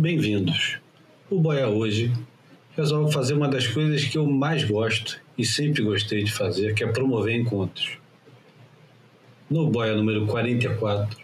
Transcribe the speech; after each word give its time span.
bem-vindos. 0.00 0.78
O 1.28 1.38
Boia 1.38 1.68
hoje 1.68 2.10
resolve 2.74 3.12
fazer 3.12 3.34
uma 3.34 3.46
das 3.46 3.66
coisas 3.66 4.02
que 4.02 4.16
eu 4.16 4.26
mais 4.26 4.64
gosto 4.64 5.20
e 5.36 5.44
sempre 5.44 5.82
gostei 5.82 6.24
de 6.24 6.32
fazer, 6.32 6.74
que 6.74 6.82
é 6.82 6.86
promover 6.86 7.38
encontros. 7.38 7.98
No 9.50 9.70
Boia 9.70 9.94
número 9.94 10.26
44, 10.26 11.18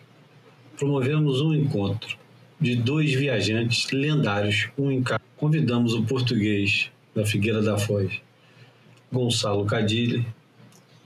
promovemos 0.77 1.41
um 1.41 1.55
encontro 1.55 2.19
de 2.61 2.77
dois 2.77 3.15
viajantes 3.15 3.91
lendários, 3.91 4.69
um 4.77 4.91
em 4.91 5.03
cada. 5.03 5.25
Convidamos 5.39 5.95
o 5.95 6.03
português 6.03 6.91
da 7.15 7.25
Figueira 7.25 7.63
da 7.63 7.79
Foz, 7.79 8.21
Gonçalo 9.11 9.65
Cadilli, 9.65 10.27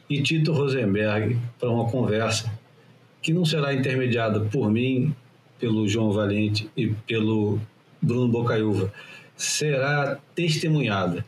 e 0.08 0.20
Tito 0.20 0.52
Rosenberg 0.52 1.38
para 1.56 1.70
uma 1.70 1.88
conversa 1.88 2.52
que 3.22 3.32
não 3.32 3.44
será 3.44 3.72
intermediada 3.72 4.40
por 4.40 4.72
mim, 4.72 5.14
pelo 5.60 5.86
João 5.88 6.10
Valente 6.10 6.70
e 6.76 6.88
pelo 6.88 7.60
Bruno 8.00 8.28
Bocaiúva, 8.28 8.92
será 9.36 10.18
testemunhada. 10.34 11.24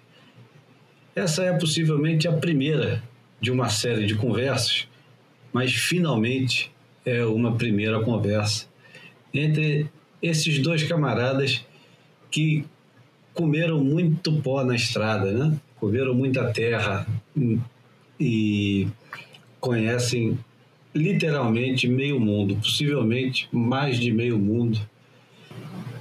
Essa 1.15 1.45
é 1.45 1.53
possivelmente 1.53 2.27
a 2.27 2.33
primeira 2.33 3.03
de 3.41 3.51
uma 3.51 3.69
série 3.69 4.07
de 4.07 4.15
conversas, 4.15 4.89
mas 5.53 5.73
finalmente 5.73 6.73
é 7.05 7.25
uma 7.25 7.55
primeira 7.57 8.01
conversa 8.01 8.67
entre 9.35 9.89
esses 10.23 10.59
dois 10.61 10.83
camaradas 10.85 11.65
que 12.31 12.65
comeram 13.35 13.83
muito 13.83 14.33
pó 14.41 14.65
na 14.65 14.75
estrada, 14.75 15.33
né? 15.33 15.59
Comeram 15.77 16.15
muita 16.15 16.53
terra 16.53 17.07
e 18.19 18.87
conhecem 19.61 20.39
literalmente 20.95 21.89
meio 21.89 22.21
mundo, 22.21 22.57
possivelmente 22.57 23.49
mais 23.51 23.99
de 23.99 24.13
meio 24.13 24.39
mundo, 24.39 24.79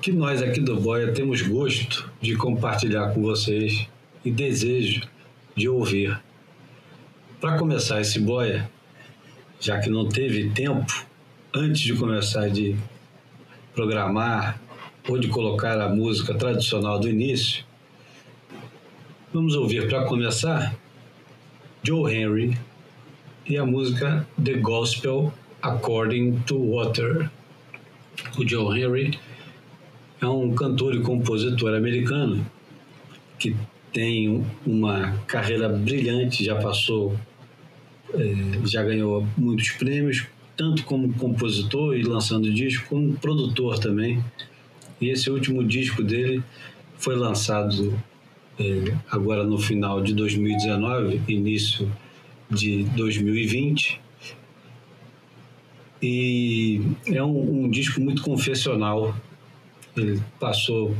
que 0.01 0.11
nós 0.11 0.41
aqui 0.41 0.59
do 0.59 0.79
Boia 0.79 1.13
temos 1.13 1.41
gosto 1.41 2.09
de 2.19 2.35
compartilhar 2.35 3.13
com 3.13 3.21
vocês 3.21 3.87
e 4.25 4.31
desejo 4.31 5.07
de 5.55 5.69
ouvir. 5.69 6.19
Para 7.39 7.57
começar 7.57 8.01
esse 8.01 8.19
Boia, 8.19 8.69
já 9.59 9.79
que 9.79 9.89
não 9.89 10.09
teve 10.09 10.49
tempo 10.49 11.05
antes 11.53 11.81
de 11.81 11.93
começar 11.93 12.49
de 12.49 12.75
programar 13.73 14.59
ou 15.07 15.17
de 15.17 15.27
colocar 15.27 15.79
a 15.79 15.89
música 15.89 16.33
tradicional 16.33 16.99
do 16.99 17.07
início, 17.07 17.63
vamos 19.33 19.55
ouvir 19.55 19.87
para 19.87 20.03
começar 20.05 20.75
Joe 21.83 22.13
Henry 22.13 22.57
e 23.45 23.57
a 23.57 23.65
música 23.65 24.27
The 24.43 24.53
Gospel 24.55 25.33
According 25.61 26.39
to 26.45 26.57
Water. 26.57 27.29
O 28.37 28.47
Joe 28.47 28.79
Henry 28.79 29.17
é 30.21 30.27
um 30.27 30.53
cantor 30.53 30.95
e 30.95 31.01
compositor 31.01 31.75
americano 31.75 32.45
que 33.39 33.55
tem 33.91 34.45
uma 34.65 35.13
carreira 35.27 35.67
brilhante, 35.67 36.43
já 36.43 36.55
passou, 36.55 37.17
é, 38.13 38.67
já 38.67 38.83
ganhou 38.83 39.27
muitos 39.35 39.71
prêmios, 39.71 40.27
tanto 40.55 40.83
como 40.83 41.11
compositor 41.13 41.95
e 41.95 42.03
lançando 42.03 42.53
disco, 42.53 42.87
como 42.89 43.13
produtor 43.13 43.79
também. 43.79 44.23
E 44.99 45.09
esse 45.09 45.29
último 45.29 45.63
disco 45.63 46.03
dele 46.03 46.43
foi 46.97 47.15
lançado 47.15 47.99
é, 48.59 48.95
agora 49.09 49.43
no 49.43 49.57
final 49.57 50.01
de 50.01 50.13
2019, 50.13 51.21
início 51.27 51.85
de 51.87 52.10
2020. 52.51 53.99
E 56.01 56.81
é 57.07 57.23
um, 57.23 57.65
um 57.65 57.69
disco 57.69 58.01
muito 58.01 58.21
confessional. 58.23 59.15
Ele 59.95 60.21
passou 60.39 60.95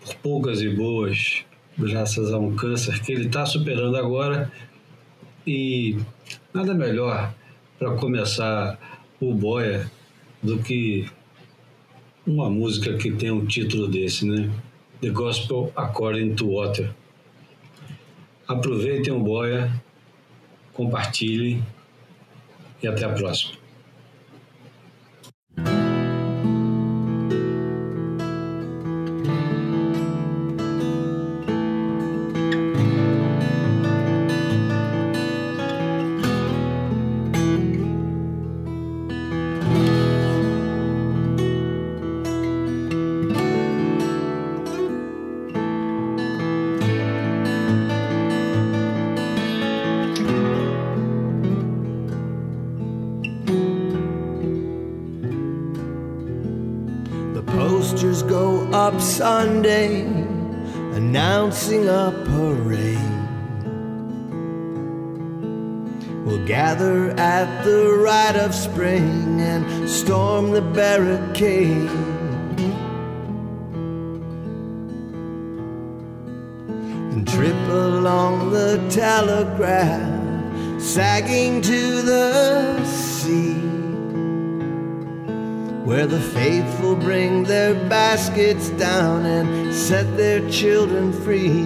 por 0.00 0.14
poucas 0.16 0.60
e 0.62 0.68
boas, 0.68 1.44
graças 1.76 2.32
a 2.32 2.38
um 2.38 2.54
câncer 2.54 3.00
que 3.02 3.12
ele 3.12 3.26
está 3.26 3.44
superando 3.44 3.96
agora. 3.96 4.50
E 5.46 5.96
nada 6.52 6.74
melhor 6.74 7.34
para 7.78 7.94
começar 7.94 8.78
o 9.20 9.34
Boia 9.34 9.90
do 10.42 10.58
que 10.58 11.06
uma 12.26 12.50
música 12.50 12.94
que 12.94 13.10
tem 13.10 13.30
um 13.30 13.46
título 13.46 13.88
desse, 13.88 14.26
né? 14.26 14.50
The 15.00 15.10
Gospel 15.10 15.72
According 15.74 16.34
to 16.34 16.52
Water. 16.52 16.90
Aproveitem 18.46 19.12
o 19.12 19.20
Boia, 19.20 19.72
compartilhem 20.78 21.60
e 22.80 22.86
até 22.86 23.04
a 23.04 23.08
próxima. 23.08 23.54
Announcing 61.08 61.88
a 61.88 62.12
parade. 62.26 62.98
We'll 66.26 66.44
gather 66.46 67.12
at 67.12 67.64
the 67.64 67.98
rite 68.04 68.36
of 68.36 68.54
spring 68.54 69.40
and 69.40 69.88
storm 69.88 70.50
the 70.50 70.60
barricade. 70.60 71.90
And 77.12 77.26
trip 77.26 77.56
along 77.68 78.50
the 78.50 78.76
telegraph, 78.90 80.12
sagging 80.78 81.62
to 81.62 82.02
the 82.02 82.84
sea 82.84 83.67
where 85.88 86.06
the 86.06 86.20
faithful 86.20 86.94
bring 86.94 87.42
their 87.44 87.74
baskets 87.88 88.68
down 88.76 89.24
and 89.24 89.74
set 89.74 90.04
their 90.18 90.46
children 90.50 91.10
free. 91.24 91.64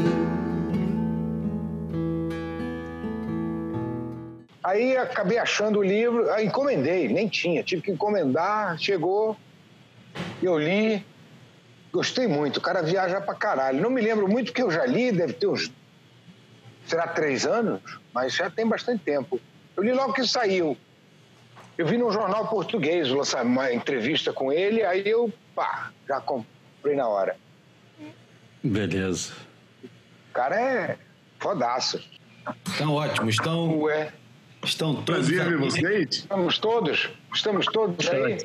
Aí 4.62 4.97
acabei 4.97 5.38
achando 5.38 5.81
o 5.81 5.82
livro, 5.82 6.31
encomendei, 6.41 7.09
nem 7.09 7.27
tinha, 7.27 7.65
tive 7.65 7.82
que 7.82 7.91
encomendar, 7.91 8.78
chegou, 8.78 9.37
eu 10.41 10.56
li, 10.56 11.05
gostei 11.93 12.28
muito, 12.28 12.59
o 12.59 12.61
cara 12.61 12.81
viaja 12.81 13.21
pra 13.21 13.34
caralho. 13.34 13.81
Não 13.81 13.91
me 13.91 14.00
lembro 14.00 14.28
muito 14.28 14.53
porque 14.53 14.62
eu 14.62 14.71
já 14.71 14.87
li, 14.87 15.11
deve 15.11 15.32
ter 15.32 15.49
uns, 15.49 15.69
será 16.87 17.09
três 17.09 17.44
anos, 17.44 17.81
mas 18.15 18.37
já 18.37 18.49
tem 18.49 18.65
bastante 18.69 19.03
tempo. 19.03 19.41
Eu 19.77 19.82
li 19.82 19.93
logo 19.93 20.12
que 20.12 20.25
saiu. 20.25 20.77
Eu 21.78 21.87
vi 21.87 21.97
num 21.97 22.10
jornal 22.10 22.47
português 22.49 23.09
uma 23.10 23.72
entrevista 23.72 24.33
com 24.33 24.53
ele, 24.53 24.84
aí 24.84 25.03
eu, 25.06 25.33
pá, 25.55 25.91
já 26.06 26.21
comprei 26.21 26.94
na 26.94 27.09
hora. 27.09 27.37
Beleza. 28.62 29.33
O 30.31 30.32
cara 30.32 30.61
é 30.61 30.99
fodaço. 31.38 32.00
Estão 32.66 32.94
ótimos, 32.94 33.34
estão. 33.34 33.81
Ué. 33.81 34.12
Estão 34.65 34.94
todos. 34.94 35.27
Prazer 35.28 35.44
ver 35.44 35.59
vocês. 35.59 36.09
Estamos 36.11 36.59
todos? 36.59 37.11
Estamos 37.34 37.66
todos 37.66 38.09
aí? 38.09 38.38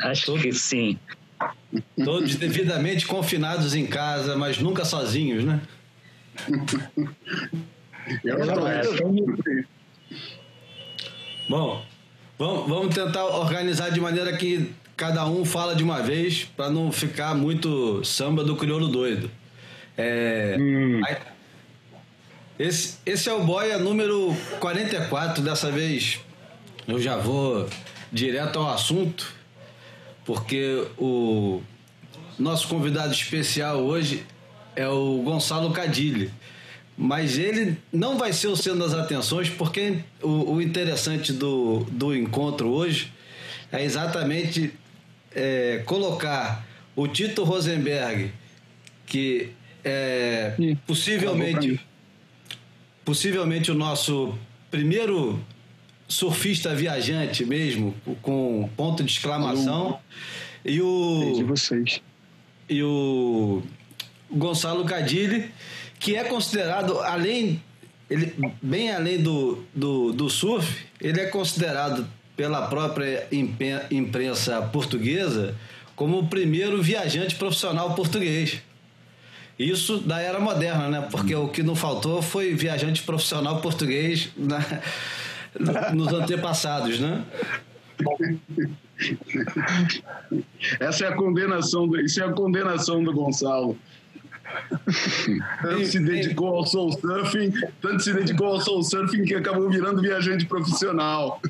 Acho 0.00 0.26
todos, 0.26 0.42
que 0.42 0.52
sim. 0.52 0.98
Todos 2.02 2.36
devidamente 2.36 3.06
confinados 3.06 3.74
em 3.74 3.86
casa, 3.86 4.36
mas 4.36 4.58
nunca 4.58 4.84
sozinhos, 4.84 5.44
né? 5.44 5.60
Eu 8.24 8.44
não, 8.46 8.66
é. 8.66 8.82
Bom, 11.48 11.84
Vamos, 12.42 12.68
vamos 12.68 12.92
tentar 12.92 13.24
organizar 13.24 13.92
de 13.92 14.00
maneira 14.00 14.36
que 14.36 14.68
cada 14.96 15.24
um 15.24 15.44
fala 15.44 15.76
de 15.76 15.84
uma 15.84 16.02
vez 16.02 16.42
para 16.56 16.68
não 16.68 16.90
ficar 16.90 17.36
muito 17.36 18.04
samba 18.04 18.42
do 18.42 18.56
crioulo 18.56 18.88
doido. 18.88 19.30
É, 19.96 20.56
hum. 20.58 21.00
aí, 21.06 21.16
esse, 22.58 22.96
esse 23.06 23.28
é 23.28 23.32
o 23.32 23.44
boia 23.44 23.78
número 23.78 24.36
44 24.58 25.40
dessa 25.40 25.70
vez. 25.70 26.18
Eu 26.88 27.00
já 27.00 27.16
vou 27.16 27.68
direto 28.10 28.58
ao 28.58 28.70
assunto, 28.70 29.32
porque 30.24 30.84
o 30.98 31.62
nosso 32.36 32.66
convidado 32.66 33.12
especial 33.12 33.76
hoje 33.78 34.26
é 34.74 34.88
o 34.88 35.22
Gonçalo 35.22 35.70
Cadilli 35.70 36.28
mas 36.96 37.38
ele 37.38 37.78
não 37.92 38.18
vai 38.18 38.32
ser 38.32 38.48
o 38.48 38.56
centro 38.56 38.80
das 38.80 38.94
atenções, 38.94 39.48
porque 39.48 39.98
o, 40.22 40.54
o 40.54 40.62
interessante 40.62 41.32
do, 41.32 41.86
do 41.90 42.14
encontro 42.14 42.68
hoje 42.68 43.12
é 43.70 43.82
exatamente 43.82 44.72
é, 45.34 45.82
colocar 45.86 46.66
o 46.94 47.08
Tito 47.08 47.44
Rosenberg, 47.44 48.30
que 49.06 49.50
é 49.84 50.54
possivelmente, 50.86 51.80
possivelmente 53.04 53.70
o 53.70 53.74
nosso 53.74 54.38
primeiro 54.70 55.42
surfista 56.06 56.74
viajante 56.74 57.44
mesmo, 57.44 57.94
com 58.20 58.68
ponto 58.76 59.02
de 59.02 59.10
exclamação. 59.10 59.98
E 60.64 60.80
o. 60.80 61.20
E 62.68 62.82
o 62.82 63.62
Gonçalo 64.30 64.84
Cadilli, 64.84 65.50
que 66.02 66.16
é 66.16 66.24
considerado, 66.24 66.98
além. 67.00 67.62
Ele, 68.10 68.34
bem 68.60 68.90
além 68.92 69.22
do, 69.22 69.64
do, 69.74 70.12
do 70.12 70.28
surf, 70.28 70.84
ele 71.00 71.18
é 71.18 71.26
considerado 71.26 72.06
pela 72.36 72.66
própria 72.66 73.26
imprensa 73.90 74.60
portuguesa 74.60 75.54
como 75.96 76.18
o 76.18 76.26
primeiro 76.26 76.82
viajante 76.82 77.36
profissional 77.36 77.94
português. 77.94 78.60
Isso 79.58 79.98
da 79.98 80.20
era 80.20 80.40
moderna, 80.40 80.88
né? 80.88 81.08
Porque 81.10 81.34
o 81.34 81.48
que 81.48 81.62
não 81.62 81.74
faltou 81.74 82.20
foi 82.20 82.52
viajante 82.52 83.02
profissional 83.02 83.60
português 83.62 84.30
na, 84.36 84.58
nos 85.94 86.12
antepassados, 86.12 86.98
né? 86.98 87.24
Essa 90.80 91.04
é 91.04 91.08
a 91.08 91.14
condenação 91.14 91.86
do, 91.86 92.00
isso 92.00 92.20
é 92.20 92.26
a 92.26 92.32
condenação 92.32 93.02
do 93.02 93.12
Gonçalo. 93.12 93.78
Tanto 95.62 95.86
se 95.86 96.00
dedicou 96.00 96.56
ao 96.56 96.66
soul 96.66 96.92
surfing, 96.92 97.52
tanto 97.80 98.02
se 98.02 98.12
dedicou 98.12 98.48
ao 98.48 98.60
soul 98.60 98.82
surfing 98.82 99.24
que 99.24 99.34
acabou 99.34 99.70
virando 99.70 100.02
viajante 100.02 100.46
profissional. 100.46 101.40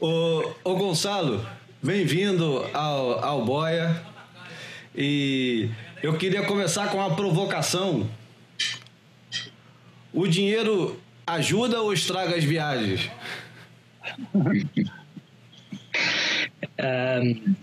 ô, 0.00 0.52
ô 0.64 0.76
Gonçalo, 0.76 1.46
bem-vindo 1.82 2.64
ao, 2.74 3.24
ao 3.24 3.44
Boia. 3.44 4.02
E 4.94 5.70
eu 6.02 6.16
queria 6.16 6.42
começar 6.42 6.88
com 6.88 6.98
uma 6.98 7.14
provocação. 7.14 8.08
O 10.12 10.26
dinheiro 10.26 10.98
ajuda 11.26 11.80
ou 11.80 11.92
estraga 11.92 12.36
as 12.36 12.44
viagens? 12.44 13.10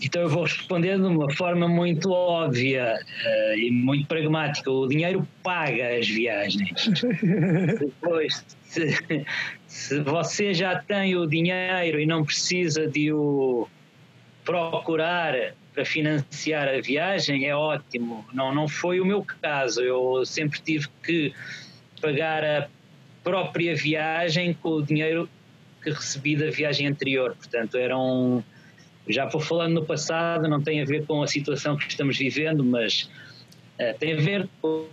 Então 0.02 0.24
eu 0.24 0.30
vou 0.30 0.44
responder 0.44 0.98
de 0.98 1.06
uma 1.06 1.32
forma 1.34 1.68
muito 1.68 2.12
óbvia 2.12 3.00
uh, 3.00 3.58
e 3.58 3.72
muito 3.72 4.08
pragmática. 4.08 4.70
O 4.70 4.88
dinheiro 4.88 5.26
paga 5.42 5.98
as 5.98 6.08
viagens. 6.08 6.90
Depois, 7.80 8.46
se, 8.64 9.26
se, 9.68 10.00
você 10.02 10.54
já 10.54 10.80
tem 10.80 11.16
o 11.16 11.26
dinheiro 11.26 12.00
e 12.00 12.06
não 12.06 12.26
precisa 12.26 12.88
de 12.88 13.14
o 13.14 13.70
procurar 14.44 15.34
para 15.74 15.86
financiar 15.86 16.68
a 16.68 16.80
viagem, 16.82 17.46
é 17.46 17.56
ótimo. 17.56 18.26
Não, 18.34 18.54
não 18.54 18.68
foi 18.68 19.00
o 19.00 19.06
meu 19.06 19.24
caso. 19.24 19.82
Eu 19.82 20.26
sempre 20.26 20.60
tive 20.62 20.88
que 21.04 21.34
pagar 22.02 22.44
a 22.44 22.68
própria 23.24 23.76
viagem 23.76 24.54
com 24.54 24.70
o 24.70 24.84
dinheiro 24.84 25.30
que 25.82 25.90
recebi 25.90 26.36
da 26.36 26.50
viagem 26.50 26.88
anterior. 26.88 27.36
Portanto, 27.36 27.78
eram. 27.78 28.44
Já 29.08 29.26
vou 29.26 29.42
falando 29.42 29.74
no 29.76 29.86
passado, 29.86 30.48
não 30.48 30.62
tem 30.62 30.82
a 30.82 30.86
ver 30.86 31.06
com 31.06 31.22
a 31.22 31.28
situação 31.28 31.78
que 31.78 31.88
estamos 31.88 32.18
vivendo, 32.18 32.64
mas 32.64 33.10
uh, 33.80 33.98
tem 34.00 34.14
a 34.14 34.18
ver 34.18 34.50
com, 34.62 34.88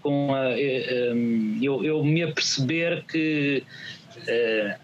com 0.00 0.30
uh, 0.30 1.14
um, 1.14 1.58
eu, 1.60 1.84
eu, 1.84 2.04
me 2.04 2.22
aperceber 2.22 3.04
que 3.06 3.64
uh, 4.18 4.74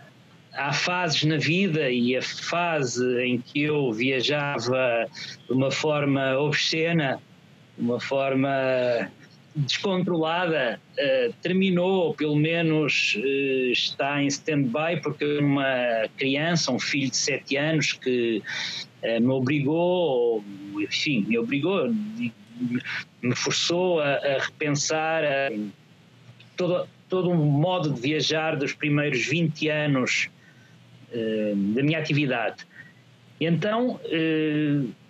há 0.52 0.72
fases 0.72 1.22
na 1.24 1.36
vida 1.36 1.90
e 1.90 2.16
a 2.16 2.22
fase 2.22 3.22
em 3.22 3.38
que 3.40 3.62
eu 3.62 3.92
viajava 3.92 5.06
de 5.46 5.52
uma 5.52 5.70
forma 5.70 6.36
obscena, 6.38 7.20
de 7.78 7.84
uma 7.84 8.00
forma 8.00 8.50
descontrolada 9.54 10.80
uh, 10.92 11.32
terminou, 11.42 12.06
ou 12.06 12.14
pelo 12.14 12.36
menos 12.36 13.16
uh, 13.16 13.72
está 13.72 14.22
em 14.22 14.26
stand-by, 14.28 15.00
porque 15.02 15.38
uma 15.38 16.08
criança, 16.16 16.70
um 16.70 16.78
filho 16.78 17.10
de 17.10 17.16
7 17.16 17.56
anos 17.56 17.92
que 17.92 18.42
uh, 19.02 19.20
me 19.20 19.28
obrigou, 19.28 20.44
enfim, 20.78 21.24
me 21.26 21.38
obrigou, 21.38 21.92
me 23.22 23.34
forçou 23.34 24.00
a, 24.00 24.14
a 24.14 24.38
repensar 24.38 25.22
todo, 26.56 26.86
todo 27.08 27.30
um 27.30 27.44
modo 27.44 27.90
de 27.90 28.00
viajar 28.00 28.56
dos 28.56 28.72
primeiros 28.72 29.26
20 29.26 29.68
anos 29.68 30.28
da 31.74 31.82
minha 31.82 31.98
atividade. 31.98 32.66
Então 33.40 33.98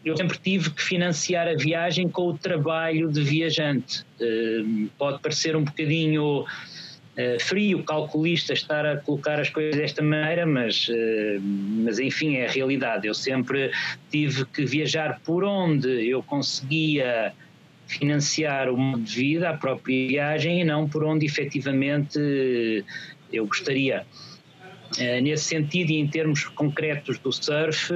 eu 0.04 0.16
sempre 0.16 0.38
tive 0.38 0.70
que 0.70 0.82
financiar 0.82 1.46
a 1.46 1.54
viagem 1.54 2.08
com 2.08 2.28
o 2.28 2.38
trabalho 2.38 3.10
de 3.10 3.22
viajante. 3.22 4.02
Uh, 4.20 4.88
pode 4.96 5.20
parecer 5.20 5.54
um 5.54 5.64
bocadinho 5.64 6.40
uh, 6.42 7.40
frio, 7.40 7.82
calculista, 7.84 8.54
estar 8.54 8.86
a 8.86 8.96
colocar 8.96 9.38
as 9.38 9.50
coisas 9.50 9.76
desta 9.76 10.02
maneira, 10.02 10.46
mas, 10.46 10.88
uh, 10.88 11.40
mas 11.84 11.98
enfim, 11.98 12.36
é 12.36 12.46
a 12.46 12.50
realidade. 12.50 13.06
Eu 13.06 13.14
sempre 13.14 13.70
tive 14.10 14.46
que 14.46 14.64
viajar 14.64 15.20
por 15.22 15.44
onde 15.44 16.08
eu 16.08 16.22
conseguia 16.22 17.34
financiar 17.86 18.70
o 18.70 18.78
modo 18.78 19.02
de 19.02 19.16
vida, 19.16 19.50
a 19.50 19.56
própria 19.56 20.08
viagem, 20.08 20.62
e 20.62 20.64
não 20.64 20.88
por 20.88 21.04
onde 21.04 21.26
efetivamente 21.26 22.18
eu 23.32 23.46
gostaria. 23.46 24.06
nesse 25.20 25.44
sentido, 25.44 25.90
e 25.90 25.96
em 25.96 26.06
termos 26.06 26.44
concretos 26.44 27.18
do 27.18 27.32
surf, 27.32 27.92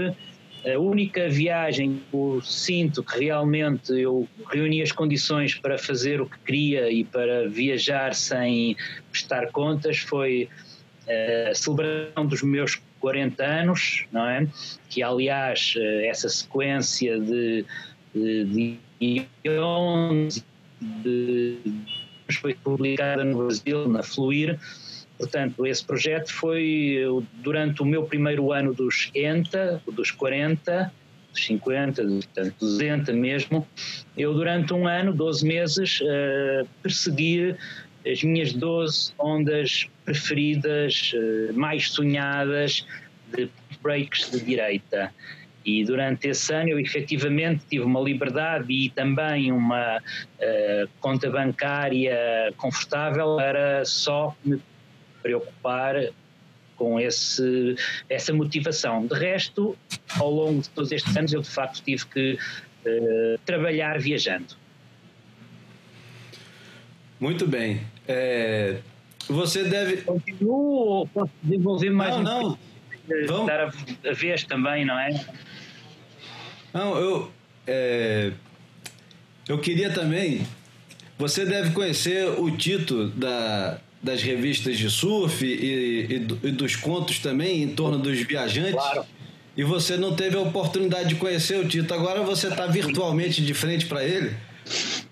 a 0.66 0.78
única 0.78 1.28
viagem 1.28 2.00
que 2.10 2.16
eu 2.16 2.40
sinto 2.42 3.02
que 3.02 3.24
realmente 3.24 3.92
eu 3.92 4.26
reuni 4.50 4.80
as 4.80 4.92
condições 4.92 5.54
para 5.54 5.76
fazer 5.76 6.20
o 6.20 6.26
que 6.26 6.38
queria 6.38 6.90
e 6.90 7.04
para 7.04 7.48
viajar 7.48 8.14
sem 8.14 8.76
prestar 9.10 9.50
contas 9.52 9.98
foi 9.98 10.48
eh, 11.06 11.48
a 11.50 11.54
celebração 11.54 12.26
dos 12.26 12.42
meus 12.42 12.80
40 13.00 13.44
anos, 13.44 14.06
não 14.10 14.26
é? 14.26 14.46
Que 14.88 15.02
aliás 15.02 15.74
eh, 15.76 16.06
essa 16.06 16.28
sequência 16.28 17.20
de, 17.20 17.66
de, 18.14 18.78
de, 19.02 19.26
de 21.02 21.58
foi 22.40 22.54
publicada 22.54 23.22
no 23.22 23.36
Brasil, 23.36 23.86
na 23.86 24.02
Fluir, 24.02 24.58
Portanto, 25.18 25.66
esse 25.66 25.84
projeto 25.84 26.32
foi 26.32 26.98
durante 27.34 27.82
o 27.82 27.84
meu 27.84 28.04
primeiro 28.04 28.52
ano 28.52 28.74
dos 28.74 29.10
80, 29.14 29.82
dos 29.92 30.10
40, 30.10 30.92
dos 31.32 31.44
50, 31.44 32.04
dos 32.04 32.28
200 32.58 33.14
mesmo. 33.14 33.66
Eu, 34.16 34.34
durante 34.34 34.72
um 34.74 34.86
ano, 34.86 35.12
12 35.12 35.46
meses, 35.46 36.00
uh, 36.00 36.66
persegui 36.82 37.54
as 38.10 38.22
minhas 38.22 38.52
12 38.52 39.12
ondas 39.18 39.88
preferidas, 40.04 41.12
uh, 41.14 41.54
mais 41.54 41.90
sonhadas, 41.90 42.86
de 43.34 43.48
breaks 43.82 44.30
de 44.30 44.40
direita. 44.40 45.12
E 45.64 45.82
durante 45.84 46.28
esse 46.28 46.52
ano 46.52 46.70
eu 46.70 46.78
efetivamente 46.78 47.64
tive 47.70 47.84
uma 47.84 48.00
liberdade 48.00 48.70
e 48.70 48.90
também 48.90 49.50
uma 49.50 49.96
uh, 49.98 50.88
conta 51.00 51.30
bancária 51.30 52.52
confortável 52.56 53.36
para 53.36 53.84
só 53.84 54.36
me 54.44 54.60
preocupar 55.24 56.12
com 56.76 57.00
esse, 57.00 57.76
essa 58.10 58.32
motivação. 58.34 59.06
De 59.06 59.14
resto, 59.14 59.76
ao 60.18 60.30
longo 60.30 60.60
de 60.60 60.68
todos 60.68 60.92
estes 60.92 61.16
anos, 61.16 61.32
eu 61.32 61.40
de 61.40 61.48
facto 61.48 61.82
tive 61.82 62.04
que 62.06 62.34
uh, 62.34 63.38
trabalhar 63.46 63.98
viajando. 63.98 64.54
Muito 67.18 67.46
bem. 67.46 67.80
É, 68.06 68.80
você 69.26 69.64
deve. 69.64 70.02
Continuo 70.02 70.52
ou 70.52 71.06
posso 71.08 71.32
desenvolver 71.42 71.90
mais 71.90 72.10
não, 72.16 72.20
um 72.20 72.22
não. 72.22 72.58
Vamos. 73.26 73.46
dar 73.46 73.60
a, 73.60 74.10
a 74.10 74.12
vez 74.12 74.44
também, 74.44 74.84
não 74.84 74.98
é? 74.98 75.24
Não, 76.74 76.98
eu. 76.98 77.32
É, 77.66 78.32
eu 79.48 79.58
queria 79.58 79.90
também. 79.90 80.46
Você 81.16 81.46
deve 81.46 81.70
conhecer 81.70 82.26
o 82.28 82.50
Tito 82.56 83.08
da, 83.10 83.80
das 84.04 84.22
revistas 84.22 84.76
de 84.76 84.90
surf 84.90 85.44
e, 85.44 85.48
e, 85.48 86.48
e, 86.48 86.50
dos 86.52 86.76
contos 86.76 87.18
também 87.18 87.62
em 87.62 87.68
torno 87.68 87.98
dos 87.98 88.18
viajantes. 88.20 88.74
Claro. 88.74 89.04
E 89.56 89.64
você 89.64 89.96
não 89.96 90.14
teve 90.14 90.36
a 90.36 90.40
oportunidade 90.40 91.08
de 91.08 91.14
conhecer 91.14 91.58
o 91.58 91.66
Tito. 91.66 91.92
Agora 91.94 92.22
você 92.22 92.48
está 92.48 92.66
virtualmente 92.66 93.42
de 93.42 93.54
frente 93.54 93.86
para 93.86 94.04
ele. 94.04 94.34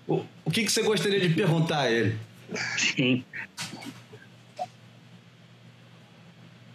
O, 0.07 0.21
o 0.45 0.51
que, 0.51 0.63
que 0.63 0.71
você 0.71 0.83
gostaria 0.83 1.19
de 1.19 1.29
perguntar 1.29 1.81
a 1.81 1.91
ele? 1.91 2.15
Sim. 2.77 3.23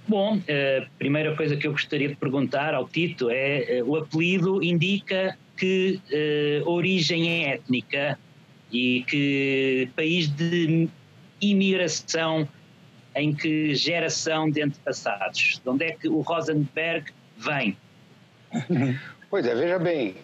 Bom, 0.08 0.36
a 0.36 0.42
eh, 0.48 0.86
primeira 0.98 1.36
coisa 1.36 1.56
que 1.56 1.66
eu 1.66 1.72
gostaria 1.72 2.08
de 2.08 2.16
perguntar 2.16 2.74
ao 2.74 2.88
Tito 2.88 3.28
é: 3.30 3.78
eh, 3.78 3.82
o 3.84 3.94
apelido 3.96 4.62
indica 4.62 5.36
que 5.54 6.00
uh, 6.10 6.70
origem 6.70 7.44
é 7.44 7.54
étnica 7.54 8.18
e 8.72 9.04
que 9.06 9.88
país 9.94 10.28
de 10.28 10.88
imigração 11.40 12.48
em 13.14 13.34
que 13.34 13.74
geração 13.74 14.50
de 14.50 14.62
antepassados? 14.62 15.60
De 15.62 15.68
onde 15.68 15.84
é 15.84 15.92
que 15.92 16.08
o 16.08 16.20
Rosenberg 16.20 17.12
vem? 17.36 17.76
Pois 19.30 19.44
é, 19.44 19.54
veja 19.54 19.78
bem. 19.78 20.16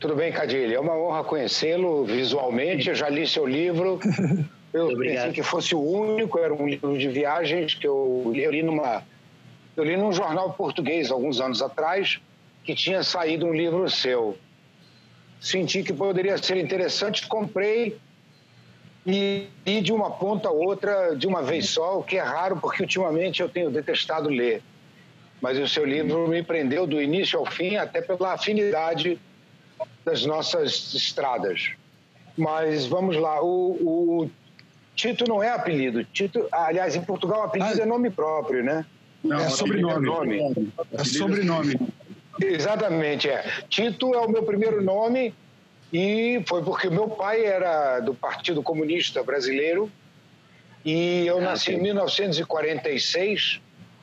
Tudo 0.00 0.16
bem, 0.16 0.32
Cadilho? 0.32 0.74
É 0.74 0.80
uma 0.80 0.96
honra 0.96 1.22
conhecê-lo 1.24 2.06
visualmente. 2.06 2.88
Eu 2.88 2.94
já 2.94 3.08
li 3.08 3.26
seu 3.26 3.46
livro. 3.46 4.00
Eu 4.72 4.96
pensei 4.96 5.32
que 5.32 5.42
fosse 5.42 5.74
o 5.74 5.80
único, 5.80 6.38
era 6.38 6.54
um 6.54 6.66
livro 6.66 6.96
de 6.98 7.08
viagens 7.08 7.74
que 7.74 7.86
eu, 7.86 8.32
eu 8.34 8.50
li 8.50 8.62
numa. 8.62 9.02
Eu 9.76 9.84
li 9.84 9.96
num 9.96 10.12
jornal 10.12 10.54
português 10.54 11.10
alguns 11.10 11.38
anos 11.40 11.60
atrás 11.60 12.18
que 12.64 12.74
tinha 12.74 13.02
saído 13.02 13.46
um 13.46 13.52
livro 13.52 13.88
seu. 13.90 14.36
Senti 15.40 15.82
que 15.82 15.92
poderia 15.92 16.36
ser 16.38 16.56
interessante, 16.56 17.26
comprei 17.26 17.98
e, 19.06 19.46
e 19.64 19.80
de 19.80 19.92
uma 19.92 20.10
ponta 20.10 20.48
a 20.48 20.52
outra 20.52 21.14
de 21.14 21.26
uma 21.28 21.40
vez 21.40 21.70
só, 21.70 21.98
o 21.98 22.02
que 22.02 22.16
é 22.16 22.22
raro 22.22 22.56
porque 22.56 22.82
ultimamente 22.82 23.40
eu 23.40 23.48
tenho 23.48 23.70
detestado 23.70 24.28
ler. 24.28 24.62
Mas 25.40 25.58
o 25.58 25.68
seu 25.68 25.84
livro 25.84 26.26
me 26.26 26.42
prendeu 26.42 26.86
do 26.86 27.00
início 27.00 27.38
ao 27.38 27.46
fim, 27.46 27.76
até 27.76 28.00
pela 28.00 28.32
afinidade 28.32 29.20
das 30.04 30.24
nossas 30.24 30.92
estradas. 30.94 31.72
Mas 32.36 32.86
vamos 32.86 33.16
lá, 33.16 33.40
o, 33.42 33.76
o 34.24 34.30
Tito 34.96 35.24
não 35.28 35.42
é 35.42 35.50
apelido. 35.50 36.04
Tito, 36.04 36.48
aliás, 36.50 36.96
em 36.96 37.02
Portugal, 37.02 37.42
apelido 37.42 37.80
ah, 37.80 37.82
é 37.82 37.86
nome 37.86 38.10
próprio, 38.10 38.64
né? 38.64 38.84
Não, 39.22 39.38
é 39.38 39.48
sobrenome. 39.50 40.06
É, 40.06 40.10
nome. 40.10 40.72
é 40.92 41.04
sobrenome. 41.04 41.78
Exatamente, 42.40 43.28
é. 43.28 43.44
Tito 43.68 44.14
é 44.14 44.18
o 44.18 44.28
meu 44.28 44.42
primeiro 44.42 44.82
nome 44.82 45.34
e 45.92 46.42
foi 46.46 46.62
porque 46.62 46.90
meu 46.90 47.08
pai 47.08 47.44
era 47.44 48.00
do 48.00 48.14
Partido 48.14 48.62
Comunista 48.62 49.22
Brasileiro 49.22 49.90
e 50.84 51.26
eu 51.26 51.38
ah, 51.38 51.40
nasci 51.40 51.72
sim. 51.72 51.78
em 51.78 51.82
1946, 51.82 53.60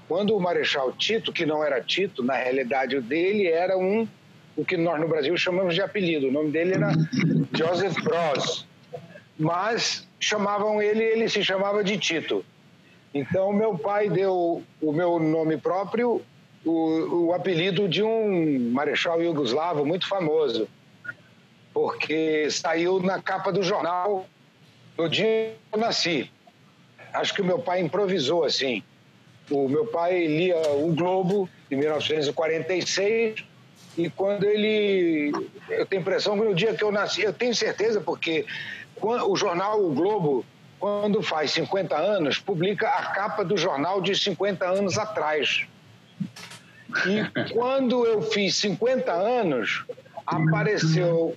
quando 0.08 0.36
o 0.36 0.40
Marechal 0.40 0.92
Tito, 0.92 1.32
que 1.32 1.46
não 1.46 1.64
era 1.64 1.82
Tito, 1.82 2.24
na 2.24 2.36
realidade 2.36 2.98
o 2.98 3.02
dele 3.02 3.48
era 3.48 3.78
um, 3.78 4.08
o 4.56 4.66
que 4.66 4.76
nós 4.76 5.00
no 5.00 5.08
Brasil 5.08 5.36
chamamos 5.38 5.76
de 5.76 5.82
apelido. 5.82 6.28
O 6.28 6.32
nome 6.32 6.52
dele 6.52 6.74
era 6.74 6.92
Joseph 7.56 7.96
Broz, 8.04 8.66
mas 9.38 10.08
chamavam 10.20 10.82
ele, 10.82 11.04
ele 11.04 11.30
se 11.30 11.44
chamava 11.44 11.84
de 11.84 11.98
Tito. 11.98 12.46
Então 13.14 13.54
meu 13.54 13.78
pai 13.78 14.10
deu 14.10 14.64
o 14.82 14.92
meu 14.92 15.20
nome 15.20 15.58
próprio 15.58 16.22
o, 16.66 17.28
o 17.28 17.34
apelido 17.34 17.88
de 17.88 18.02
um 18.02 18.72
marechal 18.72 19.22
iugoslavo 19.22 19.86
muito 19.86 20.08
famoso, 20.08 20.68
porque 21.74 22.50
saiu 22.50 23.00
na 23.00 23.22
capa 23.22 23.52
do 23.52 23.64
jornal 23.64 24.26
no 24.98 25.10
dia 25.10 25.56
que 25.72 25.78
eu 25.78 25.80
nasci. 25.80 26.32
Acho 27.14 27.34
que 27.34 27.42
o 27.42 27.46
meu 27.46 27.60
pai 27.60 27.82
improvisou 27.82 28.44
assim. 28.44 28.84
O 29.50 29.68
meu 29.68 29.86
pai 29.88 30.26
lia 30.26 30.58
o 30.76 30.94
Globo 30.94 31.50
em 31.70 31.76
1946 31.76 33.44
e 33.98 34.10
quando 34.10 34.46
ele, 34.46 35.32
eu 35.70 35.86
tenho 35.86 36.02
impressão 36.02 36.38
que 36.38 36.46
no 36.46 36.56
dia 36.56 36.74
que 36.74 36.84
eu 36.84 36.92
nasci, 36.92 37.22
eu 37.22 37.34
tenho 37.34 37.54
certeza 37.54 38.00
porque 38.02 38.46
o 39.02 39.36
jornal 39.36 39.84
O 39.84 39.92
Globo 39.92 40.46
quando 40.84 41.22
faz 41.22 41.52
50 41.52 41.96
anos, 41.96 42.40
publica 42.40 42.90
a 42.90 43.14
capa 43.14 43.46
do 43.46 43.56
jornal 43.56 44.02
de 44.02 44.14
50 44.14 44.66
anos 44.66 44.98
atrás. 44.98 45.66
E 47.08 47.54
quando 47.54 48.06
eu 48.06 48.22
fiz 48.22 48.58
50 48.58 49.10
anos, 49.10 49.86
apareceu 50.28 51.34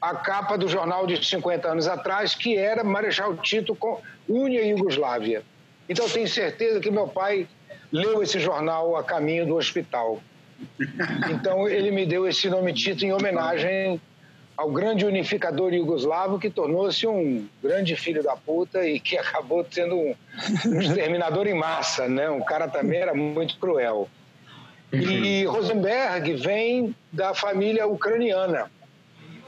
a 0.00 0.14
capa 0.14 0.56
do 0.56 0.66
jornal 0.66 1.06
de 1.06 1.24
50 1.24 1.68
anos 1.68 1.86
atrás, 1.86 2.34
que 2.34 2.56
era 2.56 2.82
Marechal 2.82 3.36
Tito 3.36 3.74
com 3.74 4.00
Unia 4.28 4.64
Iugoslávia. 4.64 5.42
Então 5.88 6.08
tenho 6.08 6.28
certeza 6.28 6.80
que 6.80 6.90
meu 6.90 7.08
pai 7.08 7.46
leu 7.92 8.22
esse 8.22 8.38
jornal 8.38 8.96
a 8.96 9.04
caminho 9.04 9.44
do 9.44 9.56
hospital. 9.56 10.20
Então 11.30 11.68
ele 11.68 11.90
me 11.90 12.06
deu 12.06 12.26
esse 12.26 12.48
nome 12.48 12.72
Tito 12.72 13.04
em 13.04 13.12
homenagem 13.12 14.00
ao 14.56 14.70
grande 14.70 15.06
unificador 15.06 15.72
iugoslavo 15.72 16.38
que 16.38 16.50
tornou-se 16.50 17.06
um 17.06 17.48
grande 17.62 17.96
filho 17.96 18.22
da 18.22 18.36
puta 18.36 18.86
e 18.86 19.00
que 19.00 19.16
acabou 19.16 19.66
sendo 19.70 19.96
um, 19.96 20.14
um 20.66 20.80
exterminador 20.80 21.46
em 21.46 21.54
massa, 21.54 22.06
né? 22.08 22.28
Um 22.28 22.42
cara 22.42 22.68
também 22.68 23.00
era 23.00 23.14
muito 23.14 23.56
cruel. 23.58 24.06
E. 24.92 25.44
Rosenberg 25.44 26.34
vem 26.34 26.94
da 27.10 27.32
família 27.32 27.86
ucraniana. 27.86 28.70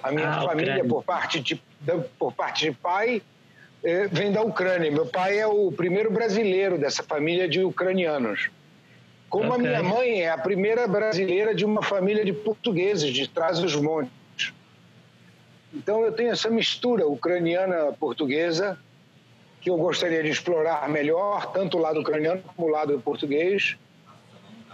A 0.02 0.10
minha 0.10 0.28
ah, 0.28 0.42
família, 0.42 0.84
por 0.84 1.04
parte, 1.04 1.40
de, 1.40 1.62
por 2.18 2.32
parte 2.32 2.70
de 2.70 2.72
pai, 2.72 3.22
eh, 3.84 4.08
vem 4.10 4.32
da 4.32 4.42
Ucrânia. 4.42 4.90
Meu 4.90 5.06
pai 5.06 5.38
é 5.38 5.46
o 5.46 5.70
primeiro 5.70 6.10
brasileiro 6.10 6.78
dessa 6.78 7.02
família 7.02 7.48
de 7.48 7.62
ucranianos. 7.62 8.50
Como 9.28 9.52
okay. 9.52 9.56
a 9.56 9.58
minha 9.58 9.82
mãe 9.82 10.22
é 10.22 10.30
a 10.30 10.38
primeira 10.38 10.86
brasileira 10.86 11.54
de 11.54 11.64
uma 11.64 11.82
família 11.82 12.24
de 12.24 12.32
portugueses 12.32 13.12
de 13.12 13.28
Trás-os-Montes. 13.28 14.52
Então 15.72 16.02
eu 16.02 16.12
tenho 16.12 16.32
essa 16.32 16.50
mistura 16.50 17.06
ucraniana-portuguesa 17.06 18.78
que 19.60 19.70
eu 19.70 19.76
gostaria 19.76 20.22
de 20.22 20.28
explorar 20.28 20.86
melhor, 20.88 21.52
tanto 21.52 21.78
o 21.78 21.80
lado 21.80 22.00
ucraniano 22.00 22.42
como 22.42 22.68
o 22.68 22.70
lado 22.70 22.98
português 23.00 23.76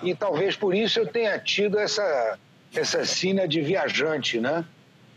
e 0.02 0.14
talvez 0.14 0.56
por 0.56 0.74
isso 0.74 1.00
eu 1.00 1.06
tenha 1.06 1.38
tido 1.38 1.78
essa, 1.78 2.38
essa 2.74 3.04
sina 3.04 3.46
de 3.46 3.60
viajante, 3.60 4.40
né? 4.40 4.64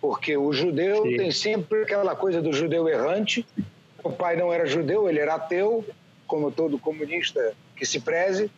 Porque 0.01 0.35
o 0.35 0.51
judeu 0.51 1.03
Sim. 1.03 1.17
tem 1.17 1.31
sempre 1.31 1.83
aquela 1.83 2.15
coisa 2.15 2.41
do 2.41 2.51
judeu 2.51 2.89
errante. 2.89 3.45
O 4.03 4.11
pai 4.11 4.35
não 4.35 4.51
era 4.51 4.65
judeu, 4.65 5.07
ele 5.07 5.19
era 5.19 5.35
ateu, 5.35 5.85
como 6.25 6.51
todo 6.51 6.79
comunista 6.79 7.53
que 7.75 7.85
se 7.85 7.99
preze, 7.99 8.49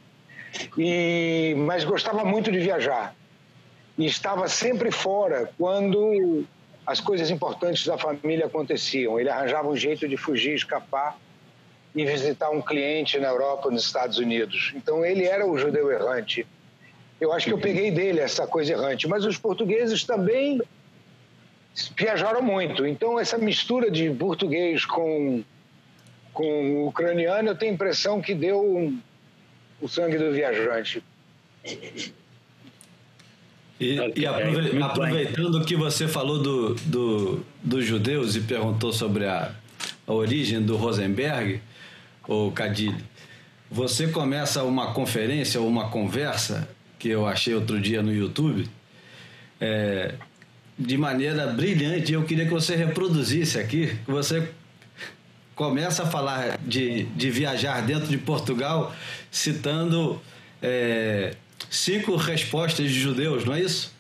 e, 0.78 1.54
mas 1.58 1.84
gostava 1.84 2.24
muito 2.24 2.52
de 2.52 2.60
viajar. 2.60 3.16
E 3.98 4.06
estava 4.06 4.48
sempre 4.48 4.92
fora 4.92 5.52
quando 5.58 6.46
as 6.86 7.00
coisas 7.00 7.30
importantes 7.30 7.86
da 7.86 7.98
família 7.98 8.46
aconteciam. 8.46 9.20
Ele 9.20 9.30
arranjava 9.30 9.68
um 9.68 9.76
jeito 9.76 10.08
de 10.08 10.18
fugir, 10.18 10.54
escapar 10.54 11.18
e 11.96 12.06
visitar 12.06 12.50
um 12.50 12.62
cliente 12.62 13.20
na 13.20 13.28
Europa, 13.28 13.70
nos 13.70 13.86
Estados 13.86 14.18
Unidos. 14.18 14.74
Então 14.76 15.06
ele 15.06 15.26
era 15.26 15.46
o 15.46 15.58
judeu 15.58 15.92
errante. 15.92 16.46
Eu 17.22 17.32
acho 17.32 17.48
que 17.48 17.54
eu 17.54 17.60
peguei 17.60 17.92
dele 17.92 18.20
essa 18.20 18.48
coisa 18.48 18.74
errante, 18.74 19.08
mas 19.08 19.26
os 19.26 19.38
portugueses 19.38 20.04
também 20.04 20.62
viajaram 21.98 22.42
muito. 22.42 22.86
Então 22.86 23.20
essa 23.20 23.38
mistura 23.38 23.90
de 23.90 24.10
português 24.12 24.86
com 24.86 25.44
com 26.34 26.88
ucraniano, 26.88 27.50
eu 27.50 27.56
tenho 27.56 27.72
a 27.72 27.76
impressão 27.76 28.20
que 28.20 28.34
deu 28.34 28.60
um, 28.60 29.00
o 29.80 29.88
sangue 29.88 30.18
do 30.18 30.32
viajante. 30.34 31.04
E, 33.80 33.96
e 34.16 34.26
aprove 34.26 34.82
aproveitando 34.82 35.64
que 35.64 35.76
você 35.76 36.08
falou 36.08 36.42
do, 36.42 36.74
do, 36.86 37.46
dos 37.62 37.86
judeus 37.86 38.36
e 38.36 38.42
perguntou 38.42 38.92
sobre 38.92 39.28
a, 39.28 39.54
a 40.08 40.12
origem 40.12 40.62
do 40.62 40.76
Rosenberg, 40.76 41.62
o 42.28 42.52
Cadilho, 42.52 42.98
você 43.70 44.08
começa 44.08 44.64
uma 44.64 44.94
conferência 44.94 45.60
ou 45.60 45.68
uma 45.68 45.90
conversa 45.90 46.68
que 46.98 47.10
eu 47.10 47.28
achei 47.28 47.54
outro 47.54 47.80
dia 47.80 48.02
no 48.02 48.14
YouTube 48.14 48.68
é, 49.60 50.16
de 50.78 50.98
maneira 50.98 51.48
brilhante. 51.48 52.14
Eu 52.14 52.24
queria 52.24 52.46
que 52.46 52.52
você 52.52 52.76
reproduzisse 52.76 53.60
aqui, 53.60 53.96
que 54.06 54.12
você 54.12 54.50
começa 55.56 56.04
a 56.04 56.06
falar 56.06 56.58
de, 56.60 57.04
de 57.04 57.30
viajar 57.30 57.82
dentro 57.82 58.08
de 58.08 58.18
Portugal, 58.18 58.94
citando 59.32 60.22
é, 60.62 61.36
cinco 61.70 62.16
respostas 62.16 62.92
de 62.92 63.00
judeus, 63.00 63.46
não 63.46 63.54
é 63.54 63.62
isso? 63.62 63.94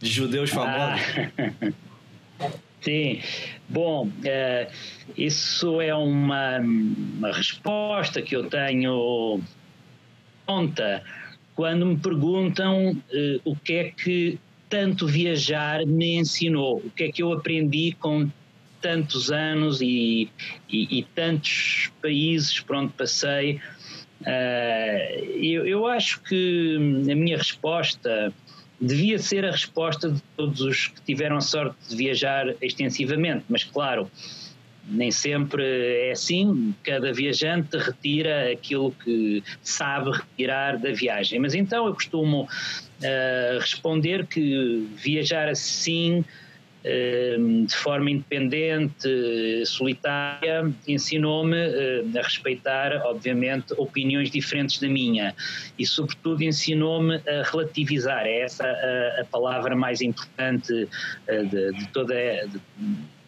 De 0.00 0.10
judeus 0.10 0.50
famosos. 0.50 1.00
Ah. 2.38 2.50
Sim. 2.84 3.22
Bom, 3.66 4.10
é, 4.24 4.68
isso 5.16 5.80
é 5.80 5.94
uma, 5.94 6.58
uma 6.58 7.32
resposta 7.32 8.20
que 8.20 8.36
eu 8.36 8.48
tenho 8.50 9.40
pronta 10.44 11.02
quando 11.54 11.86
me 11.86 11.96
perguntam 11.96 12.90
uh, 12.90 13.40
o 13.44 13.56
que 13.56 13.72
é 13.74 13.84
que 13.90 14.38
tanto 14.74 15.06
viajar 15.06 15.86
me 15.86 16.16
ensinou, 16.16 16.78
o 16.78 16.90
que 16.90 17.04
é 17.04 17.12
que 17.12 17.22
eu 17.22 17.32
aprendi 17.32 17.96
com 18.00 18.28
tantos 18.80 19.30
anos 19.30 19.80
e, 19.80 20.28
e, 20.68 20.98
e 20.98 21.06
tantos 21.14 21.92
países 22.02 22.58
por 22.58 22.74
onde 22.74 22.92
passei. 22.94 23.60
Uh, 24.22 25.24
eu, 25.40 25.64
eu 25.64 25.86
acho 25.86 26.20
que 26.22 26.76
a 27.08 27.14
minha 27.14 27.38
resposta 27.38 28.32
devia 28.80 29.16
ser 29.16 29.44
a 29.44 29.52
resposta 29.52 30.10
de 30.10 30.20
todos 30.36 30.60
os 30.60 30.88
que 30.88 31.00
tiveram 31.02 31.36
a 31.36 31.40
sorte 31.40 31.76
de 31.88 31.94
viajar 31.94 32.52
extensivamente, 32.60 33.44
mas 33.48 33.62
claro, 33.62 34.10
nem 34.88 35.12
sempre 35.12 36.08
é 36.08 36.10
assim, 36.10 36.74
cada 36.82 37.12
viajante 37.12 37.76
retira 37.78 38.50
aquilo 38.50 38.90
que 39.04 39.42
sabe 39.62 40.10
retirar 40.10 40.78
da 40.78 40.90
viagem. 40.90 41.38
Mas 41.38 41.54
então 41.54 41.86
eu 41.86 41.94
costumo 41.94 42.48
uh, 43.04 43.58
responder 43.58 44.26
que 44.26 44.88
viajar 44.96 45.48
assim 45.48 46.24
de 47.66 47.74
forma 47.76 48.10
independente, 48.10 49.64
solitária, 49.64 50.70
ensinou-me 50.86 51.56
a 51.56 52.22
respeitar, 52.22 52.92
obviamente, 53.06 53.72
opiniões 53.78 54.30
diferentes 54.30 54.78
da 54.78 54.86
minha 54.86 55.34
e, 55.78 55.86
sobretudo, 55.86 56.42
ensinou-me 56.42 57.22
a 57.26 57.42
relativizar. 57.50 58.26
É 58.26 58.40
essa 58.40 58.66
a, 58.66 59.22
a 59.22 59.24
palavra 59.24 59.74
mais 59.74 60.02
importante 60.02 60.86
de, 61.26 61.72
de 61.72 61.88
toda. 61.88 62.14
De, 62.14 62.60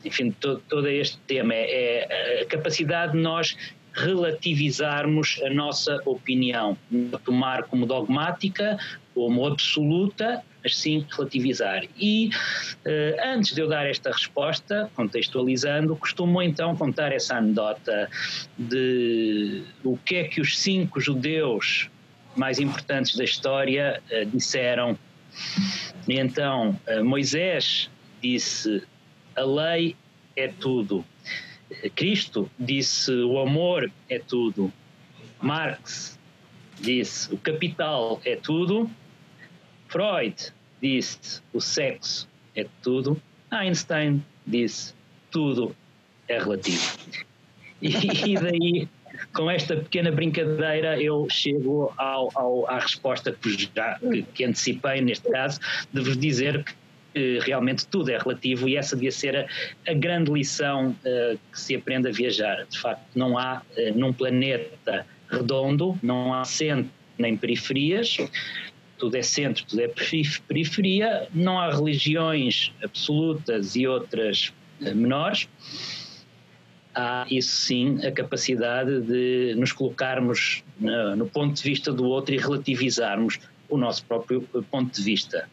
enfim, 0.04 0.30
todo, 0.30 0.62
todo 0.68 0.86
este 0.86 1.18
tema 1.26 1.52
é, 1.54 2.06
é 2.08 2.42
a 2.42 2.46
capacidade 2.46 3.12
de 3.12 3.18
nós 3.18 3.56
relativizarmos 3.96 5.40
a 5.42 5.50
nossa 5.50 6.00
opinião, 6.04 6.76
não 6.90 7.18
tomar 7.18 7.64
como 7.64 7.86
dogmática, 7.86 8.78
como 9.14 9.46
absoluta, 9.46 10.42
mas 10.62 10.76
sim 10.76 11.06
relativizar. 11.16 11.84
E 11.98 12.28
uh, 12.28 13.34
antes 13.34 13.54
de 13.54 13.62
eu 13.62 13.68
dar 13.68 13.86
esta 13.86 14.10
resposta, 14.10 14.90
contextualizando, 14.94 15.96
costumo 15.96 16.42
então 16.42 16.76
contar 16.76 17.12
essa 17.12 17.36
anedota 17.36 18.10
de 18.58 19.64
o 19.82 19.96
que 19.96 20.16
é 20.16 20.24
que 20.24 20.40
os 20.40 20.58
cinco 20.58 21.00
judeus 21.00 21.88
mais 22.36 22.60
importantes 22.60 23.16
da 23.16 23.24
história 23.24 24.02
uh, 24.10 24.26
disseram. 24.26 24.98
E 26.06 26.18
então, 26.18 26.78
uh, 26.86 27.02
Moisés 27.02 27.88
disse: 28.22 28.82
a 29.34 29.42
lei 29.42 29.96
é 30.36 30.48
tudo. 30.48 31.02
Cristo 31.94 32.50
disse 32.58 33.12
o 33.12 33.38
amor 33.38 33.90
é 34.08 34.18
tudo. 34.18 34.72
Marx 35.40 36.18
disse 36.80 37.32
o 37.32 37.38
capital 37.38 38.20
é 38.24 38.36
tudo. 38.36 38.90
Freud 39.88 40.52
disse 40.80 41.42
o 41.52 41.60
sexo 41.60 42.28
é 42.54 42.66
tudo. 42.82 43.20
Einstein 43.50 44.24
disse 44.46 44.94
tudo 45.30 45.74
é 46.28 46.38
relativo. 46.38 46.98
E, 47.80 47.88
e 48.30 48.34
daí, 48.34 48.88
com 49.32 49.50
esta 49.50 49.76
pequena 49.76 50.10
brincadeira, 50.10 51.00
eu 51.00 51.26
chego 51.30 51.92
ao, 51.96 52.30
ao, 52.34 52.70
à 52.70 52.78
resposta 52.78 53.32
que, 53.32 53.50
já, 53.74 53.98
que, 53.98 54.22
que 54.22 54.44
antecipei 54.44 55.00
neste 55.00 55.30
caso, 55.30 55.60
de 55.92 56.00
vos 56.00 56.16
dizer 56.16 56.64
que 56.64 56.72
realmente 57.42 57.86
tudo 57.86 58.10
é 58.10 58.18
relativo 58.18 58.68
e 58.68 58.76
essa 58.76 58.94
devia 58.94 59.12
ser 59.12 59.36
a, 59.36 59.46
a 59.90 59.94
grande 59.94 60.30
lição 60.30 60.90
uh, 60.90 61.38
que 61.52 61.60
se 61.60 61.74
aprende 61.74 62.08
a 62.08 62.12
viajar. 62.12 62.66
De 62.66 62.78
facto, 62.78 63.06
não 63.14 63.38
há 63.38 63.62
uh, 63.76 63.98
num 63.98 64.12
planeta 64.12 65.06
redondo, 65.30 65.98
não 66.02 66.32
há 66.34 66.44
centro 66.44 66.90
nem 67.18 67.36
periferias, 67.36 68.18
tudo 68.98 69.16
é 69.16 69.22
centro, 69.22 69.64
tudo 69.64 69.80
é 69.80 69.90
periferia, 70.46 71.28
não 71.34 71.58
há 71.58 71.74
religiões 71.74 72.72
absolutas 72.82 73.74
e 73.74 73.86
outras 73.86 74.52
uh, 74.80 74.94
menores. 74.94 75.48
Há, 76.94 77.26
isso 77.30 77.54
sim, 77.66 78.06
a 78.06 78.10
capacidade 78.10 79.02
de 79.02 79.54
nos 79.56 79.70
colocarmos 79.70 80.64
no 80.80 81.26
ponto 81.26 81.54
de 81.54 81.62
vista 81.62 81.92
do 81.92 82.06
outro 82.06 82.34
e 82.34 82.38
relativizarmos 82.38 83.38
o 83.68 83.76
nosso 83.76 84.02
próprio 84.06 84.40
ponto 84.70 84.94
de 84.94 85.02
vista. 85.02 85.46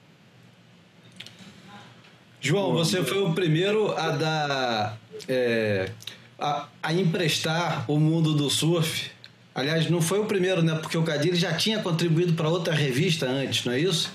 João, 2.44 2.74
você 2.74 3.02
foi 3.02 3.22
o 3.22 3.32
primeiro 3.32 3.98
a 3.98 4.10
dar. 4.10 4.98
É, 5.30 5.90
a, 6.38 6.68
a, 6.84 6.94
emprestar 6.94 7.90
o 7.90 7.98
mundo 7.98 8.34
do 8.34 8.50
surf. 8.50 9.10
Aliás, 9.56 9.90
não 9.90 10.02
foi 10.02 10.20
o 10.20 10.26
primeiro, 10.26 10.62
né? 10.62 10.76
Porque 10.76 10.98
o 10.98 11.04
Cadilho 11.04 11.38
já 11.38 11.54
tinha 11.54 11.80
contribuído 11.80 12.34
para 12.34 12.50
outra 12.50 12.74
revista 12.74 13.26
antes, 13.26 13.64
não 13.64 13.72
é 13.72 13.80
isso? 13.80 14.12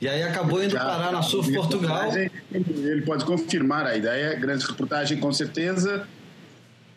E 0.00 0.08
aí 0.08 0.22
acabou 0.22 0.62
indo 0.62 0.70
já, 0.70 0.78
parar 0.78 1.10
na 1.10 1.22
Surf 1.22 1.52
Portugal. 1.52 2.08
Ele 2.52 3.02
pode 3.02 3.24
confirmar 3.24 3.84
a 3.84 3.96
ideia, 3.96 4.32
grande 4.36 4.64
reportagem 4.64 5.18
com 5.18 5.32
certeza. 5.32 6.06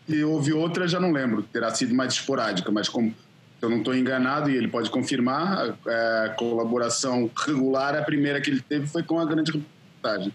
E 0.08 0.24
houve 0.24 0.54
outra, 0.54 0.88
já 0.88 1.00
não 1.00 1.12
lembro, 1.12 1.42
terá 1.42 1.74
sido 1.74 1.96
mais 1.96 2.14
esporádica, 2.14 2.72
mas 2.72 2.88
como 2.88 3.12
eu 3.60 3.70
não 3.72 3.80
estou 3.80 3.96
enganado 3.96 4.52
e 4.52 4.56
ele 4.56 4.68
pode 4.68 4.92
confirmar, 4.92 5.76
a, 5.88 6.26
a 6.26 6.30
colaboração 6.30 7.30
regular, 7.36 7.96
a 7.96 8.04
primeira 8.04 8.40
que 8.40 8.52
ele 8.52 8.62
teve 8.62 8.86
foi 8.86 9.02
com 9.02 9.20
a 9.20 9.26
grande 9.26 9.52
reportagem. 9.52 10.32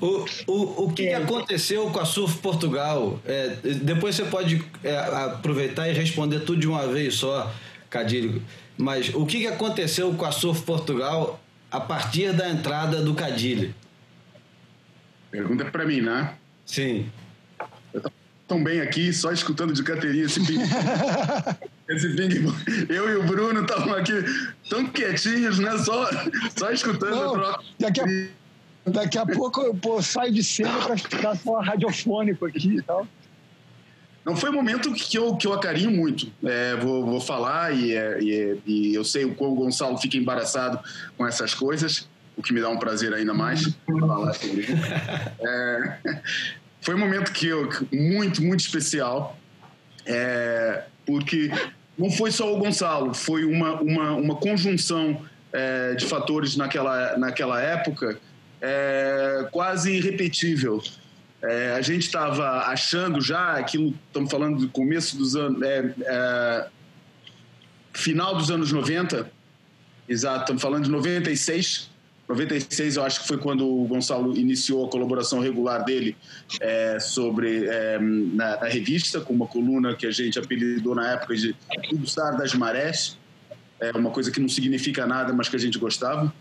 O, 0.00 0.26
o, 0.46 0.84
o 0.84 0.92
que, 0.92 1.06
é. 1.06 1.08
que 1.08 1.14
aconteceu 1.14 1.88
com 1.90 2.00
a 2.00 2.04
Surf 2.04 2.38
Portugal? 2.38 3.20
É, 3.24 3.56
depois 3.82 4.14
você 4.14 4.24
pode 4.24 4.64
é, 4.84 4.96
aproveitar 4.96 5.88
e 5.88 5.92
responder 5.92 6.40
tudo 6.40 6.60
de 6.60 6.68
uma 6.68 6.86
vez 6.86 7.14
só, 7.14 7.52
Cadilho. 7.88 8.42
Mas 8.76 9.12
o 9.14 9.24
que, 9.24 9.40
que 9.40 9.46
aconteceu 9.46 10.12
com 10.14 10.24
a 10.24 10.32
Surf 10.32 10.62
Portugal 10.62 11.40
a 11.70 11.80
partir 11.80 12.32
da 12.32 12.48
entrada 12.48 13.00
do 13.00 13.14
Cadilho? 13.14 13.74
Pergunta 15.30 15.64
para 15.66 15.84
mim, 15.84 16.00
né? 16.00 16.34
Sim. 16.64 17.10
Eu 17.92 18.02
tô 18.02 18.10
tão 18.46 18.62
bem 18.62 18.80
aqui, 18.80 19.12
só 19.12 19.32
escutando 19.32 19.72
de 19.72 19.82
carteirinha 19.82 20.26
esse 20.26 20.44
ping. 20.44 20.60
esse 21.88 22.08
ping 22.10 22.52
Eu 22.88 23.10
e 23.10 23.16
o 23.16 23.22
Bruno 23.22 23.62
estavam 23.62 23.94
aqui 23.94 24.12
tão 24.68 24.86
quietinhos, 24.86 25.58
né? 25.58 25.76
Só, 25.78 26.08
só 26.56 26.70
escutando 26.70 27.16
Não, 27.16 27.34
a 27.34 27.38
troca. 27.38 27.64
Daqui 27.78 28.00
a 28.00 28.45
Daqui 28.86 29.18
a 29.18 29.26
pouco 29.26 29.60
eu 29.60 29.74
pô, 29.74 30.00
saio 30.00 30.32
de 30.32 30.44
cena 30.44 30.78
para 30.78 30.96
ficar 30.96 31.34
só 31.36 31.58
radiofônico 31.60 32.46
aqui 32.46 32.76
e 32.76 32.82
tal. 32.82 33.06
Não 34.24 34.36
foi 34.36 34.50
um 34.50 34.52
momento 34.52 34.92
que 34.92 35.18
eu, 35.18 35.36
que 35.36 35.46
eu 35.46 35.52
acarinho 35.52 35.90
muito. 35.90 36.32
É, 36.44 36.76
vou, 36.76 37.04
vou 37.04 37.20
falar 37.20 37.74
e, 37.74 37.94
é, 37.94 38.20
e, 38.20 38.32
é, 38.32 38.56
e, 38.64 38.94
eu 38.94 39.04
sei 39.04 39.24
o 39.24 39.34
quão 39.34 39.52
o 39.52 39.54
Gonçalo 39.54 39.98
fica 39.98 40.16
embaraçado 40.16 40.78
com 41.16 41.26
essas 41.26 41.52
coisas, 41.52 42.08
o 42.36 42.42
que 42.42 42.52
me 42.52 42.60
dá 42.60 42.68
um 42.68 42.78
prazer 42.78 43.12
ainda 43.12 43.34
mais 43.34 43.72
falar 43.86 44.32
sobre 44.34 44.62
isso. 44.62 44.72
É, 45.40 45.98
foi 46.80 46.94
um 46.94 46.98
momento 46.98 47.32
que 47.32 47.46
eu, 47.46 47.68
muito, 47.92 48.42
muito 48.42 48.60
especial, 48.60 49.36
é, 50.04 50.84
porque 51.04 51.50
não 51.98 52.10
foi 52.10 52.30
só 52.30 52.52
o 52.54 52.58
Gonçalo, 52.58 53.14
foi 53.14 53.44
uma, 53.44 53.80
uma, 53.80 54.12
uma 54.12 54.36
conjunção 54.36 55.24
é, 55.52 55.94
de 55.94 56.04
fatores 56.04 56.56
naquela, 56.56 57.16
naquela 57.16 57.60
época 57.60 58.18
é, 58.66 59.48
quase 59.52 59.92
irrepetível. 59.92 60.82
É, 61.40 61.74
a 61.74 61.80
gente 61.80 62.02
estava 62.02 62.66
achando 62.66 63.20
já 63.20 63.52
aquilo, 63.52 63.94
estamos 64.08 64.30
falando 64.30 64.58
do 64.58 64.68
começo 64.68 65.16
dos 65.16 65.36
anos, 65.36 65.62
é, 65.62 65.94
é, 66.00 66.68
final 67.92 68.34
dos 68.34 68.50
anos 68.50 68.72
90, 68.72 69.30
exato, 70.08 70.40
estamos 70.40 70.60
falando 70.60 70.84
de 70.84 70.90
96. 70.90 71.94
96 72.28 72.96
eu 72.96 73.04
acho 73.04 73.20
que 73.20 73.28
foi 73.28 73.38
quando 73.38 73.64
o 73.64 73.86
Gonçalo 73.86 74.36
iniciou 74.36 74.84
a 74.84 74.90
colaboração 74.90 75.38
regular 75.38 75.84
dele 75.84 76.16
é, 76.60 76.98
sobre 76.98 77.66
é, 77.66 78.00
na, 78.00 78.62
na, 78.62 78.66
revista 78.66 79.20
com 79.20 79.32
uma 79.32 79.46
coluna 79.46 79.94
que 79.94 80.04
a 80.04 80.10
gente 80.10 80.36
apelidou 80.36 80.92
na 80.96 81.12
época 81.12 81.36
de 81.36 81.54
Tudo 81.88 82.04
das 82.36 82.52
Marés 82.52 83.16
é 83.78 83.92
uma 83.92 84.10
coisa 84.10 84.32
que 84.32 84.40
não 84.40 84.48
significa 84.48 85.06
nada 85.06 85.32
mas 85.32 85.48
que 85.48 85.54
a 85.54 85.58
gente 85.60 85.78
gostava 85.78 86.34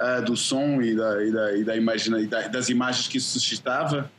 uh, 0.00 0.24
do 0.24 0.36
som 0.36 0.80
e, 0.80 0.94
da, 0.94 1.24
e, 1.24 1.32
da, 1.32 1.56
e, 1.56 1.64
da 1.64 1.76
imagina, 1.76 2.20
e 2.20 2.26
da, 2.26 2.48
das 2.48 2.68
imagens 2.68 3.08
que 3.08 3.18
isso 3.18 3.38
suscitava. 3.38 4.10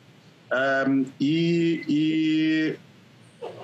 Um, 0.87 1.05
e, 1.19 2.77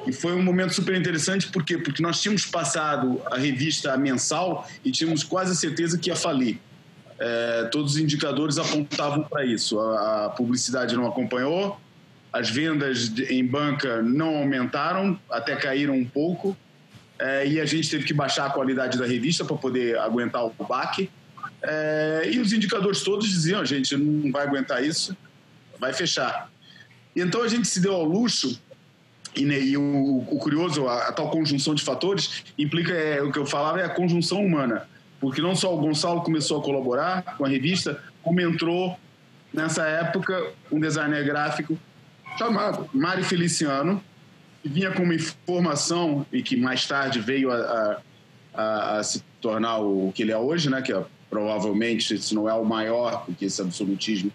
e, 0.08 0.14
foi 0.14 0.34
um 0.34 0.44
momento 0.44 0.74
super 0.74 0.96
interessante 0.96 1.48
porque 1.48 1.78
porque 1.80 2.02
nós 2.02 2.22
tínhamos 2.22 2.46
passado 2.46 3.22
a 3.26 3.38
revista 3.38 3.98
mensal 3.98 4.68
e 4.84 4.92
tínhamos 4.92 5.24
quase 5.24 5.52
a 5.52 5.56
certeza 5.56 5.98
que 5.98 6.10
ia 6.10 6.16
falir. 6.16 6.60
É, 7.18 7.70
todos 7.72 7.94
os 7.94 7.98
indicadores 7.98 8.58
apontavam 8.58 9.24
para 9.24 9.46
isso. 9.46 9.80
A, 9.80 10.26
a, 10.26 10.30
publicidade 10.30 10.96
não 10.96 11.08
acompanhou, 11.08 11.80
as 12.32 12.50
vendas 12.50 13.12
em 13.30 13.46
banca 13.46 14.02
não 14.02 14.38
aumentaram, 14.38 15.20
até 15.30 15.56
caíram 15.56 15.96
um 15.96 16.06
pouco, 16.06 16.56
é, 17.18 17.48
e 17.48 17.60
a 17.60 17.66
gente 17.66 17.90
teve 17.90 18.04
que 18.04 18.14
baixar 18.14 18.48
a 18.48 18.50
qualidade 18.50 18.98
da 18.98 19.06
revista 19.06 19.46
para 19.46 19.56
poder 19.56 19.98
aguentar 20.00 20.46
o 20.46 20.54
baque. 20.68 21.10
É, 21.62 22.30
e 22.32 22.40
os 22.40 22.54
indicadores 22.54 23.02
todos 23.02 23.28
diziam: 23.28 23.62
a 23.62 23.66
gente 23.66 23.96
não 23.96 24.32
vai 24.32 24.44
aguentar 24.44 24.84
isso, 24.84 25.16
vai 25.80 25.94
fechar. 25.94 26.50
Então 27.16 27.42
a 27.44 27.48
gente 27.48 27.68
se 27.68 27.80
deu 27.80 27.94
ao 27.94 28.04
luxo, 28.04 28.60
e, 29.36 29.44
e 29.44 29.78
o, 29.78 30.26
o, 30.30 30.38
curioso, 30.38 30.88
a, 30.88 31.10
a, 31.10 31.12
tal 31.12 31.30
conjunção 31.30 31.74
de 31.76 31.84
fatores, 31.84 32.44
implica 32.58 32.94
é, 32.94 33.22
o 33.22 33.32
que 33.32 33.40
eu 33.40 33.46
falava 33.46 33.80
é 33.80 33.86
a 33.86 33.90
conjunção 33.90 34.44
humana. 34.44 34.88
Porque 35.20 35.42
não 35.42 35.56
só 35.56 35.74
o 35.74 35.78
Gonçalo 35.78 36.22
começou 36.22 36.60
a 36.60 36.64
colaborar 36.64 37.36
com 37.38 37.46
a 37.46 37.48
revista, 37.48 38.02
como 38.22 38.42
entrou 38.42 38.98
nessa 39.54 39.86
época 39.86 40.52
um 40.72 40.80
designer 40.80 41.24
gráfico 41.24 41.78
chamado 42.38 42.90
Mário 42.94 43.24
Feliciano, 43.24 44.04
que 44.62 44.70
vinha 44.70 44.92
com 44.92 45.04
uma 45.04 45.16
informação 45.16 46.26
e 46.32 46.42
que 46.44 46.58
mais 46.58 46.86
tarde 46.86 47.20
veio 47.20 47.52
a, 47.52 48.02
a, 48.54 48.98
a 48.98 49.04
se 49.04 49.24
tornar 49.40 49.78
o 49.78 50.12
que 50.14 50.24
ele 50.24 50.32
é 50.32 50.38
hoje, 50.38 50.70
né, 50.70 50.82
que 50.82 50.92
é 50.92 51.04
provavelmente, 51.30 52.18
se 52.18 52.34
não 52.34 52.50
é 52.50 52.54
o 52.54 52.64
maior, 52.64 53.26
porque 53.26 53.46
esse 53.46 53.62
absolutismo 53.62 54.32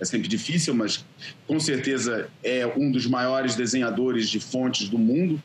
é 0.00 0.04
sempre 0.04 0.28
difícil, 0.28 0.74
mas 0.74 1.04
com 1.46 1.58
certeza 1.60 2.28
é 2.42 2.66
um 2.66 2.90
dos 2.90 3.06
maiores 3.06 3.54
desenhadores 3.54 4.28
de 4.28 4.40
fontes 4.40 4.88
do 4.88 4.98
mundo. 4.98 5.40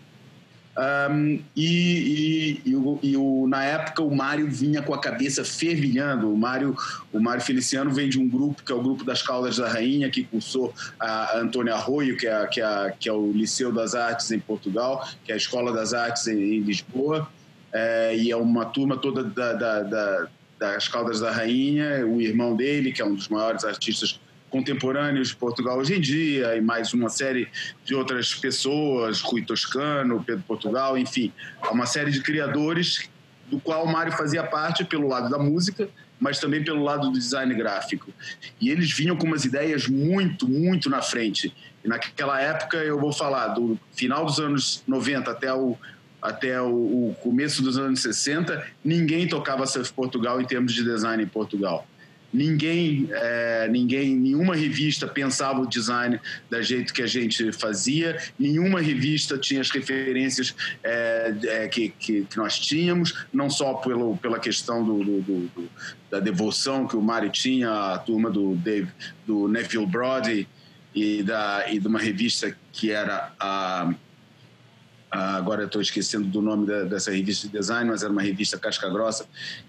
Um, 1.11 1.41
e, 1.55 2.61
e, 2.65 2.69
e, 2.69 2.75
o, 2.75 2.99
e 3.03 3.17
o, 3.17 3.47
na 3.49 3.65
época 3.65 4.01
o 4.01 4.15
Mário 4.15 4.49
vinha 4.49 4.81
com 4.81 4.93
a 4.93 4.99
cabeça 4.99 5.43
fervilhando. 5.43 6.31
O 6.31 6.37
Mário, 6.37 6.75
o 7.11 7.19
Mário 7.19 7.41
Feliciano 7.41 7.91
vem 7.91 8.07
de 8.07 8.17
um 8.17 8.29
grupo 8.29 8.63
que 8.63 8.71
é 8.71 8.75
o 8.75 8.81
grupo 8.81 9.03
das 9.03 9.21
Caldas 9.21 9.57
da 9.57 9.67
Rainha, 9.67 10.09
que 10.09 10.23
cursou 10.23 10.73
a, 10.97 11.37
Antônia 11.37 11.73
Arroio, 11.73 12.15
que 12.15 12.27
é, 12.27 12.47
que, 12.47 12.61
é, 12.61 12.93
que 12.97 13.09
é 13.09 13.13
o 13.13 13.31
Liceu 13.31 13.73
das 13.73 13.93
Artes 13.93 14.31
em 14.31 14.39
Portugal, 14.39 15.05
que 15.25 15.31
é 15.31 15.35
a 15.35 15.37
Escola 15.37 15.73
das 15.73 15.93
Artes 15.93 16.27
em, 16.27 16.37
em 16.37 16.59
Lisboa. 16.61 17.29
É, 17.73 18.15
e 18.15 18.31
é 18.31 18.37
uma 18.37 18.65
turma 18.65 18.95
toda 18.97 19.23
da, 19.23 19.53
da, 19.53 19.83
da, 19.83 20.27
das 20.59 20.89
Caldas 20.89 21.21
da 21.21 21.31
Rainha, 21.31 22.05
o 22.05 22.21
irmão 22.21 22.55
dele, 22.55 22.91
que 22.91 23.01
é 23.01 23.05
um 23.05 23.15
dos 23.15 23.29
maiores 23.29 23.63
artistas 23.63 24.19
contemporâneos 24.49 25.29
de 25.29 25.35
Portugal 25.35 25.77
hoje 25.77 25.95
em 25.95 26.01
dia, 26.01 26.55
e 26.55 26.61
mais 26.61 26.93
uma 26.93 27.07
série 27.07 27.47
de 27.85 27.95
outras 27.95 28.35
pessoas, 28.35 29.21
Rui 29.21 29.43
Toscano, 29.43 30.21
Pedro 30.23 30.43
Portugal, 30.45 30.97
enfim, 30.97 31.31
uma 31.71 31.85
série 31.85 32.11
de 32.11 32.21
criadores 32.21 33.09
do 33.49 33.59
qual 33.59 33.85
o 33.85 33.91
Mário 33.91 34.11
fazia 34.11 34.43
parte 34.43 34.83
pelo 34.83 35.07
lado 35.07 35.29
da 35.29 35.39
música, 35.39 35.87
mas 36.19 36.39
também 36.39 36.63
pelo 36.63 36.83
lado 36.83 37.09
do 37.09 37.17
design 37.17 37.53
gráfico. 37.55 38.11
E 38.59 38.69
eles 38.69 38.91
vinham 38.91 39.15
com 39.15 39.25
umas 39.25 39.45
ideias 39.45 39.87
muito, 39.87 40.47
muito 40.47 40.89
na 40.89 41.01
frente. 41.01 41.55
E 41.83 41.87
naquela 41.87 42.41
época, 42.41 42.77
eu 42.77 42.99
vou 42.99 43.13
falar, 43.13 43.49
do 43.49 43.79
final 43.93 44.25
dos 44.25 44.39
anos 44.39 44.83
90 44.85 45.31
até 45.31 45.53
o, 45.53 45.77
até 46.21 46.61
o, 46.61 47.09
o 47.09 47.15
começo 47.21 47.61
dos 47.61 47.77
anos 47.77 48.01
60, 48.01 48.65
ninguém 48.83 49.27
tocava 49.27 49.65
Surf 49.65 49.93
Portugal 49.93 50.41
em 50.41 50.45
termos 50.45 50.73
de 50.73 50.83
design 50.83 51.23
em 51.23 51.27
Portugal. 51.27 51.87
Ninguém, 52.31 53.09
é, 53.11 53.67
ninguém, 53.71 54.15
nenhuma 54.15 54.55
revista 54.55 55.07
pensava 55.07 55.61
o 55.61 55.67
design 55.67 56.19
da 56.47 56.61
jeito 56.61 56.93
que 56.93 57.01
a 57.01 57.07
gente 57.07 57.51
fazia, 57.51 58.21
nenhuma 58.37 58.79
revista 58.79 59.35
tinha 59.35 59.61
as 59.61 59.71
referências 59.71 60.55
é, 60.83 61.33
é, 61.43 61.67
que, 61.67 61.89
que, 61.89 62.25
que, 62.25 62.37
nós 62.37 62.59
tínhamos, 62.59 63.25
não 63.33 63.49
só 63.49 63.73
pelo, 63.75 64.15
pela 64.17 64.37
questão 64.37 64.83
do, 64.83 65.03
do, 65.03 65.21
do, 65.21 65.69
da 66.11 66.19
devoção 66.19 66.87
que 66.87 66.95
o 66.95 67.01
Mário 67.01 67.31
tinha, 67.31 67.93
a 67.93 67.97
turma 67.97 68.29
do, 68.29 68.55
Dave, 68.55 68.89
do 69.25 69.47
Neville 69.47 69.87
Brody 69.87 70.47
e, 70.93 71.23
da, 71.23 71.65
e 71.67 71.79
de 71.79 71.87
uma 71.87 71.99
revista 71.99 72.55
que 72.71 72.91
era 72.91 73.33
a 73.39 73.91
agora 75.09 75.63
estou 75.63 75.81
esquecendo 75.81 76.27
do 76.27 76.41
nome 76.41 76.67
da, 76.67 76.83
dessa 76.83 77.11
revista 77.11 77.47
de 77.47 77.53
design, 77.53 77.89
mas 77.89 78.03
era 78.03 78.11
uma 78.11 78.21
revista 78.21 78.57
casca 78.57 78.89
grossa, 78.89 79.25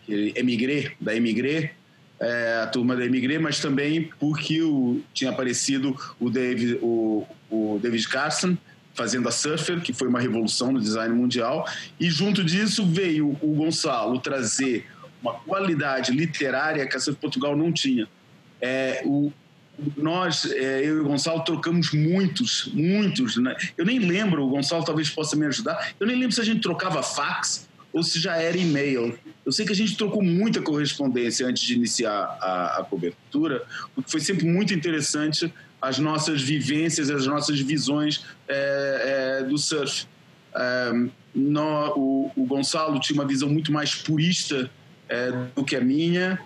Emigré, 0.08 0.92
da 1.00 1.14
Emigré, 1.14 1.72
é, 2.20 2.60
a 2.62 2.66
turma 2.66 2.94
da 2.94 3.04
Emigré, 3.04 3.38
mas 3.38 3.60
também 3.60 4.10
porque 4.18 4.62
o, 4.62 5.00
tinha 5.14 5.30
aparecido 5.30 5.96
o 6.20 6.28
David, 6.28 6.78
o, 6.82 7.26
o 7.50 7.78
David 7.82 8.06
Carson 8.08 8.56
fazendo 8.92 9.28
a 9.28 9.32
Surfer, 9.32 9.80
que 9.80 9.92
foi 9.92 10.08
uma 10.08 10.20
revolução 10.20 10.72
no 10.72 10.80
design 10.80 11.14
mundial, 11.14 11.66
e 11.98 12.10
junto 12.10 12.44
disso 12.44 12.84
veio 12.84 13.38
o 13.40 13.54
Gonçalo 13.54 14.18
trazer 14.20 14.86
uma 15.22 15.34
qualidade 15.34 16.12
literária 16.12 16.86
que 16.86 16.96
a 16.96 17.00
Surf 17.00 17.18
Portugal 17.18 17.56
não 17.56 17.72
tinha. 17.72 18.06
É, 18.60 19.02
o, 19.06 19.32
nós, 19.96 20.44
é, 20.50 20.80
eu 20.84 20.98
e 20.98 21.00
o 21.00 21.04
Gonçalo, 21.04 21.42
trocamos 21.44 21.92
muitos, 21.92 22.70
muitos. 22.72 23.36
Né? 23.36 23.56
Eu 23.76 23.84
nem 23.84 23.98
lembro, 23.98 24.44
o 24.44 24.48
Gonçalo 24.48 24.84
talvez 24.84 25.10
possa 25.10 25.36
me 25.36 25.46
ajudar, 25.46 25.94
eu 25.98 26.06
nem 26.06 26.16
lembro 26.16 26.32
se 26.32 26.40
a 26.40 26.44
gente 26.44 26.60
trocava 26.60 27.02
fax 27.02 27.68
ou 27.92 28.02
se 28.02 28.20
já 28.20 28.36
era 28.36 28.56
e-mail. 28.56 29.18
Eu 29.44 29.52
sei 29.52 29.66
que 29.66 29.72
a 29.72 29.76
gente 29.76 29.96
trocou 29.96 30.22
muita 30.22 30.62
correspondência 30.62 31.46
antes 31.46 31.62
de 31.62 31.74
iniciar 31.74 32.38
a, 32.40 32.78
a 32.78 32.84
cobertura, 32.84 33.64
porque 33.94 34.10
foi 34.10 34.20
sempre 34.20 34.46
muito 34.46 34.72
interessante 34.72 35.52
as 35.80 35.98
nossas 35.98 36.42
vivências, 36.42 37.10
as 37.10 37.26
nossas 37.26 37.58
visões 37.60 38.24
é, 38.46 39.40
é, 39.40 39.44
do 39.44 39.56
surf. 39.56 40.06
É, 40.54 40.92
no, 41.34 41.94
o, 41.96 42.32
o, 42.36 42.44
Gonçalo 42.44 42.98
tinha 43.00 43.18
uma 43.18 43.26
visão 43.26 43.48
muito 43.48 43.72
mais 43.72 43.94
purista 43.94 44.70
é, 45.08 45.32
do 45.54 45.64
que 45.64 45.74
a 45.76 45.80
minha. 45.80 46.38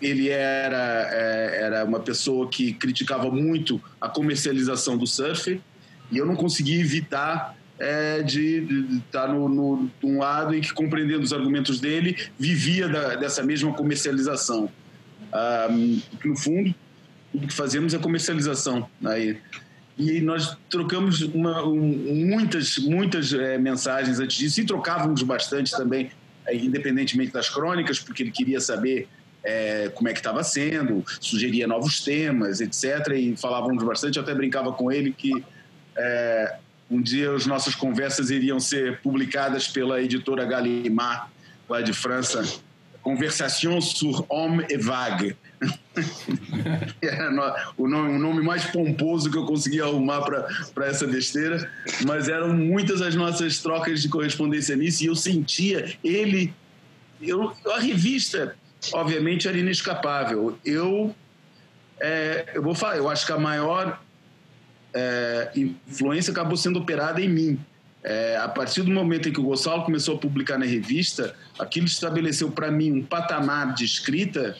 Ele 0.00 0.28
era, 0.28 1.08
é, 1.10 1.62
era 1.62 1.84
uma 1.84 2.00
pessoa 2.00 2.48
que 2.48 2.72
criticava 2.74 3.30
muito 3.30 3.80
a 4.00 4.08
comercialização 4.08 4.98
do 4.98 5.06
surf 5.06 5.60
e 6.10 6.18
eu 6.18 6.26
não 6.26 6.36
conseguia 6.36 6.80
evitar 6.80 7.56
é, 7.78 8.22
de 8.22 8.98
estar 9.06 9.28
no, 9.28 9.48
no, 9.48 9.90
um 10.02 10.18
lado 10.18 10.54
e 10.54 10.60
que, 10.60 10.72
compreendendo 10.72 11.22
os 11.22 11.32
argumentos 11.32 11.80
dele, 11.80 12.16
vivia 12.38 12.88
da, 12.88 13.16
dessa 13.16 13.42
mesma 13.42 13.72
comercialização. 13.72 14.70
No 16.24 16.36
fundo, 16.36 16.72
tudo 17.32 17.48
que 17.48 17.52
fazemos 17.54 17.92
é 17.94 17.98
comercialização. 17.98 18.88
Aí. 19.04 19.38
E 19.98 20.20
nós 20.20 20.56
trocamos 20.68 21.22
uma, 21.22 21.64
um, 21.64 22.26
muitas, 22.28 22.78
muitas 22.78 23.32
é, 23.32 23.58
mensagens 23.58 24.18
antes 24.18 24.36
disso 24.36 24.60
e 24.60 24.64
trocávamos 24.64 25.22
bastante 25.22 25.70
também, 25.72 26.10
é, 26.46 26.54
independentemente 26.56 27.32
das 27.32 27.48
crônicas, 27.48 27.98
porque 27.98 28.22
ele 28.22 28.30
queria 28.30 28.60
saber 28.60 29.08
é, 29.44 29.90
como 29.94 30.08
é 30.08 30.12
que 30.12 30.18
estava 30.18 30.42
sendo, 30.42 31.04
sugeria 31.20 31.66
novos 31.66 32.00
temas, 32.00 32.60
etc. 32.60 33.08
E 33.14 33.36
falávamos 33.36 33.82
bastante. 33.84 34.16
Eu 34.16 34.22
até 34.22 34.34
brincava 34.34 34.72
com 34.72 34.90
ele 34.90 35.12
que 35.12 35.44
é, 35.96 36.56
um 36.90 37.00
dia 37.00 37.32
as 37.32 37.46
nossas 37.46 37.74
conversas 37.74 38.30
iriam 38.30 38.58
ser 38.58 39.00
publicadas 39.00 39.68
pela 39.68 40.00
editora 40.00 40.44
Gallimard, 40.44 41.30
lá 41.68 41.80
de 41.80 41.92
França. 41.92 42.42
Conversation 43.02 43.82
sur 43.82 44.24
homme 44.30 44.64
et 44.70 44.78
vague. 44.78 45.36
o, 47.76 47.86
nome, 47.86 48.14
o 48.14 48.18
nome 48.18 48.42
mais 48.42 48.64
pomposo 48.64 49.30
que 49.30 49.36
eu 49.36 49.44
consegui 49.44 49.80
arrumar 49.80 50.22
para 50.22 50.86
essa 50.86 51.06
besteira, 51.06 51.70
mas 52.06 52.28
eram 52.28 52.54
muitas 52.54 53.02
as 53.02 53.14
nossas 53.14 53.58
trocas 53.58 54.00
de 54.00 54.08
correspondência 54.08 54.74
nisso 54.74 55.04
e 55.04 55.06
eu 55.06 55.14
sentia 55.14 55.94
ele. 56.02 56.52
Eu, 57.20 57.52
a 57.74 57.78
revista, 57.78 58.56
obviamente, 58.92 59.48
era 59.48 59.56
inescapável. 59.56 60.58
Eu, 60.64 61.14
é, 62.00 62.52
eu 62.54 62.62
vou 62.62 62.74
falar, 62.74 62.96
eu 62.96 63.08
acho 63.08 63.26
que 63.26 63.32
a 63.32 63.38
maior 63.38 64.00
é, 64.92 65.50
influência 65.56 66.30
acabou 66.30 66.56
sendo 66.56 66.78
operada 66.78 67.20
em 67.20 67.28
mim. 67.28 67.60
É, 68.02 68.36
a 68.36 68.48
partir 68.48 68.82
do 68.82 68.90
momento 68.90 69.28
em 69.28 69.32
que 69.32 69.40
o 69.40 69.44
Gonçalo 69.44 69.82
começou 69.82 70.16
a 70.16 70.18
publicar 70.18 70.58
na 70.58 70.66
revista, 70.66 71.34
aquilo 71.58 71.86
estabeleceu 71.86 72.50
para 72.50 72.70
mim 72.70 72.92
um 72.92 73.02
patamar 73.02 73.72
de 73.72 73.84
escrita 73.84 74.56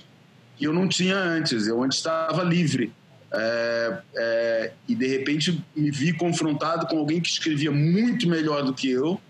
que 0.56 0.64
eu 0.64 0.72
não 0.72 0.88
tinha 0.88 1.16
antes. 1.16 1.66
Eu 1.66 1.82
antes 1.82 1.98
estava 1.98 2.42
livre. 2.42 2.92
É, 3.36 3.98
é, 4.14 4.72
e 4.88 4.94
de 4.94 5.06
repente 5.08 5.62
me 5.74 5.90
vi 5.90 6.12
confrontado 6.12 6.86
com 6.86 6.98
alguém 6.98 7.20
que 7.20 7.28
escrevia 7.28 7.72
muito 7.72 8.28
melhor 8.28 8.62
do 8.62 8.72
que 8.72 8.88
eu 8.88 9.20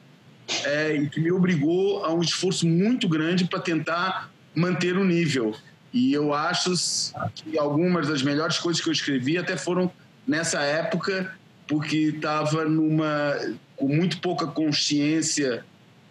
é, 0.65 0.95
e 0.95 1.09
que 1.09 1.21
me 1.21 1.33
obrigou 1.33 2.05
a 2.05 2.13
um 2.13 2.21
esforço 2.21 2.67
muito 2.67 3.09
grande 3.09 3.47
para 3.47 3.61
tentar 3.61 4.31
manter 4.55 4.97
o 4.97 5.05
nível. 5.05 5.55
E 5.93 6.13
eu 6.13 6.35
acho 6.35 6.73
que 7.35 7.57
algumas 7.59 8.09
das 8.09 8.23
melhores 8.23 8.59
coisas 8.59 8.83
que 8.83 8.89
eu 8.89 8.93
escrevi 8.93 9.39
até 9.39 9.57
foram 9.57 9.91
nessa 10.27 10.61
época 10.61 11.33
porque 11.67 11.97
estava 11.97 12.65
numa 12.65 13.35
com 13.77 13.89
muito 13.89 14.19
pouca 14.21 14.47
consciência 14.47 15.65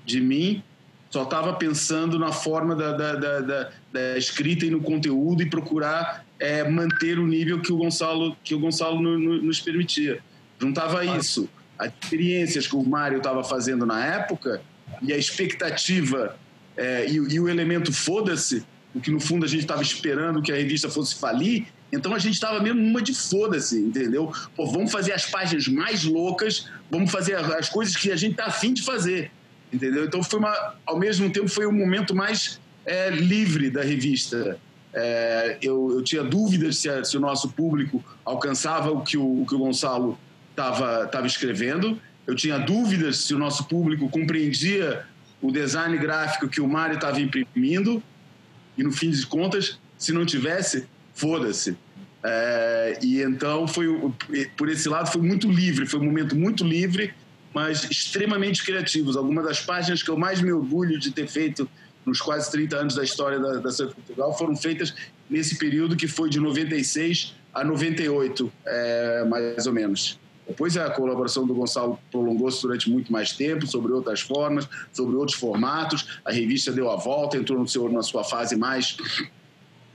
de 0.06 0.20
mim, 0.20 0.64
só 1.10 1.24
estava 1.24 1.54
pensando 1.54 2.18
na 2.18 2.32
forma 2.32 2.76
da, 2.76 2.92
da, 2.92 3.16
da, 3.16 3.70
da, 3.92 4.18
escrita 4.18 4.66
e 4.66 4.72
no 4.72 4.82
conteúdo 4.82 5.44
e 5.44 5.50
procurar 5.50 6.26
é, 6.40 6.68
manter 6.68 7.20
o 7.20 7.28
nível 7.28 7.62
que 7.62 7.72
o 7.72 7.78
Gonçalo 7.78 8.36
que 8.44 8.56
o 8.56 8.60
Gonçalo 8.60 9.02
no, 9.02 9.20
no, 9.20 9.42
nos 9.42 9.62
permitia. 9.62 10.20
Juntava 10.60 11.06
isso, 11.06 11.48
as 11.78 11.92
experiências 12.02 12.68
que 12.68 12.76
o 12.76 12.84
Mário 12.84 13.18
estava 13.18 13.44
fazendo 13.44 13.86
na 13.86 14.04
época 14.04 14.62
e 15.02 15.14
a 15.14 15.18
expectativa 15.18 16.36
é, 16.76 17.08
e, 17.08 17.16
e 17.16 17.40
o 17.40 17.48
elemento 17.48 17.92
foda-se, 17.92 18.66
o 18.94 19.00
que 19.00 19.12
no 19.12 19.20
fundo 19.20 19.46
a 19.46 19.48
gente 19.48 19.62
estava 19.62 19.82
esperando 19.82 20.42
que 20.42 20.52
a 20.52 20.56
revista 20.56 20.90
fosse 20.90 21.16
falir, 21.16 21.66
então 21.92 22.14
a 22.14 22.20
gente 22.20 22.34
estava 22.34 22.60
mesmo 22.60 22.82
numa 22.82 23.02
de 23.02 23.14
foda-se, 23.14 23.78
entendeu? 23.78 24.32
Pô, 24.56 24.66
vamos 24.66 24.92
fazer 24.92 25.14
as 25.14 25.28
páginas 25.28 25.68
mais 25.68 26.04
loucas, 26.04 26.68
vamos 26.90 27.12
fazer 27.12 27.36
as 27.36 27.70
coisas 27.70 27.96
que 27.96 28.12
a 28.12 28.16
gente 28.16 28.36
tá 28.36 28.46
afim 28.46 28.74
de 28.74 28.82
fazer, 28.82 29.32
entendeu? 29.72 30.06
Então 30.06 30.24
foi 30.24 30.40
uma, 30.40 30.76
ao 30.86 30.98
mesmo 30.98 31.32
tempo 31.32 31.48
foi 31.48 31.68
o 31.68 31.72
momento 31.72 32.16
mais 32.16 32.60
é, 32.84 33.12
livre 33.12 33.70
da 33.70 33.84
revista. 33.84 34.58
É, 34.92 35.58
eu, 35.62 35.92
eu, 35.92 36.04
tinha 36.04 36.24
dúvidas 36.24 36.78
se, 36.78 36.90
a, 36.90 37.04
se, 37.04 37.16
o 37.16 37.20
nosso 37.20 37.50
público 37.50 38.04
alcançava 38.26 38.92
o 38.92 39.02
que 39.02 39.18
o, 39.18 39.42
o, 39.42 39.46
que 39.46 39.54
o 39.54 39.60
Gonçalo 39.60 40.18
estava 40.50 41.06
tava 41.08 41.28
escrevendo. 41.28 42.00
Eu 42.26 42.36
tinha 42.36 42.58
dúvidas 42.58 43.18
se 43.18 43.36
o 43.36 43.40
nosso 43.40 43.66
público 43.66 44.10
compreendia 44.10 45.06
o 45.44 45.52
design 45.52 45.98
gráfico 45.98 46.48
que 46.48 46.62
o 46.62 46.68
Mário 46.68 46.96
estava 46.96 47.20
imprimindo. 47.20 48.02
E 48.78 48.84
no 48.84 48.92
fim 48.92 49.12
de 49.12 49.24
contas, 49.28 49.78
se 49.98 50.14
não 50.14 50.26
tivesse, 50.26 50.88
foda-se. 51.14 51.78
É, 52.24 52.98
e 53.04 53.22
então 53.22 53.68
foi 53.68 53.88
por 54.56 54.70
esse 54.70 54.88
lado 54.88 55.12
foi 55.12 55.22
muito 55.22 55.52
livre, 55.52 55.86
foi 55.86 56.00
um 56.00 56.06
momento 56.06 56.38
muito 56.38 56.64
livre, 56.64 57.14
mas 57.54 57.84
extremamente 57.84 58.64
criativos. 58.64 59.18
Algumas 59.18 59.44
das 59.44 59.60
páginas 59.60 60.02
que 60.02 60.10
eu 60.10 60.18
mais 60.18 60.42
me 60.42 60.52
orgulho 60.52 60.98
de 60.98 61.12
ter 61.12 61.28
feito 61.28 61.70
nos 62.06 62.22
quase 62.22 62.50
30 62.50 62.78
anos 62.78 62.96
da 62.96 63.04
história 63.04 63.38
da, 63.40 63.58
da 63.60 63.72
Surf 63.72 63.94
Portugal 63.94 64.38
foram 64.38 64.56
feitas 64.56 64.96
nesse 65.30 65.58
período 65.58 65.98
que 65.98 66.08
foi 66.08 66.30
de 66.30 66.40
96 66.40 67.36
a 67.54 67.64
98, 67.64 68.52
é, 68.66 69.26
mais 69.26 69.68
ou 69.68 69.74
menos. 69.74 70.18
Depois 70.48 70.76
a 70.78 70.90
colaboração 70.90 71.48
do 71.48 71.54
Gonçalo 71.54 71.98
prolongou-se 72.12 72.62
durante 72.62 72.90
muito 72.90 73.12
mais 73.12 73.32
tempo, 73.32 73.66
sobre 73.66 73.92
outras 73.92 74.22
formas, 74.22 74.68
sobre 74.92 75.16
outros 75.16 75.38
formatos. 75.38 76.20
A 76.26 76.32
revista 76.32 76.72
deu 76.72 76.92
a 76.92 76.96
volta, 76.96 77.38
entrou 77.38 77.60
no 77.60 77.68
seu, 77.68 77.90
na 77.90 78.02
sua 78.02 78.24
fase 78.24 78.56
mais 78.56 78.98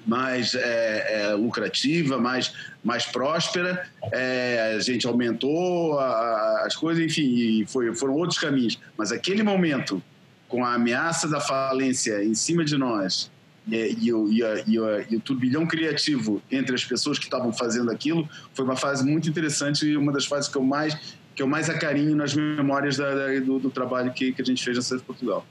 mais 0.06 0.54
é, 0.54 1.06
é, 1.20 1.34
lucrativa, 1.34 2.18
mais, 2.18 2.52
mais 2.82 3.04
próspera. 3.04 3.86
É, 4.10 4.74
a 4.74 4.80
gente 4.80 5.06
aumentou 5.06 5.98
a, 5.98 6.06
a, 6.06 6.66
as 6.66 6.74
coisas, 6.74 7.04
enfim, 7.04 7.66
foi, 7.66 7.94
foram 7.94 8.14
outros 8.14 8.38
caminhos. 8.38 8.78
Mas 8.96 9.12
aquele 9.12 9.42
momento, 9.42 10.02
com 10.48 10.64
a 10.64 10.72
ameaça 10.72 11.28
da 11.28 11.40
falência 11.40 12.24
em 12.24 12.34
cima 12.34 12.64
de 12.64 12.78
nós, 12.78 13.30
é, 13.30 13.37
e, 13.70 14.12
o, 14.12 14.32
e, 14.32 14.42
a, 14.42 14.64
e, 14.66 14.78
a, 14.78 15.06
e, 15.10 15.16
o 15.16 15.20
turbilhão 15.20 15.66
criativo 15.66 16.42
entre 16.50 16.74
as 16.74 16.84
pessoas 16.84 17.18
que 17.18 17.24
estavam 17.24 17.52
fazendo 17.52 17.90
aquilo 17.90 18.28
foi 18.54 18.64
uma 18.64 18.76
fase 18.76 19.04
muito 19.04 19.28
interessante 19.28 19.86
e 19.86 19.96
uma 19.96 20.12
das 20.12 20.26
fases 20.26 20.48
que 20.48 20.56
eu 20.56 20.62
mais 20.62 21.16
que 21.34 21.42
eu 21.42 21.46
mais 21.46 21.70
acarinho 21.70 22.16
nas 22.16 22.34
memórias 22.34 22.96
da, 22.96 23.14
da, 23.14 23.38
do, 23.38 23.60
do, 23.60 23.70
trabalho 23.70 24.12
que, 24.12 24.32
que 24.32 24.42
a 24.42 24.44
gente 24.44 24.64
fez 24.64 24.76
na 24.76 24.82
Cidade 24.82 25.02
de 25.02 25.06
Portugal. 25.06 25.46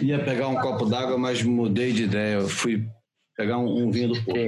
Ia 0.00 0.24
pegar 0.24 0.48
um 0.48 0.54
copo 0.54 0.86
d'água, 0.86 1.18
mas 1.18 1.42
mudei 1.42 1.92
de 1.92 2.04
ideia. 2.04 2.36
Eu 2.36 2.48
fui 2.48 2.88
pegar 3.36 3.58
um, 3.58 3.84
um 3.84 3.90
vinho 3.90 4.14
do 4.14 4.24
Porto. 4.24 4.40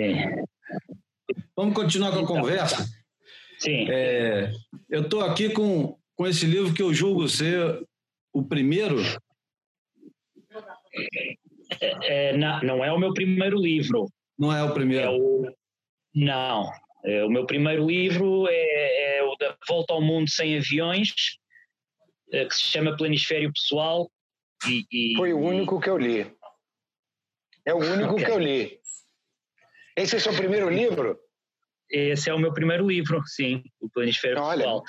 Vamos 1.55 1.75
continuar 1.75 2.13
com 2.13 2.21
a 2.21 2.23
então, 2.23 2.37
conversa? 2.37 2.89
Sim. 3.59 3.87
É, 3.91 4.53
eu 4.89 5.03
estou 5.03 5.21
aqui 5.21 5.51
com, 5.51 5.99
com 6.17 6.27
esse 6.27 6.47
livro 6.47 6.73
que 6.73 6.83
eu 6.83 6.95
julgo 6.95 7.29
ser 7.29 7.87
o 8.33 8.43
primeiro 8.43 8.97
é, 11.81 12.31
é, 12.31 12.37
não, 12.37 12.61
não 12.61 12.85
é 12.85 12.93
o 12.93 12.99
meu 12.99 13.13
primeiro 13.13 13.59
livro. 13.59 14.07
Não 14.39 14.53
é 14.53 14.63
o 14.63 14.73
primeiro? 14.73 15.07
É 15.07 15.11
o, 15.11 15.55
não. 16.15 16.71
É, 17.05 17.25
o 17.25 17.29
meu 17.29 17.47
primeiro 17.47 17.87
livro 17.87 18.47
é, 18.49 19.19
é, 19.19 19.23
o 19.23 19.37
da 19.37 19.57
Volta 19.69 19.93
ao 19.93 20.01
Mundo 20.01 20.31
Sem 20.31 20.57
Aviões, 20.57 21.13
é, 22.33 22.45
que 22.47 22.55
se 22.55 22.63
chama 22.63 22.97
Planisfério 22.97 23.53
Pessoal. 23.53 24.11
E, 24.67 24.87
e, 24.91 25.17
Foi 25.17 25.33
o 25.33 25.39
único 25.39 25.81
que 25.81 25.91
eu 25.91 25.99
li. 25.99 26.27
É 27.67 27.75
o 27.75 27.79
único 27.79 28.15
okay. 28.15 28.25
que 28.25 28.31
eu 28.31 28.39
li. 28.39 28.79
Esse 29.97 30.15
é 30.15 30.19
o 30.19 30.21
seu 30.21 30.35
primeiro 30.35 30.69
livro? 30.71 31.19
Esse 31.91 32.31
é 32.31 32.35
o 32.35 32.39
meu 32.39 32.53
primeiro 32.53 32.89
livro, 32.89 33.23
sim, 33.27 33.63
o 33.81 33.89
Planisfério 33.91 34.41
Olha. 34.41 34.65
Pessoal. 34.65 34.83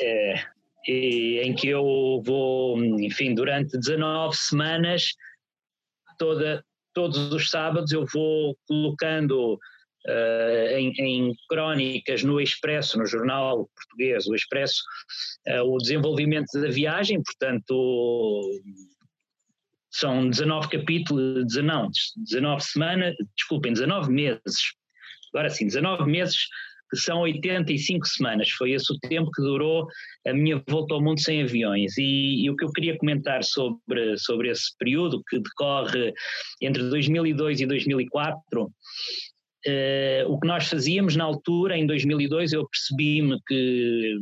É, 0.00 0.44
e, 0.86 1.40
em 1.44 1.54
que 1.54 1.68
eu 1.68 2.20
vou, 2.24 2.82
enfim, 2.82 3.34
durante 3.34 3.78
19 3.78 4.36
semanas 4.36 5.12
toda, 6.20 6.62
todos 6.94 7.32
os 7.32 7.48
sábados 7.48 7.90
eu 7.90 8.04
vou 8.12 8.54
colocando 8.68 9.54
uh, 9.54 10.76
em, 10.76 10.92
em, 10.98 11.34
crónicas 11.48 12.22
no 12.22 12.38
Expresso, 12.38 12.98
no 12.98 13.06
jornal 13.06 13.68
português, 13.74 14.26
o 14.26 14.34
Expresso, 14.34 14.82
uh, 15.48 15.62
o 15.62 15.78
desenvolvimento 15.78 16.60
da 16.60 16.68
viagem, 16.68 17.22
portanto 17.22 18.42
são 19.90 20.28
19 20.28 20.68
capítulos, 20.68 21.46
19, 21.46 21.90
19 22.18 22.62
semanas, 22.62 23.14
desculpem, 23.36 23.72
19 23.72 24.12
meses, 24.12 24.74
agora 25.32 25.48
sim, 25.48 25.66
19 25.66 26.04
meses 26.04 26.36
que 26.90 26.96
são 26.96 27.20
85 27.20 28.06
semanas. 28.06 28.50
Foi 28.50 28.72
esse 28.72 28.92
o 28.92 28.98
tempo 28.98 29.30
que 29.30 29.42
durou 29.42 29.86
a 30.26 30.32
minha 30.32 30.62
volta 30.68 30.94
ao 30.94 31.02
mundo 31.02 31.20
sem 31.20 31.42
aviões. 31.42 31.96
E, 31.96 32.44
e 32.44 32.50
o 32.50 32.56
que 32.56 32.64
eu 32.64 32.72
queria 32.72 32.98
comentar 32.98 33.44
sobre, 33.44 34.18
sobre 34.18 34.50
esse 34.50 34.76
período, 34.76 35.22
que 35.28 35.38
decorre 35.38 36.12
entre 36.60 36.82
2002 36.88 37.60
e 37.60 37.66
2004, 37.66 38.70
Uh, 39.66 40.24
o 40.26 40.40
que 40.40 40.48
nós 40.48 40.68
fazíamos 40.68 41.16
na 41.16 41.24
altura, 41.24 41.76
em 41.76 41.86
2002, 41.86 42.54
eu 42.54 42.66
percebi-me 42.66 43.38
que 43.46 44.16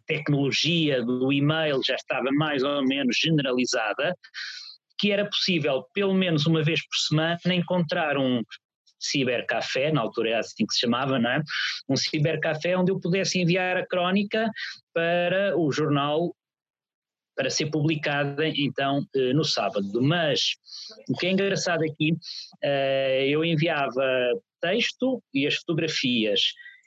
a 0.00 0.06
tecnologia 0.06 1.02
do 1.02 1.32
e-mail 1.32 1.80
já 1.84 1.96
estava 1.96 2.30
mais 2.30 2.62
ou 2.62 2.84
menos 2.86 3.16
generalizada, 3.16 4.16
que 4.96 5.10
era 5.10 5.26
possível, 5.26 5.84
pelo 5.92 6.14
menos 6.14 6.46
uma 6.46 6.62
vez 6.62 6.80
por 6.86 6.96
semana, 6.96 7.38
encontrar 7.46 8.16
um 8.16 8.42
cibercafé, 9.04 9.92
na 9.92 10.00
altura 10.00 10.30
era 10.30 10.38
assim 10.40 10.66
que 10.66 10.74
se 10.74 10.80
chamava, 10.80 11.18
não 11.18 11.30
é? 11.30 11.42
Um 11.88 11.96
cibercafé 11.96 12.76
onde 12.76 12.92
eu 12.92 13.00
pudesse 13.00 13.40
enviar 13.40 13.76
a 13.76 13.86
crónica 13.86 14.50
para 14.92 15.56
o 15.56 15.70
jornal 15.72 16.34
para 17.36 17.50
ser 17.50 17.66
publicada 17.66 18.46
então 18.46 19.04
eh, 19.14 19.32
no 19.32 19.44
sábado. 19.44 20.00
Mas 20.00 20.54
o 21.08 21.16
que 21.16 21.26
é 21.26 21.30
engraçado 21.32 21.82
aqui, 21.82 22.16
eh, 22.62 23.26
eu 23.28 23.44
enviava 23.44 24.04
texto 24.60 25.22
e 25.32 25.46
as 25.46 25.56
fotografias. 25.56 26.40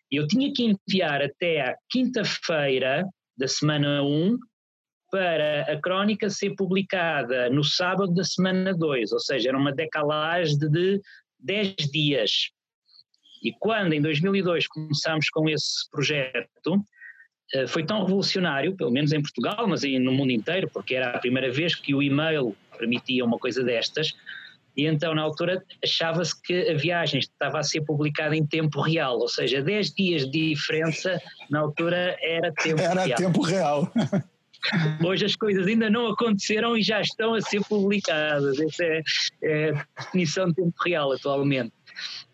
Eu 0.10 0.26
tinha 0.28 0.52
que 0.54 0.64
enviar 0.64 1.22
até 1.22 1.62
à 1.62 1.76
quinta-feira 1.90 3.06
da 3.38 3.48
semana 3.48 4.02
1 4.04 4.38
para 5.12 5.62
a 5.72 5.80
crónica 5.80 6.30
ser 6.30 6.56
publicada 6.56 7.50
no 7.50 7.64
sábado 7.64 8.14
da 8.14 8.24
semana 8.24 8.74
2, 8.74 9.12
ou 9.12 9.20
seja, 9.20 9.50
era 9.50 9.58
uma 9.58 9.72
decalagem 9.72 10.58
de 10.58 11.02
10 11.40 11.76
dias. 11.92 12.50
E 13.44 13.52
quando 13.60 13.94
em 13.94 14.02
2002 14.02 14.68
começámos 14.68 15.30
com 15.30 15.48
esse 15.50 15.90
projeto, 15.92 16.84
eh, 17.54 17.68
foi 17.68 17.86
tão 17.86 18.02
revolucionário, 18.02 18.76
pelo 18.76 18.92
menos 18.92 19.12
em 19.12 19.22
Portugal, 19.22 19.68
mas 19.68 19.84
no 19.84 20.12
mundo 20.12 20.32
inteiro, 20.32 20.70
porque 20.74 20.96
era 20.96 21.12
a 21.12 21.20
primeira 21.20 21.52
vez 21.52 21.76
que 21.76 21.94
o 21.94 22.02
e-mail 22.02 22.56
permitia 22.78 23.24
uma 23.24 23.38
coisa 23.38 23.64
destas, 23.64 24.14
e 24.76 24.86
então 24.86 25.16
na 25.16 25.24
altura 25.24 25.64
achava-se 25.84 26.40
que 26.42 26.70
a 26.70 26.76
viagem 26.76 27.20
estava 27.20 27.60
a 27.60 27.64
ser 27.64 27.82
publicada 27.82 28.36
em 28.36 28.46
tempo 28.46 28.80
real, 28.82 29.18
ou 29.18 29.28
seja, 29.28 29.62
10 29.62 29.94
dias 29.94 30.30
de 30.30 30.50
diferença 30.50 31.20
na 31.50 31.60
altura 31.60 32.16
era 32.22 32.52
tempo 32.52 32.82
era 32.82 32.94
real. 32.94 33.08
Era 33.08 33.16
tempo 33.16 33.42
real. 33.42 33.92
Hoje 35.06 35.26
as 35.26 35.36
coisas 35.36 35.68
ainda 35.68 35.90
não 35.90 36.08
aconteceram 36.08 36.78
e 36.78 36.82
já 36.82 37.02
estão 37.02 37.34
a 37.34 37.42
ser 37.42 37.64
publicadas. 37.66 38.60
Essa 38.60 38.84
é, 38.84 39.04
é 39.44 39.70
a 39.70 40.02
definição 40.02 40.48
de 40.50 40.56
tempo 40.56 40.76
real 40.84 41.12
atualmente. 41.12 41.74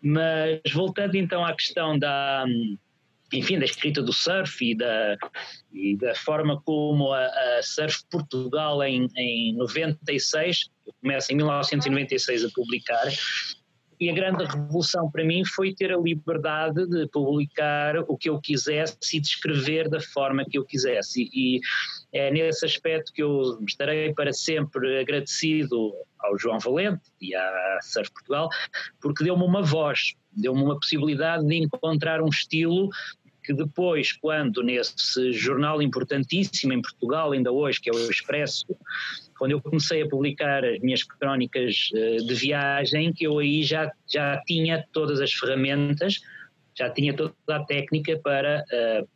Mas 0.02 0.60
voltando 0.72 1.16
então 1.16 1.44
à 1.44 1.54
questão 1.54 1.98
da, 1.98 2.44
enfim, 3.32 3.58
da 3.58 3.64
escrita 3.64 4.02
do 4.02 4.12
surf 4.12 4.64
e 4.64 4.74
da, 4.74 5.16
e 5.72 5.96
da 5.96 6.14
forma 6.14 6.60
como 6.62 7.12
a, 7.12 7.24
a 7.26 7.62
Surf 7.62 8.04
Portugal 8.10 8.82
em, 8.82 9.08
em 9.16 9.54
96, 9.56 10.70
começa 11.00 11.32
em 11.32 11.36
1996 11.36 12.44
a 12.44 12.48
publicar, 12.54 13.04
e 14.00 14.10
a 14.10 14.14
grande 14.14 14.44
revolução 14.44 15.10
para 15.10 15.24
mim 15.24 15.44
foi 15.44 15.74
ter 15.74 15.92
a 15.92 15.98
liberdade 15.98 16.86
de 16.86 17.06
publicar 17.08 17.98
o 18.08 18.16
que 18.16 18.28
eu 18.28 18.40
quisesse 18.40 18.96
e 19.16 19.20
de 19.20 19.26
escrever 19.26 19.88
da 19.88 20.00
forma 20.00 20.44
que 20.44 20.58
eu 20.58 20.64
quisesse. 20.64 21.28
E, 21.32 21.60
é 22.12 22.30
nesse 22.30 22.64
aspecto 22.64 23.12
que 23.12 23.22
eu 23.22 23.58
estarei 23.66 24.14
para 24.14 24.32
sempre 24.32 25.00
agradecido 25.00 25.92
ao 26.20 26.38
João 26.38 26.58
Valente 26.58 27.02
e 27.20 27.34
à 27.34 27.78
Surf 27.82 28.10
Portugal, 28.12 28.48
porque 29.00 29.24
deu-me 29.24 29.42
uma 29.42 29.62
voz, 29.62 30.14
deu-me 30.32 30.62
uma 30.62 30.76
possibilidade 30.76 31.44
de 31.46 31.56
encontrar 31.56 32.22
um 32.22 32.28
estilo 32.28 32.88
que 33.44 33.52
depois, 33.52 34.12
quando 34.12 34.62
nesse 34.62 35.32
jornal 35.32 35.82
importantíssimo 35.82 36.72
em 36.72 36.80
Portugal, 36.80 37.32
ainda 37.32 37.52
hoje, 37.52 37.80
que 37.80 37.90
é 37.90 37.92
o 37.92 38.10
Expresso, 38.10 38.64
quando 39.38 39.52
eu 39.52 39.60
comecei 39.60 40.02
a 40.02 40.08
publicar 40.08 40.64
as 40.64 40.78
minhas 40.80 41.02
crónicas 41.02 41.90
eh, 41.94 42.16
de 42.16 42.34
viagem, 42.34 43.12
que 43.12 43.26
eu 43.26 43.38
aí 43.38 43.62
já, 43.62 43.90
já 44.08 44.40
tinha 44.46 44.84
todas 44.92 45.20
as 45.20 45.32
ferramentas, 45.32 46.20
já 46.76 46.90
tinha 46.90 47.14
toda 47.14 47.34
a 47.48 47.64
técnica 47.64 48.18
para 48.18 48.64
uh, 48.64 49.08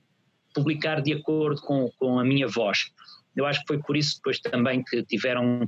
publicar 0.54 1.00
de 1.02 1.12
acordo 1.12 1.60
com, 1.62 1.90
com 1.98 2.18
a 2.18 2.24
minha 2.24 2.46
voz. 2.46 2.90
Eu 3.36 3.46
acho 3.46 3.60
que 3.60 3.66
foi 3.68 3.78
por 3.78 3.96
isso 3.96 4.16
depois 4.16 4.40
também 4.40 4.82
que 4.84 5.02
tiveram 5.04 5.66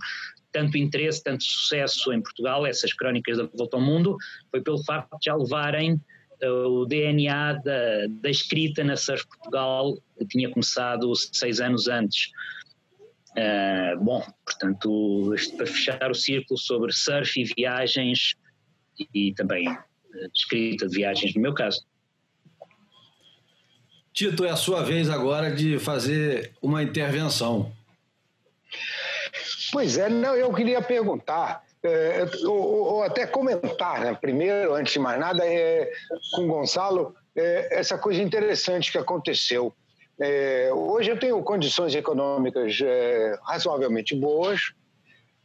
tanto 0.53 0.77
interesse, 0.77 1.23
tanto 1.23 1.45
sucesso 1.45 2.13
em 2.13 2.21
Portugal, 2.21 2.67
essas 2.67 2.93
crónicas 2.93 3.39
da 3.39 3.49
Volta 3.55 3.77
ao 3.77 3.83
Mundo, 3.83 4.17
foi 4.51 4.61
pelo 4.61 4.83
facto 4.85 5.11
de 5.19 5.27
já 5.27 5.35
levarem 5.35 6.01
uh, 6.43 6.69
o 6.69 6.87
DNA 6.87 7.55
da, 7.55 8.07
da 8.09 8.31
escrita 8.31 8.83
na 8.83 8.97
Surf 8.97 9.27
Portugal, 9.27 9.97
que 10.19 10.27
tinha 10.27 10.51
começado 10.51 11.13
seis 11.15 11.61
anos 11.61 11.89
antes. 11.89 12.31
Uh, 13.31 14.03
bom, 14.03 14.25
portanto, 14.45 15.35
para 15.57 15.67
fechar 15.67 16.11
o 16.11 16.15
círculo 16.15 16.59
sobre 16.59 16.93
surf 16.93 17.41
e 17.41 17.45
viagens 17.57 18.35
e, 18.99 19.29
e 19.29 19.35
também 19.35 19.69
uh, 19.69 19.79
escrita 20.35 20.89
de 20.89 20.97
viagens, 20.97 21.35
no 21.35 21.43
meu 21.43 21.55
caso. 21.55 21.87
Tito, 24.13 24.45
é 24.45 24.51
a 24.51 24.57
sua 24.57 24.83
vez 24.83 25.09
agora 25.09 25.51
de 25.51 25.79
fazer 25.79 26.53
uma 26.61 26.83
intervenção. 26.83 27.73
Pois 29.73 29.97
é, 29.97 30.09
não, 30.09 30.35
eu 30.35 30.53
queria 30.53 30.83
perguntar, 30.83 31.65
é, 31.83 32.27
ou, 32.45 32.95
ou, 32.95 33.03
até 33.03 33.27
comentar, 33.27 34.01
né? 34.01 34.19
primeiro, 34.21 34.75
antes 34.75 34.95
de 34.95 34.99
mais 34.99 35.19
nada, 35.19 35.47
é, 35.47 35.91
com 36.35 36.43
o 36.43 36.49
Gonçalo, 36.49 37.15
é, 37.37 37.79
essa 37.79 37.97
coisa 37.97 38.21
interessante 38.21 38.91
que 38.91 38.99
aconteceu. 38.99 39.73
É, 40.21 40.71
hoje 40.73 41.11
eu 41.11 41.19
tenho 41.19 41.43
condições 41.43 41.95
econômicas 41.95 42.79
é, 42.83 43.39
razoavelmente 43.43 44.15
boas 44.15 44.73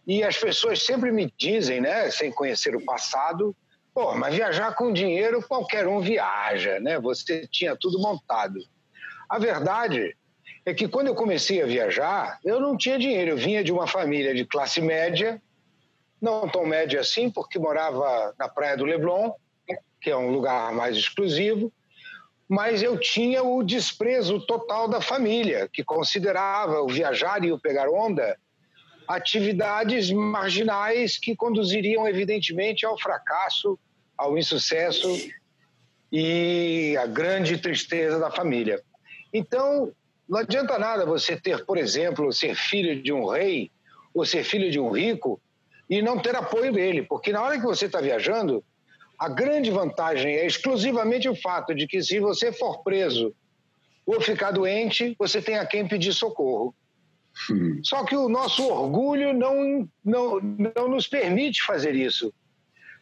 e 0.06 0.22
as 0.22 0.38
pessoas 0.38 0.84
sempre 0.84 1.12
me 1.12 1.34
dizem, 1.38 1.80
né, 1.80 2.12
sem 2.12 2.30
conhecer 2.30 2.76
o 2.76 2.84
passado, 2.84 3.56
pô, 3.94 4.14
mas 4.16 4.36
viajar 4.36 4.76
com 4.76 4.92
dinheiro 4.92 5.42
qualquer 5.48 5.88
um 5.88 6.02
viaja, 6.02 6.80
né? 6.82 7.00
Você 7.00 7.48
tinha 7.48 7.76
tudo 7.76 7.98
montado. 8.00 8.60
A 9.30 9.40
verdade 9.40 10.16
é 10.66 10.74
que 10.74 10.88
quando 10.88 11.08
eu 11.08 11.16
comecei 11.16 11.62
a 11.62 11.66
viajar, 11.66 12.38
eu 12.44 12.60
não 12.60 12.78
tinha 12.78 13.00
dinheiro. 13.00 13.32
Eu 13.32 13.38
vinha 13.38 13.64
de 13.64 13.72
uma 13.72 13.88
família 13.88 14.36
de 14.36 14.46
classe 14.46 14.82
média, 14.82 15.42
não 16.22 16.50
tão 16.50 16.66
média 16.66 17.00
assim, 17.00 17.32
porque 17.32 17.58
morava 17.58 18.36
na 18.38 18.50
Praia 18.50 18.76
do 18.76 18.86
Leblon, 18.86 19.32
que 20.02 20.12
é 20.12 20.18
um 20.18 20.30
lugar 20.30 20.72
mais 20.74 20.98
exclusivo, 20.98 21.72
mas 22.48 22.84
eu 22.84 23.00
tinha 23.00 23.44
o 23.44 23.64
desprezo 23.64 24.40
total 24.46 24.88
da 24.88 25.02
família, 25.02 25.68
que 25.72 25.84
considerava 25.84 26.82
o 26.82 26.88
viajar 26.88 27.44
e 27.44 27.52
o 27.52 27.60
pegar 27.60 27.90
onda 27.90 28.38
atividades 29.08 30.12
marginais 30.12 31.18
que 31.18 31.36
conduziriam, 31.36 32.08
evidentemente, 32.08 32.86
ao 32.86 33.00
fracasso, 33.00 33.78
ao 34.18 34.38
insucesso 34.38 35.08
e 36.12 36.96
à 36.98 37.06
grande 37.06 37.58
tristeza 37.58 38.20
da 38.20 38.32
família. 38.32 38.82
Então, 39.34 39.92
não 40.28 40.40
adianta 40.40 40.80
nada 40.80 41.06
você 41.06 41.36
ter, 41.36 41.66
por 41.66 41.78
exemplo, 41.78 42.32
ser 42.32 42.56
filho 42.56 43.02
de 43.02 43.12
um 43.12 43.28
rei 43.28 43.72
ou 44.14 44.26
ser 44.26 44.44
filho 44.44 44.72
de 44.72 44.80
um 44.80 44.90
rico 44.90 45.40
e 45.90 46.02
não 46.02 46.20
ter 46.20 46.36
apoio 46.36 46.72
dele, 46.72 47.04
porque 47.04 47.32
na 47.32 47.44
hora 47.44 47.60
que 47.60 47.66
você 47.66 47.86
está 47.86 48.02
viajando, 48.02 48.64
a 49.26 49.30
grande 49.30 49.72
vantagem 49.72 50.36
é 50.36 50.46
exclusivamente 50.46 51.28
o 51.28 51.36
fato 51.36 51.74
de 51.74 51.88
que 51.88 52.00
se 52.04 52.20
você 52.20 52.52
for 52.52 52.84
preso 52.84 53.34
ou 54.06 54.22
ficar 54.22 54.52
doente, 54.52 55.16
você 55.18 55.42
tem 55.42 55.58
a 55.58 55.66
quem 55.66 55.88
pedir 55.88 56.14
socorro. 56.14 56.76
Hum. 57.50 57.82
Só 57.84 58.04
que 58.04 58.16
o 58.16 58.30
nosso 58.30 58.64
orgulho 58.68 59.34
não, 59.34 59.90
não, 60.04 60.40
não 60.40 60.88
nos 60.88 61.08
permite 61.08 61.66
fazer 61.66 61.96
isso. 61.96 62.32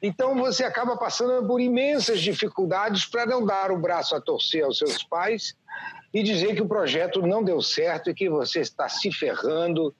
Então 0.01 0.33
você 0.35 0.63
acaba 0.63 0.95
passando 0.95 1.45
por 1.45 1.59
imensas 1.59 2.21
dificuldades 2.21 3.05
para 3.05 3.25
não 3.25 3.45
dar 3.45 3.69
o 3.69 3.77
braço 3.77 4.15
a 4.15 4.21
torcer 4.21 4.63
aos 4.63 4.77
seus 4.77 5.03
pais 5.03 5.53
e 6.13 6.23
dizer 6.23 6.55
que 6.55 6.61
o 6.61 6.67
projeto 6.69 7.21
não 7.21 7.43
deu 7.43 7.61
certo 7.61 8.09
e 8.09 8.13
que 8.13 8.29
você 8.29 8.61
está 8.61 8.87
se 8.87 9.11
ferrando, 9.11 9.93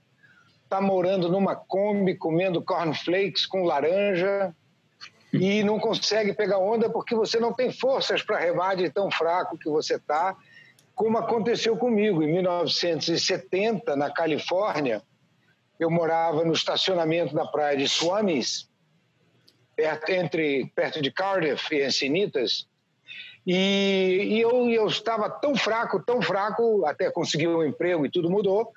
está 0.64 0.80
morando 0.80 1.28
numa 1.28 1.54
Kombi 1.54 2.16
comendo 2.16 2.64
cornflakes 2.64 3.46
com 3.46 3.66
laranja 3.66 4.56
e 5.34 5.64
não 5.64 5.80
consegue 5.80 6.32
pegar 6.34 6.60
onda 6.60 6.90
porque 6.90 7.16
você 7.16 7.40
não 7.40 7.52
tem 7.52 7.72
forças 7.72 8.22
para 8.22 8.38
remar 8.38 8.76
de 8.76 8.90
tão 8.90 9.10
fraco 9.10 9.58
que 9.58 9.68
você 9.68 9.96
está 9.96 10.38
como 10.94 11.18
aconteceu 11.18 11.76
comigo 11.76 12.22
em 12.22 12.32
1970 12.32 13.96
na 13.96 14.12
Califórnia. 14.12 15.02
Eu 15.80 15.90
morava 15.90 16.46
no 16.46 16.54
estacionamento 16.54 17.34
da 17.34 17.48
praia 17.48 17.76
de 17.76 17.90
Swamis, 17.90 18.70
perto, 19.76 20.12
entre, 20.12 20.72
perto 20.76 21.02
de 21.02 21.12
Cardiff 21.12 21.74
e 21.74 21.84
Encinitas, 21.84 22.68
e, 23.46 24.36
e 24.36 24.42
eu, 24.42 24.70
eu, 24.70 24.88
estava 24.88 25.30
tão 25.30 25.56
fraco, 25.56 26.02
tão 26.02 26.22
fraco, 26.22 26.86
até 26.86 27.12
conseguir 27.12 27.48
um 27.48 27.64
emprego 27.64 28.06
e 28.06 28.12
tudo 28.12 28.30
mudou, 28.30 28.72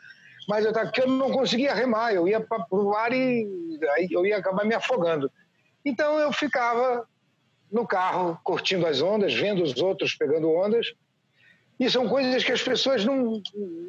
mas 0.48 0.64
eu, 0.64 0.72
que 0.90 1.02
eu 1.02 1.06
não 1.06 1.30
conseguia 1.30 1.74
remar, 1.74 2.14
eu 2.14 2.26
ia 2.26 2.40
para 2.40 2.64
o 2.70 2.90
mar 2.90 3.12
e 3.12 3.78
eu 4.10 4.26
ia 4.26 4.38
acabar 4.38 4.64
me 4.64 4.74
afogando. 4.74 5.30
Então 5.87 6.18
eu 6.18 6.33
ficava 6.33 7.09
no 7.70 7.87
carro, 7.87 8.37
curtindo 8.42 8.85
as 8.87 9.01
ondas, 9.01 9.33
vendo 9.33 9.62
os 9.62 9.77
outros 9.77 10.16
pegando 10.16 10.51
ondas, 10.51 10.92
e 11.79 11.88
são 11.88 12.09
coisas 12.09 12.42
que 12.42 12.51
as 12.51 12.61
pessoas 12.61 13.05
não, 13.05 13.40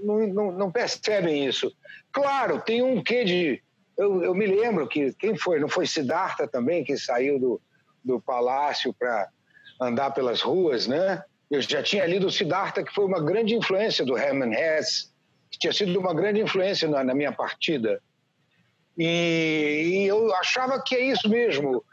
não, 0.04 0.28
não, 0.28 0.52
não 0.52 0.72
percebem 0.72 1.48
isso. 1.48 1.76
Claro, 2.12 2.62
tem 2.62 2.84
um 2.84 3.02
quê 3.02 3.26
de. 3.26 3.64
Eu, 3.98 4.24
eu, 4.24 4.36
me 4.36 4.46
lembro 4.46 4.88
que 4.88 5.12
quem 5.14 5.36
foi? 5.36 5.60
Não 5.60 5.68
foi 5.68 5.88
Siddhartha 5.88 6.48
também, 6.48 6.84
que 6.84 6.96
saiu 6.98 7.40
do, 7.40 7.62
do 8.04 8.22
palácio 8.22 8.94
para 8.94 9.28
andar 9.82 10.12
pelas 10.12 10.42
ruas, 10.42 10.86
né? 10.86 11.24
Eu 11.50 11.62
já 11.62 11.82
tinha 11.82 12.06
lido 12.06 12.30
Siddhartha, 12.30 12.84
que 12.84 12.94
foi 12.94 13.06
uma 13.06 13.24
grande 13.24 13.56
influência 13.56 14.06
do 14.06 14.16
Hermann 14.16 14.54
Hesse, 14.54 15.08
que 15.50 15.58
tinha 15.58 15.74
sido 15.74 16.00
uma 16.00 16.14
grande 16.14 16.42
influência 16.42 16.88
na, 16.88 17.04
na 17.04 17.16
minha 17.16 17.32
partida. 17.32 18.00
E, 18.98 20.04
e, 20.04 20.08
eu 20.08 20.34
achava 20.36 20.82
que 20.82 20.96
é 20.96 21.02
isso 21.02 21.30
mesmo. 21.30 21.84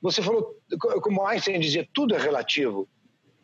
Você 0.00 0.22
falou, 0.22 0.56
como 1.02 1.26
Einstein 1.26 1.60
dizia, 1.60 1.86
tudo 1.92 2.14
é 2.14 2.18
relativo 2.18 2.88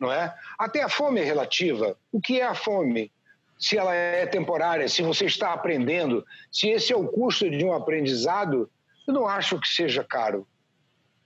não 0.01 0.11
é? 0.11 0.35
Até 0.57 0.81
a 0.81 0.89
fome 0.89 1.21
é 1.21 1.23
relativa. 1.23 1.95
O 2.11 2.19
que 2.19 2.41
é 2.41 2.43
a 2.43 2.55
fome? 2.55 3.11
Se 3.59 3.77
ela 3.77 3.93
é 3.93 4.25
temporária, 4.25 4.89
se 4.89 5.03
você 5.03 5.25
está 5.25 5.53
aprendendo, 5.53 6.25
se 6.51 6.69
esse 6.69 6.91
é 6.91 6.95
o 6.97 7.07
custo 7.07 7.47
de 7.47 7.63
um 7.63 7.71
aprendizado, 7.71 8.67
eu 9.07 9.13
não 9.13 9.27
acho 9.27 9.59
que 9.59 9.67
seja 9.67 10.03
caro, 10.03 10.47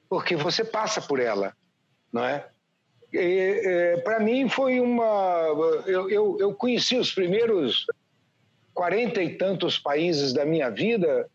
porque 0.09 0.35
você 0.35 0.65
passa 0.65 1.01
por 1.01 1.21
ela, 1.21 1.55
não 2.11 2.25
é? 2.25 2.45
é 3.13 4.01
Para 4.03 4.19
mim 4.19 4.49
foi 4.49 4.81
uma. 4.81 5.45
Eu, 5.87 6.09
eu, 6.09 6.37
eu 6.41 6.53
conheci 6.53 6.97
os 6.97 7.13
primeiros 7.13 7.85
quarenta 8.73 9.23
e 9.23 9.37
tantos 9.37 9.79
países 9.79 10.33
da 10.33 10.45
minha 10.45 10.69
vida 10.69 11.29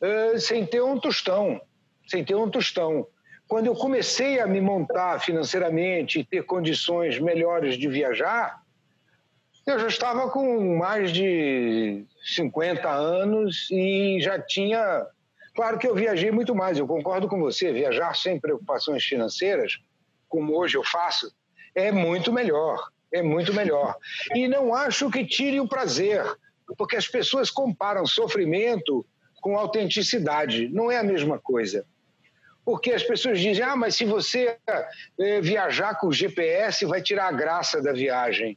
uh, 0.00 0.38
sem 0.38 0.66
ter 0.66 0.82
um 0.82 0.98
tostão, 0.98 1.60
sem 2.06 2.24
ter 2.24 2.34
um 2.34 2.50
tostão. 2.50 3.06
Quando 3.46 3.66
eu 3.66 3.74
comecei 3.74 4.40
a 4.40 4.46
me 4.46 4.60
montar 4.60 5.18
financeiramente 5.20 6.20
e 6.20 6.24
ter 6.24 6.44
condições 6.44 7.18
melhores 7.18 7.76
de 7.76 7.88
viajar, 7.88 8.60
eu 9.66 9.78
já 9.78 9.88
estava 9.88 10.30
com 10.30 10.76
mais 10.76 11.12
de 11.12 12.04
50 12.34 12.88
anos 12.88 13.68
e 13.70 14.18
já 14.20 14.40
tinha. 14.40 15.06
Claro 15.54 15.78
que 15.78 15.86
eu 15.86 15.94
viajei 15.94 16.30
muito 16.30 16.54
mais, 16.54 16.78
eu 16.78 16.86
concordo 16.86 17.28
com 17.28 17.40
você, 17.40 17.72
viajar 17.72 18.14
sem 18.14 18.38
preocupações 18.38 19.04
financeiras, 19.04 19.78
como 20.28 20.56
hoje 20.56 20.76
eu 20.76 20.84
faço, 20.84 21.34
é 21.74 21.90
muito 21.90 22.32
melhor. 22.32 22.88
É 23.12 23.22
muito 23.22 23.52
melhor. 23.52 23.96
E 24.34 24.46
não 24.46 24.72
acho 24.72 25.10
que 25.10 25.26
tire 25.26 25.58
o 25.58 25.68
prazer, 25.68 26.24
porque 26.78 26.96
as 26.96 27.08
pessoas 27.08 27.50
comparam 27.50 28.06
sofrimento 28.06 29.04
com 29.40 29.56
autenticidade. 29.56 30.68
Não 30.68 30.90
é 30.90 30.98
a 30.98 31.04
mesma 31.04 31.38
coisa 31.38 31.84
porque 32.64 32.92
as 32.92 33.02
pessoas 33.02 33.40
dizem: 33.40 33.64
ah, 33.64 33.74
mas 33.74 33.96
se 33.96 34.04
você 34.04 34.56
é, 35.18 35.40
viajar 35.40 35.98
com 35.98 36.12
GPS, 36.12 36.84
vai 36.84 37.02
tirar 37.02 37.26
a 37.26 37.32
graça 37.32 37.82
da 37.82 37.92
viagem. 37.92 38.56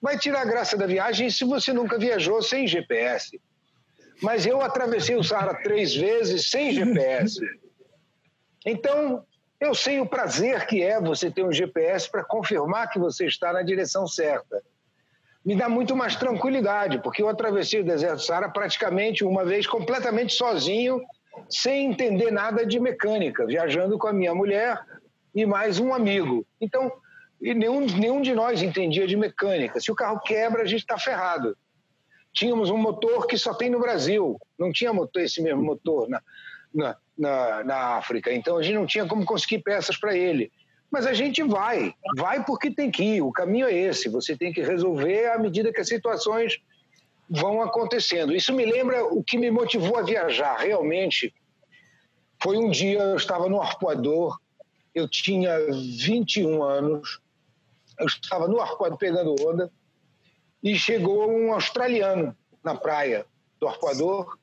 Vai 0.00 0.18
tirar 0.18 0.42
a 0.42 0.44
graça 0.44 0.76
da 0.76 0.86
viagem 0.86 1.30
se 1.30 1.44
você 1.44 1.72
nunca 1.72 1.96
viajou 1.98 2.42
sem 2.42 2.66
GPS. 2.66 3.40
Mas 4.20 4.44
eu 4.44 4.60
atravessei 4.60 5.16
o 5.16 5.22
Saara 5.22 5.54
três 5.62 5.94
vezes 5.94 6.50
sem 6.50 6.72
GPS. 6.72 7.40
Então, 8.66 9.24
eu 9.60 9.74
sei 9.74 10.00
o 10.00 10.06
prazer 10.06 10.66
que 10.66 10.82
é 10.82 11.00
você 11.00 11.30
ter 11.30 11.44
um 11.44 11.52
GPS 11.52 12.10
para 12.10 12.24
confirmar 12.24 12.90
que 12.90 12.98
você 12.98 13.26
está 13.26 13.52
na 13.52 13.62
direção 13.62 14.06
certa. 14.06 14.62
Me 15.44 15.54
dá 15.54 15.68
muito 15.68 15.94
mais 15.94 16.16
tranquilidade, 16.16 17.02
porque 17.02 17.22
eu 17.22 17.28
atravessei 17.28 17.80
o 17.80 17.84
deserto 17.84 18.16
do 18.16 18.22
Saara 18.22 18.48
praticamente 18.48 19.24
uma 19.24 19.44
vez 19.44 19.66
completamente 19.66 20.32
sozinho 20.32 21.02
sem 21.50 21.90
entender 21.90 22.30
nada 22.30 22.64
de 22.64 22.80
mecânica, 22.80 23.44
viajando 23.44 23.98
com 23.98 24.06
a 24.06 24.12
minha 24.12 24.34
mulher 24.34 24.80
e 25.34 25.44
mais 25.44 25.78
um 25.78 25.92
amigo. 25.92 26.46
Então, 26.60 26.90
nenhum, 27.40 27.80
nenhum 27.80 28.22
de 28.22 28.34
nós 28.34 28.62
entendia 28.62 29.06
de 29.06 29.16
mecânica. 29.16 29.80
Se 29.80 29.90
o 29.90 29.94
carro 29.94 30.20
quebra, 30.20 30.62
a 30.62 30.66
gente 30.66 30.80
está 30.80 30.98
ferrado. 30.98 31.56
Tínhamos 32.32 32.70
um 32.70 32.78
motor 32.78 33.26
que 33.26 33.36
só 33.36 33.52
tem 33.52 33.68
no 33.68 33.80
Brasil, 33.80 34.38
não 34.58 34.72
tinha 34.72 34.92
motor, 34.92 35.22
esse 35.22 35.42
mesmo 35.42 35.62
motor 35.62 36.08
na, 36.08 36.22
na, 36.74 36.96
na, 37.18 37.64
na 37.64 37.76
África. 37.96 38.32
Então, 38.32 38.56
a 38.56 38.62
gente 38.62 38.74
não 38.74 38.86
tinha 38.86 39.06
como 39.06 39.24
conseguir 39.24 39.58
peças 39.58 39.96
para 39.96 40.16
ele. 40.16 40.50
Mas 40.94 41.06
a 41.06 41.12
gente 41.12 41.42
vai, 41.42 41.92
vai 42.16 42.44
porque 42.44 42.70
tem 42.70 42.88
que 42.88 43.02
ir. 43.02 43.20
O 43.20 43.32
caminho 43.32 43.66
é 43.66 43.74
esse. 43.74 44.08
Você 44.08 44.36
tem 44.36 44.52
que 44.52 44.62
resolver 44.62 45.26
à 45.26 45.36
medida 45.36 45.72
que 45.72 45.80
as 45.80 45.88
situações 45.88 46.60
vão 47.28 47.60
acontecendo. 47.60 48.32
Isso 48.32 48.52
me 48.52 48.64
lembra 48.64 49.04
o 49.04 49.20
que 49.20 49.36
me 49.36 49.50
motivou 49.50 49.98
a 49.98 50.02
viajar. 50.02 50.56
Realmente, 50.56 51.34
foi 52.40 52.56
um 52.58 52.70
dia, 52.70 53.00
eu 53.00 53.16
estava 53.16 53.48
no 53.48 53.60
arpoador, 53.60 54.38
eu 54.94 55.08
tinha 55.08 55.58
21 55.68 56.62
anos, 56.62 57.20
eu 57.98 58.06
estava 58.06 58.46
no 58.46 58.60
arpoador 58.60 58.96
pegando 58.96 59.34
onda, 59.44 59.72
e 60.62 60.76
chegou 60.76 61.28
um 61.28 61.52
australiano 61.52 62.36
na 62.62 62.76
praia 62.76 63.26
do 63.58 63.66
arpoador, 63.66 64.38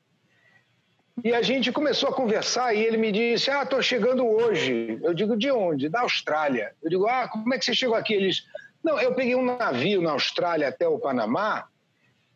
e 1.24 1.34
a 1.34 1.42
gente 1.42 1.70
começou 1.70 2.08
a 2.08 2.14
conversar 2.14 2.74
e 2.74 2.80
ele 2.80 2.96
me 2.96 3.12
disse: 3.12 3.50
Ah, 3.50 3.62
estou 3.62 3.82
chegando 3.82 4.26
hoje. 4.26 4.98
Eu 5.02 5.12
digo: 5.12 5.36
De 5.36 5.50
onde? 5.50 5.88
Da 5.88 6.00
Austrália. 6.00 6.72
Eu 6.82 6.90
digo: 6.90 7.06
Ah, 7.06 7.28
como 7.28 7.52
é 7.52 7.58
que 7.58 7.64
você 7.64 7.74
chegou 7.74 7.96
aqui? 7.96 8.14
Eles: 8.14 8.46
Não, 8.82 8.98
eu 8.98 9.14
peguei 9.14 9.34
um 9.34 9.44
navio 9.44 10.00
na 10.00 10.12
Austrália 10.12 10.68
até 10.68 10.88
o 10.88 10.98
Panamá 10.98 11.66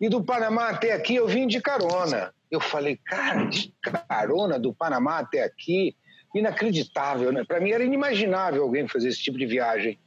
e 0.01 0.09
do 0.09 0.23
Panamá 0.23 0.68
até 0.68 0.93
aqui 0.93 1.14
eu 1.14 1.27
vim 1.27 1.47
de 1.47 1.61
carona. 1.61 2.33
Eu 2.51 2.61
falei, 2.61 2.99
cara, 3.05 3.45
de 3.47 3.72
carona 4.09 4.59
do 4.59 4.72
Panamá 4.72 5.18
até 5.18 5.43
aqui, 5.43 5.97
inacreditável, 6.35 7.33
né? 7.33 7.45
Para 7.45 7.61
mim 7.61 7.70
era 7.70 7.83
inimaginável 7.83 8.62
alguém 8.62 8.87
fazer 8.87 9.09
esse 9.09 9.22
tipo 9.22 9.39
de 9.39 9.47
viagem. 9.47 9.99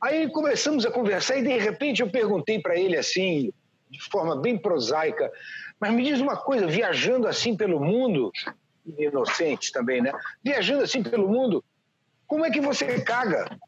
Aí 0.00 0.28
começamos 0.28 0.84
a 0.84 0.90
conversar 0.90 1.36
e 1.38 1.42
de 1.42 1.56
repente 1.58 2.02
eu 2.02 2.10
perguntei 2.10 2.58
para 2.58 2.76
ele 2.76 2.96
assim, 2.96 3.52
de 3.90 4.02
forma 4.02 4.36
bem 4.36 4.58
prosaica, 4.58 5.30
mas 5.80 5.92
me 5.92 6.04
diz 6.04 6.20
uma 6.20 6.36
coisa, 6.36 6.66
viajando 6.66 7.26
assim 7.26 7.56
pelo 7.56 7.80
mundo, 7.80 8.32
inocente 8.98 9.72
também, 9.72 10.00
né? 10.00 10.12
Viajando 10.42 10.82
assim 10.84 11.02
pelo 11.02 11.28
mundo, 11.28 11.64
como 12.26 12.44
é 12.44 12.50
que 12.50 12.60
você 12.60 13.00
caga? 13.00 13.58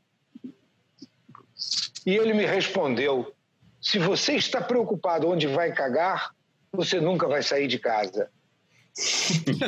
E 2.05 2.17
ele 2.17 2.33
me 2.35 2.47
respondeu: 2.47 3.35
se 3.81 3.99
você 3.99 4.35
está 4.35 4.61
preocupado 4.61 5.29
onde 5.29 5.47
vai 5.47 5.73
cagar, 5.73 6.31
você 6.73 7.01
nunca 7.01 7.27
vai 7.27 7.43
sair 7.43 7.67
de 7.67 7.79
casa. 7.79 8.31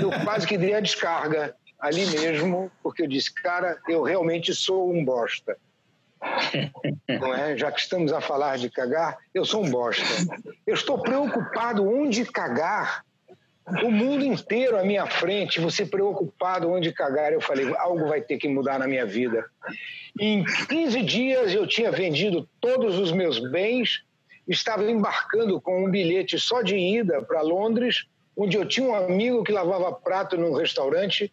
Eu 0.00 0.10
quase 0.24 0.46
que 0.46 0.56
dei 0.56 0.74
a 0.74 0.80
descarga 0.80 1.54
ali 1.78 2.06
mesmo, 2.06 2.70
porque 2.82 3.02
eu 3.02 3.06
disse, 3.06 3.32
cara, 3.32 3.78
eu 3.88 4.02
realmente 4.02 4.54
sou 4.54 4.92
um 4.92 5.04
bosta. 5.04 5.56
Não 7.20 7.34
é? 7.34 7.56
Já 7.56 7.70
que 7.70 7.80
estamos 7.80 8.12
a 8.12 8.20
falar 8.20 8.58
de 8.58 8.70
cagar, 8.70 9.18
eu 9.34 9.44
sou 9.44 9.64
um 9.64 9.70
bosta. 9.70 10.04
Eu 10.66 10.74
estou 10.74 11.00
preocupado 11.00 11.88
onde 11.88 12.24
cagar. 12.24 13.04
O 13.82 13.90
mundo 13.90 14.24
inteiro 14.24 14.78
à 14.78 14.82
minha 14.82 15.06
frente, 15.06 15.60
você 15.60 15.84
preocupado 15.84 16.70
onde 16.70 16.92
cagar. 16.92 17.32
Eu 17.32 17.40
falei, 17.40 17.72
algo 17.76 18.08
vai 18.08 18.20
ter 18.20 18.38
que 18.38 18.48
mudar 18.48 18.78
na 18.78 18.88
minha 18.88 19.04
vida. 19.04 19.44
Em 20.18 20.42
15 20.68 21.02
dias 21.02 21.54
eu 21.54 21.66
tinha 21.66 21.92
vendido 21.92 22.48
todos 22.60 22.98
os 22.98 23.12
meus 23.12 23.38
bens, 23.50 24.02
estava 24.46 24.90
embarcando 24.90 25.60
com 25.60 25.84
um 25.84 25.90
bilhete 25.90 26.38
só 26.38 26.62
de 26.62 26.76
ida 26.76 27.22
para 27.22 27.42
Londres, 27.42 28.06
onde 28.34 28.56
eu 28.56 28.66
tinha 28.66 28.88
um 28.88 28.94
amigo 28.94 29.44
que 29.44 29.52
lavava 29.52 29.92
prato 29.92 30.36
num 30.38 30.54
restaurante 30.54 31.32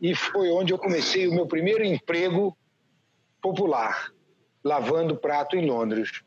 e 0.00 0.14
foi 0.14 0.50
onde 0.50 0.72
eu 0.72 0.78
comecei 0.78 1.28
o 1.28 1.34
meu 1.34 1.46
primeiro 1.46 1.84
emprego 1.84 2.56
popular, 3.40 4.10
lavando 4.68 5.16
prato 5.16 5.56
em 5.56 5.66
Londres. 5.66 6.22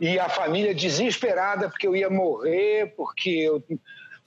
E 0.00 0.18
a 0.18 0.28
família 0.28 0.74
desesperada 0.74 1.68
porque 1.68 1.86
eu 1.86 1.96
ia 1.96 2.10
morrer, 2.10 2.94
porque 2.96 3.30
eu, 3.30 3.62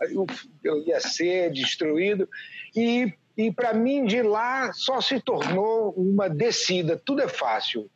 eu, 0.09 0.25
eu 0.63 0.83
ia 0.83 0.99
ser 0.99 1.51
destruído. 1.51 2.27
E, 2.75 3.13
e 3.37 3.51
para 3.51 3.73
mim, 3.73 4.05
de 4.05 4.21
lá, 4.21 4.73
só 4.73 4.99
se 4.99 5.19
tornou 5.19 5.91
uma 5.91 6.29
descida. 6.29 7.01
Tudo 7.05 7.21
é 7.21 7.27
fácil, 7.27 7.89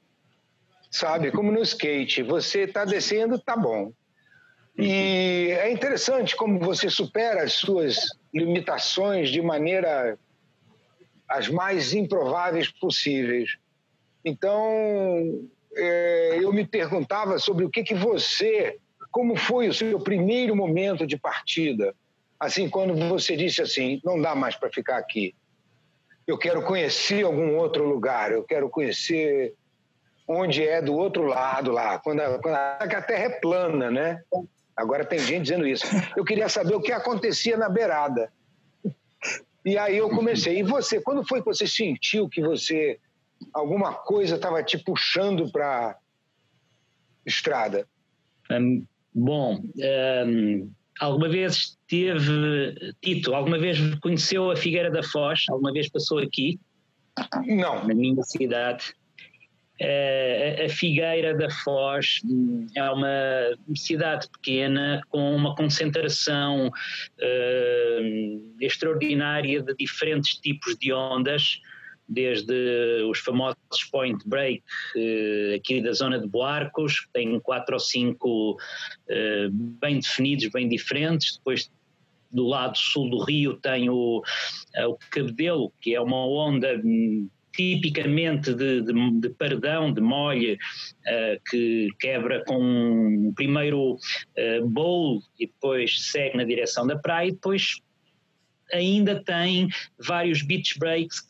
sabe? 0.92 1.32
Como 1.32 1.52
no 1.52 1.62
skate. 1.62 2.22
Você 2.24 2.62
está 2.62 2.86
descendo, 2.86 3.40
tá 3.40 3.58
bom. 3.58 3.92
E 4.78 5.50
é 5.60 5.72
interessante 5.72 6.36
como 6.36 6.60
você 6.60 6.90
supera 6.90 7.44
as 7.44 7.54
suas 7.54 7.98
limitações 8.34 9.30
de 9.30 9.42
maneira 9.42 10.18
as 11.28 11.48
mais 11.48 11.94
improváveis 11.94 12.70
possíveis. 12.72 13.58
Então, 14.24 15.48
é, 15.76 16.40
eu 16.42 16.52
me 16.52 16.66
perguntava 16.66 17.40
sobre 17.40 17.66
o 17.66 17.70
que, 17.70 17.84
que 17.84 17.96
você, 17.96 18.78
como 19.12 19.36
foi 19.36 19.70
o 19.70 19.74
seu 19.74 20.00
primeiro 20.00 20.56
momento 20.56 21.08
de 21.08 21.18
partida, 21.18 21.96
assim, 22.40 22.70
quando 22.70 22.96
você 23.08 23.36
disse 23.36 23.62
assim, 23.62 24.02
não 24.04 24.20
dá 24.22 24.36
mais 24.36 24.56
para 24.56 24.70
ficar 24.70 24.98
aqui, 24.98 25.36
eu 26.28 26.38
quero 26.38 26.62
conhecer 26.64 27.26
algum 27.26 27.58
outro 27.58 27.84
lugar, 27.88 28.32
eu 28.32 28.44
quero 28.44 28.70
conhecer 28.70 29.56
onde 30.28 30.64
é 30.64 30.80
do 30.80 30.94
outro 30.94 31.24
lado 31.24 31.72
lá, 31.72 31.98
quando 31.98 32.20
a, 32.22 32.40
quando 32.40 32.56
a, 32.56 33.02
Terra 33.02 33.24
é 33.24 33.40
plana, 33.40 33.90
né? 33.90 34.22
Agora 34.78 35.04
tem 35.04 35.18
gente 35.18 35.44
dizendo 35.44 35.66
isso. 35.66 35.86
Eu 36.16 36.24
queria 36.24 36.48
saber 36.48 36.76
o 36.76 36.82
que 36.82 36.92
acontecia 36.92 37.58
na 37.58 37.68
beirada. 37.68 38.32
E 39.66 39.78
aí 39.78 39.98
eu 39.98 40.10
comecei. 40.10 40.60
E 40.60 40.64
você, 40.64 41.02
quando 41.02 41.28
foi 41.28 41.40
que 41.40 41.48
você 41.48 41.68
sentiu 41.68 42.30
que 42.30 42.42
você 42.42 43.00
alguma 43.54 43.94
coisa 43.94 44.36
estava 44.36 44.64
te 44.64 44.78
puxando 44.78 45.52
para 45.52 45.98
estrada? 47.26 47.88
Um, 48.52 48.86
bom, 49.14 49.62
um, 50.28 50.72
alguma 51.00 51.30
vez 51.30 51.78
teve 51.88 52.94
Tito, 53.02 53.34
alguma 53.34 53.58
vez 53.58 53.78
conheceu 54.02 54.52
a 54.52 54.56
Figueira 54.56 54.90
da 54.90 55.04
Foz? 55.04 55.46
Alguma 55.50 55.72
vez 55.72 55.90
passou 55.90 56.20
aqui? 56.20 56.60
Não. 57.46 57.88
Na 57.88 57.94
minha 57.94 58.24
cidade. 58.24 58.94
Uh, 59.82 60.66
a 60.66 60.70
Figueira 60.70 61.34
da 61.34 61.50
Foz 61.50 62.20
hum, 62.26 62.68
é 62.76 62.84
uma 62.92 63.08
cidade 63.76 64.28
pequena 64.30 65.02
com 65.08 65.34
uma 65.34 65.56
concentração 65.56 66.68
uh, 66.68 68.56
extraordinária 68.60 69.64
de 69.64 69.74
diferentes 69.76 70.36
tipos 70.36 70.78
de 70.78 70.92
ondas, 70.92 71.62
desde 72.10 73.04
os 73.10 73.20
famosos 73.20 73.58
point 73.92 74.18
break 74.28 74.64
uh, 74.96 75.56
aqui 75.56 75.80
da 75.82 75.94
zona 75.94 76.20
de 76.20 76.28
Boarcos, 76.28 77.02
que 77.02 77.10
tem 77.14 77.40
quatro 77.40 77.76
ou 77.76 77.80
cinco 77.80 78.58
bem 79.52 80.00
definidos, 80.00 80.48
bem 80.48 80.68
diferentes, 80.68 81.38
depois 81.38 81.72
do 82.32 82.46
lado 82.48 82.78
sul 82.78 83.10
do 83.10 83.24
rio 83.24 83.56
tem 83.56 83.90
o, 83.90 84.22
o 84.22 84.98
Cabedelo, 85.10 85.72
que 85.82 85.96
é 85.96 86.02
uma 86.02 86.28
onda 86.28 86.80
hum, 86.84 87.28
tipicamente 87.56 88.54
de, 88.54 88.82
de, 88.82 89.20
de 89.20 89.30
perdão, 89.30 89.92
de 89.92 90.02
molhe, 90.02 90.54
uh, 90.54 91.42
que 91.50 91.90
quebra 92.00 92.44
com 92.46 93.30
o 93.30 93.34
primeiro 93.34 93.98
bowl 94.66 95.22
e 95.40 95.48
depois 95.48 96.12
segue 96.12 96.38
na 96.38 96.44
direção 96.44 96.86
da 96.86 96.98
praia. 96.98 97.30
E 97.30 97.32
depois 97.32 97.82
ainda 98.74 99.24
tem 99.24 99.70
vários 99.98 100.42
beach 100.42 100.78
breaks 100.78 101.22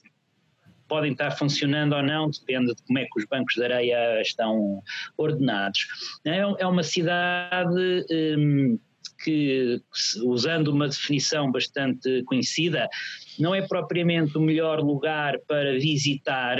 podem 0.90 1.14
estar 1.14 1.32
funcionando 1.32 1.94
ou 1.94 2.04
não, 2.04 2.30
depende 2.30 2.76
de 2.76 2.84
como 2.84 3.00
é 3.00 3.06
que 3.06 3.20
os 3.20 3.26
bancos 3.26 3.54
de 3.54 3.64
areia 3.64 4.22
estão 4.22 4.82
ordenados. 5.16 5.88
É, 6.26 6.40
é 6.40 6.68
uma 6.68 6.84
cidade 6.84 8.06
um, 8.38 8.78
que, 9.24 9.82
usando 10.24 10.70
uma 10.70 10.88
definição 10.88 11.52
bastante 11.52 12.24
conhecida, 12.24 12.90
não 13.40 13.54
é 13.54 13.62
propriamente 13.66 14.38
o 14.38 14.42
melhor 14.42 14.80
lugar 14.80 15.38
para 15.48 15.74
visitar, 15.74 16.58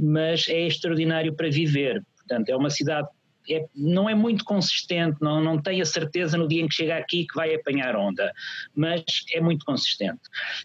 mas 0.00 0.48
é 0.48 0.66
extraordinário 0.66 1.34
para 1.34 1.50
viver. 1.50 2.04
Portanto, 2.16 2.48
é 2.48 2.56
uma 2.56 2.70
cidade 2.70 3.08
é, 3.48 3.66
não 3.74 4.08
é 4.08 4.14
muito 4.14 4.44
consistente, 4.44 5.18
não, 5.20 5.42
não 5.42 5.60
tem 5.60 5.80
a 5.80 5.84
certeza 5.84 6.36
no 6.36 6.48
dia 6.48 6.62
em 6.62 6.68
que 6.68 6.74
chega 6.74 6.96
aqui 6.96 7.26
que 7.26 7.34
vai 7.34 7.54
apanhar 7.54 7.96
onda, 7.96 8.32
mas 8.74 9.02
é 9.32 9.40
muito 9.40 9.64
consistente. 9.64 10.20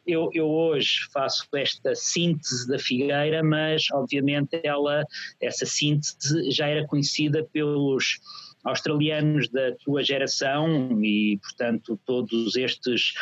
Eu, 0.05 0.29
eu 0.33 0.47
hoje 0.47 1.07
faço 1.11 1.47
esta 1.53 1.93
síntese 1.95 2.67
da 2.67 2.79
Figueira, 2.79 3.43
mas 3.43 3.87
obviamente 3.91 4.59
ela, 4.63 5.03
essa 5.41 5.65
síntese 5.65 6.51
já 6.51 6.67
era 6.67 6.85
conhecida 6.87 7.47
pelos 7.51 8.19
australianos 8.63 9.49
da 9.49 9.73
tua 9.83 10.03
geração 10.03 11.01
e, 11.03 11.39
portanto, 11.41 11.99
todos 12.05 12.55
estes 12.55 13.13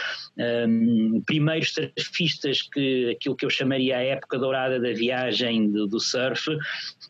um, 0.67 1.21
primeiros 1.25 1.73
surfistas 1.73 2.61
que 2.63 3.11
aquilo 3.11 3.35
que 3.35 3.45
eu 3.45 3.49
chamaria 3.49 3.97
a 3.97 4.03
época 4.03 4.39
dourada 4.39 4.79
da 4.79 4.91
viagem 4.93 5.71
do, 5.71 5.87
do 5.87 5.99
surf, 5.99 6.49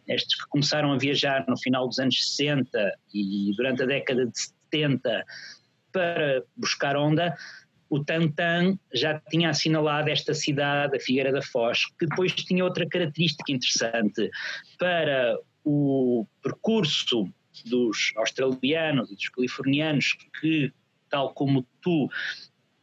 estes 0.08 0.42
que 0.42 0.50
começaram 0.50 0.92
a 0.92 0.98
viajar 0.98 1.46
no 1.48 1.58
final 1.58 1.88
dos 1.88 2.00
anos 2.00 2.26
60 2.36 2.70
e 3.14 3.52
durante 3.56 3.84
a 3.84 3.86
década 3.86 4.26
de 4.26 4.40
70 4.72 5.24
para 5.92 6.44
buscar 6.56 6.96
onda, 6.98 7.36
o 7.90 8.04
Tantan 8.04 8.78
já 8.94 9.20
tinha 9.30 9.50
assinalado 9.50 10.10
esta 10.10 10.34
cidade, 10.34 10.98
a 10.98 11.00
Figueira 11.00 11.32
da 11.32 11.42
Foz, 11.42 11.86
que 11.98 12.06
depois 12.06 12.34
tinha 12.34 12.64
outra 12.64 12.86
característica 12.88 13.52
interessante. 13.52 14.30
Para 14.78 15.38
o 15.64 16.26
percurso 16.42 17.30
dos 17.64 18.14
australianos 18.16 19.12
e 19.12 19.16
dos 19.16 19.30
californianos 19.30 20.16
que, 20.40 20.72
tal 21.10 21.34
como 21.34 21.66
tu, 21.82 22.10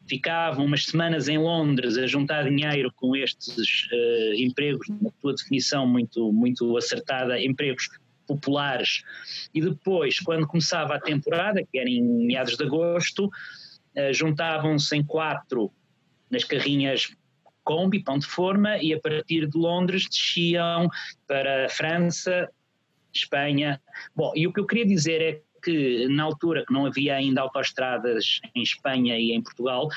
ficavam 0.07 0.66
umas 0.66 0.87
semanas 0.87 1.29
em 1.29 1.39
Londres 1.39 1.97
a 1.97 2.07
juntar 2.07 2.45
dinheiro 2.45 2.93
com 2.95 3.16
estes 3.16 3.87
uh, 3.91 4.35
empregos, 4.37 4.89
na 4.89 5.11
tua 5.20 5.35
definição 5.35 5.87
muito, 5.87 6.33
muito 6.33 6.77
acertada, 6.77 7.41
empregos 7.41 7.89
populares, 8.27 9.03
e 9.53 9.61
depois, 9.61 10.18
quando 10.20 10.47
começava 10.47 10.95
a 10.95 11.01
temporada, 11.01 11.62
que 11.62 11.79
era 11.79 11.89
em 11.89 12.03
meados 12.03 12.57
de 12.57 12.64
agosto, 12.64 13.27
uh, 13.27 14.12
juntavam-se 14.12 14.97
em 14.97 15.05
quatro 15.05 15.70
nas 16.31 16.45
carrinhas 16.45 17.14
Kombi, 17.62 18.03
pão 18.03 18.18
de 18.18 18.27
forma, 18.27 18.77
e 18.79 18.93
a 18.93 19.01
partir 19.01 19.49
de 19.49 19.57
Londres 19.57 20.07
desciam 20.09 20.89
para 21.27 21.66
a 21.66 21.68
França, 21.70 22.49
Espanha. 23.15 23.81
Bom, 24.15 24.33
e 24.35 24.47
o 24.47 24.53
que 24.53 24.61
eu 24.61 24.67
queria 24.67 24.87
dizer 24.87 25.21
é 25.21 25.41
que 25.62 26.07
na 26.09 26.25
altura 26.25 26.65
que 26.67 26.73
não 26.73 26.87
havia 26.87 27.15
ainda 27.15 27.41
autoestradas 27.41 28.41
em 28.55 28.62
Espanha 28.62 29.19
e 29.19 29.33
em 29.33 29.43
Portugal, 29.43 29.89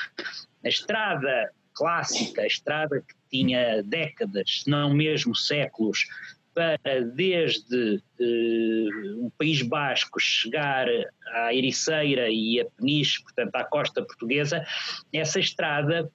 a 0.64 0.68
estrada 0.68 1.50
clássica, 1.74 2.42
a 2.42 2.46
estrada 2.46 3.00
que 3.00 3.14
tinha 3.30 3.82
décadas, 3.82 4.62
se 4.62 4.70
não 4.70 4.92
mesmo 4.94 5.34
séculos, 5.34 6.06
para 6.54 7.02
desde 7.14 8.02
eh, 8.18 9.14
o 9.18 9.30
País 9.38 9.62
Basco 9.62 10.18
chegar 10.18 10.88
à 11.26 11.54
Ericeira 11.54 12.28
e 12.30 12.60
a 12.60 12.64
Peniche, 12.64 13.22
portanto 13.22 13.54
à 13.54 13.62
costa 13.62 14.02
portuguesa, 14.02 14.66
essa 15.12 15.38
estrada, 15.38 16.10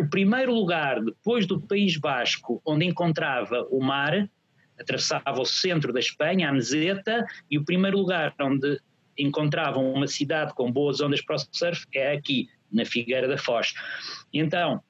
o 0.00 0.08
primeiro 0.08 0.52
lugar 0.52 1.00
depois 1.04 1.46
do 1.46 1.60
País 1.60 1.96
Basco 1.98 2.60
onde 2.66 2.84
encontrava 2.84 3.64
o 3.70 3.80
mar 3.80 4.28
atravessava 4.78 5.40
o 5.40 5.44
centro 5.44 5.92
da 5.92 6.00
Espanha, 6.00 6.48
a 6.48 6.52
Meseta, 6.52 7.26
e 7.50 7.58
o 7.58 7.64
primeiro 7.64 7.98
lugar 7.98 8.34
onde 8.40 8.78
encontravam 9.18 9.92
uma 9.92 10.06
cidade 10.06 10.54
com 10.54 10.70
boas 10.70 11.00
ondas 11.00 11.22
para 11.22 11.36
o 11.36 11.38
surf 11.38 11.86
é 11.94 12.12
aqui, 12.12 12.48
na 12.70 12.84
Figueira 12.84 13.28
da 13.28 13.38
Foz. 13.38 13.72
Então, 14.32 14.82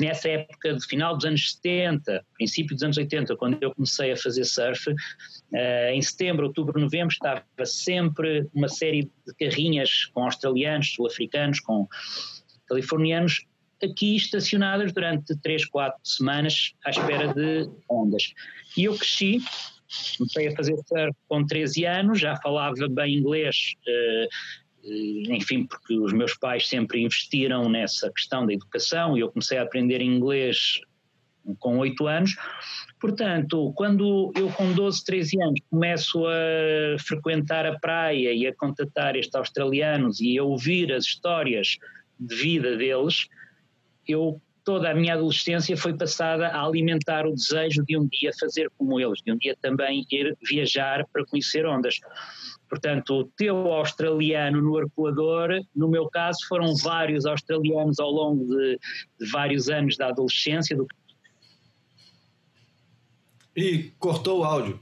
nessa 0.00 0.28
época 0.28 0.74
de 0.74 0.86
final 0.86 1.16
dos 1.16 1.24
anos 1.24 1.52
70, 1.54 2.24
princípio 2.34 2.74
dos 2.74 2.82
anos 2.82 2.96
80, 2.96 3.36
quando 3.36 3.58
eu 3.60 3.74
comecei 3.74 4.12
a 4.12 4.16
fazer 4.16 4.44
surf, 4.44 4.90
uh, 4.90 4.96
em 5.92 6.00
setembro, 6.00 6.46
outubro, 6.46 6.80
novembro, 6.80 7.12
estava 7.12 7.44
sempre 7.64 8.48
uma 8.54 8.68
série 8.68 9.10
de 9.26 9.34
carrinhas 9.38 10.06
com 10.06 10.24
australianos, 10.24 10.94
sul-africanos, 10.94 11.60
com 11.60 11.86
californianos, 12.66 13.46
aqui 13.86 14.16
estacionadas 14.16 14.92
durante 14.92 15.36
3, 15.36 15.66
4 15.66 15.98
semanas 16.04 16.74
à 16.84 16.90
espera 16.90 17.32
de 17.32 17.68
ondas. 17.88 18.32
E 18.76 18.84
eu 18.84 18.96
cresci, 18.96 19.40
comecei 20.16 20.48
a 20.48 20.56
fazer 20.56 20.76
surf 20.86 21.16
com 21.28 21.44
13 21.44 21.84
anos, 21.84 22.20
já 22.20 22.36
falava 22.36 22.88
bem 22.88 23.18
inglês, 23.18 23.74
uh, 23.86 25.30
enfim, 25.32 25.66
porque 25.66 25.98
os 25.98 26.12
meus 26.12 26.34
pais 26.36 26.68
sempre 26.68 27.02
investiram 27.02 27.68
nessa 27.68 28.10
questão 28.10 28.46
da 28.46 28.52
educação 28.52 29.16
e 29.16 29.20
eu 29.20 29.30
comecei 29.30 29.58
a 29.58 29.62
aprender 29.62 30.00
inglês 30.00 30.80
com 31.58 31.78
8 31.78 32.06
anos. 32.06 32.36
Portanto, 33.00 33.72
quando 33.74 34.32
eu 34.36 34.50
com 34.50 34.72
12, 34.72 35.04
13 35.04 35.42
anos 35.42 35.60
começo 35.70 36.24
a 36.26 36.98
frequentar 36.98 37.66
a 37.66 37.78
praia 37.78 38.32
e 38.32 38.46
a 38.46 38.54
contatar 38.54 39.16
estes 39.16 39.34
australianos 39.34 40.20
e 40.20 40.38
a 40.38 40.44
ouvir 40.44 40.92
as 40.92 41.04
histórias 41.04 41.78
de 42.18 42.34
vida 42.34 42.76
deles, 42.76 43.26
eu 44.10 44.40
toda 44.64 44.90
a 44.90 44.94
minha 44.94 45.14
adolescência 45.14 45.76
foi 45.76 45.96
passada 45.96 46.48
a 46.48 46.64
alimentar 46.64 47.26
o 47.26 47.34
desejo 47.34 47.82
de 47.84 47.96
um 47.96 48.06
dia 48.06 48.30
fazer 48.38 48.70
como 48.76 49.00
eles, 49.00 49.20
de 49.22 49.32
um 49.32 49.36
dia 49.36 49.56
também 49.60 50.06
ir 50.10 50.36
viajar 50.48 51.06
para 51.12 51.24
conhecer 51.26 51.66
ondas. 51.66 51.98
Portanto, 52.68 53.10
o 53.14 53.24
teu 53.24 53.56
australiano 53.72 54.62
no 54.62 54.76
arcoador, 54.78 55.60
no 55.74 55.88
meu 55.88 56.08
caso, 56.08 56.38
foram 56.48 56.76
vários 56.76 57.26
australianos 57.26 57.98
ao 57.98 58.10
longo 58.10 58.46
de, 58.46 58.78
de 59.18 59.30
vários 59.30 59.68
anos 59.68 59.96
da 59.96 60.08
adolescência. 60.08 60.76
Do... 60.76 60.86
E 63.56 63.90
cortou 63.98 64.40
o 64.40 64.44
áudio. 64.44 64.78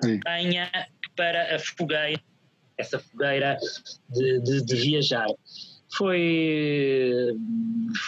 Tenha 0.00 0.70
para 1.14 1.54
a 1.54 1.58
fogueira, 1.58 2.20
essa 2.76 2.98
fogueira 2.98 3.56
de, 4.10 4.40
de, 4.40 4.64
de 4.64 4.76
viajar 4.76 5.28
foi, 5.96 7.36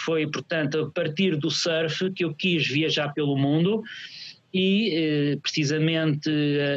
foi, 0.05 0.27
portanto, 0.27 0.79
a 0.79 0.91
partir 0.91 1.35
do 1.35 1.49
surf 1.49 2.11
que 2.11 2.23
eu 2.23 2.33
quis 2.33 2.67
viajar 2.67 3.13
pelo 3.13 3.37
mundo 3.37 3.83
e 4.53 4.95
eh, 4.95 5.37
precisamente 5.37 6.29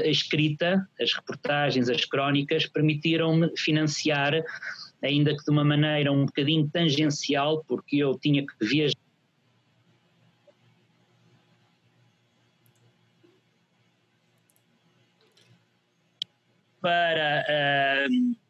a 0.05 0.09
escrita, 0.09 0.87
as 1.01 1.13
reportagens, 1.15 1.89
as 1.89 2.05
crónicas 2.05 2.67
permitiram-me 2.67 3.51
financiar, 3.57 4.33
ainda 5.03 5.37
que 5.37 5.45
de 5.45 5.51
uma 5.51 5.65
maneira 5.65 6.13
um 6.13 6.27
bocadinho 6.27 6.69
tangencial, 6.71 7.65
porque 7.67 7.97
eu 7.97 8.19
tinha 8.19 8.45
que 8.47 8.67
viajar. 8.67 8.97
Para 16.81 17.45
uh, 17.49 18.42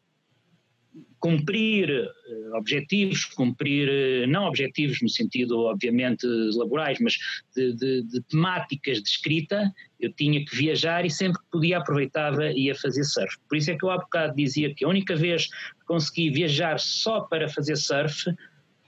cumprir 1.23 1.89
eh, 1.89 2.57
objetivos, 2.57 3.23
cumprir, 3.23 3.87
eh, 3.87 4.27
não 4.27 4.43
objetivos 4.43 5.01
no 5.01 5.07
sentido, 5.07 5.57
obviamente, 5.57 6.27
laborais, 6.53 6.99
mas 6.99 7.17
de, 7.55 7.71
de, 7.77 8.03
de, 8.03 8.21
temáticas 8.23 9.01
de 9.01 9.07
escrita, 9.07 9.71
eu 10.01 10.11
tinha 10.11 10.43
que 10.43 10.53
viajar 10.53 11.05
e 11.05 11.09
sempre 11.09 11.39
que 11.39 11.49
podia 11.49 11.77
aproveitava 11.77 12.51
e 12.51 12.65
ia 12.65 12.75
fazer 12.75 13.05
surf. 13.05 13.37
Por 13.47 13.57
isso 13.57 13.71
é 13.71 13.77
que 13.77 13.85
eu 13.85 13.89
há 13.89 13.99
bocado 13.99 14.35
dizia 14.35 14.75
que 14.75 14.83
a 14.83 14.89
única 14.89 15.15
vez 15.15 15.45
que 15.45 15.85
consegui 15.85 16.29
viajar 16.29 16.77
só 16.77 17.21
para 17.21 17.47
fazer 17.47 17.77
surf 17.77 18.25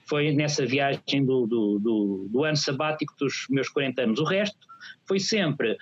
foi 0.04 0.30
nessa 0.30 0.66
viagem 0.66 1.24
do, 1.24 1.46
do, 1.46 1.78
do, 1.78 2.28
do 2.30 2.44
ano 2.44 2.56
sabático 2.58 3.14
dos 3.18 3.46
meus 3.48 3.70
40 3.70 4.02
anos. 4.02 4.20
O 4.20 4.24
resto 4.24 4.58
foi 5.06 5.18
sempre 5.18 5.78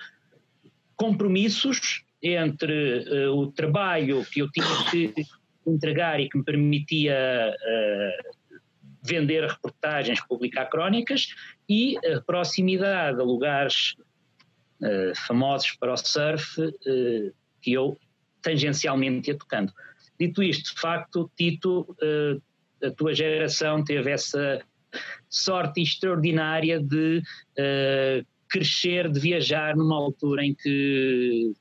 compromissos 0.95 2.05
entre 2.23 3.27
uh, 3.27 3.35
o 3.35 3.51
trabalho 3.51 4.23
que 4.31 4.39
eu 4.39 4.49
tinha 4.49 4.89
que 4.89 5.13
entregar 5.65 6.19
e 6.19 6.29
que 6.29 6.37
me 6.37 6.43
permitia 6.43 7.53
uh, 7.53 8.35
vender 9.03 9.47
reportagens, 9.47 10.19
publicar 10.27 10.65
crónicas 10.65 11.27
e 11.67 11.97
a 12.07 12.21
proximidade 12.21 13.19
a 13.19 13.23
lugares 13.23 13.95
uh, 14.81 15.15
famosos 15.27 15.71
para 15.79 15.93
o 15.93 15.97
surf 15.97 16.61
uh, 16.61 17.33
que 17.61 17.73
eu 17.73 17.97
tangencialmente 18.41 19.29
ia 19.29 19.37
tocando. 19.37 19.73
Dito 20.19 20.43
isto, 20.43 20.73
de 20.73 20.79
facto, 20.79 21.29
Tito, 21.35 21.95
a 22.81 22.91
tua 22.91 23.13
geração 23.13 23.83
teve 23.83 24.11
essa 24.11 24.61
sorte 25.27 25.81
extraordinária 25.81 26.79
de 26.79 27.21
crescer, 28.47 29.11
de 29.11 29.19
viajar 29.19 29.75
numa 29.75 29.95
altura 29.95 30.45
em 30.45 30.53
que 30.53 31.53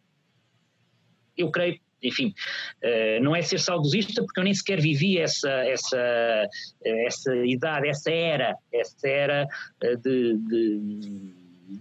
eu 1.36 1.50
creio 1.50 1.80
enfim, 2.05 2.34
uh, 2.82 3.22
não 3.22 3.34
é 3.34 3.42
ser 3.42 3.59
saudosista 3.59 4.22
porque 4.22 4.38
eu 4.38 4.44
nem 4.44 4.55
sequer 4.55 4.80
vivi 4.80 5.18
essa, 5.18 5.50
essa, 5.50 6.48
essa 6.84 7.36
idade, 7.36 7.88
essa 7.88 8.11
era, 8.11 8.55
essa 8.72 9.09
era 9.09 9.46
uh, 9.82 9.96
de, 9.96 10.38
de, 10.38 10.80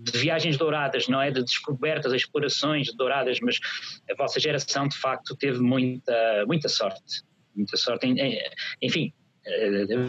de, 0.01 0.19
viagens 0.19 0.57
douradas, 0.57 1.07
não 1.07 1.21
é? 1.21 1.29
De 1.29 1.43
descobertas, 1.43 2.13
explorações 2.13 2.93
douradas, 2.95 3.39
mas 3.41 3.59
a 4.09 4.15
vossa 4.15 4.39
geração 4.39 4.87
de 4.87 4.97
facto 4.97 5.35
teve 5.35 5.59
muita, 5.59 6.45
muita 6.47 6.69
sorte, 6.69 7.21
muita 7.55 7.77
sorte, 7.77 8.07
enfim, 8.81 9.13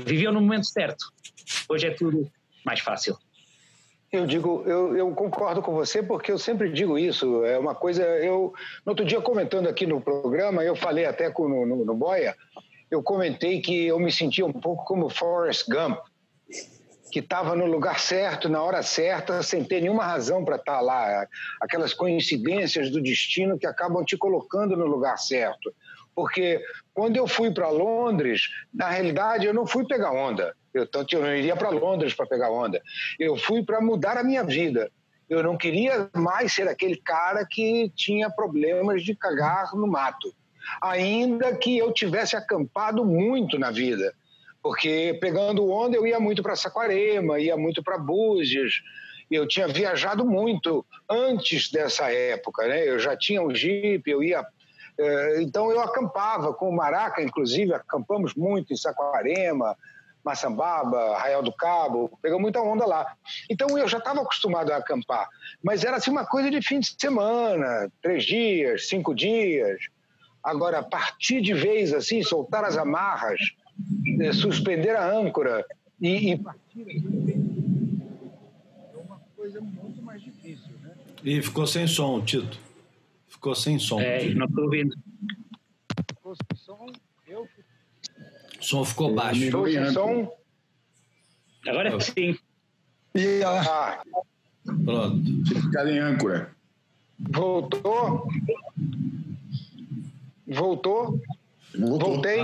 viveu 0.06 0.32
no 0.32 0.40
momento 0.40 0.66
certo. 0.66 1.04
Hoje 1.68 1.88
é 1.88 1.90
tudo 1.90 2.30
mais 2.64 2.80
fácil. 2.80 3.18
Eu 4.14 4.26
digo, 4.28 4.62
eu, 4.64 4.96
eu, 4.96 5.10
concordo 5.10 5.60
com 5.60 5.74
você 5.74 6.00
porque 6.00 6.30
eu 6.30 6.38
sempre 6.38 6.70
digo 6.70 6.96
isso. 6.96 7.44
É 7.44 7.58
uma 7.58 7.74
coisa. 7.74 8.04
Eu 8.04 8.54
no 8.86 8.92
outro 8.92 9.04
dia 9.04 9.20
comentando 9.20 9.68
aqui 9.68 9.88
no 9.88 10.00
programa, 10.00 10.62
eu 10.62 10.76
falei 10.76 11.04
até 11.04 11.28
com 11.30 11.48
no, 11.48 11.66
no, 11.66 11.84
no 11.84 11.94
Boia, 11.96 12.36
eu 12.88 13.02
comentei 13.02 13.60
que 13.60 13.86
eu 13.86 13.98
me 13.98 14.12
sentia 14.12 14.46
um 14.46 14.52
pouco 14.52 14.84
como 14.84 15.10
Forrest 15.10 15.68
Gump, 15.68 15.98
que 17.10 17.18
estava 17.18 17.56
no 17.56 17.66
lugar 17.66 17.98
certo, 17.98 18.48
na 18.48 18.62
hora 18.62 18.84
certa, 18.84 19.42
sem 19.42 19.64
ter 19.64 19.80
nenhuma 19.80 20.04
razão 20.04 20.44
para 20.44 20.56
estar 20.56 20.76
tá 20.76 20.80
lá. 20.80 21.26
Aquelas 21.60 21.92
coincidências 21.92 22.92
do 22.92 23.02
destino 23.02 23.58
que 23.58 23.66
acabam 23.66 24.04
te 24.04 24.16
colocando 24.16 24.76
no 24.76 24.86
lugar 24.86 25.18
certo. 25.18 25.74
Porque 26.14 26.62
quando 26.92 27.16
eu 27.16 27.26
fui 27.26 27.50
para 27.50 27.68
Londres, 27.68 28.42
na 28.72 28.88
realidade 28.90 29.44
eu 29.44 29.52
não 29.52 29.66
fui 29.66 29.84
pegar 29.84 30.12
onda. 30.12 30.54
Eu, 30.74 30.86
tanto 30.86 31.14
eu 31.14 31.22
não 31.22 31.34
iria 31.34 31.54
para 31.54 31.70
Londres 31.70 32.12
para 32.12 32.26
pegar 32.26 32.50
onda. 32.50 32.82
Eu 33.18 33.36
fui 33.36 33.62
para 33.62 33.80
mudar 33.80 34.18
a 34.18 34.24
minha 34.24 34.42
vida. 34.42 34.90
Eu 35.30 35.42
não 35.42 35.56
queria 35.56 36.10
mais 36.12 36.52
ser 36.52 36.68
aquele 36.68 36.96
cara 36.96 37.46
que 37.48 37.90
tinha 37.94 38.28
problemas 38.28 39.02
de 39.02 39.14
cagar 39.14 39.74
no 39.74 39.86
mato. 39.86 40.34
Ainda 40.82 41.54
que 41.56 41.78
eu 41.78 41.92
tivesse 41.92 42.36
acampado 42.36 43.04
muito 43.04 43.58
na 43.58 43.70
vida. 43.70 44.12
Porque 44.62 45.16
pegando 45.20 45.70
onda 45.70 45.96
eu 45.96 46.06
ia 46.06 46.18
muito 46.18 46.42
para 46.42 46.56
Saquarema, 46.56 47.38
ia 47.38 47.56
muito 47.56 47.82
para 47.82 47.98
Búzios. 47.98 48.82
Eu 49.30 49.46
tinha 49.46 49.68
viajado 49.68 50.24
muito 50.24 50.84
antes 51.08 51.70
dessa 51.70 52.10
época, 52.12 52.66
né? 52.66 52.88
Eu 52.88 52.98
já 52.98 53.16
tinha 53.16 53.42
um 53.42 53.54
jipe, 53.54 54.10
eu 54.10 54.22
ia 54.22 54.44
eh, 54.98 55.42
então 55.42 55.70
eu 55.70 55.80
acampava 55.80 56.52
com 56.52 56.68
o 56.68 56.76
Maraca, 56.76 57.22
inclusive, 57.22 57.74
acampamos 57.74 58.34
muito 58.34 58.72
em 58.72 58.76
Saquarema, 58.76 59.76
Maçambaba, 60.24 61.16
Arraial 61.16 61.42
do 61.42 61.52
Cabo, 61.52 62.18
pegou 62.22 62.40
muita 62.40 62.62
onda 62.62 62.86
lá. 62.86 63.14
Então 63.50 63.76
eu 63.78 63.86
já 63.86 63.98
estava 63.98 64.22
acostumado 64.22 64.70
a 64.72 64.78
acampar, 64.78 65.28
mas 65.62 65.84
era 65.84 65.98
assim 65.98 66.10
uma 66.10 66.24
coisa 66.24 66.50
de 66.50 66.62
fim 66.62 66.80
de 66.80 66.94
semana, 66.98 67.92
três 68.00 68.24
dias, 68.24 68.88
cinco 68.88 69.14
dias. 69.14 69.78
Agora, 70.42 70.82
partir 70.82 71.40
de 71.40 71.52
vez 71.52 71.92
assim, 71.92 72.22
soltar 72.22 72.64
as 72.64 72.76
amarras, 72.76 73.40
eh, 74.20 74.32
suspender 74.32 74.96
a 74.96 75.06
âncora 75.06 75.64
e, 76.00 76.32
e 76.32 76.38
partir 76.38 76.86
é 78.92 78.96
uma 78.96 79.20
coisa 79.36 79.60
muito 79.60 80.02
mais 80.02 80.22
difícil, 80.22 80.72
né? 80.82 80.94
E 81.22 81.40
ficou 81.42 81.66
sem 81.66 81.86
som, 81.86 82.22
Tito. 82.22 82.58
Ficou 83.28 83.54
sem 83.54 83.78
som. 83.78 84.00
É, 84.00 84.28
não 84.34 84.46
estou 84.46 84.64
ouvindo. 84.64 84.94
Ficou 86.10 86.34
sem 86.34 86.58
som, 86.58 86.86
o 88.64 88.66
som 88.66 88.84
ficou 88.84 89.14
baixo. 89.14 89.44
Estou 89.44 89.70
sem 89.70 89.86
som? 89.92 90.32
Agora 91.68 92.00
sim. 92.00 92.36
E 93.14 93.42
ah. 93.44 94.02
Pronto. 94.84 95.20
Ficar 95.46 95.86
em 95.86 95.98
âncora. 95.98 96.50
Voltou? 97.18 98.26
Voltou? 100.46 101.20
Voltou. 101.78 101.98
Voltei? 101.98 102.42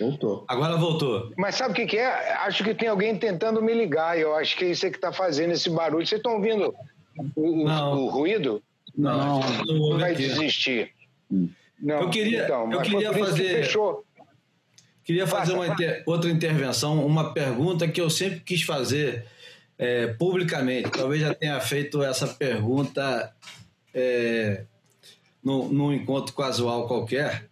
Voltou. 0.00 0.44
Agora 0.48 0.76
voltou. 0.76 1.32
Mas 1.36 1.56
sabe 1.56 1.72
o 1.72 1.74
que, 1.74 1.86
que, 1.86 1.98
é? 1.98 2.32
Acho 2.38 2.64
que 2.64 2.74
tem 2.74 2.88
alguém 2.88 3.18
tentando 3.18 3.60
me 3.60 3.74
ligar. 3.74 4.18
Eu 4.18 4.34
acho 4.34 4.56
que 4.56 4.64
é 4.64 4.70
isso 4.70 4.88
que 4.90 4.96
está 4.96 5.12
fazendo 5.12 5.52
esse 5.52 5.68
barulho. 5.68 6.06
Vocês 6.06 6.18
estão 6.18 6.36
ouvindo 6.36 6.74
o, 7.34 7.64
o, 7.66 8.08
ruído? 8.08 8.62
Não, 8.96 9.40
não, 9.40 9.90
não 9.90 9.98
vai 9.98 10.12
aqui. 10.12 10.22
desistir. 10.22 10.92
Não. 11.30 12.00
Eu 12.00 12.10
queria, 12.10 12.44
então, 12.44 12.72
eu 12.72 12.80
queria 12.80 13.12
fazer. 13.12 13.42
Que 13.42 13.62
fechou. 13.64 14.04
Queria 15.08 15.26
fazer 15.26 15.54
uma 15.54 15.66
inter... 15.66 16.02
outra 16.04 16.30
intervenção, 16.30 17.02
uma 17.06 17.32
pergunta 17.32 17.88
que 17.88 17.98
eu 17.98 18.10
sempre 18.10 18.40
quis 18.40 18.60
fazer 18.60 19.24
é, 19.78 20.08
publicamente. 20.08 20.90
Talvez 20.90 21.22
já 21.22 21.32
tenha 21.32 21.58
feito 21.60 22.02
essa 22.02 22.26
pergunta 22.26 23.34
é, 23.94 24.64
no, 25.42 25.72
num 25.72 25.94
encontro 25.94 26.34
casual 26.34 26.86
qualquer. 26.86 27.48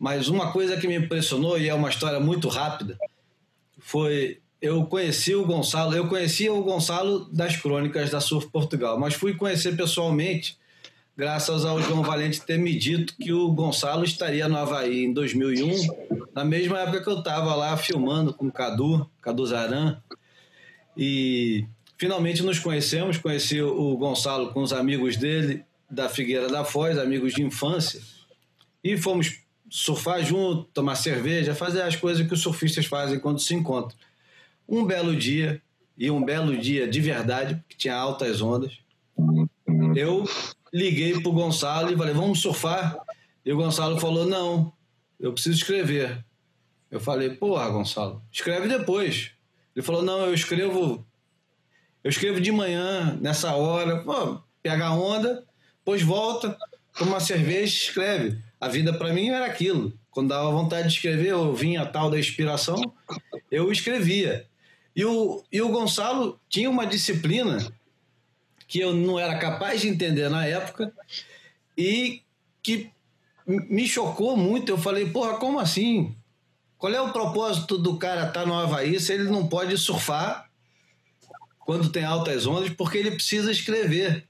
Mas 0.00 0.26
uma 0.26 0.50
coisa 0.50 0.76
que 0.76 0.88
me 0.88 0.96
impressionou, 0.96 1.56
e 1.56 1.68
é 1.68 1.74
uma 1.74 1.88
história 1.88 2.18
muito 2.18 2.48
rápida, 2.48 2.98
foi 3.78 4.40
eu 4.60 4.84
conheci 4.86 5.32
o 5.32 5.46
Gonçalo, 5.46 5.94
eu 5.94 6.08
conhecia 6.08 6.52
o 6.52 6.64
Gonçalo 6.64 7.32
das 7.32 7.54
crônicas 7.54 8.10
da 8.10 8.18
Surf 8.18 8.50
Portugal, 8.50 8.98
mas 8.98 9.14
fui 9.14 9.34
conhecer 9.34 9.76
pessoalmente 9.76 10.58
graças 11.16 11.64
ao 11.64 11.80
João 11.80 12.02
Valente 12.02 12.40
ter 12.40 12.58
me 12.58 12.76
dito 12.76 13.14
que 13.16 13.32
o 13.32 13.52
Gonçalo 13.52 14.04
estaria 14.04 14.48
no 14.48 14.56
Havaí 14.56 15.04
em 15.04 15.12
2001, 15.12 16.26
na 16.34 16.44
mesma 16.44 16.80
época 16.80 17.02
que 17.02 17.08
eu 17.08 17.18
estava 17.18 17.54
lá 17.54 17.76
filmando 17.76 18.34
com 18.34 18.48
o 18.48 18.52
Cadu, 18.52 19.08
Cadu 19.20 19.46
Zaran, 19.46 20.02
e 20.96 21.66
finalmente 21.96 22.42
nos 22.42 22.58
conhecemos, 22.58 23.16
conheci 23.16 23.62
o 23.62 23.96
Gonçalo 23.96 24.52
com 24.52 24.62
os 24.62 24.72
amigos 24.72 25.16
dele 25.16 25.64
da 25.88 26.08
Figueira 26.08 26.48
da 26.48 26.64
Foz, 26.64 26.98
amigos 26.98 27.32
de 27.34 27.42
infância, 27.42 28.00
e 28.82 28.96
fomos 28.96 29.40
surfar 29.70 30.22
junto, 30.24 30.64
tomar 30.74 30.96
cerveja, 30.96 31.54
fazer 31.54 31.82
as 31.82 31.96
coisas 31.96 32.26
que 32.26 32.34
os 32.34 32.40
surfistas 32.40 32.86
fazem 32.86 33.18
quando 33.18 33.40
se 33.40 33.54
encontram. 33.54 33.96
Um 34.68 34.84
belo 34.84 35.14
dia, 35.14 35.62
e 35.96 36.10
um 36.10 36.24
belo 36.24 36.56
dia 36.56 36.88
de 36.88 37.00
verdade, 37.00 37.62
que 37.68 37.76
tinha 37.76 37.94
altas 37.94 38.40
ondas, 38.40 38.78
eu 39.94 40.24
liguei 40.74 41.20
pro 41.20 41.30
Gonçalo 41.30 41.92
e 41.92 41.96
falei, 41.96 42.12
vamos 42.12 42.40
surfar? 42.40 42.98
E 43.44 43.52
o 43.52 43.56
Gonçalo 43.56 44.00
falou, 44.00 44.26
não, 44.26 44.72
eu 45.20 45.32
preciso 45.32 45.58
escrever. 45.58 46.24
Eu 46.90 46.98
falei, 46.98 47.30
porra, 47.30 47.70
Gonçalo, 47.70 48.20
escreve 48.32 48.66
depois. 48.66 49.30
Ele 49.74 49.86
falou, 49.86 50.02
não, 50.02 50.26
eu 50.26 50.34
escrevo, 50.34 51.06
eu 52.02 52.10
escrevo 52.10 52.40
de 52.40 52.50
manhã, 52.50 53.16
nessa 53.20 53.54
hora, 53.54 54.02
pô, 54.02 54.42
pega 54.60 54.86
a 54.86 54.94
onda, 54.94 55.44
depois 55.78 56.02
volta, 56.02 56.58
toma 56.98 57.12
uma 57.12 57.20
cerveja 57.20 57.72
escreve. 57.72 58.38
A 58.60 58.68
vida 58.68 58.92
para 58.92 59.12
mim 59.12 59.28
era 59.28 59.46
aquilo. 59.46 59.92
Quando 60.10 60.30
dava 60.30 60.50
vontade 60.50 60.88
de 60.88 60.94
escrever, 60.94 61.30
eu 61.30 61.54
vinha 61.54 61.82
a 61.82 61.86
tal 61.86 62.10
da 62.10 62.18
inspiração, 62.18 62.80
eu 63.50 63.70
escrevia. 63.70 64.46
E 64.96 65.04
o, 65.04 65.44
e 65.52 65.62
o 65.62 65.68
Gonçalo 65.68 66.40
tinha 66.48 66.70
uma 66.70 66.86
disciplina 66.86 67.58
que 68.66 68.80
eu 68.80 68.94
não 68.94 69.18
era 69.18 69.38
capaz 69.38 69.80
de 69.80 69.88
entender 69.88 70.28
na 70.28 70.46
época 70.46 70.92
e 71.76 72.22
que 72.62 72.90
me 73.46 73.86
chocou 73.86 74.36
muito. 74.36 74.70
Eu 74.70 74.78
falei, 74.78 75.08
porra, 75.10 75.38
como 75.38 75.58
assim? 75.58 76.14
Qual 76.78 76.92
é 76.92 77.00
o 77.00 77.12
propósito 77.12 77.78
do 77.78 77.96
cara 77.96 78.28
estar 78.28 78.40
tá 78.40 78.46
no 78.46 78.54
Havaí 78.54 78.98
se 78.98 79.12
ele 79.12 79.24
não 79.24 79.46
pode 79.46 79.76
surfar 79.78 80.50
quando 81.60 81.90
tem 81.90 82.04
altas 82.04 82.46
ondas? 82.46 82.70
Porque 82.70 82.98
ele 82.98 83.12
precisa 83.12 83.50
escrever. 83.50 84.26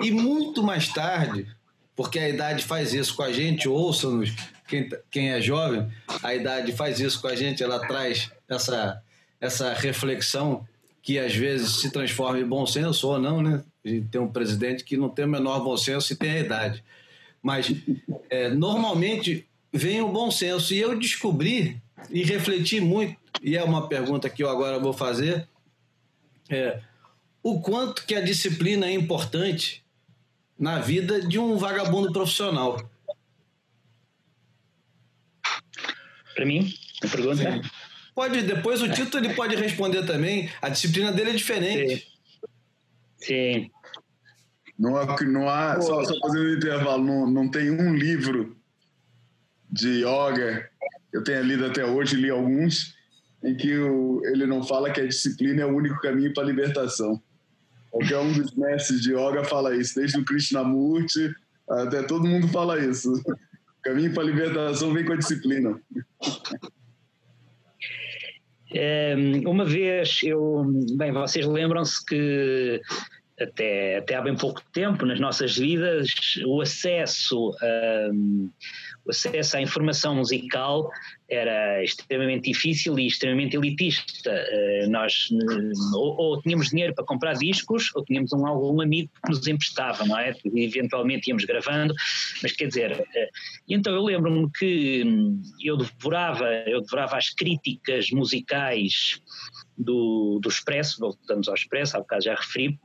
E 0.00 0.10
muito 0.10 0.62
mais 0.62 0.88
tarde, 0.88 1.46
porque 1.94 2.18
a 2.18 2.28
idade 2.28 2.64
faz 2.64 2.92
isso 2.92 3.14
com 3.14 3.22
a 3.22 3.32
gente, 3.32 3.68
ouça-nos, 3.68 4.32
quem, 4.66 4.88
quem 5.10 5.30
é 5.30 5.40
jovem, 5.40 5.88
a 6.22 6.34
idade 6.34 6.72
faz 6.72 6.98
isso 6.98 7.20
com 7.20 7.28
a 7.28 7.36
gente, 7.36 7.62
ela 7.62 7.86
traz 7.86 8.32
essa 8.48 9.00
essa 9.44 9.74
reflexão 9.74 10.66
que 11.04 11.18
às 11.18 11.36
vezes 11.36 11.80
se 11.80 11.90
transforma 11.90 12.40
em 12.40 12.48
bom 12.48 12.66
senso 12.66 13.08
ou 13.08 13.18
não, 13.18 13.42
né? 13.42 13.62
A 13.84 13.88
gente 13.88 14.08
tem 14.08 14.18
um 14.18 14.32
presidente 14.32 14.82
que 14.82 14.96
não 14.96 15.10
tem 15.10 15.26
o 15.26 15.28
menor 15.28 15.60
bom 15.62 15.76
senso 15.76 16.10
e 16.10 16.16
tem 16.16 16.30
a 16.30 16.40
idade. 16.40 16.82
Mas 17.42 17.70
é, 18.30 18.48
normalmente 18.48 19.46
vem 19.70 20.00
o 20.00 20.08
bom 20.08 20.30
senso. 20.30 20.72
E 20.72 20.78
eu 20.78 20.98
descobri 20.98 21.78
e 22.08 22.24
refleti 22.24 22.80
muito, 22.80 23.18
e 23.42 23.54
é 23.54 23.62
uma 23.62 23.86
pergunta 23.86 24.30
que 24.30 24.42
eu 24.42 24.48
agora 24.48 24.78
vou 24.78 24.94
fazer, 24.94 25.46
é, 26.48 26.80
o 27.42 27.60
quanto 27.60 28.06
que 28.06 28.14
a 28.14 28.22
disciplina 28.22 28.86
é 28.86 28.94
importante 28.94 29.84
na 30.58 30.78
vida 30.78 31.20
de 31.20 31.38
um 31.38 31.58
vagabundo 31.58 32.10
profissional. 32.14 32.90
Para 36.34 36.46
mim, 36.46 36.72
a 37.02 37.08
pergunta? 37.08 37.36
Sim. 37.36 37.83
Pode, 38.14 38.42
depois 38.42 38.80
o 38.80 38.88
Tito 38.88 39.18
ele 39.18 39.34
pode 39.34 39.56
responder 39.56 40.06
também. 40.06 40.50
A 40.62 40.68
disciplina 40.68 41.12
dele 41.12 41.30
é 41.30 41.34
diferente. 41.34 42.06
Sim. 43.16 43.62
Sim. 43.62 43.70
Não 44.78 44.96
há, 44.96 45.16
não 45.22 45.48
há 45.48 45.80
só, 45.80 46.04
só 46.04 46.18
fazendo 46.18 46.46
um 46.46 46.54
intervalo, 46.54 47.04
não, 47.04 47.30
não 47.30 47.48
tem 47.48 47.70
um 47.70 47.94
livro 47.94 48.56
de 49.70 50.00
yoga, 50.00 50.68
eu 51.12 51.22
tenho 51.22 51.42
lido 51.42 51.64
até 51.66 51.84
hoje, 51.84 52.16
li 52.16 52.28
alguns, 52.28 52.94
em 53.42 53.56
que 53.56 53.76
o, 53.78 54.20
ele 54.24 54.46
não 54.46 54.64
fala 54.64 54.90
que 54.90 55.00
a 55.00 55.06
disciplina 55.06 55.62
é 55.62 55.66
o 55.66 55.76
único 55.76 56.00
caminho 56.00 56.32
para 56.34 56.42
a 56.42 56.46
libertação. 56.46 57.22
Qualquer 57.90 58.18
um 58.18 58.32
dos 58.32 58.52
mestres 58.56 59.00
de 59.00 59.12
yoga 59.12 59.44
fala 59.44 59.76
isso, 59.76 59.94
desde 59.94 60.18
o 60.18 60.24
Krishnamurti 60.24 61.32
até 61.68 62.02
todo 62.02 62.26
mundo 62.26 62.48
fala 62.48 62.78
isso. 62.78 63.12
O 63.12 63.82
caminho 63.82 64.12
para 64.12 64.22
a 64.22 64.26
libertação 64.26 64.92
vem 64.92 65.04
com 65.04 65.12
a 65.12 65.16
disciplina. 65.16 65.80
Uma 69.46 69.64
vez 69.64 70.20
eu, 70.22 70.64
bem, 70.96 71.12
vocês 71.12 71.46
lembram-se 71.46 72.04
que 72.04 72.80
até, 73.40 73.98
até 73.98 74.14
há 74.14 74.22
bem 74.22 74.36
pouco 74.36 74.62
tempo 74.72 75.04
nas 75.04 75.20
nossas 75.20 75.56
vidas 75.56 76.08
o 76.46 76.60
acesso 76.60 77.50
um, 78.12 78.50
o 79.04 79.10
acesso 79.10 79.56
à 79.56 79.62
informação 79.62 80.14
musical 80.16 80.90
era 81.28 81.82
extremamente 81.82 82.50
difícil 82.52 82.98
e 82.98 83.06
extremamente 83.06 83.56
elitista. 83.56 84.30
Uh, 84.30 84.90
nós 84.90 85.28
ou, 85.94 86.16
ou, 86.16 86.42
tínhamos 86.42 86.70
dinheiro 86.70 86.94
para 86.94 87.04
comprar 87.04 87.34
discos 87.34 87.90
ou 87.94 88.04
tínhamos 88.04 88.32
um, 88.32 88.46
algum 88.46 88.80
amigo 88.80 89.10
que 89.24 89.30
nos 89.30 89.46
emprestava, 89.46 90.04
não 90.04 90.18
é? 90.18 90.34
Eventualmente 90.44 91.28
íamos 91.28 91.44
gravando, 91.44 91.94
mas 92.42 92.52
quer 92.52 92.68
dizer, 92.68 92.92
uh, 92.92 93.04
então 93.68 93.92
eu 93.94 94.02
lembro-me 94.02 94.50
que 94.52 95.02
hum, 95.04 95.42
eu 95.62 95.76
devorava, 95.76 96.46
eu 96.66 96.80
devorava 96.80 97.16
as 97.16 97.30
críticas 97.30 98.10
musicais 98.10 99.20
do, 99.76 100.38
do 100.42 100.48
Expresso, 100.48 101.00
voltamos 101.00 101.48
ao 101.48 101.54
Expresso, 101.54 101.96
há 101.96 102.00
bocado 102.00 102.24
já 102.24 102.34
referi, 102.34 102.78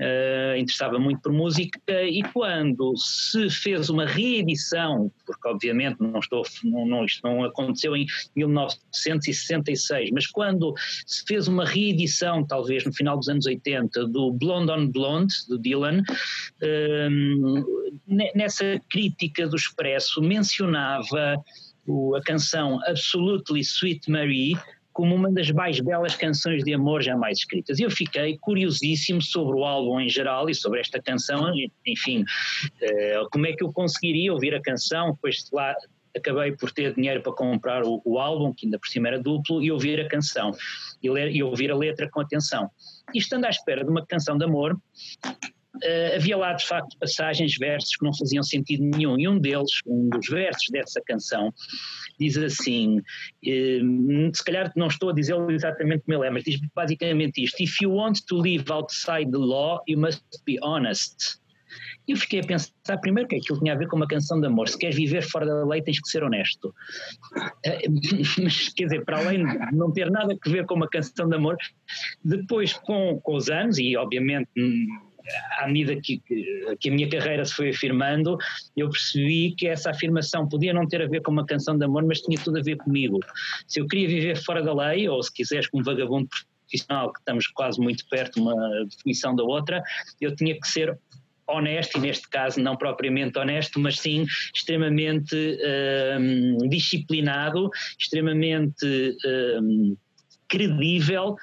uh, 0.00 0.56
interessava 0.56 0.98
muito 0.98 1.20
por 1.20 1.32
música 1.32 1.80
e 1.88 2.22
quando 2.32 2.96
se 2.96 3.50
fez 3.50 3.90
uma 3.90 4.06
reedição, 4.06 5.10
porque 5.26 5.48
obviamente 5.48 6.00
não 6.00 6.20
estou, 6.20 6.42
não, 6.64 6.86
não, 6.86 7.04
isto 7.04 7.20
não 7.26 7.44
aconteceu 7.44 7.96
em 7.96 8.06
1966, 8.36 10.10
mas 10.12 10.26
quando 10.26 10.74
se 11.06 11.24
fez 11.26 11.48
uma 11.48 11.64
reedição, 11.64 12.46
talvez 12.46 12.84
no 12.84 12.92
final 12.92 13.16
dos 13.16 13.28
anos 13.28 13.46
80, 13.46 14.06
do 14.06 14.32
Blonde 14.32 14.70
on 14.70 14.88
Blonde, 14.88 15.34
do 15.48 15.58
Dylan, 15.58 16.02
uh, 16.62 17.88
nessa 18.34 18.80
crítica 18.88 19.46
do 19.48 19.56
Expresso 19.56 20.20
mencionava 20.22 21.42
a 22.16 22.20
canção 22.22 22.78
Absolutely 22.86 23.60
Sweet 23.60 24.10
Marie, 24.10 24.54
como 24.98 25.14
uma 25.14 25.30
das 25.30 25.48
mais 25.52 25.78
belas 25.78 26.16
canções 26.16 26.64
de 26.64 26.74
amor 26.74 27.04
jamais 27.04 27.38
escritas. 27.38 27.78
Eu 27.78 27.88
fiquei 27.88 28.36
curiosíssimo 28.40 29.22
sobre 29.22 29.56
o 29.56 29.64
álbum 29.64 30.00
em 30.00 30.08
geral 30.08 30.50
e 30.50 30.54
sobre 30.56 30.80
esta 30.80 31.00
canção, 31.00 31.52
enfim, 31.86 32.24
eh, 32.82 33.22
como 33.30 33.46
é 33.46 33.52
que 33.52 33.62
eu 33.62 33.72
conseguiria 33.72 34.32
ouvir 34.32 34.56
a 34.56 34.60
canção, 34.60 35.12
depois 35.12 35.48
lá 35.52 35.72
acabei 36.16 36.50
por 36.50 36.72
ter 36.72 36.96
dinheiro 36.96 37.22
para 37.22 37.32
comprar 37.32 37.84
o, 37.84 38.02
o, 38.04 38.18
álbum, 38.18 38.52
que 38.52 38.66
ainda 38.66 38.76
por 38.76 38.88
cima 38.88 39.06
era 39.06 39.22
duplo, 39.22 39.62
e 39.62 39.70
ouvir 39.70 40.00
a 40.00 40.08
canção, 40.08 40.50
e, 41.00 41.08
ler, 41.08 41.30
e 41.30 41.44
ouvir 41.44 41.70
a 41.70 41.76
letra 41.76 42.10
com 42.10 42.20
atenção. 42.20 42.68
E 43.14 43.18
estando 43.18 43.44
à 43.44 43.50
espera 43.50 43.84
de 43.84 43.90
uma 43.90 44.04
canção 44.04 44.36
de 44.36 44.46
amor, 44.46 44.76
Uh, 45.76 46.16
havia 46.16 46.36
lá 46.36 46.54
de 46.54 46.66
facto 46.66 46.96
passagens, 46.98 47.56
versos 47.58 47.94
que 47.94 48.04
não 48.04 48.16
faziam 48.16 48.42
sentido 48.42 48.82
nenhum, 48.82 49.18
e 49.18 49.28
um 49.28 49.38
deles, 49.38 49.70
um 49.86 50.08
dos 50.08 50.26
versos 50.26 50.66
dessa 50.72 51.00
canção, 51.06 51.52
diz 52.18 52.36
assim: 52.38 52.98
uh, 52.98 54.30
se 54.34 54.44
calhar 54.44 54.72
não 54.74 54.86
estou 54.88 55.10
a 55.10 55.12
dizer 55.12 55.36
exatamente 55.50 56.04
como 56.04 56.18
ele 56.18 56.26
é, 56.26 56.30
mas 56.30 56.44
diz 56.44 56.58
basicamente 56.74 57.44
isto: 57.44 57.62
If 57.62 57.80
you 57.82 57.92
want 57.92 58.20
to 58.28 58.36
live 58.36 58.64
outside 58.72 59.30
the 59.30 59.38
law, 59.38 59.80
you 59.86 59.98
must 59.98 60.24
be 60.46 60.58
honest. 60.62 61.38
Eu 62.08 62.16
fiquei 62.16 62.40
a 62.40 62.44
pensar 62.44 62.96
primeiro 63.02 63.28
que 63.28 63.36
aquilo 63.36 63.58
tinha 63.60 63.74
a 63.74 63.76
ver 63.76 63.86
com 63.88 63.96
uma 63.96 64.06
canção 64.06 64.40
de 64.40 64.46
amor. 64.46 64.66
Se 64.68 64.78
queres 64.78 64.96
viver 64.96 65.22
fora 65.22 65.44
da 65.44 65.66
lei, 65.66 65.82
tens 65.82 66.00
que 66.00 66.08
ser 66.08 66.22
honesto. 66.22 66.74
Uh, 67.36 67.92
mas, 68.42 68.70
quer 68.70 68.84
dizer, 68.84 69.04
para 69.04 69.18
além 69.18 69.44
de 69.44 69.76
não 69.76 69.92
ter 69.92 70.10
nada 70.10 70.34
a 70.34 70.50
ver 70.50 70.64
com 70.64 70.74
uma 70.74 70.88
canção 70.88 71.28
de 71.28 71.36
amor, 71.36 71.56
depois, 72.24 72.72
com, 72.72 73.20
com 73.20 73.36
os 73.36 73.50
anos, 73.50 73.78
e 73.78 73.94
obviamente 73.96 74.48
hum, 74.56 74.86
à 75.58 75.66
medida 75.66 76.00
que, 76.00 76.20
que, 76.80 76.88
a 76.88 76.92
minha 76.92 77.08
carreira 77.08 77.44
se 77.44 77.54
foi 77.54 77.70
afirmando, 77.70 78.36
eu 78.76 78.88
percebi 78.90 79.54
que 79.56 79.66
essa 79.66 79.90
afirmação 79.90 80.48
podia 80.48 80.72
não 80.72 80.86
ter 80.86 81.02
a 81.02 81.06
ver 81.06 81.22
com 81.22 81.32
uma 81.32 81.46
canção 81.46 81.76
de 81.76 81.84
amor, 81.84 82.04
mas 82.04 82.20
tinha 82.20 82.38
tudo 82.38 82.58
a 82.58 82.62
ver 82.62 82.76
comigo. 82.76 83.20
Se 83.66 83.80
eu 83.80 83.86
queria 83.86 84.08
viver 84.08 84.36
fora 84.36 84.62
da 84.62 84.74
lei, 84.74 85.08
ou 85.08 85.22
se 85.22 85.32
quiseres 85.32 85.68
como 85.68 85.84
vagabundo 85.84 86.28
profissional, 86.68 87.12
que 87.12 87.18
estamos 87.20 87.46
quase 87.48 87.80
muito 87.80 88.06
perto 88.08 88.40
uma 88.40 88.84
definição 88.84 89.34
da 89.34 89.42
outra, 89.42 89.82
eu 90.20 90.34
tinha 90.34 90.58
que 90.58 90.68
ser 90.68 90.98
honesto, 91.46 91.96
e 91.96 92.00
neste 92.00 92.28
caso 92.28 92.60
não 92.60 92.76
propriamente 92.76 93.38
honesto, 93.38 93.80
mas 93.80 93.98
sim 93.98 94.26
extremamente 94.54 95.34
uh, 95.34 96.68
disciplinado, 96.68 97.70
extremamente 97.98 98.84
uh, 98.84 99.96
credível 100.46 101.36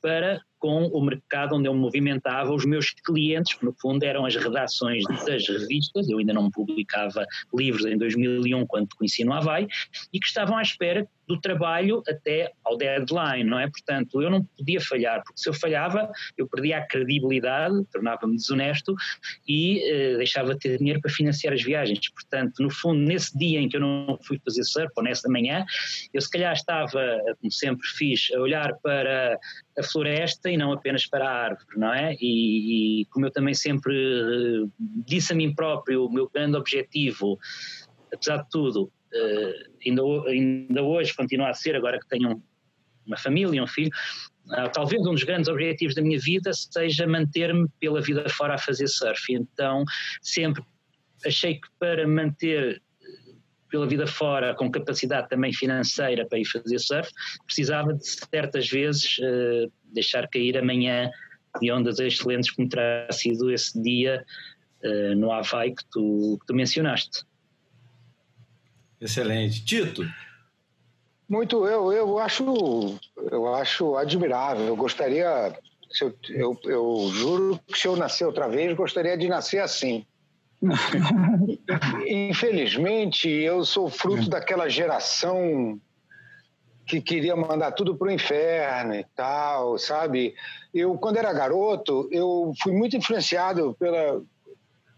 para 0.00 0.40
com 0.62 0.86
o 0.86 1.04
mercado 1.04 1.56
onde 1.56 1.66
eu 1.66 1.74
movimentava 1.74 2.54
os 2.54 2.64
meus 2.64 2.90
clientes, 2.90 3.54
que 3.54 3.64
no 3.64 3.72
fundo 3.72 4.04
eram 4.04 4.24
as 4.24 4.36
redações 4.36 5.02
das 5.26 5.48
revistas, 5.48 6.08
eu 6.08 6.18
ainda 6.18 6.32
não 6.32 6.48
publicava 6.52 7.26
livros 7.52 7.84
em 7.84 7.98
2001 7.98 8.64
quando 8.66 8.94
conheci 8.94 9.24
no 9.24 9.32
Havaí, 9.32 9.66
e 10.12 10.20
que 10.20 10.26
estavam 10.26 10.56
à 10.56 10.62
espera 10.62 11.04
do 11.26 11.40
trabalho 11.40 12.02
até 12.06 12.50
ao 12.64 12.76
deadline, 12.76 13.44
não 13.44 13.58
é? 13.58 13.68
Portanto, 13.68 14.20
eu 14.20 14.30
não 14.30 14.44
podia 14.44 14.80
falhar, 14.80 15.22
porque 15.24 15.40
se 15.40 15.48
eu 15.48 15.54
falhava, 15.54 16.10
eu 16.36 16.48
perdia 16.48 16.78
a 16.78 16.86
credibilidade, 16.86 17.84
tornava-me 17.92 18.36
desonesto 18.36 18.94
e 19.46 19.82
eh, 19.84 20.16
deixava 20.16 20.54
de 20.54 20.60
ter 20.60 20.78
dinheiro 20.78 21.00
para 21.00 21.10
financiar 21.10 21.54
as 21.54 21.62
viagens. 21.62 22.00
Portanto, 22.10 22.62
no 22.62 22.70
fundo, 22.70 23.00
nesse 23.00 23.36
dia 23.38 23.60
em 23.60 23.68
que 23.68 23.76
eu 23.76 23.80
não 23.80 24.18
fui 24.26 24.40
fazer 24.44 24.64
surf, 24.64 24.92
ou 24.96 25.02
nessa 25.02 25.28
manhã, 25.28 25.64
eu 26.12 26.20
se 26.20 26.30
calhar 26.30 26.52
estava, 26.52 27.20
como 27.40 27.50
sempre 27.50 27.86
fiz, 27.86 28.28
a 28.34 28.40
olhar 28.40 28.74
para 28.82 29.38
a 29.78 29.82
floresta 29.82 30.50
e 30.50 30.56
não 30.56 30.72
apenas 30.72 31.06
para 31.06 31.28
a 31.28 31.44
árvore, 31.44 31.78
não 31.78 31.92
é? 31.92 32.14
E, 32.20 33.02
e 33.02 33.06
como 33.06 33.26
eu 33.26 33.30
também 33.30 33.54
sempre 33.54 33.94
uh, 33.94 34.70
disse 35.06 35.32
a 35.32 35.36
mim 35.36 35.54
próprio, 35.54 36.06
o 36.06 36.12
meu 36.12 36.28
grande 36.28 36.56
objetivo, 36.56 37.38
apesar 38.12 38.38
de 38.38 38.50
tudo, 38.50 38.92
ainda, 39.84 40.02
ainda 40.28 40.82
hoje 40.82 41.14
continua 41.14 41.50
a 41.50 41.54
ser, 41.54 41.76
agora 41.76 41.98
que 41.98 42.08
tenho 42.08 42.42
uma 43.06 43.16
família, 43.16 43.62
um 43.62 43.66
filho, 43.66 43.90
uh, 44.46 44.70
talvez 44.72 45.00
um 45.02 45.12
dos 45.12 45.24
grandes 45.24 45.48
objetivos 45.48 45.94
da 45.94 46.02
minha 46.02 46.18
vida 46.18 46.52
seja 46.52 47.06
manter-me 47.06 47.68
pela 47.80 48.00
vida 48.00 48.28
fora 48.28 48.54
a 48.54 48.58
fazer 48.58 48.88
surf. 48.88 49.32
Então, 49.32 49.84
sempre 50.20 50.62
achei 51.24 51.54
que 51.54 51.68
para 51.78 52.06
manter 52.06 52.80
pela 53.70 53.86
vida 53.86 54.06
fora, 54.06 54.54
com 54.54 54.70
capacidade 54.70 55.28
também 55.30 55.52
financeira 55.52 56.26
para 56.26 56.38
ir 56.38 56.44
fazer 56.44 56.78
surf, 56.78 57.10
precisava 57.46 57.94
de 57.94 58.06
certas 58.06 58.68
vezes 58.68 59.18
uh, 59.18 59.72
deixar 59.92 60.28
cair 60.28 60.58
amanhã 60.58 61.10
de 61.60 61.70
ondas 61.72 61.98
excelentes 61.98 62.50
como 62.50 62.68
terá 62.68 63.10
sido 63.10 63.50
esse 63.50 63.80
dia 63.82 64.24
uh, 64.84 65.14
no 65.16 65.32
Havaí 65.32 65.74
que 65.74 65.84
tu, 65.90 66.38
que 66.40 66.46
tu 66.46 66.54
mencionaste. 66.54 67.24
Excelente. 69.02 69.64
Tito? 69.64 70.02
Muito, 71.28 71.66
eu, 71.66 71.92
eu 71.92 72.18
acho 72.20 72.98
eu 73.30 73.54
acho 73.54 73.96
admirável. 73.96 74.66
Eu 74.66 74.76
gostaria, 74.76 75.52
eu, 76.00 76.16
eu, 76.28 76.60
eu 76.64 77.10
juro 77.12 77.60
que 77.66 77.78
se 77.78 77.88
eu 77.88 77.96
nascer 77.96 78.24
outra 78.24 78.48
vez, 78.48 78.76
gostaria 78.76 79.16
de 79.16 79.28
nascer 79.28 79.58
assim. 79.58 80.06
Infelizmente, 82.06 83.28
eu 83.28 83.64
sou 83.64 83.90
fruto 83.90 84.30
daquela 84.30 84.68
geração 84.68 85.80
que 86.86 87.00
queria 87.00 87.34
mandar 87.34 87.72
tudo 87.72 87.96
para 87.96 88.08
o 88.08 88.12
inferno 88.12 88.94
e 88.94 89.04
tal, 89.16 89.78
sabe? 89.78 90.34
Eu, 90.72 90.94
quando 90.94 91.16
era 91.16 91.32
garoto, 91.32 92.08
eu 92.12 92.52
fui 92.62 92.72
muito 92.72 92.96
influenciado 92.96 93.74
pela. 93.78 94.22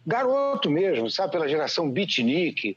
Garoto 0.06 0.70
mesmo, 0.70 1.08
sabe? 1.08 1.32
Pela 1.32 1.48
geração 1.48 1.90
beatnik, 1.90 2.76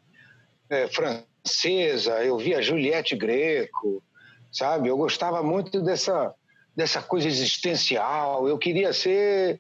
é, 0.70 0.88
francesa. 0.88 2.24
Eu 2.24 2.38
via 2.38 2.61
Juliette 2.61 3.15
Greco, 3.15 4.03
sabe? 4.51 4.89
Eu 4.89 4.97
gostava 4.97 5.41
muito 5.43 5.82
dessa, 5.82 6.34
dessa 6.76 7.01
coisa 7.01 7.28
existencial. 7.28 8.47
Eu 8.47 8.57
queria 8.57 8.93
ser 8.93 9.59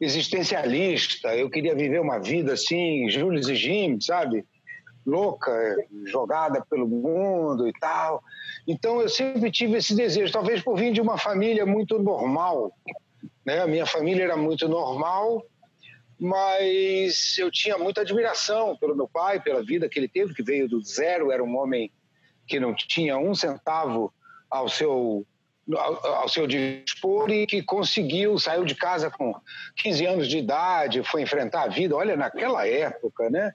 existencialista, 0.00 1.34
eu 1.34 1.48
queria 1.48 1.74
viver 1.74 2.00
uma 2.00 2.18
vida 2.18 2.52
assim, 2.52 3.08
Jules 3.08 3.48
e 3.48 3.54
Jim, 3.54 3.98
sabe? 4.00 4.44
Louca, 5.06 5.76
jogada 6.06 6.64
pelo 6.68 6.86
mundo 6.86 7.68
e 7.68 7.72
tal. 7.80 8.22
Então 8.66 9.00
eu 9.00 9.08
sempre 9.08 9.50
tive 9.50 9.78
esse 9.78 9.94
desejo, 9.94 10.32
talvez 10.32 10.62
por 10.62 10.76
vir 10.76 10.92
de 10.92 11.00
uma 11.00 11.16
família 11.16 11.64
muito 11.64 11.98
normal. 11.98 12.72
Né? 13.44 13.60
A 13.60 13.66
minha 13.66 13.86
família 13.86 14.24
era 14.24 14.36
muito 14.36 14.68
normal, 14.68 15.42
mas 16.18 17.36
eu 17.38 17.50
tinha 17.50 17.76
muita 17.76 18.00
admiração 18.00 18.76
pelo 18.76 18.96
meu 18.96 19.08
pai, 19.08 19.40
pela 19.40 19.62
vida 19.62 19.88
que 19.88 19.98
ele 19.98 20.08
teve, 20.08 20.34
que 20.34 20.42
veio 20.42 20.68
do 20.68 20.82
zero, 20.82 21.30
era 21.30 21.44
um 21.44 21.56
homem 21.56 21.92
que 22.46 22.58
não 22.58 22.74
tinha 22.74 23.18
um 23.18 23.34
centavo 23.34 24.12
ao 24.50 24.68
seu 24.68 25.26
ao, 25.74 26.28
seu 26.28 26.46
dispor 26.46 27.28
e 27.30 27.44
que 27.44 27.60
conseguiu, 27.60 28.38
saiu 28.38 28.64
de 28.64 28.74
casa 28.76 29.10
com 29.10 29.34
15 29.76 30.06
anos 30.06 30.28
de 30.28 30.38
idade, 30.38 31.02
foi 31.02 31.22
enfrentar 31.22 31.64
a 31.64 31.68
vida. 31.68 31.96
Olha, 31.96 32.16
naquela 32.16 32.66
época, 32.66 33.28
né? 33.28 33.52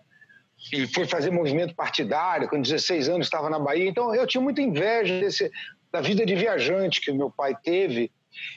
E 0.73 0.85
foi 0.87 1.07
fazer 1.07 1.31
movimento 1.31 1.73
partidário, 1.73 2.49
com 2.49 2.61
16 2.61 3.07
anos 3.07 3.27
estava 3.27 3.49
na 3.49 3.57
Bahia. 3.57 3.89
Então 3.89 4.13
eu 4.13 4.27
tinha 4.27 4.41
muita 4.41 4.61
inveja 4.61 5.19
desse, 5.21 5.49
da 5.91 6.01
vida 6.01 6.25
de 6.25 6.35
viajante 6.35 6.99
que 6.99 7.11
o 7.11 7.15
meu 7.15 7.31
pai 7.31 7.55
teve 7.63 8.11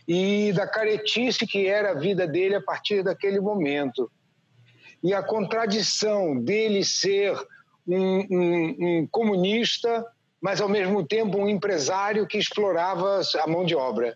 e 0.07 0.53
da 0.53 0.66
caretice 0.66 1.47
que 1.47 1.66
era 1.66 1.91
a 1.91 1.99
vida 1.99 2.27
dele 2.27 2.57
a 2.57 2.62
partir 2.62 3.03
daquele 3.03 3.41
momento. 3.41 4.11
E 5.03 5.12
a 5.12 5.22
contradição 5.22 6.41
dele 6.41 6.85
ser 6.85 7.37
um, 7.87 8.27
um, 8.31 8.77
um 8.81 9.09
comunista 9.11 10.05
mas 10.45 10.61
ao 10.61 10.68
mesmo 10.68 11.03
tempo 11.03 11.39
um 11.39 11.49
empresário 11.49 12.27
que 12.27 12.37
explorava 12.37 13.22
a 13.43 13.47
mão 13.47 13.64
de 13.64 13.75
obra. 13.75 14.14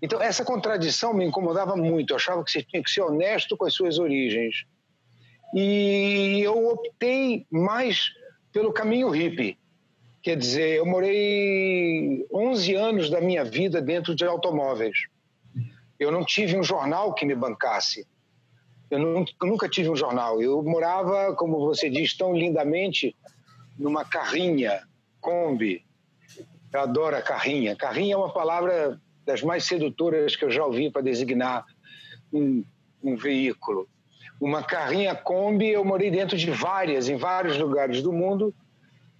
Então, 0.00 0.22
essa 0.22 0.44
contradição 0.44 1.12
me 1.12 1.24
incomodava 1.24 1.74
muito. 1.74 2.12
Eu 2.12 2.16
achava 2.16 2.44
que 2.44 2.52
você 2.52 2.62
tinha 2.62 2.80
que 2.80 2.88
ser 2.88 3.00
honesto 3.00 3.56
com 3.56 3.64
as 3.64 3.74
suas 3.74 3.98
origens. 3.98 4.64
E 5.52 6.40
eu 6.40 6.68
optei 6.68 7.48
mais 7.50 8.04
pelo 8.52 8.72
caminho 8.72 9.10
hippie. 9.10 9.58
Quer 10.26 10.36
dizer, 10.36 10.78
eu 10.78 10.84
morei 10.84 12.26
11 12.32 12.74
anos 12.74 13.08
da 13.08 13.20
minha 13.20 13.44
vida 13.44 13.80
dentro 13.80 14.12
de 14.12 14.24
automóveis. 14.24 15.06
Eu 16.00 16.10
não 16.10 16.24
tive 16.24 16.58
um 16.58 16.64
jornal 16.64 17.14
que 17.14 17.24
me 17.24 17.32
bancasse. 17.32 18.04
Eu 18.90 19.24
nunca 19.40 19.68
tive 19.68 19.88
um 19.88 19.94
jornal. 19.94 20.42
Eu 20.42 20.64
morava, 20.64 21.32
como 21.36 21.60
você 21.60 21.88
diz 21.88 22.16
tão 22.16 22.34
lindamente, 22.34 23.14
numa 23.78 24.04
carrinha 24.04 24.82
Kombi. 25.20 25.86
Eu 26.72 26.80
adoro 26.80 27.14
a 27.14 27.22
carrinha. 27.22 27.76
Carrinha 27.76 28.14
é 28.14 28.18
uma 28.18 28.32
palavra 28.32 29.00
das 29.24 29.44
mais 29.44 29.62
sedutoras 29.62 30.34
que 30.34 30.44
eu 30.44 30.50
já 30.50 30.66
ouvi 30.66 30.90
para 30.90 31.02
designar 31.02 31.64
um, 32.32 32.64
um 33.00 33.14
veículo. 33.14 33.88
Uma 34.40 34.64
carrinha 34.64 35.14
Kombi, 35.14 35.68
eu 35.68 35.84
morei 35.84 36.10
dentro 36.10 36.36
de 36.36 36.50
várias, 36.50 37.08
em 37.08 37.16
vários 37.16 37.56
lugares 37.56 38.02
do 38.02 38.12
mundo, 38.12 38.52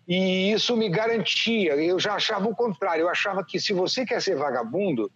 e 0.06 0.52
isso 0.52 0.76
me 0.76 0.88
garantia. 0.88 1.74
Eu 1.74 1.98
já 1.98 2.14
achava 2.14 2.48
o 2.48 2.54
contrário. 2.54 3.02
Eu 3.02 3.08
achava 3.08 3.44
que 3.44 3.58
se 3.58 3.72
você 3.72 4.06
quer 4.06 4.22
ser 4.22 4.36
vagabundo, 4.36 5.10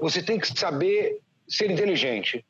você 0.00 0.22
tem 0.22 0.38
que 0.38 0.46
saber 0.46 1.20
ser 1.48 1.70
inteligente 1.70 2.44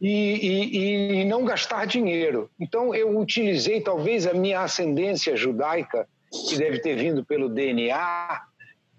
e, 0.00 0.08
e, 0.08 1.20
e 1.20 1.24
não 1.24 1.44
gastar 1.44 1.86
dinheiro. 1.86 2.50
Então, 2.58 2.94
eu 2.94 3.18
utilizei 3.18 3.80
talvez 3.80 4.26
a 4.26 4.34
minha 4.34 4.60
ascendência 4.60 5.36
judaica 5.36 6.08
que 6.48 6.58
deve 6.58 6.80
ter 6.80 6.96
vindo 6.96 7.24
pelo 7.24 7.48
DNA, 7.48 8.42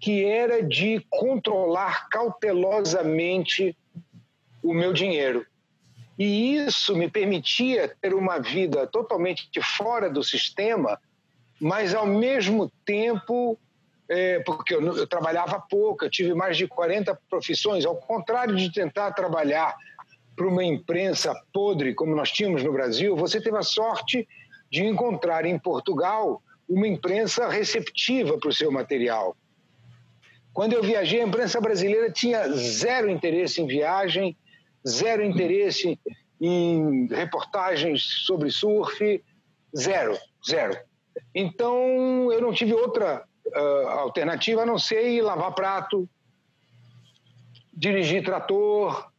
que 0.00 0.24
era 0.24 0.62
de 0.62 1.04
controlar 1.10 2.08
cautelosamente 2.08 3.76
o 4.62 4.72
meu 4.72 4.92
dinheiro. 4.92 5.46
E 6.18 6.56
isso 6.56 6.96
me 6.96 7.08
permitia 7.08 7.94
ter 8.00 8.12
uma 8.12 8.38
vida 8.38 8.86
totalmente 8.86 9.48
fora 9.62 10.10
do 10.10 10.22
sistema, 10.24 10.98
mas 11.60 11.94
ao 11.94 12.06
mesmo 12.06 12.70
tempo, 12.84 13.58
é, 14.08 14.40
porque 14.40 14.74
eu, 14.74 14.96
eu, 14.96 15.06
trabalhava 15.06 15.60
pouco, 15.60 16.04
eu 16.04 16.10
tive 16.10 16.34
mais 16.34 16.56
de 16.56 16.66
40 16.66 17.18
profissões, 17.28 17.84
ao 17.84 17.96
contrário 17.96 18.56
de 18.56 18.72
tentar 18.72 19.12
trabalhar 19.12 19.74
para 20.36 20.46
uma 20.46 20.64
imprensa 20.64 21.34
podre 21.52 21.94
como 21.94 22.14
nós 22.14 22.30
tínhamos 22.30 22.62
no 22.62 22.72
Brasil, 22.72 23.16
você 23.16 23.40
teve 23.40 23.56
a 23.56 23.62
sorte 23.62 24.26
de 24.70 24.84
encontrar 24.84 25.44
em 25.44 25.58
Portugal 25.58 26.40
uma 26.68 26.86
imprensa 26.86 27.48
receptiva 27.48 28.38
para 28.38 28.50
o 28.50 28.52
seu 28.52 28.70
material. 28.70 29.36
Quando 30.52 30.74
eu 30.74 30.82
viajei, 30.82 31.20
a 31.20 31.26
imprensa 31.26 31.60
brasileira 31.60 32.10
tinha 32.10 32.48
zero 32.52 33.10
interesse 33.10 33.60
em 33.60 33.66
viagem, 33.66 34.36
zero 34.86 35.24
interesse 35.24 35.98
em 36.40 37.06
reportagens 37.06 38.02
sobre 38.26 38.50
surf, 38.50 39.22
zero, 39.76 40.16
zero. 40.48 40.87
Então 41.34 42.32
eu 42.32 42.40
não 42.40 42.52
tive 42.52 42.74
outra 42.74 43.24
uh, 43.46 43.88
alternativa 43.88 44.62
a 44.62 44.66
não 44.66 44.78
ser 44.78 45.08
ir 45.08 45.22
lavar 45.22 45.54
prato, 45.54 46.08
dirigir 47.72 48.24
trator, 48.24 49.10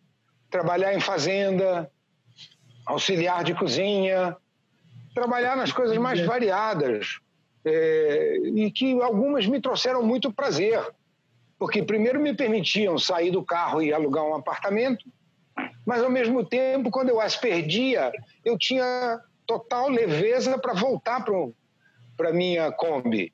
trabalhar 0.49 0.93
em 0.93 0.99
fazenda, 0.99 1.89
auxiliar 2.85 3.43
de 3.43 3.53
cozinha, 3.53 4.35
trabalhar 5.13 5.55
nas 5.55 5.71
coisas 5.71 5.97
mais 5.97 6.19
variadas 6.19 7.19
é, 7.63 8.37
e 8.55 8.71
que 8.71 9.01
algumas 9.01 9.45
me 9.45 9.61
trouxeram 9.61 10.01
muito 10.03 10.31
prazer, 10.31 10.81
porque 11.57 11.83
primeiro 11.83 12.19
me 12.19 12.33
permitiam 12.33 12.97
sair 12.97 13.31
do 13.31 13.43
carro 13.43 13.81
e 13.81 13.93
alugar 13.93 14.23
um 14.23 14.35
apartamento, 14.35 15.05
mas 15.85 16.01
ao 16.01 16.09
mesmo 16.09 16.45
tempo, 16.45 16.89
quando 16.89 17.09
eu 17.09 17.19
as 17.19 17.35
perdia, 17.35 18.11
eu 18.43 18.57
tinha 18.57 19.19
total 19.45 19.89
leveza 19.89 20.57
para 20.57 20.73
voltar 20.73 21.23
para 21.23 21.33
a 22.27 22.33
minha 22.33 22.71
Kombi. 22.71 23.33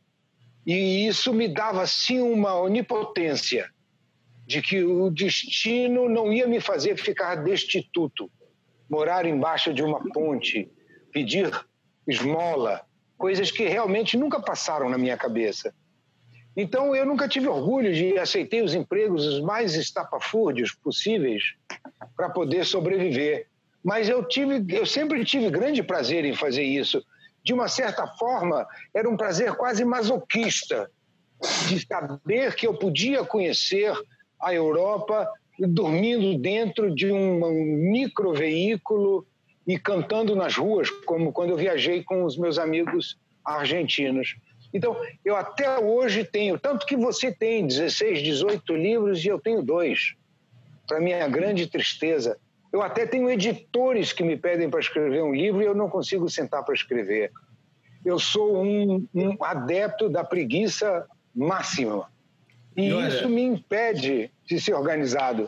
E 0.66 1.08
isso 1.08 1.34
me 1.34 1.48
dava, 1.48 1.82
assim, 1.82 2.22
uma 2.22 2.60
onipotência 2.60 3.70
de 4.46 4.62
que 4.62 4.84
o 4.84 5.10
destino 5.10 6.08
não 6.08 6.32
ia 6.32 6.48
me 6.48 6.60
fazer 6.60 6.98
ficar 6.98 7.36
destituto, 7.36 8.30
morar 8.90 9.26
embaixo 9.26 9.74
de 9.74 9.82
uma 9.82 10.00
ponte, 10.12 10.70
pedir 11.12 11.52
esmola, 12.08 12.82
coisas 13.18 13.50
que 13.50 13.68
realmente 13.68 14.18
nunca 14.18 14.40
passaram 14.40 14.90
na 14.90 14.98
minha 14.98 15.18
cabeça. 15.18 15.74
Então 16.56 16.96
eu 16.96 17.06
nunca 17.06 17.28
tive 17.28 17.48
orgulho 17.48 17.94
de 17.94 18.18
aceitei 18.18 18.62
os 18.62 18.74
empregos 18.74 19.26
os 19.26 19.42
mais 19.42 19.76
estapafúrdios 19.76 20.74
possíveis 20.74 21.44
para 22.16 22.30
poder 22.30 22.66
sobreviver. 22.66 23.48
Mas 23.84 24.08
eu 24.08 24.24
tive, 24.24 24.66
eu 24.74 24.86
sempre 24.86 25.24
tive 25.26 25.50
grande 25.50 25.84
prazer 25.84 26.24
em 26.24 26.34
fazer 26.34 26.64
isso. 26.64 27.04
De 27.46 27.54
uma 27.54 27.68
certa 27.68 28.08
forma, 28.08 28.68
era 28.91 29.08
um 29.08 29.16
prazer 29.16 29.54
quase 29.54 29.86
masoquista 29.86 30.89
de 31.70 31.86
saber 31.86 32.56
que 32.56 32.66
eu 32.66 32.74
podia 32.74 33.24
conhecer 33.24 33.93
a 34.41 34.52
Europa 34.52 35.32
dormindo 35.60 36.38
dentro 36.39 36.93
de 36.93 37.12
um 37.12 37.39
microveículo 37.91 39.28
e 39.68 39.78
cantando 39.78 40.36
nas 40.36 40.56
ruas, 40.56 40.89
como 40.89 41.32
quando 41.32 41.52
eu 41.52 41.58
viajei 41.58 42.04
com 42.04 42.24
os 42.24 42.36
meus 42.36 42.58
amigos 42.58 43.18
argentinos. 43.43 44.36
Então, 44.74 45.00
eu 45.24 45.36
até 45.36 45.78
hoje 45.80 46.24
tenho, 46.24 46.60
tanto 46.60 46.86
que 46.86 46.98
você 46.98 47.32
tem 47.32 47.66
16, 47.66 48.24
18 48.24 48.76
livros 48.76 49.24
e 49.24 49.28
eu 49.28 49.39
tenho 49.39 49.62
dois, 49.62 50.16
para 50.88 51.00
minha 51.00 51.28
grande 51.28 51.68
tristeza. 51.68 52.38
Eu 52.76 52.82
até 52.82 53.05
tenho 53.05 53.30
editores 53.30 54.11
que 54.11 54.21
me 54.21 54.36
pedem 54.36 54.69
para 54.69 54.82
escrever 54.82 55.23
um 55.23 55.34
livro 55.34 55.61
e 55.61 55.65
eu 55.65 55.73
não 55.73 55.89
consigo 55.89 56.30
sentar 56.30 56.61
para 56.65 56.76
escrever. 56.76 57.32
Eu 58.03 58.19
sou 58.19 58.61
um, 58.61 59.07
um 59.15 59.41
adepto 59.41 60.09
da 60.09 60.26
preguiça 60.26 61.07
máxima. 61.34 62.11
E, 62.76 62.88
e 62.88 62.93
olha, 62.93 63.07
isso 63.07 63.30
me 63.30 63.43
impede 63.43 64.30
de 64.45 64.59
ser 64.59 64.73
organizado. 64.73 65.47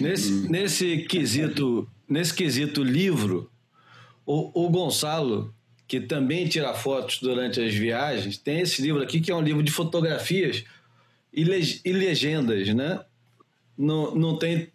Nesse, 0.00 0.32
nesse 0.50 1.02
quesito, 1.02 1.86
nesse 2.08 2.32
quesito 2.32 2.82
livro, 2.82 3.50
o, 4.24 4.64
o 4.64 4.70
Gonçalo 4.70 5.54
que 5.86 6.00
também 6.00 6.48
tira 6.48 6.72
fotos 6.72 7.18
durante 7.20 7.60
as 7.60 7.74
viagens, 7.74 8.38
tem 8.38 8.60
esse 8.60 8.80
livro 8.80 9.02
aqui 9.02 9.20
que 9.20 9.30
é 9.30 9.34
um 9.34 9.42
livro 9.42 9.62
de 9.62 9.70
fotografias 9.70 10.64
e, 11.30 11.44
leg 11.44 11.82
e 11.84 11.92
legendas, 11.92 12.66
né? 12.74 13.04
Não, 13.76 14.14
não, 14.14 14.38
tem, 14.38 14.72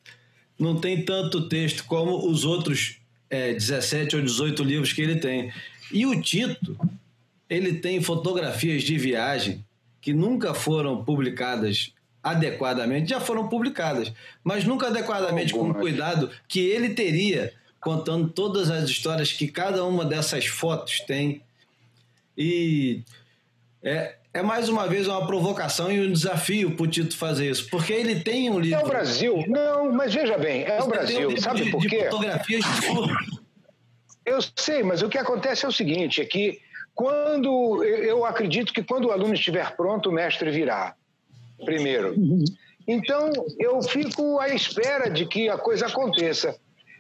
não 0.58 0.80
tem 0.80 1.04
tanto 1.04 1.48
texto 1.48 1.86
como 1.86 2.30
os 2.30 2.46
outros 2.46 2.98
é, 3.30 3.54
17 3.54 4.16
ou 4.16 4.22
18 4.22 4.64
livros 4.64 4.94
que 4.94 5.02
ele 5.02 5.18
tem. 5.18 5.52
E 5.92 6.06
o 6.06 6.20
Tito, 6.22 6.78
ele 7.50 7.76
tem 7.76 8.02
fotografias 8.02 8.84
de 8.84 8.98
viagem 8.98 9.64
que 10.02 10.14
nunca 10.14 10.54
foram 10.54 11.04
publicadas 11.04 11.94
adequadamente, 12.24 13.10
já 13.10 13.20
foram 13.20 13.48
publicadas, 13.48 14.12
mas 14.44 14.66
nunca 14.66 14.88
adequadamente 14.88 15.54
com 15.54 15.70
o 15.70 15.74
cuidado 15.76 16.32
que 16.48 16.60
ele 16.60 16.90
teria 16.90 17.54
contando 17.80 18.30
todas 18.30 18.72
as 18.72 18.90
histórias 18.90 19.32
que 19.32 19.48
cada 19.48 19.86
uma 19.86 20.04
dessas 20.04 20.48
fotos 20.48 21.02
tem. 21.02 21.44
E 22.36 23.04
é, 23.84 24.16
é 24.36 24.42
mais 24.42 24.68
uma 24.68 24.86
vez 24.86 25.08
uma 25.08 25.26
provocação 25.26 25.90
e 25.90 26.06
um 26.06 26.12
desafio 26.12 26.76
para 26.76 26.84
o 26.84 26.88
Tito 26.88 27.16
fazer 27.16 27.50
isso, 27.50 27.70
porque 27.70 27.94
ele 27.94 28.20
tem 28.20 28.50
um 28.50 28.60
livro. 28.60 28.82
É 28.82 28.84
o 28.84 28.88
Brasil. 28.88 29.46
Não, 29.48 29.94
mas 29.94 30.14
veja 30.14 30.38
bem, 30.38 30.64
é 30.66 30.84
o 30.84 30.88
Brasil. 30.88 31.30
Um 31.30 31.38
Sabe 31.38 31.64
de, 31.64 31.72
por 31.72 31.82
quê? 31.82 32.00
De 32.00 32.04
fotografias 32.04 32.62
de 32.66 32.70
Eu 34.26 34.40
sei, 34.58 34.84
mas 34.84 35.02
o 35.02 35.08
que 35.08 35.18
acontece 35.18 35.64
é 35.64 35.70
o 35.70 35.72
seguinte: 35.72 36.22
é 36.22 36.26
que 36.26 36.60
quando. 36.94 37.82
Eu 37.82 38.26
acredito 38.26 38.74
que 38.74 38.84
quando 38.84 39.06
o 39.06 39.12
aluno 39.12 39.34
estiver 39.34 39.74
pronto, 39.78 40.10
o 40.10 40.12
mestre 40.12 40.52
virá. 40.52 40.96
Primeiro. 41.64 42.14
Então, 42.86 43.32
eu 43.58 43.82
fico 43.82 44.38
à 44.42 44.50
espera 44.50 45.10
de 45.10 45.26
que 45.26 45.48
a 45.48 45.58
coisa 45.58 45.88
aconteça. 45.88 46.58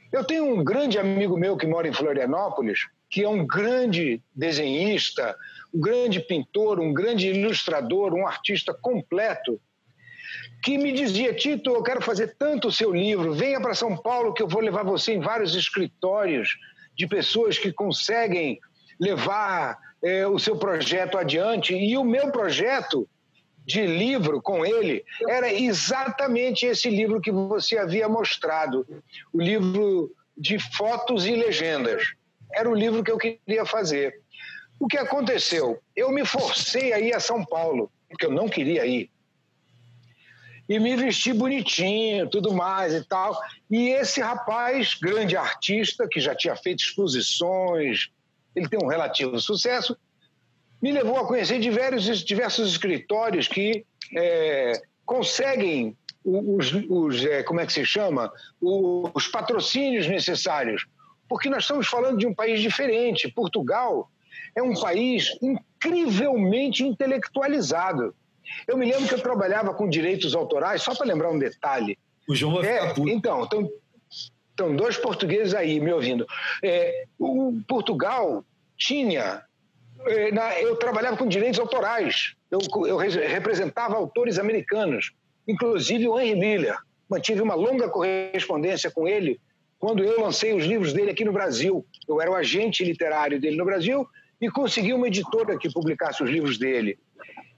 Eu 0.09 0.23
tenho 0.23 0.45
um 0.45 0.63
grande 0.63 0.97
amigo 0.97 1.37
meu 1.37 1.57
que 1.57 1.67
mora 1.67 1.85
em 1.85 1.93
Florianópolis, 1.93 2.79
que 3.09 3.23
é 3.23 3.27
um 3.27 3.45
grande 3.45 4.21
desenhista, 4.33 5.35
um 5.75 5.79
grande 5.79 6.21
pintor, 6.21 6.79
um 6.79 6.93
grande 6.93 7.27
ilustrador, 7.27 8.13
um 8.13 8.25
artista 8.25 8.73
completo, 8.73 9.59
que 10.63 10.77
me 10.77 10.93
dizia: 10.93 11.33
Tito, 11.33 11.69
eu 11.69 11.83
quero 11.83 12.01
fazer 12.01 12.35
tanto 12.39 12.69
o 12.69 12.71
seu 12.71 12.93
livro, 12.93 13.33
venha 13.33 13.59
para 13.59 13.75
São 13.75 13.97
Paulo 13.97 14.33
que 14.33 14.41
eu 14.41 14.47
vou 14.47 14.61
levar 14.61 14.83
você 14.83 15.13
em 15.13 15.19
vários 15.19 15.53
escritórios 15.53 16.57
de 16.95 17.05
pessoas 17.05 17.57
que 17.57 17.73
conseguem 17.73 18.59
levar 18.99 19.77
é, 20.01 20.25
o 20.25 20.39
seu 20.39 20.55
projeto 20.55 21.17
adiante. 21.17 21.75
E 21.75 21.97
o 21.97 22.05
meu 22.05 22.31
projeto 22.31 23.07
de 23.65 23.85
livro 23.85 24.41
com 24.41 24.65
ele 24.65 25.03
era 25.27 25.51
exatamente 25.51 26.65
esse 26.65 26.89
livro 26.89 27.19
que 27.19 27.31
você 27.31 27.77
havia 27.77 28.07
mostrado, 28.07 28.87
o 29.33 29.41
livro 29.41 30.11
de 30.37 30.57
fotos 30.57 31.25
e 31.25 31.35
legendas. 31.35 32.03
Era 32.53 32.69
o 32.69 32.75
livro 32.75 33.03
que 33.03 33.11
eu 33.11 33.17
queria 33.17 33.65
fazer. 33.65 34.21
O 34.79 34.87
que 34.87 34.97
aconteceu? 34.97 35.79
Eu 35.95 36.11
me 36.11 36.25
forcei 36.25 36.93
a 36.93 36.99
ir 36.99 37.13
a 37.13 37.19
São 37.19 37.43
Paulo, 37.45 37.91
porque 38.09 38.25
eu 38.25 38.31
não 38.31 38.47
queria 38.47 38.85
ir. 38.85 39.09
E 40.67 40.79
me 40.79 40.95
vesti 40.95 41.31
bonitinho, 41.31 42.29
tudo 42.29 42.53
mais 42.53 42.93
e 42.93 43.03
tal. 43.03 43.39
E 43.69 43.89
esse 43.89 44.19
rapaz, 44.19 44.95
grande 44.95 45.37
artista, 45.37 46.07
que 46.09 46.19
já 46.19 46.35
tinha 46.35 46.55
feito 46.55 46.79
exposições, 46.79 48.09
ele 48.55 48.67
tem 48.67 48.79
um 48.81 48.87
relativo 48.87 49.39
sucesso, 49.39 49.97
me 50.81 50.91
levou 50.91 51.17
a 51.17 51.27
conhecer 51.27 51.59
diversos, 51.59 52.23
diversos 52.23 52.69
escritórios 52.69 53.47
que 53.47 53.85
é, 54.15 54.81
conseguem 55.05 55.95
os, 56.23 56.73
os 56.89 57.23
é, 57.25 57.43
como 57.43 57.59
é 57.59 57.65
que 57.65 57.73
se 57.73 57.85
chama, 57.85 58.31
os 58.59 59.27
patrocínios 59.27 60.07
necessários, 60.07 60.87
porque 61.29 61.49
nós 61.49 61.63
estamos 61.63 61.87
falando 61.87 62.17
de 62.17 62.25
um 62.25 62.33
país 62.33 62.59
diferente. 62.61 63.31
Portugal 63.31 64.09
é 64.55 64.61
um 64.61 64.73
país 64.73 65.37
incrivelmente 65.41 66.83
intelectualizado. 66.83 68.15
Eu 68.67 68.77
me 68.77 68.85
lembro 68.85 69.07
que 69.07 69.13
eu 69.13 69.21
trabalhava 69.21 69.73
com 69.73 69.89
direitos 69.89 70.35
autorais, 70.35 70.81
só 70.81 70.95
para 70.95 71.07
lembrar 71.07 71.29
um 71.31 71.39
detalhe. 71.39 71.97
O 72.27 72.35
João 72.35 72.55
vai 72.55 72.67
é. 72.67 72.93
Então, 73.07 73.43
estão, 73.43 73.69
estão 74.09 74.75
dois 74.75 74.97
portugueses 74.97 75.53
aí 75.53 75.79
me 75.79 75.91
ouvindo. 75.91 76.25
É, 76.63 77.05
o 77.19 77.59
Portugal 77.67 78.43
tinha 78.77 79.43
é, 80.07 80.63
eu 80.63 80.75
trabalhava 80.75 81.17
com 81.17 81.27
direitos 81.27 81.59
autorais. 81.59 82.35
Eu, 82.51 82.59
eu 82.85 82.97
representava 82.97 83.95
autores 83.95 84.37
americanos, 84.37 85.11
inclusive 85.47 86.07
o 86.07 86.19
Henry 86.19 86.39
Miller. 86.39 86.77
Mantive 87.09 87.41
uma 87.41 87.55
longa 87.55 87.89
correspondência 87.89 88.89
com 88.91 89.07
ele 89.07 89.39
quando 89.79 90.03
eu 90.03 90.21
lancei 90.21 90.53
os 90.53 90.65
livros 90.65 90.93
dele 90.93 91.11
aqui 91.11 91.23
no 91.23 91.31
Brasil. 91.31 91.85
Eu 92.07 92.21
era 92.21 92.31
o 92.31 92.35
agente 92.35 92.83
literário 92.83 93.39
dele 93.39 93.57
no 93.57 93.65
Brasil 93.65 94.07
e 94.39 94.49
consegui 94.49 94.93
uma 94.93 95.07
editora 95.07 95.57
que 95.57 95.71
publicasse 95.71 96.23
os 96.23 96.29
livros 96.29 96.57
dele. 96.57 96.97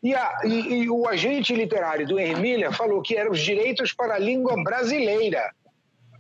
E, 0.01 0.13
a, 0.13 0.39
e, 0.43 0.84
e 0.84 0.89
o 0.89 1.07
agente 1.07 1.53
literário 1.53 2.07
do 2.07 2.15
Miller 2.15 2.71
falou 2.71 3.01
que 3.01 3.15
eram 3.15 3.32
os 3.32 3.39
direitos 3.39 3.91
para 3.91 4.15
a 4.15 4.19
língua 4.19 4.61
brasileira. 4.63 5.51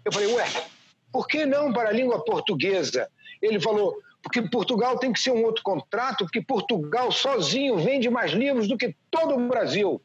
Eu 0.03 0.11
falei, 0.11 0.33
ué, 0.33 0.45
por 1.11 1.27
que 1.27 1.45
não 1.45 1.71
para 1.71 1.89
a 1.89 1.93
língua 1.93 2.23
portuguesa? 2.23 3.07
Ele 3.41 3.59
falou, 3.59 3.95
porque 4.21 4.41
Portugal 4.41 4.97
tem 4.97 5.13
que 5.13 5.19
ser 5.19 5.31
um 5.31 5.43
outro 5.43 5.63
contrato, 5.63 6.25
porque 6.25 6.41
Portugal 6.41 7.11
sozinho 7.11 7.77
vende 7.77 8.09
mais 8.09 8.31
livros 8.31 8.67
do 8.67 8.77
que 8.77 8.95
todo 9.11 9.35
o 9.35 9.47
Brasil. 9.47 10.01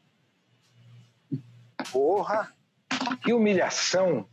Porra, 1.91 2.53
que 3.23 3.33
humilhação. 3.33 4.27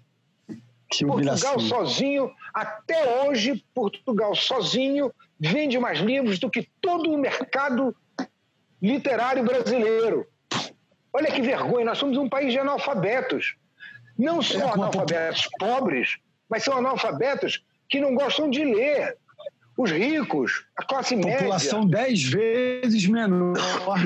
Que 0.89 1.05
humilhação. 1.05 1.55
Portugal 1.55 1.85
sozinho, 1.85 2.31
até 2.53 3.23
hoje, 3.23 3.65
Portugal 3.75 4.35
sozinho 4.35 5.13
vende 5.41 5.79
mais 5.79 5.99
livros 5.99 6.39
do 6.39 6.51
que 6.51 6.69
todo 6.81 7.11
o 7.11 7.19
mercado 7.19 7.97
literário 8.83 9.43
brasileiro. 9.43 10.27
Olha 11.13 11.33
que 11.33 11.41
vergonha, 11.41 11.87
nós 11.87 11.99
somos 11.99 12.19
um 12.19 12.29
país 12.29 12.53
de 12.53 12.59
analfabetos. 12.59 13.57
Não 14.19 14.43
só 14.43 14.59
é, 14.59 14.71
analfabetos 14.71 15.49
pobres, 15.59 16.19
mas 16.49 16.63
são 16.63 16.77
analfabetos 16.77 17.65
que 17.89 18.01
não 18.01 18.15
gostam 18.15 18.51
de 18.51 18.63
ler 18.63 19.17
os 19.77 19.91
ricos, 19.91 20.67
a 20.77 20.85
classe 20.85 21.17
média. 21.17 21.39
População 21.39 21.87
dez 21.87 22.23
vezes 22.23 23.07
menor, 23.07 23.57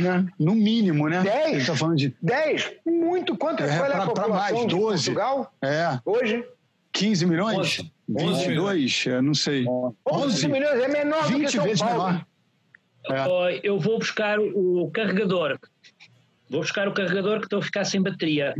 né? 0.01 0.25
No 0.39 0.55
mínimo, 0.55 1.09
né? 1.09 1.23
Dez? 1.23 1.67
Tá 1.67 1.75
falando 1.75 1.97
de... 1.97 2.17
Dez? 2.23 2.73
Muito. 2.87 3.37
Quanto 3.37 3.65
é, 3.65 3.77
foi 3.77 3.93
a 3.93 4.07
população 4.07 4.29
mais, 4.35 4.67
12. 4.67 4.69
de 4.69 4.77
Portugal? 4.77 5.53
É. 5.61 5.99
Hoje? 6.05 6.45
15 6.95 7.27
milhões? 7.27 7.81
11. 7.81 7.93
22? 8.09 9.05
É, 9.09 9.21
não 9.21 9.35
sei. 9.35 9.67
11, 9.69 9.97
11 10.11 10.49
milhões, 10.49 10.83
é 10.83 10.89
menor 10.89 11.25
20 11.27 11.37
do 11.37 11.41
que 11.45 11.53
São 11.53 11.65
vezes 11.65 11.83
Paulo. 11.83 12.05
menor. 12.05 12.27
É. 13.11 13.61
Eu 13.63 13.79
vou 13.79 13.99
buscar 13.99 14.39
o 14.41 14.91
carregador. 14.91 15.59
Vou 16.49 16.61
buscar 16.61 16.89
o 16.89 16.95
carregador 16.95 17.39
que 17.41 17.47
estou 17.47 17.59
a 17.59 17.63
ficar 17.63 17.85
sem 17.85 18.01
bateria. 18.03 18.55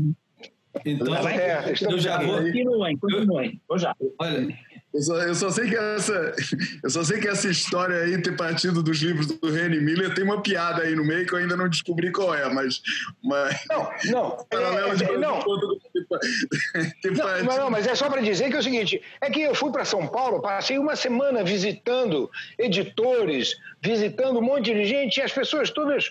Então, 0.85 1.07
Tá 1.15 1.23
certo, 1.23 1.85
eu 1.91 1.99
já 1.99 2.21
vou. 2.21 2.43
Continuem, 2.43 2.99
continuem. 2.99 3.61
Vou 3.69 3.79
já. 3.79 3.95
Olha, 4.19 4.59
Eu 4.95 5.03
só, 5.03 5.17
eu 5.17 5.35
só 5.35 5.51
sei 5.51 5.69
que 5.69 5.77
essa, 5.77 6.33
eu 6.81 6.89
só 6.89 7.03
sei 7.03 7.19
que 7.19 7.27
essa 7.27 7.49
história 7.49 7.97
aí 7.97 8.23
ter 8.23 8.37
partido 8.37 8.81
dos 8.81 9.03
livros 9.03 9.27
do 9.27 9.49
Henry 9.49 9.81
Miller 9.81 10.15
tem 10.15 10.23
uma 10.23 10.41
piada 10.41 10.83
aí 10.83 10.95
no 10.95 11.05
meio 11.05 11.27
que 11.27 11.35
eu 11.35 11.39
ainda 11.39 11.57
não 11.57 11.69
descobri 11.69 12.13
qual 12.13 12.33
é, 12.33 12.49
mas, 12.49 12.81
mas 13.21 13.59
Não, 13.69 13.91
não. 14.05 14.37
paralelo 14.49 14.91
É, 14.91 14.95
de 14.95 15.05
é, 15.05 15.19
não, 15.19 15.41
ter 17.03 17.11
Não, 17.11 17.25
mas, 17.25 17.57
não, 17.57 17.71
mas 17.71 17.87
é 17.89 17.95
só 17.97 18.09
para 18.09 18.21
dizer 18.21 18.49
que 18.51 18.55
é 18.55 18.59
o 18.61 18.63
seguinte: 18.63 19.03
é 19.21 19.29
que 19.29 19.41
eu 19.41 19.53
fui 19.53 19.73
para 19.73 19.85
São 19.85 20.07
Paulo, 20.07 20.41
passei 20.41 20.79
uma 20.79 20.95
semana 20.95 21.43
visitando 21.43 22.31
editores, 22.57 23.57
visitando 23.83 24.39
um 24.39 24.43
monte 24.43 24.73
de 24.73 24.85
gente, 24.85 25.17
e 25.17 25.23
as 25.23 25.33
pessoas 25.33 25.71
todas 25.71 26.09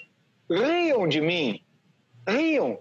riam 0.51 1.07
de 1.07 1.21
mim. 1.21 1.63
Riam. 2.27 2.77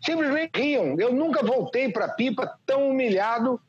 Simplesmente 0.00 0.52
riam. 0.54 0.94
Eu 0.98 1.12
nunca 1.12 1.42
voltei 1.42 1.90
para 1.90 2.08
Pipa 2.08 2.56
tão 2.64 2.90
humilhado 2.90 3.60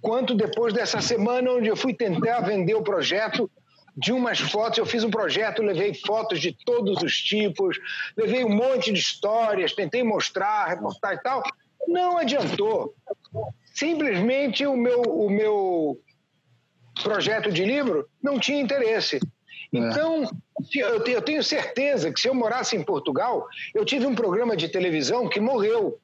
quanto 0.00 0.34
depois 0.34 0.72
dessa 0.72 1.00
semana 1.00 1.50
onde 1.52 1.68
eu 1.68 1.76
fui 1.76 1.94
tentar 1.94 2.40
vender 2.40 2.74
o 2.74 2.82
projeto 2.82 3.50
de 3.96 4.12
umas 4.12 4.38
fotos. 4.40 4.78
Eu 4.78 4.86
fiz 4.86 5.02
um 5.04 5.10
projeto, 5.10 5.62
levei 5.62 5.92
fotos 5.94 6.40
de 6.40 6.52
todos 6.64 7.02
os 7.02 7.14
tipos, 7.16 7.78
levei 8.16 8.44
um 8.44 8.48
monte 8.54 8.92
de 8.92 8.98
histórias, 9.00 9.72
tentei 9.72 10.02
mostrar, 10.02 10.66
reportar 10.68 11.14
e 11.14 11.18
tal. 11.18 11.42
Não 11.88 12.16
adiantou. 12.18 12.94
Simplesmente 13.74 14.66
o 14.66 14.76
meu, 14.76 15.02
o 15.02 15.28
meu 15.30 16.00
projeto 17.02 17.50
de 17.50 17.64
livro 17.64 18.08
não 18.22 18.38
tinha 18.38 18.60
interesse. 18.60 19.18
Então, 19.72 20.24
se- 20.70 20.78
eu 20.80 21.02
te- 21.02 21.12
eu 21.12 21.22
tenho 21.22 21.42
certeza 21.42 22.12
que 22.12 22.20
se 22.20 22.28
eu 22.28 22.34
morasse 22.34 22.76
em 22.76 22.82
Portugal, 22.82 23.46
eu 23.74 23.84
tive 23.84 24.06
um 24.06 24.14
programa 24.14 24.56
de 24.56 24.68
televisão 24.68 25.28
que 25.28 25.40
morreu. 25.40 25.98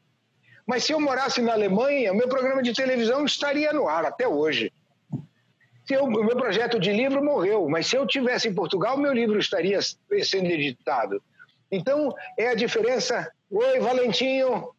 Mas 0.67 0.85
se 0.85 0.93
eu 0.93 1.01
morasse 1.01 1.41
na 1.41 1.53
Alemanha, 1.53 2.13
o 2.13 2.17
meu 2.17 2.29
programa 2.29 2.63
de 2.63 2.73
televisão 2.73 3.25
estaria 3.25 3.73
no 3.73 3.89
ar 3.89 4.05
até 4.05 4.27
hoje. 4.27 4.73
Se 5.87 5.95
eu- 5.95 6.05
o 6.05 6.11
meu 6.25 6.37
projeto 6.37 6.81
de 6.81 6.93
livro 6.93 7.25
morreu, 7.25 7.69
mas 7.69 7.87
se 7.87 7.97
eu 7.97 8.07
tivesse 8.07 8.49
em 8.49 8.55
Portugal, 8.55 8.97
meu 8.97 9.13
livro 9.13 9.39
estaria 9.39 9.79
sendo 9.81 10.47
editado. 10.51 11.23
Então, 11.71 12.13
é 12.37 12.49
a 12.49 12.55
diferença. 12.55 13.31
Oi, 13.51 13.79
Valentinho. 13.79 14.71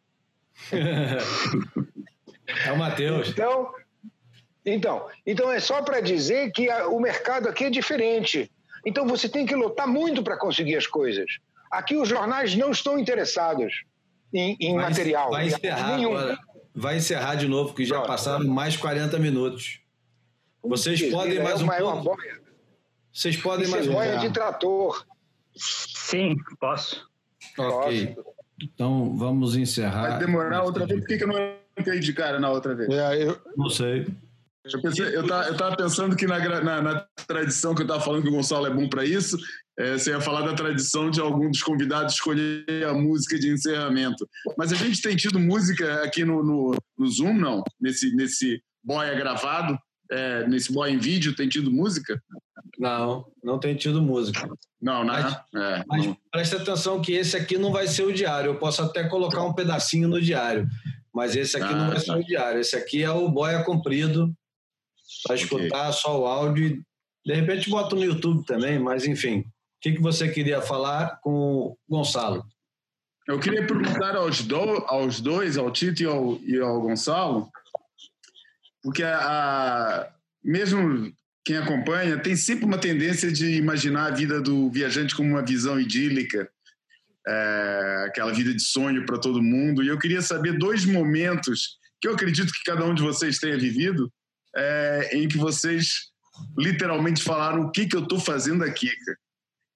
é 2.66 2.72
o 2.72 2.76
Matheus. 2.76 3.28
Então, 3.30 3.72
então, 4.64 5.08
então 5.26 5.52
é 5.52 5.60
só 5.60 5.82
para 5.82 6.00
dizer 6.00 6.50
que 6.52 6.68
a- 6.68 6.88
o 6.88 7.00
mercado 7.00 7.48
aqui 7.48 7.64
é 7.64 7.70
diferente. 7.70 8.50
Então 8.84 9.06
você 9.06 9.28
tem 9.28 9.46
que 9.46 9.54
lutar 9.54 9.86
muito 9.86 10.22
para 10.22 10.36
conseguir 10.36 10.76
as 10.76 10.86
coisas. 10.86 11.38
Aqui 11.70 11.96
os 11.96 12.08
jornais 12.08 12.54
não 12.54 12.70
estão 12.70 12.98
interessados 12.98 13.82
em, 14.32 14.56
em 14.60 14.74
Vai- 14.74 14.88
material. 14.88 15.30
Vai 15.30 15.46
encerrar 15.46 15.96
Nenhum. 15.96 16.16
agora. 16.16 16.38
Vai 16.74 16.96
encerrar 16.96 17.34
de 17.34 17.48
novo, 17.48 17.70
porque 17.70 17.84
já 17.84 17.96
Pronto. 17.96 18.06
passaram 18.08 18.46
mais 18.46 18.76
40 18.76 19.18
minutos. 19.18 19.80
Vocês 20.62 21.00
Isso, 21.00 21.10
podem 21.10 21.38
é 21.38 21.42
mais 21.42 21.60
um 21.62 21.72
é 21.72 21.82
uma 21.82 22.02
pouco. 22.02 22.22
Vocês 23.12 23.36
podem 23.36 23.62
isso 23.64 23.72
mais 23.72 23.86
é 23.86 23.90
um 23.90 23.92
boia 23.92 24.18
de 24.18 24.30
trator. 24.30 25.04
Sim, 25.56 26.36
posso. 26.60 27.08
Ok. 27.58 28.14
Posso. 28.14 28.28
Então 28.62 29.16
vamos 29.16 29.56
encerrar. 29.56 30.10
Vai 30.10 30.18
demorar 30.18 30.62
outra 30.64 30.86
vez. 30.86 31.00
Por 31.00 31.08
que, 31.08 31.16
que 31.18 31.24
eu 31.24 31.28
não 31.28 31.54
entrei 31.78 32.00
de 32.00 32.12
cara 32.12 32.38
na 32.38 32.50
outra 32.50 32.74
vez? 32.74 32.88
É, 32.90 33.22
eu, 33.24 33.40
Não 33.56 33.70
sei. 33.70 34.06
Eu, 34.64 34.82
pensei, 34.82 35.16
eu, 35.16 35.26
tava, 35.26 35.48
eu 35.48 35.56
tava 35.56 35.76
pensando 35.76 36.14
que 36.14 36.26
na, 36.26 36.38
na, 36.60 36.82
na 36.82 37.06
tradição 37.26 37.74
que 37.74 37.82
eu 37.82 37.86
tava 37.86 38.00
falando 38.00 38.22
que 38.22 38.28
o 38.28 38.32
Gonçalo 38.32 38.66
é 38.66 38.70
bom 38.70 38.88
para 38.88 39.04
isso, 39.04 39.38
é, 39.78 39.92
você 39.96 40.10
ia 40.10 40.20
falar 40.20 40.42
da 40.42 40.54
tradição 40.54 41.08
de 41.08 41.20
algum 41.20 41.48
dos 41.50 41.62
convidados 41.62 42.14
escolher 42.14 42.64
a 42.88 42.92
música 42.92 43.38
de 43.38 43.52
encerramento. 43.52 44.28
Mas 44.56 44.72
a 44.72 44.76
gente 44.76 45.00
tem 45.00 45.14
tido 45.14 45.38
música 45.38 46.02
aqui 46.02 46.24
no, 46.24 46.42
no, 46.42 46.74
no 46.98 47.06
Zoom, 47.06 47.34
não? 47.34 47.62
Nesse, 47.80 48.14
nesse 48.16 48.60
boia 48.82 49.14
gravado, 49.14 49.78
é, 50.10 50.46
nesse 50.48 50.72
boia 50.72 50.90
em 50.92 50.98
vídeo, 50.98 51.36
tem 51.36 51.48
tido 51.48 51.70
música? 51.70 52.20
Não, 52.78 53.24
não 53.42 53.58
tem 53.58 53.76
tido 53.76 54.02
música. 54.02 54.48
Não, 54.80 55.04
né? 55.04 55.40
É, 55.54 55.84
Mas 55.86 56.06
não. 56.06 56.16
presta 56.30 56.56
atenção 56.56 57.00
que 57.00 57.12
esse 57.12 57.36
aqui 57.36 57.56
não 57.56 57.72
vai 57.72 57.86
ser 57.86 58.02
o 58.02 58.12
diário. 58.12 58.50
Eu 58.50 58.58
posso 58.58 58.82
até 58.82 59.08
colocar 59.08 59.42
um 59.44 59.52
pedacinho 59.52 60.08
no 60.08 60.20
diário. 60.20 60.66
Mas 61.14 61.36
esse 61.36 61.56
aqui 61.56 61.72
Ah, 61.72 61.76
não 61.76 61.86
vai 61.86 61.96
tá. 61.96 62.00
ser 62.00 62.12
o 62.12 62.24
diário. 62.24 62.60
Esse 62.60 62.76
aqui 62.76 63.02
é 63.02 63.10
o 63.10 63.28
boia 63.28 63.62
comprido. 63.64 64.32
Para 65.24 65.36
escutar 65.36 65.92
só 65.92 66.20
o 66.20 66.26
áudio. 66.26 66.80
De 67.24 67.34
repente 67.34 67.68
bota 67.70 67.94
no 67.96 68.04
YouTube 68.04 68.44
também, 68.44 68.78
mas 68.78 69.06
enfim. 69.06 69.44
O 69.78 69.80
que, 69.80 69.92
que 69.92 70.02
você 70.02 70.28
queria 70.28 70.60
falar 70.60 71.20
com 71.20 71.30
o 71.30 71.78
Gonçalo? 71.88 72.44
Eu 73.28 73.38
queria 73.38 73.64
perguntar 73.64 74.16
aos, 74.16 74.42
do, 74.42 74.56
aos 74.56 75.20
dois, 75.20 75.56
ao 75.56 75.70
Tito 75.70 76.02
e 76.02 76.06
ao, 76.06 76.40
e 76.42 76.58
ao 76.58 76.80
Gonçalo, 76.80 77.48
porque 78.82 79.04
a, 79.04 80.10
mesmo 80.42 81.12
quem 81.44 81.56
acompanha 81.56 82.18
tem 82.18 82.34
sempre 82.34 82.64
uma 82.64 82.78
tendência 82.78 83.30
de 83.30 83.54
imaginar 83.54 84.06
a 84.06 84.14
vida 84.14 84.40
do 84.40 84.68
viajante 84.68 85.14
como 85.14 85.30
uma 85.30 85.44
visão 85.44 85.78
idílica, 85.78 86.50
é, 87.26 88.04
aquela 88.08 88.32
vida 88.32 88.52
de 88.52 88.62
sonho 88.62 89.06
para 89.06 89.18
todo 89.18 89.42
mundo. 89.42 89.84
E 89.84 89.88
eu 89.88 89.98
queria 89.98 90.22
saber 90.22 90.58
dois 90.58 90.84
momentos 90.84 91.78
que 92.00 92.08
eu 92.08 92.14
acredito 92.14 92.52
que 92.52 92.64
cada 92.64 92.84
um 92.84 92.94
de 92.94 93.02
vocês 93.02 93.38
tenha 93.38 93.56
vivido, 93.56 94.12
é, 94.56 95.10
em 95.12 95.28
que 95.28 95.36
vocês 95.36 96.10
literalmente 96.56 97.22
falaram 97.22 97.62
o 97.62 97.70
que, 97.70 97.86
que 97.86 97.94
eu 97.94 98.02
estou 98.02 98.18
fazendo 98.18 98.64
aqui, 98.64 98.90
cara. 99.04 99.18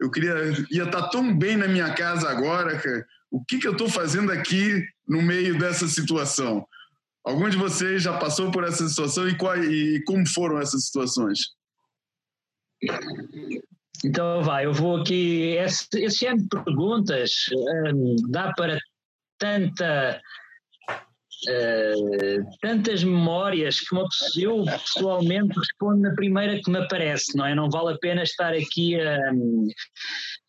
Eu 0.03 0.11
queria 0.11 0.35
ia 0.69 0.83
estar 0.83 1.09
tão 1.11 1.33
bem 1.33 1.57
na 1.57 1.69
minha 1.69 1.95
casa 1.95 2.29
agora, 2.29 2.77
cara. 2.77 3.07
O 3.31 3.43
que, 3.45 3.59
que 3.59 3.69
eu 3.69 3.73
estou 3.73 3.89
fazendo 3.89 4.33
aqui 4.33 4.85
no 5.07 5.23
meio 5.23 5.57
dessa 5.57 5.87
situação? 5.87 6.67
Algum 7.25 7.49
de 7.49 7.57
vocês 7.57 8.03
já 8.03 8.19
passou 8.19 8.51
por 8.51 8.65
essa 8.65 8.89
situação 8.89 9.29
e, 9.29 9.39
qual, 9.39 9.57
e 9.57 10.03
como 10.05 10.27
foram 10.27 10.61
essas 10.61 10.87
situações? 10.87 11.39
Então 14.05 14.43
vai, 14.43 14.67
eu 14.67 14.73
vou 14.73 15.01
aqui. 15.01 15.53
Esse, 15.53 15.87
esse 15.95 16.27
ano 16.27 16.43
de 16.43 16.49
perguntas 16.49 17.31
hum, 17.95 18.17
dá 18.29 18.53
para 18.55 18.77
tanta. 19.39 20.21
Eh, 21.49 21.95
tantas 22.61 23.03
memórias 23.03 23.81
que 23.81 23.95
uma 23.95 24.09
pessoa, 24.09 24.31
eu 24.43 24.65
pessoalmente 24.65 25.59
respondo 25.59 26.01
na 26.01 26.15
primeira 26.15 26.61
que 26.61 26.71
me 26.71 26.79
aparece, 26.79 27.37
não 27.37 27.47
é? 27.47 27.55
Não 27.55 27.69
vale 27.71 27.95
a 27.95 27.99
pena 27.99 28.23
estar 28.23 28.53
aqui 28.53 29.01
a, 29.01 29.19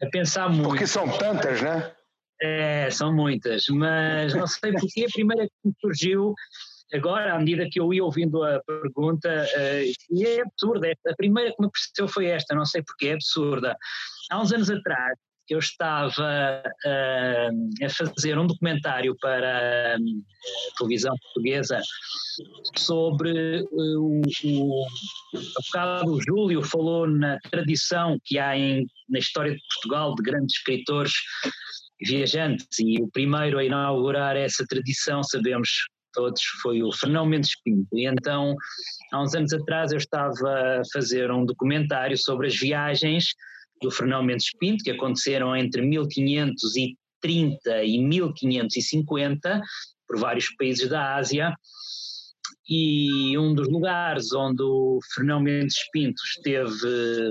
a 0.02 0.10
pensar 0.12 0.50
muito. 0.50 0.70
Porque 0.70 0.88
são 0.88 1.08
tantas, 1.18 1.62
né? 1.62 1.92
É, 2.42 2.90
são 2.92 3.14
muitas, 3.14 3.66
mas 3.70 4.34
não 4.34 4.46
sei 4.48 4.74
porque 4.74 5.06
a 5.06 5.14
primeira 5.14 5.46
que 5.46 5.54
me 5.64 5.74
surgiu 5.80 6.34
agora, 6.94 7.34
à 7.34 7.40
medida 7.40 7.68
que 7.70 7.80
eu 7.80 7.94
ia 7.94 8.04
ouvindo 8.04 8.44
a 8.44 8.62
pergunta, 8.64 9.30
eh, 9.56 9.92
e 10.12 10.26
é 10.26 10.42
absurda, 10.42 10.88
é- 10.88 11.12
a 11.12 11.16
primeira 11.16 11.52
que 11.52 11.62
me 11.62 11.68
apareceu 11.68 12.08
foi 12.08 12.28
esta, 12.28 12.54
não 12.54 12.66
sei 12.66 12.84
porque, 12.84 13.08
é 13.08 13.14
absurda. 13.14 13.76
Há 14.30 14.42
uns 14.42 14.52
anos 14.52 14.70
atrás, 14.70 15.18
eu 15.50 15.60
estava 15.60 16.64
eh, 16.86 17.50
a 17.84 17.90
fazer 17.90 18.38
um 18.38 18.48
documentário 18.48 19.16
para 19.20 19.98
hum, 20.00 20.24
a 20.72 20.78
televisão 20.78 21.16
portuguesa 21.22 21.82
sobre 22.78 23.60
eh, 23.60 23.64
o, 23.72 24.22
o, 24.46 24.86
o 26.08 26.22
Júlio 26.22 26.64
falou 26.64 27.08
na 27.08 27.38
tradição 27.52 28.18
que 28.24 28.40
há 28.40 28.58
em, 28.58 28.86
na 29.10 29.20
história 29.20 29.54
de 29.54 29.62
Portugal 29.74 30.16
de 30.16 30.24
grandes 30.24 30.56
escritores 30.56 31.14
viajantes 32.02 32.80
e 32.80 33.02
o 33.02 33.10
primeiro 33.10 33.60
a 33.60 33.64
inaugurar 33.64 34.36
essa 34.36 34.66
tradição, 34.68 35.24
sabemos 35.24 35.70
todos, 36.14 36.42
foi 36.62 36.84
o 36.84 36.92
Fernão 36.92 37.26
Mendes 37.26 37.60
Pinto. 37.64 37.88
E 37.98 38.06
então, 38.06 38.56
há 39.12 39.22
uns 39.22 39.34
anos 39.34 39.52
atrás, 39.52 39.92
eu 39.92 39.98
estava 39.98 40.80
a 40.80 40.82
fazer 40.94 41.32
um 41.32 41.46
documentário 41.46 42.18
sobre 42.18 42.48
as 42.48 42.56
viagens 42.56 43.34
do 43.84 43.92
Fernão 43.92 44.24
Mendes 44.24 44.50
Pinto, 44.58 44.84
que 44.84 44.92
aconteceram 44.92 45.56
entre 45.56 45.82
1530 45.82 47.84
e 47.84 48.00
1550, 48.00 49.62
por 50.08 50.20
vários 50.20 50.50
países 50.56 50.90
da 50.90 51.16
Ásia. 51.16 51.54
E 52.68 53.38
um 53.38 53.54
dos 53.54 53.68
lugares 53.68 54.34
onde 54.34 54.64
o 54.64 55.00
Fernão 55.14 55.42
Mendes 55.42 55.76
Pinto 55.92 56.22
esteve 56.24 57.30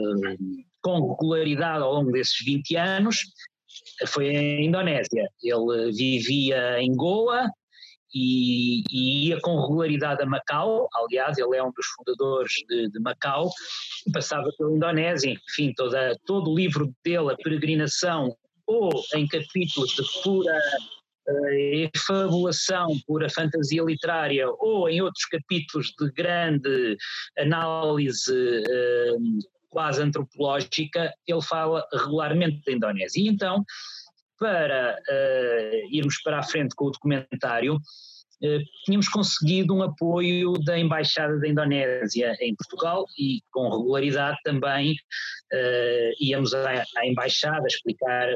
com 0.82 1.12
regularidade 1.12 1.82
ao 1.82 1.94
longo 1.94 2.12
desses 2.12 2.44
20 2.44 2.76
anos 2.76 3.16
foi 4.06 4.28
em 4.28 4.66
Indonésia. 4.66 5.28
Ele 5.42 5.92
vivia 5.92 6.80
em 6.80 6.94
Goa 6.94 7.48
e, 8.14 8.82
e 8.90 9.28
ia 9.28 9.40
com 9.40 9.60
regularidade 9.60 10.22
a 10.22 10.26
Macau. 10.26 10.88
Aliás, 10.94 11.38
ele 11.38 11.56
é 11.56 11.62
um 11.62 11.72
dos 11.72 11.86
fundadores 11.96 12.52
de, 12.68 12.88
de 12.88 13.00
Macau. 13.00 13.50
Passava 14.12 14.50
pela 14.56 14.72
Indonésia, 14.72 15.32
enfim, 15.48 15.72
toda, 15.74 16.16
todo 16.26 16.50
o 16.50 16.54
livro 16.54 16.92
dele, 17.04 17.32
a 17.32 17.36
peregrinação, 17.36 18.36
ou 18.66 18.90
em 19.14 19.26
capítulos 19.26 19.90
de 19.90 20.02
pura 20.22 20.58
eh, 21.28 21.90
pura 23.06 23.30
fantasia 23.30 23.82
literária, 23.82 24.46
ou 24.58 24.88
em 24.88 25.00
outros 25.00 25.24
capítulos 25.26 25.92
de 25.98 26.10
grande 26.12 26.96
análise 27.38 28.32
eh, 28.68 29.16
quase 29.72 30.02
antropológica, 30.02 31.12
ele 31.26 31.42
fala 31.42 31.84
regularmente 31.92 32.62
da 32.64 32.72
Indonésia. 32.72 33.22
E 33.22 33.28
então, 33.28 33.64
para 34.42 34.98
uh, 35.08 35.94
irmos 35.94 36.20
para 36.20 36.40
a 36.40 36.42
frente 36.42 36.74
com 36.74 36.86
o 36.86 36.90
documentário, 36.90 37.78
eh, 38.42 38.58
tínhamos 38.84 39.08
conseguido 39.08 39.72
um 39.72 39.82
apoio 39.82 40.54
da 40.64 40.76
Embaixada 40.76 41.38
da 41.38 41.46
Indonésia 41.46 42.36
em 42.40 42.56
Portugal 42.56 43.06
e 43.16 43.40
com 43.52 43.70
regularidade 43.70 44.36
também 44.42 44.94
uh, 44.94 46.10
íamos 46.20 46.52
à, 46.52 46.82
à, 46.96 47.06
Embaixada 47.06 47.64
explicar 47.68 48.30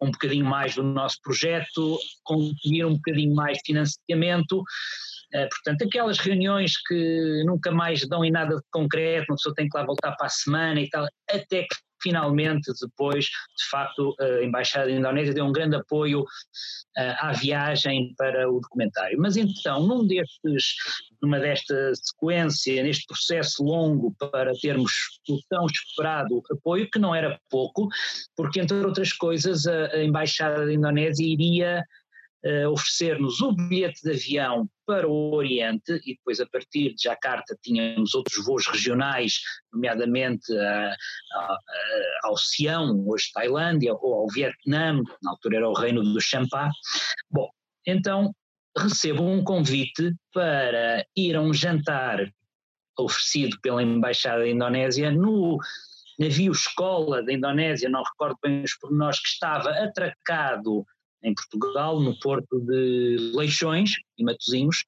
um 0.00 0.10
bocadinho 0.10 0.46
mais 0.46 0.76
do 0.76 0.82
nosso 0.82 1.20
projeto, 1.22 1.98
conseguir 2.24 2.86
um 2.86 2.94
bocadinho 2.94 3.34
mais 3.34 3.58
de 3.58 3.64
financiamento. 3.66 4.60
Uh, 5.34 5.48
portanto, 5.50 5.82
aquelas 5.86 6.18
reuniões 6.18 6.80
que 6.88 7.42
nunca 7.44 7.70
mais 7.70 8.08
dão 8.08 8.24
em 8.24 8.30
nada 8.30 8.56
de 8.56 8.62
concreto, 8.70 9.26
uma 9.28 9.36
pessoa 9.36 9.54
tem 9.54 9.68
que 9.68 9.76
lá 9.76 9.84
voltar 9.84 10.12
para 10.12 10.26
a 10.26 10.30
semana 10.30 10.80
e 10.80 10.88
tal, 10.88 11.06
até 11.28 11.64
que 11.64 11.76
finalmente 12.02 12.72
depois, 12.80 13.26
de 13.26 13.68
facto, 13.70 14.14
a 14.20 14.44
Embaixada 14.44 14.86
da 14.86 14.92
Indonésia 14.92 15.34
deu 15.34 15.44
um 15.44 15.52
grande 15.52 15.76
apoio 15.76 16.22
uh, 16.22 17.16
à 17.18 17.32
viagem 17.32 18.14
para 18.16 18.50
o 18.50 18.60
documentário. 18.60 19.18
Mas 19.18 19.36
então, 19.36 19.86
num 19.86 20.06
destes, 20.06 20.74
numa 21.22 21.38
desta 21.38 21.92
sequência, 21.94 22.82
neste 22.82 23.06
processo 23.06 23.62
longo 23.62 24.14
para 24.18 24.52
termos 24.60 24.92
o 25.28 25.38
tão 25.48 25.66
esperado 25.66 26.42
apoio, 26.50 26.90
que 26.90 26.98
não 26.98 27.14
era 27.14 27.38
pouco, 27.48 27.88
porque 28.36 28.60
entre 28.60 28.76
outras 28.78 29.12
coisas 29.12 29.66
a 29.66 30.02
Embaixada 30.02 30.66
da 30.66 30.72
Indonésia 30.72 31.26
iria 31.26 31.84
uh, 32.44 32.70
oferecer-nos 32.70 33.40
o 33.40 33.52
bilhete 33.52 34.02
de 34.02 34.10
avião 34.10 34.68
para 34.86 35.08
o 35.08 35.34
Oriente 35.34 36.00
e 36.04 36.14
depois 36.14 36.40
a 36.40 36.46
partir 36.46 36.94
de 36.94 37.02
Jakarta 37.04 37.56
tínhamos 37.62 38.14
outros 38.14 38.44
voos 38.44 38.66
regionais, 38.66 39.40
nomeadamente 39.72 40.52
a, 40.56 40.94
a, 41.34 41.38
a, 41.38 41.58
ao 42.24 42.36
Sião, 42.36 43.04
hoje 43.06 43.30
Tailândia, 43.32 43.94
ou 43.94 44.14
ao 44.14 44.28
Vietnã, 44.28 45.00
na 45.22 45.30
altura 45.30 45.58
era 45.58 45.68
o 45.68 45.74
reino 45.74 46.02
do 46.02 46.20
Champa. 46.20 46.70
Bom, 47.30 47.48
então 47.86 48.34
recebo 48.76 49.24
um 49.24 49.42
convite 49.42 50.14
para 50.32 51.04
ir 51.16 51.36
a 51.36 51.40
um 51.40 51.52
jantar 51.52 52.32
oferecido 52.98 53.56
pela 53.62 53.82
Embaixada 53.82 54.40
da 54.40 54.48
Indonésia 54.48 55.10
no 55.10 55.58
navio 56.18 56.52
escola 56.52 57.22
da 57.22 57.32
Indonésia, 57.32 57.88
não 57.88 58.02
recordo 58.02 58.36
bem 58.42 58.62
os 58.62 58.74
pormenores, 58.74 59.18
que 59.20 59.28
estava 59.28 59.70
atracado 59.70 60.84
em 61.22 61.34
Portugal, 61.34 62.00
no 62.00 62.18
porto 62.18 62.60
de 62.60 63.32
Leixões 63.34 63.92
e 64.18 64.24
Matosinhos, 64.24 64.84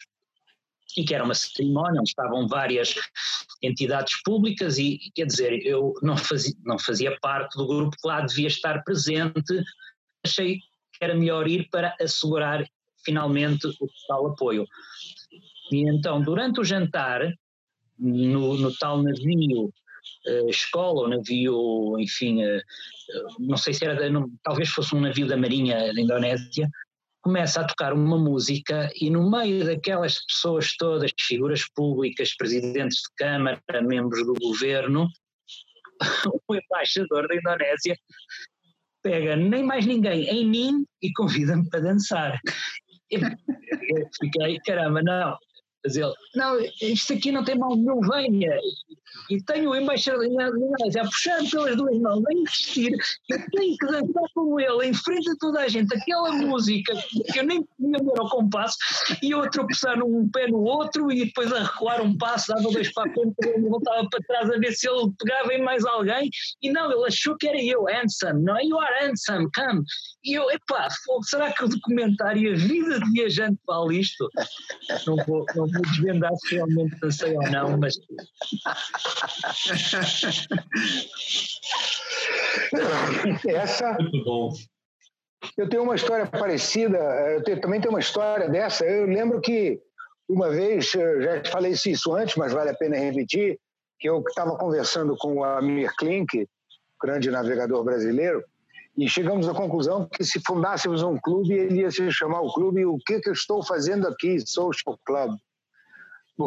e 0.97 1.05
que 1.05 1.15
era 1.15 1.25
uma 1.25 1.35
cerimónia 1.35 2.01
onde 2.01 2.11
estavam 2.11 2.47
várias 2.47 2.95
entidades 3.63 4.21
públicas 4.23 4.79
e, 4.79 4.99
quer 5.15 5.27
dizer, 5.27 5.65
eu 5.65 5.95
não 6.03 6.17
fazia, 6.17 6.55
não 6.65 6.79
fazia 6.79 7.17
parte 7.21 7.57
do 7.57 7.67
grupo 7.67 7.97
que 7.97 8.07
lá 8.07 8.21
devia 8.21 8.49
estar 8.49 8.83
presente, 8.83 9.63
achei 10.25 10.57
que 10.57 11.05
era 11.05 11.15
melhor 11.15 11.49
ir 11.49 11.69
para 11.71 11.97
assegurar 12.01 12.67
finalmente 13.05 13.67
o 13.67 13.73
total 13.73 14.29
apoio. 14.29 14.67
E 15.71 15.89
então, 15.89 16.21
durante 16.21 16.61
o 16.61 16.65
jantar, 16.65 17.33
no, 17.99 18.57
no 18.57 18.77
tal 18.77 19.03
navio 19.03 19.73
escola, 20.49 21.03
ou 21.03 21.09
navio, 21.09 21.99
enfim, 21.99 22.45
uh, 22.45 22.61
não 23.39 23.57
sei 23.57 23.75
se 23.75 23.85
era, 23.85 24.09
não, 24.11 24.31
talvez 24.43 24.69
fosse 24.69 24.95
um 24.95 25.01
navio 25.01 25.27
da 25.27 25.37
Marinha 25.37 25.93
da 25.93 26.01
Indonésia, 26.01 26.69
começa 27.23 27.61
a 27.61 27.65
tocar 27.65 27.93
uma 27.93 28.19
música 28.19 28.91
e 29.01 29.09
no 29.09 29.31
meio 29.31 29.65
daquelas 29.65 30.25
pessoas 30.27 30.77
todas, 30.77 31.13
figuras 31.19 31.65
públicas, 31.75 32.35
presidentes 32.37 32.99
de 32.99 33.15
Câmara, 33.17 33.61
membros 33.83 34.27
do 34.27 34.35
governo, 34.35 35.09
o 36.49 36.55
embaixador 36.55 37.29
da 37.29 37.37
Indonésia 37.37 37.97
pega 39.03 39.37
nem 39.37 39.63
mais 39.63 39.87
ninguém 39.87 40.25
em 40.25 40.49
mim 40.49 40.85
e 41.01 41.13
convida-me 41.13 41.69
para 41.69 41.81
dançar. 41.81 42.41
Eu 43.11 43.21
fiquei, 44.21 44.59
caramba, 44.65 45.03
não, 45.03 45.37
mas 45.85 45.97
ele, 45.97 46.13
não, 46.35 46.59
isto 46.81 47.13
aqui 47.13 47.33
não 47.33 47.45
tem 47.45 47.59
mal 47.59 47.77
nenhum, 47.77 48.01
venha. 48.01 48.57
E 49.31 49.43
tenho 49.43 49.71
o 49.71 49.77
embaixador 49.77 50.25
a 50.25 51.05
puxar 51.05 51.39
pelas 51.51 51.77
duas 51.77 51.99
mãos, 51.99 52.23
a 52.27 52.33
insistir, 52.33 52.93
eu 53.29 53.39
tenho 53.51 53.77
que 53.77 53.87
dançar 53.87 54.25
com 54.35 54.59
ele, 54.59 54.87
em 54.87 54.95
frente 54.95 55.31
a 55.31 55.35
toda 55.39 55.61
a 55.61 55.69
gente, 55.69 55.95
aquela 55.95 56.33
música 56.33 56.95
que 57.33 57.39
eu 57.39 57.45
nem 57.45 57.63
podia 57.63 57.99
ver 58.05 58.19
ao 58.21 58.31
compasso, 58.31 58.77
e 59.23 59.31
eu 59.33 59.43
a 59.43 59.51
tropeçar 59.51 60.03
um 60.03 60.29
pé 60.31 60.49
no 60.49 60.63
outro 60.63 61.13
e 61.13 61.27
depois 61.27 61.53
a 61.53 61.63
recuar 61.63 62.01
um 62.01 62.17
passo, 62.17 62.55
dava 62.55 62.71
dois 62.71 62.93
para 62.93 63.11
a 63.11 63.13
frente, 63.13 63.61
voltava 63.69 64.09
para 64.09 64.21
trás 64.27 64.51
a 64.51 64.59
ver 64.59 64.73
se 64.73 64.89
ele 64.89 65.13
pegava 65.19 65.53
em 65.53 65.63
mais 65.63 65.85
alguém, 65.85 66.31
e 66.63 66.71
não, 66.71 66.91
ele 66.91 67.07
achou 67.07 67.37
que 67.37 67.49
era 67.49 67.63
eu, 67.63 67.85
handsome, 67.85 68.43
não 68.43 68.57
é? 68.57 68.65
You 68.65 68.79
are 68.79 69.07
handsome, 69.07 69.49
come. 69.55 69.83
E 70.25 70.35
eu, 70.35 70.51
epá, 70.51 70.89
será 71.25 71.53
que 71.53 71.65
o 71.65 71.69
documentário 71.69 72.53
A 72.53 72.57
Vida 72.57 73.01
de 73.01 73.11
Viajante 73.11 73.59
vale 73.67 73.99
isto? 73.99 74.29
Não 75.07 75.17
vou, 75.27 75.45
não 75.55 75.67
vou 75.73 75.83
desvendar 75.83 76.31
se 76.37 76.55
realmente 76.57 76.97
pensei 77.01 77.37
ou 77.37 77.51
não, 77.51 77.79
mas. 77.79 77.95
Essa. 83.47 83.93
Muito 83.95 84.25
bom. 84.25 84.53
Eu 85.57 85.69
tenho 85.69 85.83
uma 85.83 85.97
história 85.97 86.27
parecida, 86.27 86.99
eu 86.99 87.43
tenho, 87.43 87.61
também 87.61 87.81
tenho 87.81 87.93
uma 87.93 88.01
história 88.01 88.49
dessa. 88.49 88.85
Eu 88.85 89.07
lembro 89.07 89.41
que 89.41 89.81
uma 90.29 90.51
vez, 90.51 90.91
já 90.91 91.45
falei 91.51 91.73
isso 91.73 92.15
antes, 92.15 92.37
mas 92.37 92.53
vale 92.53 92.71
a 92.71 92.75
pena 92.75 92.97
repetir, 92.97 93.59
que 93.99 94.09
eu 94.09 94.23
estava 94.27 94.57
conversando 94.57 95.17
com 95.17 95.35
o 95.35 95.45
Amir 95.45 95.93
Klink, 95.97 96.49
grande 97.01 97.31
navegador 97.31 97.85
brasileiro, 97.85 98.43
e 98.97 99.09
chegamos 99.09 99.49
à 99.49 99.55
conclusão 99.55 100.09
que 100.09 100.25
se 100.25 100.41
fundássemos 100.47 101.03
um 101.03 101.19
clube, 101.19 101.55
ele 101.55 101.81
ia 101.81 101.91
se 101.91 102.11
chamar 102.11 102.41
o 102.41 102.53
clube 102.53 102.85
O 102.85 102.99
que, 102.99 103.21
que 103.21 103.29
eu 103.29 103.33
estou 103.33 103.65
fazendo 103.65 104.07
aqui, 104.07 104.39
Social 104.47 104.99
Club. 105.05 105.37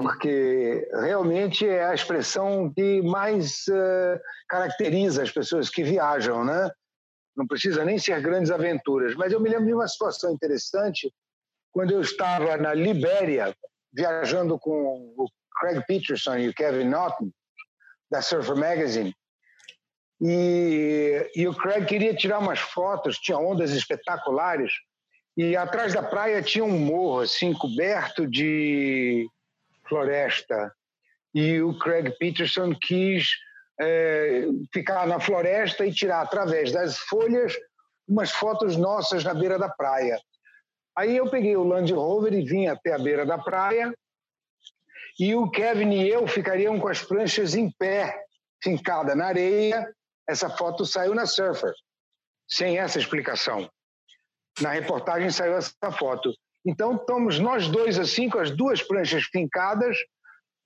Porque 0.01 0.87
realmente 0.93 1.67
é 1.67 1.85
a 1.85 1.93
expressão 1.93 2.71
que 2.73 3.01
mais 3.01 3.65
uh, 3.67 4.19
caracteriza 4.47 5.23
as 5.23 5.31
pessoas 5.31 5.69
que 5.69 5.83
viajam, 5.83 6.43
né? 6.43 6.69
Não 7.35 7.45
precisa 7.45 7.83
nem 7.83 7.97
ser 7.97 8.21
grandes 8.21 8.51
aventuras. 8.51 9.15
Mas 9.15 9.33
eu 9.33 9.39
me 9.39 9.49
lembro 9.49 9.65
de 9.65 9.73
uma 9.73 9.87
situação 9.87 10.33
interessante 10.33 11.11
quando 11.71 11.91
eu 11.91 12.01
estava 12.01 12.55
na 12.57 12.73
Libéria, 12.73 13.53
viajando 13.93 14.57
com 14.57 15.13
o 15.17 15.27
Craig 15.59 15.83
Peterson 15.85 16.37
e 16.37 16.49
o 16.49 16.53
Kevin 16.53 16.89
Norton, 16.89 17.29
da 18.09 18.21
Surfer 18.21 18.55
Magazine, 18.55 19.13
e, 20.21 21.29
e 21.35 21.47
o 21.47 21.53
Craig 21.53 21.85
queria 21.85 22.15
tirar 22.15 22.39
umas 22.39 22.59
fotos, 22.59 23.17
tinha 23.17 23.37
ondas 23.37 23.71
espetaculares, 23.71 24.71
e 25.37 25.55
atrás 25.55 25.93
da 25.93 26.01
praia 26.01 26.41
tinha 26.41 26.63
um 26.63 26.79
morro 26.79 27.21
assim 27.21 27.53
coberto 27.53 28.25
de 28.25 29.27
floresta. 29.87 30.73
E 31.33 31.61
o 31.61 31.77
Craig 31.77 32.11
Peterson 32.17 32.73
quis 32.79 33.29
é, 33.79 34.45
ficar 34.73 35.05
na 35.07 35.19
floresta 35.19 35.85
e 35.85 35.93
tirar 35.93 36.21
através 36.21 36.71
das 36.71 36.97
folhas 36.97 37.53
umas 38.07 38.31
fotos 38.31 38.77
nossas 38.77 39.23
na 39.23 39.33
beira 39.33 39.57
da 39.57 39.69
praia. 39.69 40.19
Aí 40.97 41.17
eu 41.17 41.29
peguei 41.29 41.57
o 41.57 41.63
Land 41.63 41.91
Rover 41.93 42.33
e 42.33 42.45
vim 42.45 42.67
até 42.67 42.93
a 42.93 42.99
beira 42.99 43.25
da 43.25 43.37
praia. 43.37 43.93
E 45.19 45.35
o 45.35 45.49
Kevin 45.49 45.91
e 45.91 46.09
eu 46.09 46.27
ficariam 46.27 46.79
com 46.79 46.87
as 46.87 47.01
pranchas 47.01 47.55
em 47.55 47.71
pé, 47.71 48.23
fincada 48.61 49.15
na 49.15 49.27
areia, 49.27 49.93
essa 50.27 50.49
foto 50.49 50.85
saiu 50.85 51.13
na 51.13 51.25
Surfer, 51.25 51.73
sem 52.47 52.77
essa 52.77 52.99
explicação. 52.99 53.69
Na 54.61 54.71
reportagem 54.71 55.29
saiu 55.29 55.55
essa 55.55 55.91
foto. 55.97 56.33
Então, 56.65 56.95
estamos 56.95 57.39
nós 57.39 57.67
dois 57.67 57.99
assim, 57.99 58.29
com 58.29 58.39
as 58.39 58.51
duas 58.51 58.81
pranchas 58.81 59.23
fincadas, 59.25 59.97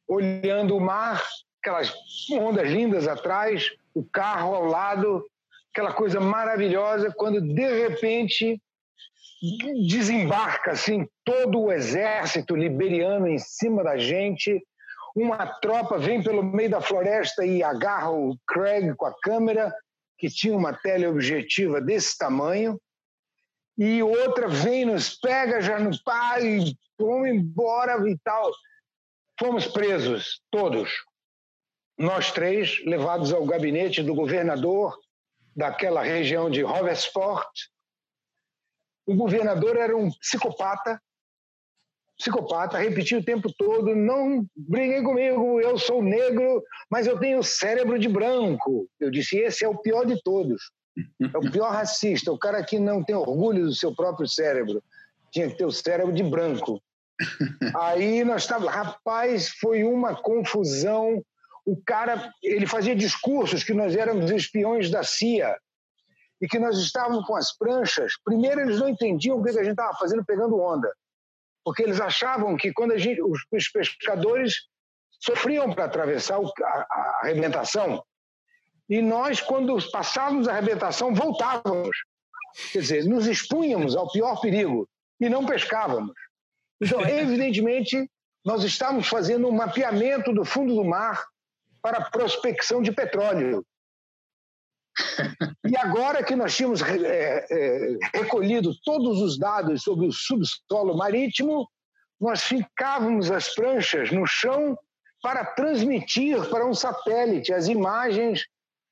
olhando 0.08 0.76
o 0.76 0.80
mar, 0.80 1.22
aquelas 1.62 1.94
ondas 2.32 2.70
lindas 2.70 3.08
atrás, 3.08 3.72
o 3.94 4.04
carro 4.04 4.56
ao 4.56 4.66
lado, 4.66 5.26
aquela 5.72 5.94
coisa 5.94 6.20
maravilhosa, 6.20 7.14
quando 7.16 7.42
de 7.42 7.88
repente 7.88 8.62
desembarca 9.88 10.72
assim 10.72 11.08
todo 11.24 11.62
o 11.62 11.72
exército 11.72 12.56
liberiano 12.56 13.28
em 13.28 13.38
cima 13.38 13.84
da 13.84 13.98
gente 13.98 14.62
uma 15.16 15.46
tropa 15.46 15.98
vem 15.98 16.22
pelo 16.22 16.44
meio 16.44 16.70
da 16.70 16.82
floresta 16.82 17.46
e 17.46 17.64
agarra 17.64 18.12
o 18.12 18.38
Craig 18.48 18.94
com 18.96 19.06
a 19.06 19.14
câmera, 19.22 19.74
que 20.18 20.30
tinha 20.30 20.56
uma 20.56 20.74
teleobjetiva 20.74 21.82
desse 21.82 22.18
tamanho, 22.18 22.80
e 23.80 24.04
outra 24.04 24.50
vem, 24.50 24.84
nos 24.84 25.16
pega 25.16 25.62
já 25.62 25.80
no 25.80 25.92
pai, 26.04 26.76
vamos 27.00 27.30
embora 27.30 27.98
e 28.10 28.18
tal. 28.18 28.52
Fomos 29.40 29.68
presos, 29.68 30.42
todos. 30.52 30.92
Nós 31.98 32.30
três, 32.30 32.84
levados 32.86 33.32
ao 33.32 33.46
gabinete 33.46 34.04
do 34.04 34.14
governador 34.14 35.00
daquela 35.56 36.04
região 36.04 36.50
de 36.50 36.62
Hoversport. 36.62 37.50
O 39.06 39.16
governador 39.16 39.78
era 39.78 39.96
um 39.96 40.12
psicopata, 40.12 41.02
psicopata, 42.18 42.78
repetia 42.78 43.18
o 43.18 43.24
tempo 43.24 43.50
todo: 43.58 43.96
não 43.96 44.46
briguem 44.58 45.06
comigo, 45.06 45.62
eu 45.62 45.78
sou 45.78 46.04
negro, 46.04 46.62
mas 46.92 47.08
eu 47.08 47.18
tenho 47.18 47.42
cérebro 47.42 47.98
de 47.98 48.10
branco. 48.10 48.90
Eu 49.00 49.10
disse: 49.10 49.38
esse 49.38 49.64
é 49.64 49.70
o 49.70 49.78
pior 49.78 50.06
de 50.06 50.22
todos. 50.22 50.62
É 51.22 51.38
o 51.38 51.52
pior 51.52 51.72
racista, 51.72 52.32
o 52.32 52.38
cara 52.38 52.64
que 52.64 52.80
não 52.80 53.04
tem 53.04 53.16
orgulho 53.16 53.66
do 53.66 53.74
seu 53.74 53.94
próprio 53.94 54.28
cérebro. 54.28 54.84
Tinha 55.32 55.50
que 55.50 55.58
ter 55.58 55.66
o 55.66 55.72
cérebro 55.72 56.14
de 56.14 56.24
branco. 56.24 56.82
Aí 57.76 58.24
nós 58.24 58.44
estávamos, 58.44 58.74
rapaz, 58.74 59.50
foi 59.50 59.84
uma 59.84 60.16
confusão. 60.16 61.24
O 61.66 61.76
cara, 61.84 62.32
ele 62.42 62.66
fazia 62.66 62.96
discursos 62.96 63.64
que 63.64 63.74
nós 63.74 63.96
éramos 63.96 64.32
espiões 64.32 64.90
da 64.90 65.04
CIA 65.04 65.56
e 66.42 66.48
que 66.48 66.58
nós 66.58 66.78
estávamos 66.78 67.26
com 67.26 67.36
as 67.36 67.56
pranchas. 67.56 68.14
Primeiro, 68.24 68.62
eles 68.62 68.80
não 68.80 68.90
entendiam 68.90 69.38
o 69.38 69.44
que 69.44 69.50
a 69.50 69.64
gente 69.64 69.72
estava 69.72 69.94
fazendo 69.98 70.24
pegando 70.26 70.60
onda, 70.60 70.92
porque 71.64 71.84
eles 71.84 72.00
achavam 72.00 72.56
que 72.56 72.72
quando 72.72 72.98
gente, 72.98 73.22
os, 73.22 73.40
os 73.52 73.70
pescadores 73.70 74.56
sofriam 75.20 75.72
para 75.74 75.86
atravessar 75.86 76.40
a, 76.40 76.68
a 76.68 77.20
arrebentação, 77.24 78.02
e 78.90 79.02
nós, 79.02 79.40
quando 79.40 79.78
passávamos 79.92 80.48
a 80.48 80.54
arrebentação, 80.54 81.14
voltávamos. 81.14 81.96
Quer 82.72 82.80
dizer, 82.80 83.06
nos 83.06 83.28
expunhamos 83.28 83.96
ao 83.96 84.12
pior 84.12 84.42
perigo 84.42 84.90
e 85.20 85.30
não 85.30 85.46
pescávamos. 85.46 86.14
Então, 86.82 87.02
evidentemente, 87.06 88.10
nós 88.44 88.64
estávamos 88.64 89.08
fazendo 89.08 89.48
um 89.48 89.52
mapeamento 89.52 90.34
do 90.34 90.44
fundo 90.44 90.74
do 90.74 90.84
mar 90.84 91.24
para 91.82 92.10
prospecção 92.10 92.82
de 92.82 92.92
petróleo. 92.92 93.64
E 95.66 95.78
agora 95.78 96.24
que 96.24 96.36
nós 96.36 96.56
tínhamos 96.56 96.82
é, 96.82 97.46
é, 97.50 97.98
recolhido 98.14 98.74
todos 98.84 99.22
os 99.22 99.38
dados 99.38 99.84
sobre 99.84 100.08
o 100.08 100.12
subsolo 100.12 100.98
marítimo, 100.98 101.70
nós 102.20 102.44
ficávamos 102.44 103.32
as 103.32 103.54
pranchas 103.54 104.12
no 104.12 104.26
chão 104.26 104.78
para 105.22 105.46
transmitir 105.46 106.50
para 106.50 106.66
um 106.66 106.74
satélite 106.74 107.54
as 107.54 107.68
imagens 107.68 108.46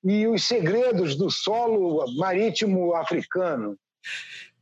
e 0.07 0.25
os 0.25 0.45
segredos 0.45 1.15
do 1.15 1.29
solo 1.29 2.05
marítimo 2.15 2.95
africano. 2.95 3.77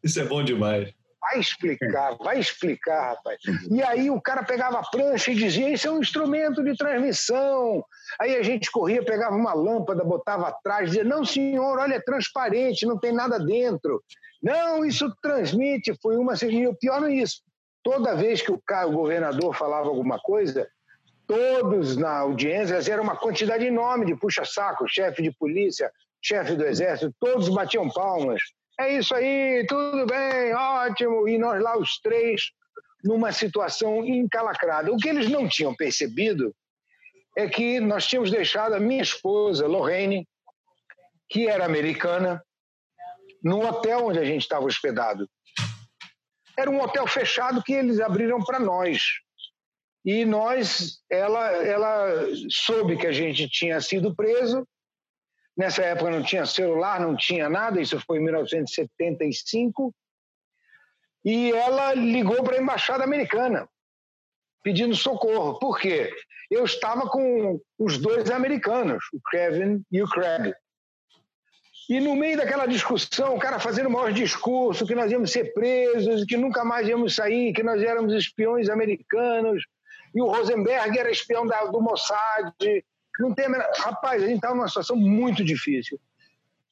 Isso 0.03 0.19
é 0.19 0.25
bom 0.25 0.43
demais. 0.43 0.91
Vai 1.21 1.39
explicar, 1.39 2.15
vai 2.17 2.39
explicar, 2.39 3.15
rapaz. 3.15 3.39
E 3.71 3.81
aí 3.81 4.09
o 4.09 4.21
cara 4.21 4.43
pegava 4.43 4.79
a 4.79 4.87
prancha 4.87 5.31
e 5.31 5.35
dizia: 5.35 5.71
Isso 5.71 5.87
é 5.87 5.91
um 5.91 5.99
instrumento 5.99 6.63
de 6.63 6.75
transmissão. 6.75 7.83
Aí 8.19 8.35
a 8.35 8.43
gente 8.43 8.71
corria, 8.71 9.03
pegava 9.03 9.35
uma 9.35 9.53
lâmpada, 9.53 10.03
botava 10.03 10.47
atrás, 10.47 10.89
dizia: 10.89 11.03
Não, 11.03 11.25
senhor, 11.25 11.79
olha, 11.79 11.95
é 11.95 11.99
transparente, 11.99 12.85
não 12.85 12.99
tem 12.99 13.11
nada 13.11 13.39
dentro. 13.39 14.03
Não, 14.41 14.85
isso 14.85 15.11
transmite. 15.21 15.97
Foi 16.01 16.15
uma. 16.17 16.33
E 16.43 16.67
o 16.67 16.75
pior 16.75 17.01
não 17.01 17.07
é 17.07 17.15
isso. 17.15 17.41
Toda 17.83 18.15
vez 18.15 18.41
que 18.41 18.51
o, 18.51 18.59
cara, 18.59 18.87
o 18.87 18.93
governador 18.93 19.55
falava 19.55 19.89
alguma 19.89 20.19
coisa, 20.19 20.67
todos 21.27 21.97
na 21.97 22.17
audiência, 22.19 22.79
era 22.91 23.01
uma 23.01 23.15
quantidade 23.15 23.65
enorme 23.65 24.05
de 24.05 24.15
puxa-saco, 24.15 24.87
chefe 24.87 25.21
de 25.21 25.31
polícia, 25.31 25.91
chefe 26.21 26.55
do 26.55 26.65
exército, 26.65 27.13
todos 27.19 27.49
batiam 27.49 27.89
palmas. 27.89 28.41
É 28.79 28.93
isso 28.97 29.15
aí, 29.15 29.65
tudo 29.67 30.05
bem, 30.05 30.53
ótimo. 30.53 31.27
E 31.27 31.37
nós 31.37 31.61
lá, 31.61 31.77
os 31.77 31.99
três, 31.99 32.51
numa 33.03 33.31
situação 33.31 34.03
encalacrada. 34.03 34.91
O 34.91 34.97
que 34.97 35.07
eles 35.07 35.29
não 35.29 35.47
tinham 35.47 35.73
percebido 35.75 36.53
é 37.37 37.47
que 37.47 37.79
nós 37.79 38.05
tínhamos 38.07 38.31
deixado 38.31 38.73
a 38.73 38.79
minha 38.79 39.01
esposa, 39.01 39.67
Lorraine, 39.67 40.27
que 41.29 41.47
era 41.47 41.65
americana, 41.65 42.43
no 43.43 43.65
hotel 43.65 44.07
onde 44.07 44.19
a 44.19 44.25
gente 44.25 44.41
estava 44.41 44.65
hospedado. 44.65 45.29
Era 46.57 46.69
um 46.69 46.81
hotel 46.81 47.05
fechado 47.05 47.61
que 47.61 47.73
eles 47.73 47.99
abriram 47.99 48.43
para 48.43 48.59
nós. 48.59 49.03
E 50.05 50.23
nós, 50.23 50.99
ela, 51.09 51.51
ela 51.65 52.27
soube 52.47 52.95
que 52.95 53.07
a 53.07 53.11
gente 53.11 53.49
tinha 53.49 53.81
sido 53.81 54.15
preso. 54.15 54.65
Nessa 55.57 55.81
época 55.81 56.11
não 56.11 56.21
tinha 56.21 56.45
celular, 56.45 56.99
não 56.99 57.15
tinha 57.15 57.49
nada, 57.49 57.81
isso 57.81 57.99
foi 58.01 58.19
em 58.19 58.23
1975. 58.23 59.91
E 61.23 61.51
ela 61.53 61.95
ligou 61.95 62.43
para 62.43 62.57
a 62.57 62.61
embaixada 62.61 63.03
americana, 63.03 63.67
pedindo 64.61 64.95
socorro. 64.95 65.57
Por 65.57 65.79
quê? 65.79 66.13
Eu 66.51 66.65
estava 66.65 67.09
com 67.09 67.59
os 67.79 67.97
dois 67.97 68.29
americanos, 68.29 69.05
o 69.11 69.19
Kevin 69.31 69.83
e 69.91 70.03
o 70.03 70.07
Craig. 70.07 70.53
E 71.89 71.99
no 71.99 72.15
meio 72.15 72.37
daquela 72.37 72.67
discussão, 72.67 73.35
o 73.35 73.39
cara 73.39 73.59
fazendo 73.59 73.87
o 73.87 73.91
maior 73.91 74.11
discurso, 74.11 74.85
que 74.85 74.93
nós 74.93 75.11
íamos 75.11 75.31
ser 75.31 75.51
presos, 75.53 76.25
que 76.25 76.37
nunca 76.37 76.63
mais 76.63 76.87
íamos 76.87 77.15
sair, 77.15 77.53
que 77.53 77.63
nós 77.63 77.81
éramos 77.81 78.13
espiões 78.13 78.69
americanos, 78.69 79.63
e 80.15 80.21
o 80.21 80.27
Rosenberg 80.27 80.97
era 80.97 81.11
espião 81.11 81.45
da, 81.45 81.65
do 81.65 81.81
Mossad. 81.81 82.53
Não 83.19 83.35
tem, 83.35 83.47
rapaz, 83.77 84.23
a 84.23 84.25
gente 84.25 84.37
estava 84.37 84.55
numa 84.55 84.67
situação 84.69 84.95
muito 84.95 85.43
difícil. 85.43 85.99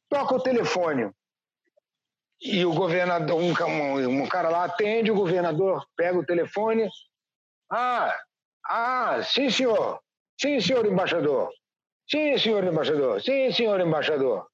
Toca 0.10 0.36
o 0.36 0.42
telefone. 0.42 1.12
E 2.42 2.66
o 2.66 2.74
governador, 2.74 3.38
um, 3.38 3.54
um, 3.66 4.24
um 4.24 4.28
cara 4.28 4.50
lá 4.50 4.64
atende, 4.64 5.12
o 5.12 5.16
governador 5.16 5.86
pega 5.96 6.18
o 6.18 6.26
telefone. 6.26 6.90
Ah, 7.70 8.18
ah, 8.66 9.22
sim, 9.24 9.50
senhor. 9.50 10.02
Sim, 10.40 10.60
senhor 10.62 10.86
embaixador. 10.86 11.50
Sim, 12.10 12.38
senhor 12.38 12.64
embaixador. 12.64 13.22
Sim, 13.22 13.52
senhor 13.52 13.80
embaixador. 13.82 14.48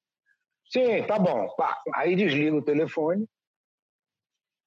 Sim, 0.71 1.03
tá 1.03 1.17
bom. 1.17 1.47
Aí 1.95 2.15
desliga 2.15 2.55
o 2.55 2.61
telefone 2.61 3.27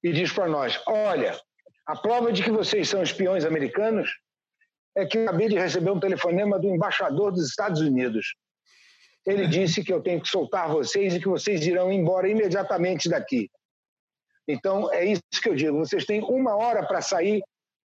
e 0.03 0.11
diz 0.11 0.31
para 0.31 0.47
nós: 0.47 0.81
olha, 0.85 1.39
a 1.85 1.95
prova 1.95 2.31
de 2.31 2.41
que 2.43 2.51
vocês 2.51 2.87
são 2.87 3.03
espiões 3.03 3.43
americanos 3.43 4.09
é 4.95 5.05
que 5.05 5.17
eu 5.17 5.23
acabei 5.23 5.49
de 5.49 5.57
receber 5.57 5.91
um 5.91 5.99
telefonema 5.99 6.59
do 6.59 6.67
embaixador 6.67 7.31
dos 7.31 7.49
Estados 7.49 7.81
Unidos. 7.81 8.35
Ele 9.25 9.47
disse 9.47 9.83
que 9.83 9.91
eu 9.91 10.01
tenho 10.01 10.21
que 10.21 10.27
soltar 10.27 10.69
vocês 10.69 11.15
e 11.15 11.19
que 11.19 11.27
vocês 11.27 11.65
irão 11.65 11.91
embora 11.91 12.29
imediatamente 12.29 13.09
daqui. 13.09 13.49
Então, 14.47 14.91
é 14.93 15.05
isso 15.05 15.21
que 15.41 15.49
eu 15.49 15.55
digo. 15.55 15.77
Vocês 15.77 16.05
têm 16.05 16.21
uma 16.21 16.55
hora 16.55 16.85
para 16.85 17.01
sair 17.01 17.41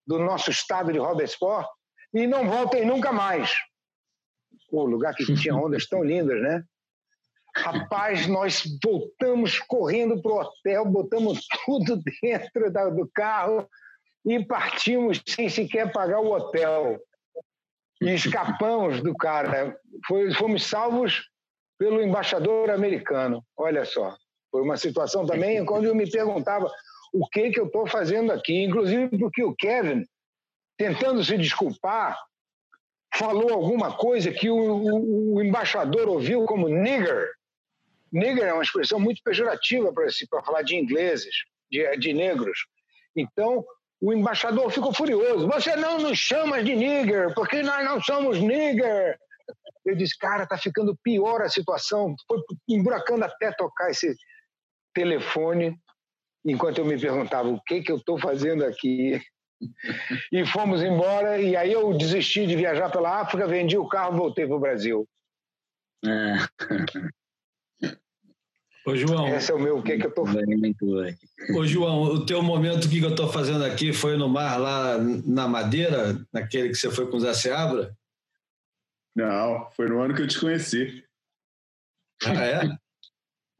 do 0.06 0.18
nosso 0.18 0.50
estado 0.50 0.92
de 0.92 0.98
Robesport 0.98 1.68
e 2.12 2.26
não 2.26 2.48
voltem 2.48 2.84
nunca 2.84 3.12
mais. 3.12 3.52
O 4.70 4.84
lugar 4.84 5.14
que 5.14 5.24
tinha 5.34 5.54
ondas 5.54 5.86
tão 5.86 6.02
lindas, 6.02 6.40
né? 6.42 6.62
Rapaz, 7.56 8.26
nós 8.26 8.62
voltamos 8.82 9.58
correndo 9.60 10.20
para 10.20 10.32
o 10.32 10.40
hotel, 10.40 10.84
botamos 10.84 11.46
tudo 11.64 12.00
dentro 12.22 12.70
do 12.94 13.08
carro 13.12 13.68
e 14.24 14.44
partimos 14.44 15.22
sem 15.26 15.48
sequer 15.48 15.92
pagar 15.92 16.20
o 16.20 16.32
hotel. 16.32 17.00
E 18.00 18.14
escapamos 18.14 19.02
do 19.02 19.14
cara. 19.14 19.76
Fomos 20.36 20.64
salvos 20.64 21.28
pelo 21.78 22.02
embaixador 22.02 22.70
americano. 22.70 23.44
Olha 23.56 23.84
só. 23.84 24.16
Foi 24.50 24.62
uma 24.62 24.76
situação 24.76 25.26
também 25.26 25.64
quando 25.64 25.86
eu 25.86 25.94
me 25.94 26.10
perguntava 26.10 26.70
o 27.12 27.26
que, 27.28 27.50
que 27.50 27.60
eu 27.60 27.66
estou 27.66 27.86
fazendo 27.86 28.32
aqui. 28.32 28.62
Inclusive 28.64 29.18
porque 29.18 29.42
o 29.42 29.54
Kevin, 29.54 30.04
tentando 30.76 31.22
se 31.24 31.36
desculpar, 31.36 32.18
falou 33.14 33.52
alguma 33.52 33.96
coisa 33.96 34.30
que 34.30 34.50
o, 34.50 34.56
o, 34.56 35.34
o 35.34 35.42
embaixador 35.42 36.08
ouviu 36.08 36.44
como 36.44 36.68
nigger. 36.68 37.30
Nigger 38.12 38.44
é 38.44 38.52
uma 38.52 38.62
expressão 38.62 38.98
muito 38.98 39.22
pejorativa 39.22 39.92
para 39.92 40.42
falar 40.42 40.62
de 40.62 40.76
ingleses, 40.76 41.34
de, 41.70 41.96
de 41.96 42.12
negros. 42.12 42.66
Então, 43.14 43.64
o 44.00 44.12
embaixador 44.12 44.70
ficou 44.70 44.92
furioso. 44.92 45.48
Você 45.48 45.74
não 45.76 45.98
nos 45.98 46.18
chama 46.18 46.62
de 46.62 46.74
nigger, 46.74 47.34
porque 47.34 47.62
nós 47.62 47.84
não 47.84 48.00
somos 48.00 48.40
nigger. 48.40 49.18
Eu 49.84 49.96
disse, 49.96 50.16
cara, 50.18 50.46
tá 50.46 50.56
ficando 50.56 50.96
pior 51.02 51.42
a 51.42 51.48
situação. 51.48 52.14
Foi 52.26 52.38
emburacando 52.68 53.24
até 53.24 53.50
tocar 53.52 53.90
esse 53.90 54.14
telefone, 54.94 55.76
enquanto 56.44 56.78
eu 56.78 56.84
me 56.84 56.98
perguntava 56.98 57.48
o 57.48 57.60
que, 57.62 57.82
que 57.82 57.90
eu 57.90 57.96
estou 57.96 58.18
fazendo 58.18 58.64
aqui. 58.64 59.20
E 60.30 60.46
fomos 60.46 60.84
embora, 60.84 61.36
e 61.40 61.56
aí 61.56 61.72
eu 61.72 61.92
desisti 61.92 62.46
de 62.46 62.54
viajar 62.54 62.92
pela 62.92 63.20
África, 63.20 63.44
vendi 63.44 63.76
o 63.76 63.88
carro 63.88 64.14
e 64.14 64.18
voltei 64.18 64.46
para 64.46 64.54
o 64.54 64.60
Brasil. 64.60 65.04
É. 66.04 66.36
Ô, 68.88 68.96
João. 68.96 69.28
Esse 69.36 69.52
é 69.52 69.54
o 69.54 69.58
meu, 69.58 69.78
o 69.78 69.82
que, 69.82 69.98
que 69.98 70.06
eu 70.06 70.08
estou 70.08 70.26
fazendo? 70.26 70.76
Ô, 71.54 71.66
João, 71.66 72.02
o 72.04 72.24
teu 72.24 72.42
momento 72.42 72.88
que 72.88 72.98
eu 72.98 73.10
estou 73.10 73.30
fazendo 73.30 73.62
aqui 73.62 73.92
foi 73.92 74.16
no 74.16 74.30
mar, 74.30 74.56
lá 74.56 74.96
na 74.98 75.46
Madeira, 75.46 76.18
naquele 76.32 76.70
que 76.70 76.74
você 76.74 76.90
foi 76.90 77.10
com 77.10 77.18
o 77.18 77.20
Zé 77.20 77.34
Seabra? 77.34 77.94
Não, 79.14 79.68
foi 79.72 79.88
no 79.88 80.00
ano 80.00 80.14
que 80.14 80.22
eu 80.22 80.26
te 80.26 80.40
conheci. 80.40 81.04
Ah, 82.24 82.44
é? 82.44 82.60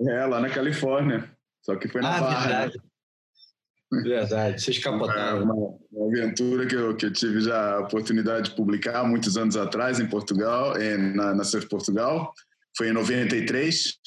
É, 0.00 0.24
lá 0.26 0.38
na 0.38 0.48
Califórnia. 0.48 1.28
Só 1.60 1.74
que 1.74 1.88
foi 1.88 2.00
na 2.00 2.16
ah, 2.16 2.20
Barra. 2.20 2.46
Verdade. 2.46 2.78
Né? 3.90 4.02
Verdade, 4.04 4.62
vocês 4.62 4.78
capotaram. 4.78 5.42
Uma, 5.42 5.54
uma, 5.90 6.06
aventura 6.06 6.68
que 6.68 6.76
eu, 6.76 6.94
que 6.94 7.06
eu 7.06 7.12
tive 7.12 7.40
já 7.40 7.74
a 7.74 7.80
oportunidade 7.80 8.50
de 8.50 8.54
publicar 8.54 9.02
muitos 9.02 9.36
anos 9.36 9.56
atrás 9.56 9.98
em 9.98 10.06
Portugal, 10.06 10.74
na, 11.16 11.34
na 11.34 11.42
Surf 11.42 11.68
Portugal. 11.68 12.32
Foi 12.76 12.90
em 12.90 12.92
93 12.92 13.98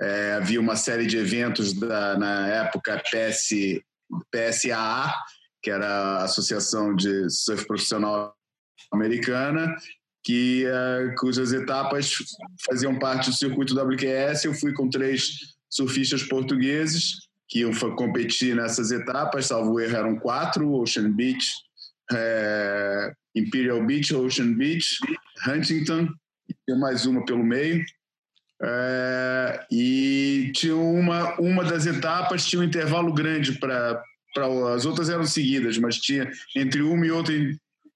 é, 0.00 0.32
havia 0.32 0.60
uma 0.60 0.76
série 0.76 1.06
de 1.06 1.18
eventos 1.18 1.72
da, 1.72 2.18
na 2.18 2.48
época 2.48 3.02
PS, 3.10 3.80
PSAA, 4.30 5.14
que 5.62 5.70
era 5.70 5.86
a 5.86 6.24
Associação 6.24 6.94
de 6.94 7.28
Surf 7.28 7.66
Profissional 7.66 8.34
Americana, 8.92 9.76
que, 10.24 10.64
uh, 10.66 11.14
cujas 11.18 11.52
etapas 11.52 12.14
faziam 12.66 12.98
parte 12.98 13.30
do 13.30 13.36
circuito 13.36 13.74
WQS. 13.74 14.44
Eu 14.44 14.54
fui 14.54 14.72
com 14.72 14.88
três 14.88 15.54
surfistas 15.68 16.22
portugueses 16.22 17.28
que 17.48 17.60
iam 17.60 17.72
competir 17.96 18.54
nessas 18.54 18.90
etapas, 18.90 19.46
salvo 19.46 19.80
erro, 19.80 19.96
eram 19.96 20.16
quatro: 20.16 20.72
Ocean 20.72 21.10
Beach, 21.12 21.52
é, 22.12 23.12
Imperial 23.34 23.84
Beach, 23.84 24.14
Ocean 24.14 24.54
Beach, 24.54 24.98
Huntington, 25.46 26.08
e 26.48 26.74
mais 26.74 27.06
uma 27.06 27.24
pelo 27.24 27.44
meio. 27.44 27.84
É, 28.62 29.66
e 29.70 30.52
tinha 30.54 30.76
uma, 30.76 31.34
uma 31.40 31.64
das 31.64 31.86
etapas 31.86 32.44
tinha 32.44 32.60
um 32.60 32.64
intervalo 32.64 33.12
grande 33.12 33.58
para 33.58 34.02
as 34.74 34.84
outras 34.84 35.08
eram 35.08 35.24
seguidas, 35.24 35.78
mas 35.78 35.96
tinha 35.96 36.30
entre 36.54 36.82
uma 36.82 37.06
e 37.06 37.10
outra 37.10 37.34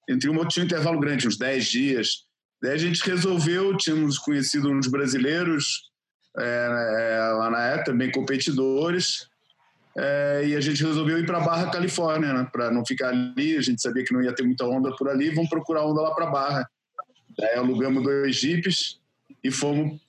entre 0.09 0.29
uma 0.29 0.47
tinha 0.47 0.63
um 0.63 0.67
intervalo 0.67 1.01
grande, 1.01 1.29
uns 1.29 1.37
10 1.37 1.67
dias. 1.67 2.09
Daí 2.63 2.73
a 2.73 2.79
gente 2.79 3.05
resolveu, 3.05 3.77
tínhamos 3.77 4.19
conhecido 4.19 4.71
uns 4.71 4.87
brasileiros 4.87 5.91
é, 6.39 7.33
lá 7.39 7.51
na 7.51 7.63
época, 7.67 7.93
também 7.93 8.11
competidores, 8.11 9.29
é, 9.97 10.45
e 10.47 10.57
a 10.57 10.61
gente 10.61 10.83
resolveu 10.83 11.19
ir 11.19 11.27
para 11.27 11.41
Barra 11.41 11.71
Califórnia, 11.71 12.33
né, 12.33 12.49
para 12.51 12.71
não 12.71 12.85
ficar 12.85 13.11
ali. 13.11 13.57
A 13.57 13.61
gente 13.61 13.81
sabia 13.81 14.05
que 14.05 14.13
não 14.13 14.23
ia 14.23 14.35
ter 14.35 14.43
muita 14.43 14.65
onda 14.65 14.95
por 14.97 15.09
ali, 15.09 15.31
vamos 15.31 15.51
procurar 15.51 15.87
onda 15.87 16.01
lá 16.01 16.15
para 16.15 16.27
Barra. 16.27 16.69
Daí 17.39 17.57
alugamos 17.57 18.03
dois 18.03 18.37
jipes 18.37 19.01
e 19.43 19.51
fomos 19.51 20.01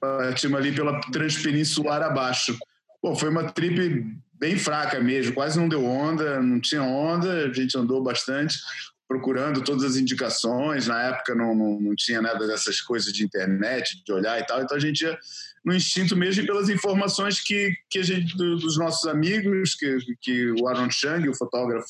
partimos 0.00 0.58
ali 0.58 0.72
pela 0.72 1.00
Transpeninsular 1.12 2.02
abaixo. 2.02 2.58
Pô, 3.02 3.14
foi 3.14 3.28
uma 3.28 3.52
trip 3.52 4.06
bem 4.32 4.56
fraca 4.56 4.98
mesmo, 5.00 5.34
quase 5.34 5.58
não 5.58 5.68
deu 5.68 5.84
onda, 5.84 6.40
não 6.40 6.60
tinha 6.60 6.82
onda, 6.82 7.46
a 7.46 7.52
gente 7.52 7.76
andou 7.76 8.02
bastante 8.02 8.58
procurando 9.06 9.62
todas 9.64 9.82
as 9.82 9.96
indicações. 9.96 10.86
Na 10.86 11.02
época 11.02 11.34
não, 11.34 11.52
não, 11.52 11.80
não 11.80 11.94
tinha 11.96 12.22
nada 12.22 12.46
dessas 12.46 12.80
coisas 12.80 13.12
de 13.12 13.24
internet, 13.24 14.02
de 14.04 14.12
olhar 14.12 14.38
e 14.38 14.46
tal, 14.46 14.62
então 14.62 14.76
a 14.76 14.80
gente 14.80 15.02
ia 15.02 15.18
no 15.64 15.74
instinto 15.74 16.16
mesmo 16.16 16.42
e 16.42 16.46
pelas 16.46 16.68
informações 16.68 17.40
que, 17.40 17.74
que 17.90 17.98
a 17.98 18.02
gente, 18.02 18.36
dos 18.36 18.78
nossos 18.78 19.06
amigos, 19.08 19.74
que, 19.74 19.98
que 20.20 20.52
o 20.52 20.68
Aaron 20.68 20.90
Chang, 20.90 21.28
o 21.28 21.34
fotógrafo 21.34 21.88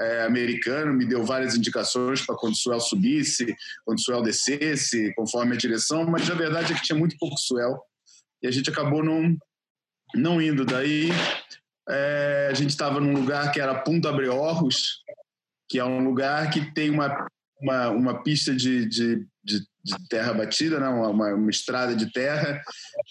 é, 0.00 0.24
americano, 0.24 0.92
me 0.92 1.04
deu 1.04 1.24
várias 1.24 1.54
indicações 1.54 2.24
para 2.24 2.36
quando 2.36 2.54
o 2.54 2.56
swell 2.56 2.80
subisse, 2.80 3.54
quando 3.84 3.98
o 3.98 4.02
swell 4.02 4.22
descesse, 4.22 5.12
conforme 5.14 5.54
a 5.54 5.58
direção, 5.58 6.04
mas 6.06 6.30
a 6.30 6.34
verdade 6.34 6.72
é 6.72 6.76
que 6.76 6.82
tinha 6.82 6.98
muito 6.98 7.16
pouco 7.18 7.36
swell 7.38 7.78
e 8.42 8.48
a 8.48 8.50
gente 8.50 8.68
acabou 8.68 9.04
não, 9.04 9.36
não 10.14 10.42
indo. 10.42 10.64
Daí 10.64 11.10
é, 11.88 12.48
a 12.50 12.54
gente 12.54 12.70
estava 12.70 13.00
num 13.00 13.12
lugar 13.12 13.52
que 13.52 13.60
era 13.60 13.80
Punta 13.82 14.12
Breorros, 14.12 15.02
que 15.68 15.78
é 15.78 15.84
um 15.84 16.02
lugar 16.02 16.50
que 16.50 16.72
tem 16.74 16.90
uma, 16.90 17.26
uma, 17.60 17.88
uma 17.90 18.22
pista 18.22 18.54
de, 18.54 18.86
de, 18.86 19.26
de, 19.42 19.60
de 19.84 20.08
terra 20.08 20.34
batida, 20.34 20.80
né? 20.80 20.88
uma, 20.88 21.08
uma, 21.08 21.34
uma 21.34 21.50
estrada 21.50 21.94
de 21.94 22.12
terra, 22.12 22.60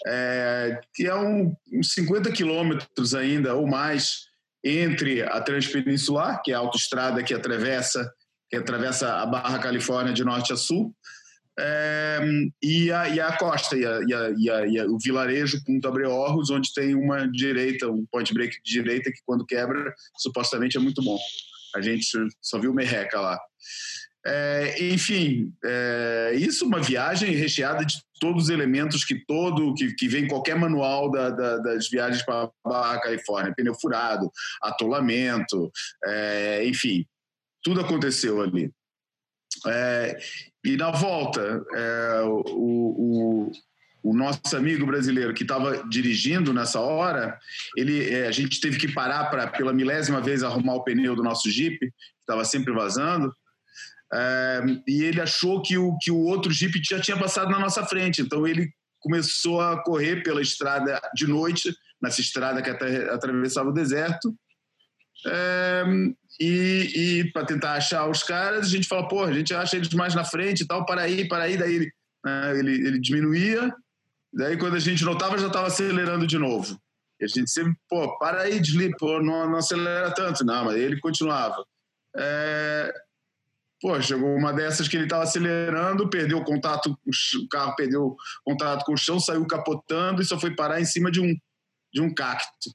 é, 0.05 0.79
que 0.93 1.07
é 1.07 1.15
um, 1.15 1.55
uns 1.73 1.93
50 1.93 2.31
quilômetros 2.31 3.15
ainda 3.15 3.55
ou 3.55 3.65
mais 3.65 4.30
entre 4.63 5.23
a 5.23 5.41
Transpeninsular, 5.41 6.41
que 6.41 6.51
é 6.51 6.55
a 6.55 6.59
autoestrada 6.59 7.23
que 7.23 7.33
atravessa, 7.33 8.11
que 8.49 8.57
atravessa 8.57 9.15
a 9.15 9.25
Barra 9.25 9.59
Califórnia 9.59 10.13
de 10.13 10.23
norte 10.23 10.53
a 10.53 10.57
sul, 10.57 10.95
é, 11.59 12.19
e, 12.61 12.91
a, 12.91 13.09
e 13.09 13.19
a 13.19 13.37
costa, 13.37 13.75
e, 13.75 13.85
a, 13.85 13.99
e, 14.37 14.49
a, 14.49 14.67
e 14.67 14.81
o 14.87 14.97
vilarejo 14.97 15.63
Punta 15.65 15.91
Breorros, 15.91 16.49
onde 16.49 16.73
tem 16.73 16.95
uma 16.95 17.27
direita, 17.27 17.89
um 17.89 18.05
point 18.11 18.33
break 18.33 18.55
de 18.63 18.73
direita 18.73 19.11
que 19.11 19.19
quando 19.25 19.45
quebra, 19.45 19.93
supostamente 20.17 20.77
é 20.77 20.79
muito 20.79 21.03
bom. 21.03 21.19
A 21.75 21.81
gente 21.81 22.05
só 22.41 22.59
viu 22.59 22.73
merreca 22.73 23.19
lá. 23.19 23.39
É, 24.25 24.91
enfim, 24.93 25.51
é, 25.65 26.33
isso 26.35 26.65
uma 26.65 26.79
viagem 26.79 27.33
recheada 27.33 27.83
de 27.83 27.95
todos 28.21 28.43
os 28.43 28.49
elementos 28.49 29.03
que 29.03 29.15
todo 29.25 29.73
que, 29.73 29.93
que 29.95 30.07
vem 30.07 30.27
qualquer 30.27 30.55
manual 30.55 31.09
da, 31.09 31.31
da, 31.31 31.57
das 31.57 31.89
viagens 31.89 32.23
para 32.23 32.51
a 32.65 32.99
Califórnia, 33.01 33.53
pneu 33.53 33.73
furado, 33.73 34.31
atolamento, 34.61 35.71
é, 36.05 36.63
enfim, 36.65 37.03
tudo 37.63 37.81
aconteceu 37.81 38.39
ali. 38.39 38.71
É, 39.67 40.17
e 40.63 40.77
na 40.77 40.91
volta, 40.91 41.65
é, 41.73 42.21
o, 42.21 42.43
o, 42.45 43.51
o, 44.03 44.13
nosso 44.13 44.55
amigo 44.55 44.85
brasileiro 44.85 45.33
que 45.33 45.43
estava 45.43 45.83
dirigindo 45.89 46.53
nessa 46.53 46.79
hora, 46.79 47.39
ele, 47.75 48.07
é, 48.07 48.27
a 48.27 48.31
gente 48.31 48.61
teve 48.61 48.77
que 48.77 48.93
parar 48.93 49.31
para 49.31 49.47
pela 49.47 49.73
milésima 49.73 50.21
vez 50.21 50.43
arrumar 50.43 50.75
o 50.75 50.83
pneu 50.83 51.15
do 51.15 51.23
nosso 51.23 51.49
Jeep, 51.49 51.79
que 51.79 51.93
estava 52.19 52.45
sempre 52.45 52.71
vazando. 52.71 53.35
É, 54.13 54.61
e 54.87 55.03
ele 55.03 55.21
achou 55.21 55.61
que 55.61 55.77
o, 55.77 55.97
que 55.97 56.11
o 56.11 56.17
outro 56.17 56.51
Jeep 56.51 56.81
já 56.83 56.99
tinha 56.99 57.17
passado 57.17 57.49
na 57.49 57.59
nossa 57.59 57.85
frente. 57.85 58.21
Então 58.21 58.45
ele 58.45 58.69
começou 58.99 59.61
a 59.61 59.81
correr 59.83 60.23
pela 60.23 60.41
estrada 60.41 60.99
de 61.15 61.27
noite, 61.27 61.73
nessa 62.01 62.21
estrada 62.21 62.61
que 62.61 62.69
atravessava 62.69 63.69
o 63.69 63.73
deserto. 63.73 64.35
É, 65.25 65.83
e, 66.39 67.19
e 67.19 67.31
para 67.31 67.45
tentar 67.45 67.73
achar 67.73 68.09
os 68.09 68.23
caras, 68.23 68.65
a 68.65 68.69
gente 68.69 68.87
fala, 68.87 69.07
pô, 69.07 69.23
a 69.23 69.31
gente 69.31 69.53
acha 69.53 69.75
eles 69.75 69.93
mais 69.93 70.15
na 70.15 70.23
frente 70.23 70.61
e 70.61 70.67
tal, 70.67 70.85
para 70.85 71.01
aí, 71.01 71.27
para 71.27 71.43
aí. 71.43 71.57
Daí 71.57 71.75
ele, 71.75 71.91
né, 72.25 72.59
ele, 72.59 72.87
ele 72.87 72.99
diminuía, 72.99 73.73
daí 74.33 74.57
quando 74.57 74.75
a 74.75 74.79
gente 74.79 75.03
notava, 75.03 75.37
já 75.37 75.47
estava 75.47 75.67
acelerando 75.67 76.27
de 76.27 76.37
novo. 76.37 76.79
E 77.19 77.25
a 77.25 77.27
gente 77.27 77.51
sempre, 77.51 77.75
pô, 77.87 78.17
para 78.17 78.41
aí, 78.41 78.59
desliga, 78.59 78.95
pô, 78.97 79.21
não, 79.21 79.49
não 79.49 79.57
acelera 79.57 80.11
tanto. 80.11 80.43
Não, 80.43 80.65
mas 80.65 80.75
ele 80.75 80.99
continuava. 80.99 81.63
É, 82.17 82.91
Pô, 83.81 83.99
chegou 83.99 84.35
uma 84.35 84.53
dessas 84.53 84.87
que 84.87 84.95
ele 84.95 85.05
estava 85.05 85.23
acelerando, 85.23 86.07
perdeu 86.07 86.37
o 86.37 86.43
contato, 86.43 86.95
o 87.05 87.47
carro 87.49 87.75
perdeu 87.75 88.15
contato 88.43 88.85
com 88.85 88.93
o 88.93 88.97
chão, 88.97 89.19
saiu 89.19 89.45
capotando 89.47 90.21
e 90.21 90.25
só 90.25 90.39
foi 90.39 90.55
parar 90.55 90.79
em 90.79 90.85
cima 90.85 91.09
de 91.09 91.19
um, 91.19 91.35
de 91.91 91.99
um 91.99 92.13
cacto. 92.13 92.69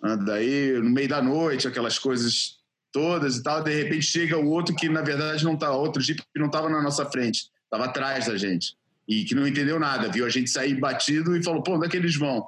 Ah, 0.00 0.14
daí, 0.14 0.72
no 0.74 0.90
meio 0.90 1.08
da 1.08 1.20
noite, 1.20 1.66
aquelas 1.66 1.98
coisas 1.98 2.58
todas 2.92 3.36
e 3.38 3.42
tal, 3.42 3.60
de 3.64 3.74
repente 3.74 4.06
chega 4.06 4.38
o 4.38 4.48
outro 4.48 4.76
que, 4.76 4.88
na 4.88 5.02
verdade, 5.02 5.44
não 5.44 5.56
tá, 5.56 5.72
outro 5.72 6.00
Jeep 6.00 6.22
que 6.22 6.38
não 6.38 6.46
estava 6.46 6.70
na 6.70 6.80
nossa 6.80 7.04
frente, 7.06 7.50
estava 7.64 7.86
atrás 7.86 8.26
da 8.26 8.36
gente. 8.36 8.76
E 9.08 9.24
que 9.24 9.34
não 9.34 9.46
entendeu 9.46 9.80
nada, 9.80 10.08
viu 10.08 10.24
a 10.24 10.30
gente 10.30 10.48
sair 10.48 10.78
batido 10.78 11.36
e 11.36 11.42
falou, 11.42 11.60
pô, 11.60 11.74
onde 11.74 11.86
é 11.86 11.88
que 11.88 11.96
eles 11.96 12.14
vão? 12.16 12.46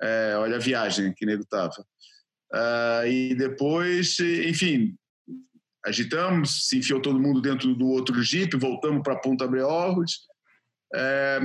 É, 0.00 0.36
olha 0.38 0.56
a 0.56 0.60
viagem 0.60 1.12
que 1.12 1.26
nego 1.26 1.44
tava. 1.44 1.84
Uh, 2.52 3.06
e 3.08 3.34
depois, 3.34 4.16
enfim, 4.20 4.96
agitamos, 5.84 6.68
se 6.68 6.78
enfiou 6.78 7.00
todo 7.00 7.20
mundo 7.20 7.40
dentro 7.40 7.74
do 7.74 7.86
outro 7.86 8.22
Jeep, 8.22 8.56
voltamos 8.56 9.02
para 9.02 9.16
Ponta 9.16 9.46
Breorros, 9.46 10.26
é, 10.94 11.38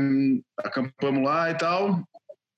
acampamos 0.57 1.23
lá 1.23 1.51
e 1.51 1.57
tal. 1.57 2.03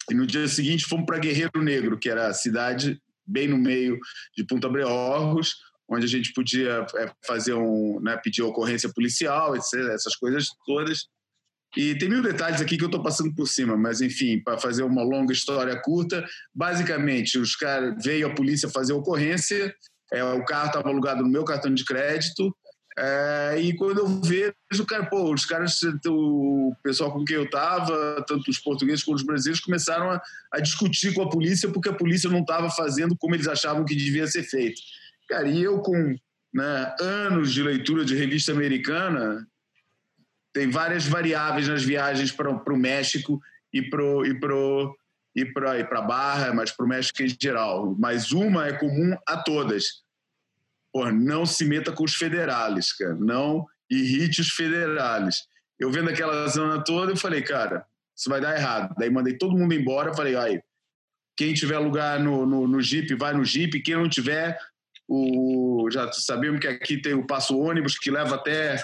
E 0.10 0.14
no 0.14 0.28
dia 0.28 0.48
seguinte 0.48 0.86
fomos 0.86 1.06
para 1.06 1.20
Guerreiro 1.20 1.62
Negro, 1.62 1.98
que 1.98 2.10
era 2.10 2.28
a 2.28 2.34
cidade 2.34 3.02
bem 3.26 3.48
no 3.48 3.58
meio 3.58 4.00
de 4.36 4.44
Ponta 4.44 4.68
Breorros, 4.68 5.56
onde 5.88 6.06
a 6.06 6.10
gente 6.10 6.34
podia 6.34 6.86
é, 6.96 7.12
fazer 7.26 7.54
um, 7.54 8.00
né, 8.02 8.18
pedir 8.18 8.42
ocorrência 8.42 8.92
policial, 8.94 9.56
etc, 9.56 9.74
essas 9.94 10.16
coisas 10.16 10.48
todas. 10.66 11.08
E 11.76 11.98
tem 11.98 12.10
mil 12.10 12.22
detalhes 12.22 12.62
aqui 12.62 12.78
que 12.78 12.84
eu 12.84 12.88
estou 12.88 13.02
passando 13.02 13.34
por 13.34 13.48
cima, 13.48 13.78
mas 13.78 14.02
enfim, 14.02 14.42
para 14.44 14.58
fazer 14.58 14.84
uma 14.84 15.04
longa 15.04 15.32
história 15.32 15.80
curta, 15.82 16.26
basicamente 16.54 17.38
os 17.38 17.56
caras 17.56 17.96
veio 18.04 18.28
a 18.28 18.36
polícia 18.36 18.70
fazer 18.70 18.92
ocorrência, 18.92 19.74
é, 20.12 20.24
o 20.24 20.44
carro 20.46 20.68
estava 20.68 20.90
alugado 20.90 21.24
no 21.24 21.30
meu 21.30 21.44
cartão 21.44 21.74
de 21.74 21.86
crédito. 21.86 22.56
É, 22.98 23.56
e 23.60 23.74
quando 23.76 24.00
eu 24.00 24.22
vejo, 24.22 24.86
cara, 24.86 25.06
pô, 25.06 25.34
os 25.34 25.46
caras, 25.46 25.80
o 26.06 26.76
pessoal 26.84 27.12
com 27.12 27.24
quem 27.24 27.38
eu 27.38 27.46
estava, 27.46 28.24
tanto 28.28 28.52
os 28.52 28.60
portugueses 28.60 29.04
quanto 29.04 29.18
os 29.18 29.26
brasileiros, 29.26 29.62
começaram 29.62 30.12
a, 30.12 30.22
a, 30.52 30.60
discutir 30.60 31.14
com 31.14 31.22
a 31.22 31.30
polícia 31.30 31.70
porque 31.72 31.88
a 31.88 31.94
polícia 31.94 32.30
não 32.30 32.42
estava 32.42 32.70
fazendo 32.70 33.16
como 33.18 33.34
eles 33.34 33.48
achavam 33.48 33.86
que 33.86 33.96
devia 33.96 34.28
ser 34.28 34.44
feito. 34.44 34.82
Cara, 35.30 35.48
e 35.48 35.64
eu 35.64 35.80
com 35.80 36.16
né, 36.54 36.96
anos 37.00 37.54
de 37.54 37.64
leitura 37.64 38.04
de 38.04 38.16
revista 38.16 38.52
americana, 38.52 39.48
tem 40.54 40.70
várias 40.70 41.06
variáveis 41.06 41.70
nas 41.70 41.84
viagens 41.84 42.32
para 42.32 42.52
o 42.52 42.78
México 42.78 43.40
e 43.74 43.82
para 43.82 44.04
e 44.28 44.38
pro, 44.38 44.94
e 45.36 45.46
para 45.46 46.02
Barra, 46.02 46.54
mas 46.54 46.72
para 46.72 46.86
o 46.86 46.90
México 46.90 47.24
em 47.24 47.28
geral. 47.28 47.96
Mas 47.98 48.32
uma 48.32 48.68
é 48.68 48.74
comum 48.74 49.16
a 49.28 49.38
todas. 49.38 50.04
Pô, 50.92 51.10
não 51.10 51.46
se 51.46 51.66
meta 51.66 51.92
com 51.92 52.04
os 52.04 52.16
federales, 52.16 52.92
cara. 52.94 53.16
Não 53.16 53.66
irrite 53.90 54.42
os 54.42 54.50
federales. 54.50 55.48
Eu 55.80 55.92
vendo 55.92 56.10
aquela 56.10 56.48
zona 56.48 56.84
toda, 56.84 57.12
eu 57.12 57.18
falei, 57.18 57.42
cara, 57.42 57.86
isso 58.16 58.30
vai 58.30 58.40
dar 58.40 58.56
errado. 58.56 58.94
Daí 58.98 59.10
mandei 59.10 59.38
todo 59.38 59.58
mundo 59.58 59.74
embora, 59.74 60.14
falei, 60.14 60.36
aí, 60.36 60.62
quem 61.36 61.54
tiver 61.54 61.80
lugar 61.80 62.20
no, 62.20 62.46
no, 62.46 62.68
no 62.68 62.82
Jeep, 62.82 63.16
vai 63.16 63.34
no 63.34 63.44
Jeep. 63.44 63.82
Quem 63.82 63.96
não 63.96 64.08
tiver, 64.08 64.58
o, 65.08 65.90
já 65.92 66.12
sabemos 66.12 66.60
que 66.60 66.68
aqui 66.68 67.02
tem 67.02 67.14
o 67.14 67.26
passo 67.26 67.58
ônibus 67.58 67.98
que 67.98 68.12
leva 68.12 68.36
até 68.36 68.82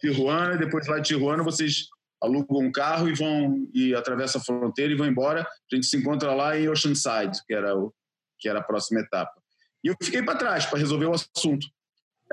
Tijuana, 0.00 0.56
depois 0.56 0.86
lá 0.86 0.98
de 0.98 1.08
Tijuana 1.08 1.42
vocês 1.42 1.88
alugam 2.22 2.58
um 2.58 2.72
carro 2.72 3.08
e 3.08 3.14
vão 3.14 3.68
e 3.74 3.94
atravessam 3.94 4.40
a 4.40 4.44
fronteira 4.44 4.92
e 4.92 4.96
vão 4.96 5.06
embora. 5.06 5.42
A 5.42 5.74
gente 5.74 5.86
se 5.86 5.96
encontra 5.96 6.34
lá 6.34 6.58
em 6.58 6.68
Oceanside, 6.68 7.38
que 7.46 7.54
era 7.54 7.76
o 7.76 7.92
que 8.38 8.48
era 8.48 8.58
a 8.58 8.62
próxima 8.62 9.00
etapa. 9.00 9.32
E 9.82 9.88
eu 9.88 9.94
fiquei 10.02 10.22
para 10.22 10.38
trás 10.38 10.66
para 10.66 10.78
resolver 10.78 11.06
o 11.06 11.14
assunto. 11.14 11.66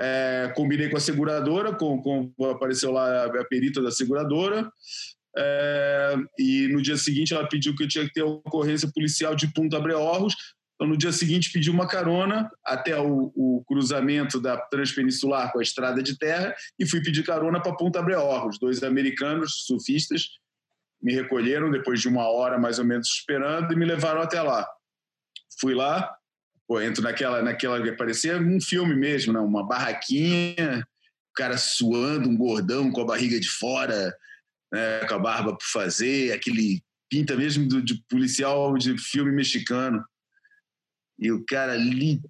É, 0.00 0.52
combinei 0.56 0.88
com 0.90 0.96
a 0.96 1.00
seguradora, 1.00 1.72
com, 1.74 2.02
com, 2.02 2.32
apareceu 2.50 2.90
lá 2.90 3.26
a 3.26 3.44
perita 3.44 3.80
da 3.80 3.90
seguradora. 3.90 4.70
É, 5.36 6.14
e 6.38 6.68
no 6.68 6.82
dia 6.82 6.96
seguinte 6.96 7.34
ela 7.34 7.48
pediu 7.48 7.74
que 7.74 7.84
eu 7.84 7.88
tinha 7.88 8.04
que 8.04 8.12
ter 8.12 8.22
ocorrência 8.22 8.90
policial 8.92 9.34
de 9.34 9.52
Punta 9.52 9.80
Breorros. 9.80 10.34
Então, 10.74 10.88
no 10.88 10.96
dia 10.96 11.12
seguinte, 11.12 11.52
pedi 11.52 11.70
uma 11.70 11.86
carona 11.86 12.50
até 12.64 12.98
o, 12.98 13.32
o, 13.34 13.64
cruzamento 13.66 14.40
da 14.40 14.56
Transpeninsular 14.56 15.52
com 15.52 15.60
a 15.60 15.62
estrada 15.62 16.02
de 16.02 16.18
terra 16.18 16.54
e 16.78 16.86
fui 16.86 17.00
pedir 17.00 17.22
carona 17.24 17.62
para 17.62 17.76
Punta 17.76 18.02
Breorros. 18.02 18.58
Dois 18.58 18.82
americanos 18.82 19.64
surfistas 19.66 20.30
me 21.00 21.14
recolheram 21.14 21.70
depois 21.70 22.00
de 22.00 22.08
uma 22.08 22.28
hora 22.28 22.58
mais 22.58 22.78
ou 22.78 22.84
menos 22.84 23.08
esperando 23.08 23.72
e 23.72 23.76
me 23.76 23.84
levaram 23.84 24.20
até 24.20 24.42
lá. 24.42 24.66
Fui 25.60 25.74
lá, 25.74 26.12
pô, 26.66 26.80
entro 26.80 27.02
naquela, 27.02 27.40
naquela 27.40 27.94
parecia 27.96 28.36
um 28.38 28.60
filme 28.60 28.96
mesmo, 28.96 29.32
né? 29.32 29.38
uma 29.38 29.66
barraquinha, 29.66 30.80
o 31.30 31.34
cara 31.34 31.56
suando, 31.56 32.28
um 32.28 32.36
gordão 32.36 32.90
com 32.90 33.02
a 33.02 33.06
barriga 33.06 33.38
de 33.38 33.48
fora, 33.48 34.12
né? 34.72 35.04
com 35.06 35.14
a 35.14 35.18
barba 35.18 35.52
por 35.52 35.66
fazer, 35.66 36.32
aquele 36.32 36.82
pinta 37.08 37.36
mesmo 37.36 37.68
do, 37.68 37.80
de 37.80 38.02
policial 38.08 38.76
de 38.76 38.98
filme 38.98 39.30
mexicano. 39.30 40.04
E 41.18 41.30
o 41.30 41.44
cara 41.44 41.72
ali 41.72 42.20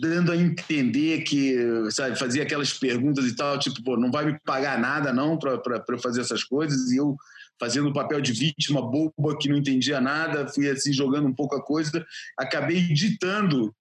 dando 0.00 0.32
a 0.32 0.36
entender 0.36 1.22
que, 1.22 1.54
sabe, 1.90 2.18
fazia 2.18 2.42
aquelas 2.42 2.72
perguntas 2.72 3.26
e 3.26 3.36
tal, 3.36 3.58
tipo, 3.58 3.82
pô, 3.82 3.96
não 3.96 4.10
vai 4.10 4.24
me 4.24 4.38
pagar 4.40 4.78
nada 4.78 5.12
não 5.12 5.38
para 5.38 5.60
eu 5.88 5.98
fazer 5.98 6.22
essas 6.22 6.42
coisas. 6.42 6.90
E 6.90 6.96
eu 6.96 7.16
fazendo 7.60 7.90
o 7.90 7.92
papel 7.92 8.22
de 8.22 8.32
vítima 8.32 8.80
boba 8.80 9.36
que 9.38 9.48
não 9.48 9.58
entendia 9.58 10.00
nada, 10.00 10.48
fui 10.48 10.68
assim 10.70 10.92
jogando 10.92 11.28
um 11.28 11.34
pouco 11.34 11.54
a 11.54 11.62
coisa, 11.62 12.04
acabei 12.38 12.88
ditando 12.88 13.74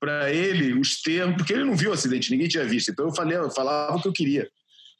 para 0.00 0.32
ele 0.32 0.78
os 0.78 1.00
termos, 1.00 1.36
porque 1.36 1.52
ele 1.52 1.64
não 1.64 1.76
viu 1.76 1.90
o 1.90 1.94
acidente, 1.94 2.30
ninguém 2.32 2.48
tinha 2.48 2.64
visto. 2.64 2.90
Então 2.90 3.06
eu 3.06 3.14
falei, 3.14 3.38
eu 3.38 3.50
falava 3.50 3.96
o 3.96 4.02
que 4.02 4.08
eu 4.08 4.12
queria. 4.12 4.48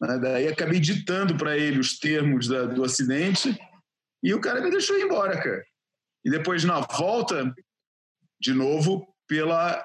Né? 0.00 0.18
Daí 0.18 0.46
acabei 0.46 0.78
ditando 0.78 1.36
para 1.36 1.58
ele 1.58 1.80
os 1.80 1.98
termos 1.98 2.46
da, 2.46 2.64
do 2.64 2.84
acidente 2.84 3.58
e 4.22 4.32
o 4.32 4.40
cara 4.40 4.60
me 4.60 4.70
deixou 4.70 4.96
ir 4.98 5.02
embora, 5.02 5.36
cara. 5.42 5.64
E 6.24 6.30
depois 6.30 6.64
na 6.64 6.80
volta 6.80 7.54
de 8.40 8.52
novo 8.52 9.06
pela 9.28 9.84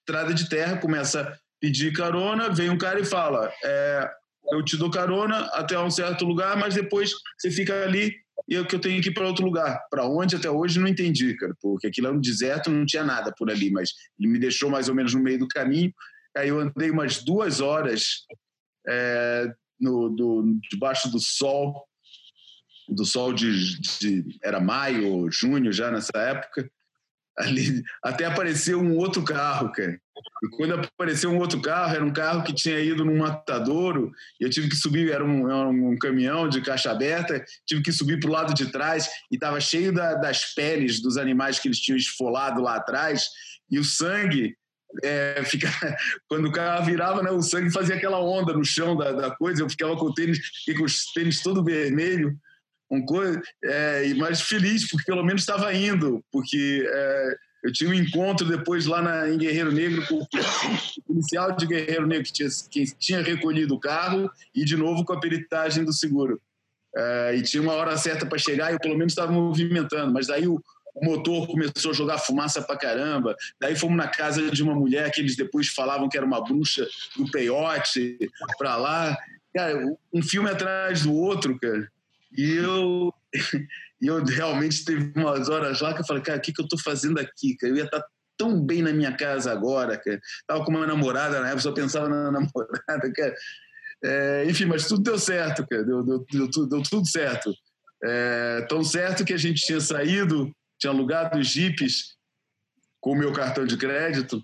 estrada 0.00 0.34
de 0.34 0.48
terra, 0.48 0.78
começa 0.78 1.22
a 1.22 1.38
pedir 1.60 1.92
carona, 1.92 2.50
vem 2.50 2.70
um 2.70 2.78
cara 2.78 3.00
e 3.00 3.04
fala: 3.04 3.52
é, 3.64 4.10
eu 4.52 4.62
te 4.62 4.76
dou 4.76 4.90
carona 4.90 5.46
até 5.52 5.78
um 5.78 5.90
certo 5.90 6.24
lugar, 6.24 6.56
mas 6.56 6.74
depois 6.74 7.12
você 7.38 7.50
fica 7.50 7.82
ali 7.82 8.14
e 8.48 8.54
eu 8.54 8.66
que 8.66 8.74
eu 8.74 8.80
tenho 8.80 9.00
que 9.02 9.08
ir 9.08 9.14
para 9.14 9.26
outro 9.26 9.44
lugar. 9.44 9.80
Para 9.90 10.06
onde 10.06 10.36
até 10.36 10.50
hoje 10.50 10.78
não 10.78 10.88
entendi, 10.88 11.34
cara, 11.36 11.54
porque 11.60 11.86
aquilo 11.86 12.08
era 12.08 12.16
um 12.16 12.20
deserto, 12.20 12.70
não 12.70 12.84
tinha 12.84 13.02
nada 13.02 13.32
por 13.36 13.50
ali, 13.50 13.70
mas 13.70 13.90
ele 14.18 14.28
me 14.28 14.38
deixou 14.38 14.68
mais 14.70 14.88
ou 14.88 14.94
menos 14.94 15.14
no 15.14 15.22
meio 15.22 15.38
do 15.38 15.48
caminho. 15.48 15.92
Aí 16.36 16.48
eu 16.48 16.60
andei 16.60 16.90
umas 16.90 17.22
duas 17.22 17.60
horas 17.60 18.24
é, 18.86 19.50
no, 19.80 20.10
do, 20.10 20.58
debaixo 20.70 21.10
do 21.10 21.18
sol, 21.18 21.86
do 22.88 23.06
sol 23.06 23.32
de, 23.32 23.80
de 23.80 24.38
era 24.42 24.60
maio, 24.60 25.30
junho 25.30 25.72
já 25.72 25.90
nessa 25.90 26.18
época 26.18 26.68
ali 27.38 27.82
até 28.02 28.24
apareceu 28.24 28.80
um 28.80 28.96
outro 28.96 29.22
carro, 29.22 29.72
cara. 29.72 29.98
E 30.42 30.48
quando 30.56 30.74
apareceu 30.74 31.30
um 31.30 31.38
outro 31.38 31.60
carro, 31.60 31.94
era 31.94 32.04
um 32.04 32.12
carro 32.12 32.44
que 32.44 32.52
tinha 32.52 32.78
ido 32.78 33.04
num 33.04 33.18
matadouro, 33.18 34.12
eu 34.40 34.48
tive 34.48 34.68
que 34.68 34.76
subir, 34.76 35.10
era 35.10 35.24
um, 35.24 35.50
era 35.50 35.68
um 35.68 35.96
caminhão 35.98 36.48
de 36.48 36.60
caixa 36.60 36.90
aberta, 36.90 37.44
tive 37.66 37.82
que 37.82 37.92
subir 37.92 38.20
para 38.20 38.28
o 38.28 38.32
lado 38.32 38.54
de 38.54 38.70
trás, 38.70 39.08
e 39.30 39.34
estava 39.34 39.60
cheio 39.60 39.92
da, 39.92 40.14
das 40.14 40.54
peles 40.54 41.00
dos 41.00 41.16
animais 41.16 41.58
que 41.58 41.68
eles 41.68 41.80
tinham 41.80 41.96
esfolado 41.96 42.62
lá 42.62 42.76
atrás, 42.76 43.28
e 43.70 43.78
o 43.78 43.84
sangue 43.84 44.56
é, 45.02 45.42
fica, 45.44 45.68
quando 46.28 46.46
o 46.46 46.52
carro 46.52 46.84
virava, 46.84 47.22
né, 47.22 47.30
o 47.30 47.42
sangue 47.42 47.72
fazia 47.72 47.96
aquela 47.96 48.20
onda 48.20 48.52
no 48.52 48.64
chão 48.64 48.96
da, 48.96 49.12
da 49.12 49.30
coisa, 49.34 49.62
eu 49.62 49.70
ficava 49.70 49.96
com 49.96 50.06
o 50.06 50.14
tênis, 50.14 50.38
com 50.76 50.84
os 50.84 51.06
tênis 51.12 51.42
todo 51.42 51.64
vermelho, 51.64 52.38
um 52.90 53.04
coisa, 53.04 53.40
é, 53.64 54.12
mas 54.14 54.40
feliz, 54.40 54.88
porque 54.88 55.06
pelo 55.06 55.24
menos 55.24 55.42
estava 55.42 55.72
indo, 55.74 56.22
porque 56.30 56.86
é, 56.86 57.34
eu 57.64 57.72
tinha 57.72 57.88
um 57.88 57.94
encontro 57.94 58.46
depois 58.46 58.84
lá 58.84 59.00
na, 59.00 59.28
em 59.28 59.38
Guerreiro 59.38 59.72
Negro 59.72 60.06
com 60.06 60.16
o 60.16 61.02
policial 61.06 61.56
de 61.56 61.66
Guerreiro 61.66 62.06
Negro 62.06 62.24
que 62.24 62.32
tinha, 62.32 62.48
que 62.70 62.84
tinha 62.98 63.22
recolhido 63.22 63.74
o 63.74 63.80
carro 63.80 64.30
e 64.54 64.64
de 64.64 64.76
novo 64.76 65.04
com 65.04 65.14
a 65.14 65.20
peritagem 65.20 65.82
do 65.82 65.92
seguro. 65.92 66.40
É, 66.96 67.34
e 67.36 67.42
tinha 67.42 67.62
uma 67.62 67.72
hora 67.72 67.96
certa 67.96 68.26
para 68.26 68.38
chegar 68.38 68.70
e 68.70 68.74
eu 68.74 68.80
pelo 68.80 68.96
menos 68.96 69.12
estava 69.12 69.32
movimentando, 69.32 70.12
mas 70.12 70.26
daí 70.26 70.46
o, 70.46 70.62
o 70.94 71.04
motor 71.04 71.46
começou 71.46 71.90
a 71.90 71.94
jogar 71.94 72.18
fumaça 72.18 72.62
para 72.62 72.76
caramba. 72.76 73.34
Daí 73.58 73.74
fomos 73.74 73.96
na 73.96 74.06
casa 74.06 74.50
de 74.50 74.62
uma 74.62 74.74
mulher 74.74 75.10
que 75.10 75.20
eles 75.20 75.34
depois 75.34 75.68
falavam 75.68 76.08
que 76.08 76.16
era 76.16 76.26
uma 76.26 76.44
bruxa 76.44 76.86
do 77.16 77.28
peiote 77.30 78.16
para 78.58 78.76
lá. 78.76 79.16
Cara, 79.54 79.96
um 80.12 80.22
filme 80.22 80.50
atrás 80.50 81.02
do 81.02 81.14
outro, 81.14 81.58
cara. 81.58 81.88
E 82.36 82.52
eu, 82.54 83.12
e 84.00 84.06
eu 84.06 84.24
realmente 84.24 84.84
teve 84.84 85.12
umas 85.16 85.48
horas 85.48 85.80
lá 85.80 85.94
que 85.94 86.00
eu 86.00 86.06
falei, 86.06 86.22
cara, 86.22 86.38
o 86.38 86.40
que, 86.40 86.52
que 86.52 86.62
eu 86.62 86.68
tô 86.68 86.78
fazendo 86.78 87.18
aqui? 87.18 87.56
Cara? 87.56 87.72
Eu 87.72 87.76
ia 87.76 87.84
estar 87.84 88.00
tá 88.00 88.06
tão 88.36 88.60
bem 88.60 88.82
na 88.82 88.92
minha 88.92 89.16
casa 89.16 89.52
agora, 89.52 89.96
cara. 89.96 90.20
Tava 90.46 90.64
com 90.64 90.70
uma 90.72 90.86
namorada 90.86 91.40
na 91.40 91.48
época, 91.48 91.62
só 91.62 91.72
pensava 91.72 92.08
na 92.08 92.30
namorada, 92.32 93.12
cara. 93.14 93.34
É, 94.04 94.44
enfim, 94.46 94.66
mas 94.66 94.86
tudo 94.86 95.02
deu 95.02 95.18
certo, 95.18 95.66
cara. 95.66 95.84
Deu, 95.84 96.04
deu, 96.04 96.24
deu, 96.30 96.50
deu, 96.50 96.68
deu 96.68 96.82
tudo 96.82 97.06
certo. 97.08 97.54
É, 98.04 98.66
tão 98.68 98.84
certo 98.84 99.24
que 99.24 99.32
a 99.32 99.38
gente 99.38 99.64
tinha 99.64 99.80
saído, 99.80 100.50
tinha 100.78 100.92
alugado 100.92 101.38
os 101.38 101.46
jipes 101.46 102.14
com 103.00 103.12
o 103.12 103.16
meu 103.16 103.32
cartão 103.32 103.64
de 103.64 103.76
crédito 103.76 104.42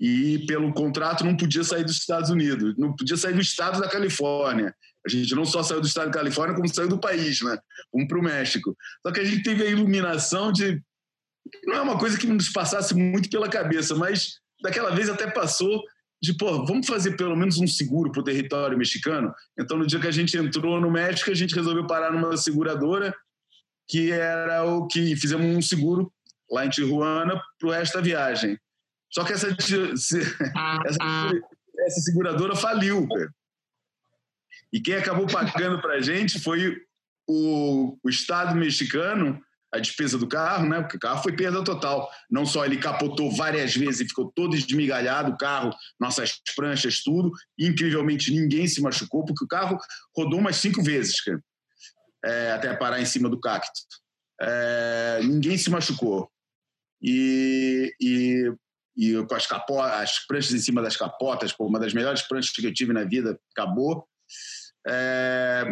e 0.00 0.44
pelo 0.46 0.72
contrato 0.72 1.24
não 1.24 1.36
podia 1.36 1.64
sair 1.64 1.84
dos 1.84 1.96
Estados 1.96 2.30
Unidos, 2.30 2.74
não 2.78 2.94
podia 2.94 3.16
sair 3.16 3.34
do 3.34 3.40
estado 3.40 3.80
da 3.80 3.88
Califórnia. 3.88 4.74
A 5.16 5.20
gente 5.20 5.34
não 5.34 5.44
só 5.44 5.62
saiu 5.62 5.80
do 5.80 5.86
estado 5.86 6.06
da 6.06 6.18
Califórnia, 6.18 6.54
como 6.54 6.68
saiu 6.72 6.88
do 6.88 7.00
país, 7.00 7.40
né? 7.42 7.58
Um 7.92 8.06
para 8.06 8.18
o 8.18 8.22
México. 8.22 8.76
Só 9.04 9.12
que 9.12 9.20
a 9.20 9.24
gente 9.24 9.42
teve 9.42 9.62
a 9.62 9.70
iluminação 9.70 10.52
de. 10.52 10.82
Não 11.64 11.74
é 11.76 11.80
uma 11.80 11.98
coisa 11.98 12.18
que 12.18 12.26
nos 12.26 12.48
passasse 12.48 12.94
muito 12.94 13.30
pela 13.30 13.48
cabeça, 13.48 13.94
mas 13.94 14.40
daquela 14.62 14.90
vez 14.90 15.08
até 15.08 15.30
passou 15.30 15.82
de, 16.20 16.36
pô, 16.36 16.64
vamos 16.66 16.86
fazer 16.86 17.16
pelo 17.16 17.36
menos 17.36 17.58
um 17.58 17.66
seguro 17.66 18.10
para 18.10 18.20
o 18.20 18.24
território 18.24 18.76
mexicano. 18.76 19.32
Então, 19.58 19.78
no 19.78 19.86
dia 19.86 20.00
que 20.00 20.08
a 20.08 20.12
gente 20.12 20.36
entrou 20.36 20.80
no 20.80 20.90
México, 20.90 21.30
a 21.30 21.34
gente 21.34 21.54
resolveu 21.54 21.86
parar 21.86 22.12
numa 22.12 22.36
seguradora 22.36 23.14
que 23.88 24.10
era 24.10 24.64
o 24.64 24.86
que 24.86 25.16
fizemos 25.16 25.46
um 25.46 25.62
seguro 25.62 26.12
lá 26.50 26.66
em 26.66 26.70
Tijuana 26.70 27.40
para 27.58 27.68
o 27.68 27.72
resto 27.72 27.94
da 27.94 28.02
viagem. 28.02 28.58
Só 29.10 29.24
que 29.24 29.32
essa, 29.32 29.48
essa, 29.48 30.18
essa 31.78 32.00
seguradora 32.00 32.54
faliu, 32.54 33.08
cara. 33.08 33.32
E 34.72 34.80
quem 34.80 34.94
acabou 34.94 35.26
pagando 35.26 35.80
para 35.80 35.94
a 35.94 36.00
gente 36.00 36.38
foi 36.40 36.76
o, 37.28 37.96
o 38.02 38.08
Estado 38.08 38.54
mexicano, 38.54 39.40
a 39.72 39.78
despesa 39.78 40.16
do 40.16 40.26
carro, 40.26 40.66
né? 40.66 40.80
Porque 40.80 40.96
o 40.96 41.00
carro 41.00 41.22
foi 41.22 41.36
perda 41.36 41.62
total. 41.62 42.10
Não 42.30 42.46
só 42.46 42.64
ele 42.64 42.78
capotou 42.78 43.30
várias 43.34 43.74
vezes 43.76 44.00
e 44.00 44.08
ficou 44.08 44.32
todo 44.34 44.56
esmigalhado, 44.56 45.32
o 45.32 45.36
carro, 45.36 45.70
nossas 46.00 46.40
pranchas, 46.56 47.02
tudo. 47.02 47.30
Incrivelmente, 47.58 48.32
ninguém 48.32 48.66
se 48.66 48.80
machucou, 48.80 49.24
porque 49.24 49.44
o 49.44 49.48
carro 49.48 49.78
rodou 50.16 50.38
umas 50.38 50.56
cinco 50.56 50.82
vezes, 50.82 51.20
cara, 51.20 51.42
é, 52.24 52.52
até 52.52 52.74
parar 52.74 53.00
em 53.00 53.06
cima 53.06 53.28
do 53.28 53.38
cacto. 53.38 53.80
É, 54.40 55.20
ninguém 55.22 55.58
se 55.58 55.68
machucou. 55.68 56.30
E, 57.02 57.94
e, 58.00 58.52
e 58.96 59.26
com 59.26 59.34
as, 59.34 59.46
capo 59.46 59.80
as 59.80 60.26
pranchas 60.26 60.52
em 60.52 60.58
cima 60.58 60.82
das 60.82 60.96
capotas, 60.96 61.52
pô, 61.52 61.66
uma 61.66 61.78
das 61.78 61.92
melhores 61.92 62.22
pranchas 62.22 62.50
que 62.50 62.66
eu 62.66 62.72
tive 62.72 62.92
na 62.92 63.04
vida, 63.04 63.38
acabou. 63.52 64.08
É, 64.88 65.64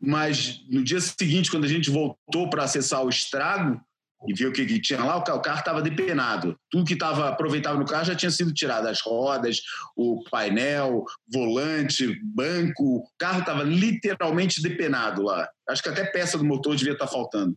mas 0.00 0.60
no 0.68 0.82
dia 0.82 1.00
seguinte, 1.00 1.50
quando 1.50 1.64
a 1.64 1.68
gente 1.68 1.90
voltou 1.90 2.48
para 2.48 2.64
acessar 2.64 3.04
o 3.04 3.10
estrago 3.10 3.80
e 4.26 4.34
ver 4.34 4.46
o 4.46 4.52
que, 4.52 4.66
que 4.66 4.80
tinha 4.80 5.02
lá, 5.02 5.16
o 5.16 5.40
carro 5.40 5.58
estava 5.58 5.82
depenado. 5.82 6.58
Tudo 6.70 6.84
que 6.84 6.94
estava 6.94 7.28
aproveitável 7.28 7.78
no 7.78 7.86
carro 7.86 8.04
já 8.04 8.14
tinha 8.14 8.30
sido 8.30 8.52
tirado: 8.52 8.86
as 8.86 9.00
rodas, 9.00 9.60
o 9.96 10.22
painel, 10.30 11.04
volante, 11.32 12.18
banco. 12.22 12.98
O 12.98 13.04
carro 13.18 13.40
estava 13.40 13.62
literalmente 13.62 14.62
depenado 14.62 15.22
lá. 15.22 15.48
Acho 15.68 15.82
que 15.82 15.88
até 15.88 16.04
peça 16.04 16.38
do 16.38 16.44
motor 16.44 16.76
devia 16.76 16.92
estar 16.92 17.06
tá 17.06 17.12
faltando. 17.12 17.56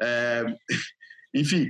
É, 0.00 0.44
enfim, 1.34 1.68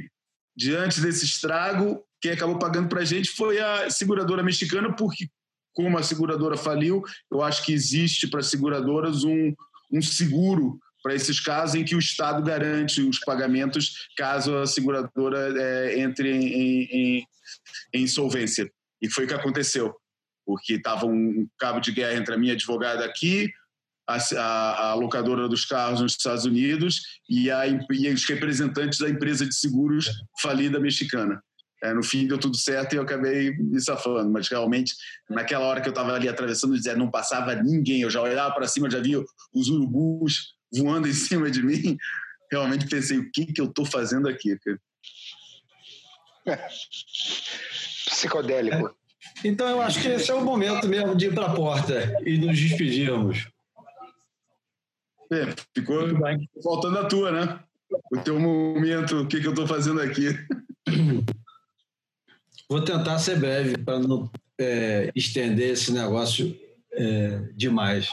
diante 0.56 1.00
desse 1.00 1.24
estrago, 1.24 2.02
quem 2.20 2.32
acabou 2.32 2.58
pagando 2.58 2.88
para 2.88 3.00
a 3.00 3.04
gente 3.04 3.30
foi 3.30 3.58
a 3.58 3.90
seguradora 3.90 4.42
mexicana, 4.42 4.94
porque 4.94 5.28
como 5.72 5.98
a 5.98 6.02
seguradora 6.02 6.56
faliu, 6.56 7.02
eu 7.30 7.42
acho 7.42 7.64
que 7.64 7.72
existe 7.72 8.28
para 8.28 8.40
as 8.40 8.46
seguradoras 8.46 9.24
um, 9.24 9.54
um 9.92 10.02
seguro 10.02 10.78
para 11.02 11.14
esses 11.14 11.40
casos 11.40 11.74
em 11.74 11.84
que 11.84 11.94
o 11.94 11.98
Estado 11.98 12.42
garante 12.42 13.00
os 13.00 13.18
pagamentos 13.20 14.08
caso 14.16 14.56
a 14.56 14.66
seguradora 14.66 15.54
é, 15.58 16.00
entre 16.00 16.30
em, 16.30 16.46
em, 16.46 17.26
em, 17.94 18.02
insolvência. 18.02 18.70
E 19.00 19.08
foi 19.08 19.24
o 19.24 19.28
que 19.28 19.34
aconteceu, 19.34 19.94
porque 20.44 20.74
estava 20.74 21.06
um 21.06 21.48
cabo 21.58 21.80
de 21.80 21.92
guerra 21.92 22.18
entre 22.18 22.34
a 22.34 22.38
minha 22.38 22.52
advogada 22.52 23.04
aqui, 23.04 23.50
a, 24.06 24.18
a, 24.36 24.90
a 24.90 24.94
locadora 24.94 25.48
dos 25.48 25.64
carros 25.64 26.00
nos 26.00 26.12
Estados 26.12 26.44
Unidos 26.44 27.02
e, 27.28 27.50
a, 27.50 27.66
e 27.66 28.08
os 28.08 28.24
representantes 28.26 28.98
da 28.98 29.08
empresa 29.08 29.46
de 29.46 29.54
seguros 29.54 30.10
falida 30.42 30.78
mexicana. 30.78 31.42
É, 31.82 31.94
no 31.94 32.02
fim 32.02 32.26
deu 32.26 32.38
tudo 32.38 32.56
certo 32.56 32.92
e 32.92 32.96
eu 32.96 33.02
acabei 33.02 33.56
me 33.56 33.80
safando, 33.80 34.30
mas 34.30 34.48
realmente 34.48 34.94
naquela 35.28 35.64
hora 35.64 35.80
que 35.80 35.88
eu 35.88 35.92
estava 35.92 36.12
ali 36.12 36.28
atravessando, 36.28 36.76
não 36.96 37.10
passava 37.10 37.54
ninguém, 37.54 38.02
eu 38.02 38.10
já 38.10 38.20
olhava 38.20 38.54
para 38.54 38.68
cima, 38.68 38.90
já 38.90 39.00
via 39.00 39.24
os 39.54 39.68
urubus 39.68 40.54
voando 40.72 41.08
em 41.08 41.12
cima 41.14 41.50
de 41.50 41.62
mim, 41.62 41.96
realmente 42.50 42.86
pensei, 42.86 43.18
o 43.18 43.30
que, 43.30 43.46
que 43.46 43.60
eu 43.60 43.66
estou 43.66 43.86
fazendo 43.86 44.28
aqui, 44.28 44.58
cara? 44.58 44.78
Psicodélico. 48.06 48.94
Então 49.44 49.68
eu 49.68 49.80
acho 49.80 50.00
que 50.02 50.08
esse 50.08 50.30
é 50.30 50.34
o 50.34 50.44
momento 50.44 50.86
mesmo 50.86 51.16
de 51.16 51.26
ir 51.26 51.34
para 51.34 51.46
a 51.46 51.54
porta 51.54 52.14
e 52.26 52.36
nos 52.38 52.58
despedirmos. 52.58 53.48
É, 55.32 55.54
ficou 55.74 56.08
faltando 56.62 56.98
a 56.98 57.04
tua, 57.04 57.30
né? 57.30 57.60
O 58.12 58.18
teu 58.18 58.38
momento, 58.38 59.20
o 59.20 59.26
que, 59.26 59.40
que 59.40 59.46
eu 59.46 59.52
estou 59.52 59.66
fazendo 59.66 60.00
aqui? 60.00 60.28
Vou 62.70 62.80
tentar 62.80 63.18
ser 63.18 63.36
breve 63.36 63.76
para 63.78 63.98
não 63.98 64.30
é, 64.56 65.10
estender 65.16 65.70
esse 65.70 65.92
negócio 65.92 66.56
é, 66.92 67.40
demais. 67.52 68.08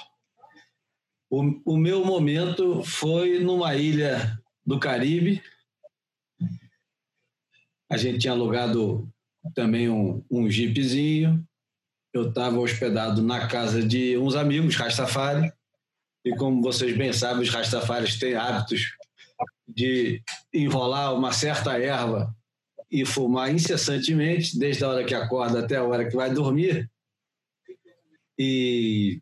O, 1.29 1.61
o 1.73 1.77
meu 1.77 2.03
momento 2.03 2.83
foi 2.83 3.39
numa 3.39 3.75
ilha 3.75 4.35
do 4.65 4.79
Caribe. 4.79 5.43
A 7.87 7.97
gente 7.97 8.17
tinha 8.17 8.33
alugado 8.33 9.07
também 9.53 9.89
um, 9.89 10.25
um 10.27 10.49
jeepzinho. 10.49 11.47
Eu 12.11 12.29
estava 12.29 12.59
hospedado 12.59 13.21
na 13.21 13.47
casa 13.47 13.85
de 13.85 14.17
uns 14.17 14.33
amigos, 14.33 14.75
Rastafari. 14.75 15.53
E 16.25 16.35
como 16.35 16.63
vocês 16.63 16.97
bem 16.97 17.13
sabem, 17.13 17.43
os 17.43 17.49
Rastafaris 17.51 18.17
têm 18.17 18.33
hábitos 18.33 18.97
de 19.67 20.23
enrolar 20.51 21.13
uma 21.13 21.31
certa 21.31 21.77
erva 21.77 22.35
e 22.89 23.05
fumar 23.05 23.53
incessantemente, 23.53 24.57
desde 24.57 24.83
a 24.83 24.89
hora 24.89 25.03
que 25.03 25.13
acorda 25.13 25.59
até 25.59 25.75
a 25.75 25.83
hora 25.83 26.07
que 26.07 26.15
vai 26.15 26.33
dormir. 26.33 26.89
E 28.39 29.21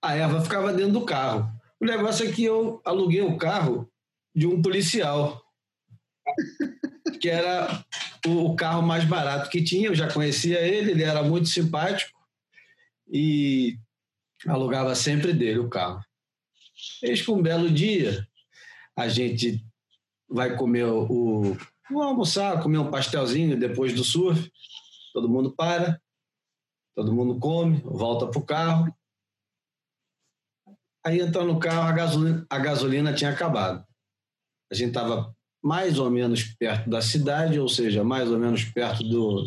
a 0.00 0.14
erva 0.14 0.42
ficava 0.42 0.72
dentro 0.72 0.92
do 0.92 1.04
carro. 1.04 1.50
O 1.80 1.84
negócio 1.84 2.26
é 2.26 2.32
que 2.32 2.44
eu 2.44 2.80
aluguei 2.84 3.22
o 3.22 3.36
carro 3.36 3.90
de 4.34 4.46
um 4.46 4.62
policial, 4.62 5.42
que 7.20 7.28
era 7.28 7.84
o 8.26 8.54
carro 8.54 8.82
mais 8.82 9.04
barato 9.04 9.50
que 9.50 9.62
tinha. 9.62 9.88
Eu 9.88 9.94
já 9.94 10.10
conhecia 10.10 10.60
ele, 10.60 10.92
ele 10.92 11.02
era 11.02 11.22
muito 11.22 11.48
simpático 11.48 12.18
e 13.10 13.76
alugava 14.46 14.94
sempre 14.94 15.32
dele 15.32 15.58
o 15.58 15.68
carro. 15.68 16.00
Eis 17.02 17.20
que 17.20 17.30
um 17.30 17.42
belo 17.42 17.70
dia 17.70 18.26
a 18.96 19.08
gente 19.08 19.64
vai 20.28 20.56
comer 20.56 20.86
o. 20.86 21.56
Vamos 21.90 22.06
almoçar, 22.06 22.62
comer 22.62 22.78
um 22.78 22.90
pastelzinho 22.90 23.58
depois 23.58 23.92
do 23.92 24.04
surf. 24.04 24.50
Todo 25.12 25.28
mundo 25.28 25.54
para, 25.54 26.00
todo 26.94 27.12
mundo 27.12 27.38
come, 27.38 27.80
volta 27.84 28.26
para 28.26 28.38
o 28.38 28.46
carro. 28.46 28.94
Aí 31.04 31.20
entra 31.20 31.44
no 31.44 31.58
carro, 31.58 31.88
a 31.88 31.92
gasolina, 31.92 32.46
a 32.48 32.58
gasolina 32.58 33.12
tinha 33.12 33.30
acabado. 33.30 33.84
A 34.70 34.74
gente 34.74 34.88
estava 34.88 35.34
mais 35.62 35.98
ou 35.98 36.10
menos 36.10 36.44
perto 36.44 36.88
da 36.88 37.02
cidade, 37.02 37.58
ou 37.58 37.68
seja, 37.68 38.02
mais 38.02 38.30
ou 38.30 38.38
menos 38.38 38.64
perto 38.64 39.02
do, 39.02 39.44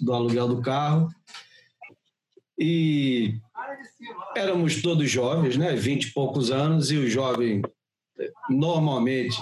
do 0.00 0.12
aluguel 0.12 0.48
do 0.48 0.60
carro. 0.60 1.08
E 2.58 3.38
éramos 4.36 4.82
todos 4.82 5.10
jovens, 5.10 5.56
né? 5.56 5.74
20 5.74 6.04
e 6.04 6.12
poucos 6.12 6.50
anos, 6.50 6.90
e 6.90 6.96
o 6.96 7.08
jovem, 7.08 7.62
normalmente, 8.48 9.36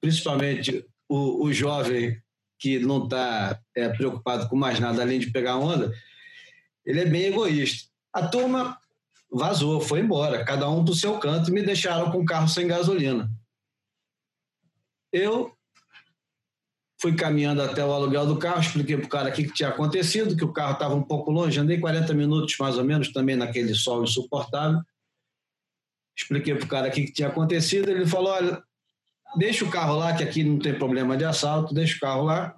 principalmente 0.00 0.86
o, 1.08 1.44
o 1.44 1.52
jovem 1.52 2.20
que 2.58 2.78
não 2.78 3.04
está 3.04 3.58
é, 3.74 3.88
preocupado 3.88 4.48
com 4.48 4.56
mais 4.56 4.80
nada 4.80 5.02
além 5.02 5.18
de 5.18 5.30
pegar 5.30 5.56
onda, 5.56 5.92
ele 6.84 7.00
é 7.00 7.06
bem 7.06 7.22
egoísta. 7.24 7.88
A 8.12 8.26
turma 8.26 8.78
vazou, 9.30 9.80
foi 9.80 10.00
embora, 10.00 10.44
cada 10.44 10.68
um 10.68 10.84
para 10.84 10.92
o 10.92 10.96
seu 10.96 11.18
canto 11.18 11.50
e 11.50 11.52
me 11.52 11.62
deixaram 11.62 12.10
com 12.10 12.18
o 12.18 12.24
carro 12.24 12.48
sem 12.48 12.66
gasolina. 12.66 13.30
Eu 15.12 15.56
fui 17.00 17.14
caminhando 17.14 17.62
até 17.62 17.84
o 17.84 17.92
aluguel 17.92 18.26
do 18.26 18.38
carro, 18.38 18.60
expliquei 18.60 18.96
para 18.96 19.06
o 19.06 19.08
cara 19.08 19.30
o 19.30 19.32
que 19.32 19.52
tinha 19.52 19.68
acontecido, 19.68 20.36
que 20.36 20.44
o 20.44 20.52
carro 20.52 20.72
estava 20.72 20.94
um 20.94 21.02
pouco 21.02 21.30
longe, 21.30 21.60
andei 21.60 21.78
40 21.78 22.12
minutos 22.12 22.56
mais 22.58 22.76
ou 22.76 22.84
menos 22.84 23.12
também 23.12 23.36
naquele 23.36 23.74
sol 23.74 24.02
insuportável. 24.02 24.80
Expliquei 26.16 26.56
para 26.56 26.64
o 26.64 26.68
cara 26.68 26.88
o 26.88 26.90
que 26.90 27.12
tinha 27.12 27.28
acontecido, 27.28 27.88
ele 27.88 28.04
falou, 28.04 28.32
olha, 28.32 28.62
deixa 29.36 29.64
o 29.64 29.70
carro 29.70 29.96
lá, 29.96 30.14
que 30.14 30.22
aqui 30.22 30.42
não 30.42 30.58
tem 30.58 30.78
problema 30.78 31.16
de 31.16 31.24
assalto, 31.24 31.74
deixa 31.74 31.96
o 31.96 32.00
carro 32.00 32.24
lá 32.24 32.54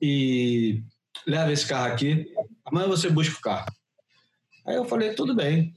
e 0.00 0.82
leva 1.26 1.52
esse 1.52 1.66
carro 1.66 1.92
aqui, 1.92 2.32
amanhã 2.64 2.88
você 2.88 3.08
busca 3.08 3.36
o 3.36 3.40
carro. 3.40 3.72
Aí 4.66 4.76
eu 4.76 4.84
falei, 4.84 5.14
tudo 5.14 5.34
bem. 5.34 5.74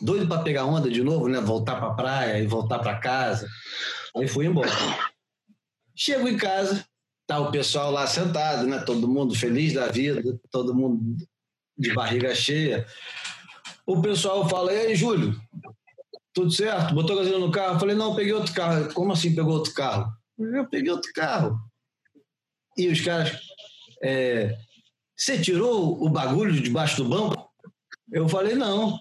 Doido 0.00 0.26
para 0.26 0.42
pegar 0.42 0.64
onda 0.64 0.90
de 0.90 1.02
novo, 1.02 1.28
né? 1.28 1.40
Voltar 1.40 1.76
para 1.76 1.94
praia 1.94 2.38
e 2.38 2.46
voltar 2.46 2.78
para 2.78 2.98
casa. 2.98 3.48
Aí 4.16 4.26
fui 4.26 4.46
embora. 4.46 4.70
Chego 5.94 6.26
em 6.26 6.36
casa, 6.36 6.84
tá 7.26 7.38
o 7.38 7.52
pessoal 7.52 7.90
lá 7.90 8.06
sentado, 8.06 8.66
né? 8.66 8.78
Todo 8.80 9.08
mundo 9.08 9.34
feliz 9.34 9.74
da 9.74 9.88
vida, 9.88 10.22
todo 10.50 10.74
mundo 10.74 11.16
de 11.76 11.92
barriga 11.92 12.34
cheia. 12.34 12.86
O 13.86 14.00
pessoal 14.00 14.48
fala: 14.48 14.72
"E 14.72 14.86
aí, 14.86 14.94
Júlio? 14.96 15.38
Tudo 16.34 16.50
certo? 16.50 16.94
Botou 16.94 17.16
gasolina 17.16 17.44
no 17.44 17.52
carro?" 17.52 17.74
Eu 17.74 17.80
falei: 17.80 17.96
"Não, 17.96 18.14
peguei 18.14 18.32
outro 18.32 18.54
carro." 18.54 18.92
Como 18.94 19.12
assim 19.12 19.34
pegou 19.34 19.54
outro 19.54 19.74
carro? 19.74 20.12
Eu 20.38 20.68
peguei 20.68 20.90
outro 20.90 21.12
carro. 21.12 21.58
E 22.76 22.88
os 22.88 23.00
caras 23.00 23.38
é, 24.02 24.56
você 25.16 25.40
tirou 25.40 26.02
o 26.02 26.08
bagulho 26.08 26.60
debaixo 26.60 26.96
do 26.96 27.08
banco? 27.08 27.48
Eu 28.10 28.28
falei, 28.28 28.56
não. 28.56 28.98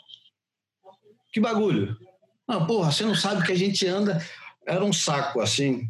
Que 1.33 1.39
bagulho? 1.39 1.97
Ah, 2.47 2.63
porra, 2.65 2.91
você 2.91 3.03
não 3.03 3.15
sabe 3.15 3.43
que 3.45 3.51
a 3.51 3.57
gente 3.57 3.87
anda. 3.87 4.23
Era 4.67 4.85
um 4.85 4.93
saco 4.93 5.41
assim, 5.41 5.89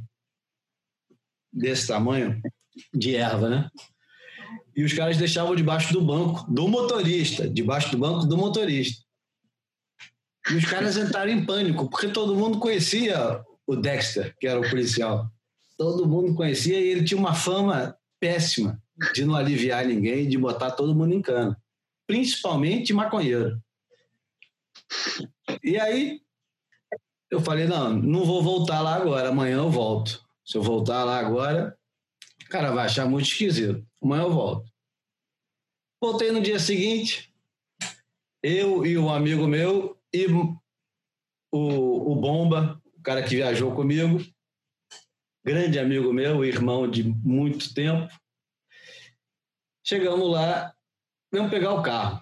desse 1.51 1.87
tamanho, 1.87 2.41
de 2.93 3.15
erva, 3.15 3.49
né? 3.49 3.69
E 4.73 4.85
os 4.85 4.93
caras 4.93 5.17
deixavam 5.17 5.53
debaixo 5.53 5.91
do 5.91 6.01
banco 6.01 6.49
do 6.49 6.67
motorista, 6.67 7.49
debaixo 7.49 7.91
do 7.91 7.97
banco 7.97 8.25
do 8.25 8.37
motorista. 8.37 9.03
E 10.49 10.55
os 10.55 10.65
caras 10.65 10.97
entraram 10.97 11.31
em 11.31 11.45
pânico, 11.45 11.89
porque 11.89 12.07
todo 12.07 12.35
mundo 12.35 12.59
conhecia 12.59 13.43
o 13.67 13.75
Dexter, 13.75 14.35
que 14.39 14.47
era 14.47 14.59
o 14.59 14.69
policial. 14.69 15.29
Todo 15.77 16.07
mundo 16.07 16.33
conhecia 16.33 16.79
e 16.79 16.87
ele 16.87 17.03
tinha 17.03 17.19
uma 17.19 17.33
fama 17.33 17.97
péssima 18.19 18.81
de 19.13 19.25
não 19.25 19.35
aliviar 19.35 19.85
ninguém, 19.85 20.27
de 20.27 20.37
botar 20.37 20.71
todo 20.71 20.95
mundo 20.95 21.13
em 21.13 21.21
cana, 21.21 21.59
principalmente 22.07 22.93
maconheiro. 22.93 23.61
E 25.63 25.79
aí 25.79 26.21
eu 27.29 27.41
falei: 27.41 27.65
não, 27.65 27.93
não 27.93 28.25
vou 28.25 28.43
voltar 28.43 28.81
lá 28.81 28.95
agora, 28.95 29.29
amanhã 29.29 29.57
eu 29.57 29.69
volto. 29.69 30.23
Se 30.45 30.57
eu 30.57 30.61
voltar 30.61 31.03
lá 31.03 31.19
agora, 31.19 31.77
o 32.45 32.49
cara 32.49 32.71
vai 32.71 32.85
achar 32.85 33.07
muito 33.07 33.27
esquisito. 33.27 33.85
Amanhã 34.01 34.23
eu 34.23 34.33
volto. 34.33 34.69
Voltei 36.01 36.31
no 36.31 36.41
dia 36.41 36.59
seguinte, 36.59 37.33
eu 38.43 38.85
e 38.85 38.97
um 38.97 39.09
amigo 39.09 39.47
meu 39.47 40.00
e 40.13 40.25
o, 41.51 42.11
o 42.11 42.15
Bomba, 42.15 42.81
o 42.97 43.01
cara 43.01 43.23
que 43.23 43.35
viajou 43.35 43.73
comigo, 43.73 44.23
grande 45.43 45.79
amigo 45.79 46.13
meu, 46.13 46.45
irmão 46.45 46.89
de 46.89 47.03
muito 47.03 47.73
tempo. 47.73 48.11
Chegamos 49.83 50.29
lá, 50.29 50.73
vamos 51.31 51.49
pegar 51.49 51.73
o 51.73 51.83
carro. 51.83 52.21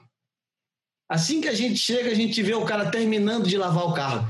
Assim 1.08 1.42
que 1.42 1.48
a 1.48 1.54
gente 1.54 1.78
chega, 1.78 2.12
a 2.12 2.16
gente 2.16 2.42
vê 2.42 2.54
o 2.54 2.66
cara 2.66 2.92
terminando 2.92 3.48
de 3.48 3.58
lavar 3.58 3.86
o 3.86 3.94
carro. 3.94 4.28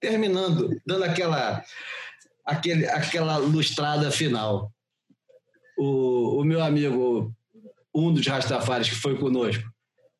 Terminando, 0.00 0.80
dando 0.84 1.04
aquela, 1.04 1.64
aquele, 2.44 2.86
aquela 2.86 3.36
lustrada 3.36 4.10
final. 4.10 4.72
O, 5.76 6.40
o 6.40 6.44
meu 6.44 6.62
amigo, 6.62 7.32
um 7.94 8.12
dos 8.12 8.26
Rastafares 8.26 8.88
que 8.88 8.96
foi 8.96 9.16
conosco, 9.18 9.62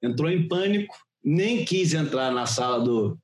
entrou 0.00 0.30
em 0.30 0.46
pânico, 0.46 0.96
nem 1.22 1.64
quis 1.64 1.94
entrar 1.94 2.30
na 2.32 2.46
sala 2.46 2.82
do, 2.82 3.18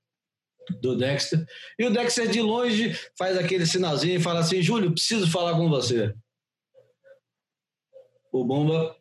do 0.81 0.97
Dexter. 0.97 1.47
E 1.79 1.87
o 1.87 1.91
Dexter, 1.91 2.29
de 2.29 2.41
longe, 2.41 2.99
faz 3.17 3.37
aquele 3.37 3.67
sinalzinho 3.67 4.17
e 4.17 4.23
fala 4.23 4.41
assim: 4.41 4.63
Júlio, 4.63 4.93
preciso 4.93 5.31
falar 5.31 5.57
com 5.57 5.69
você. 5.69 6.15
O 8.33 8.45
Bomba 8.45 8.97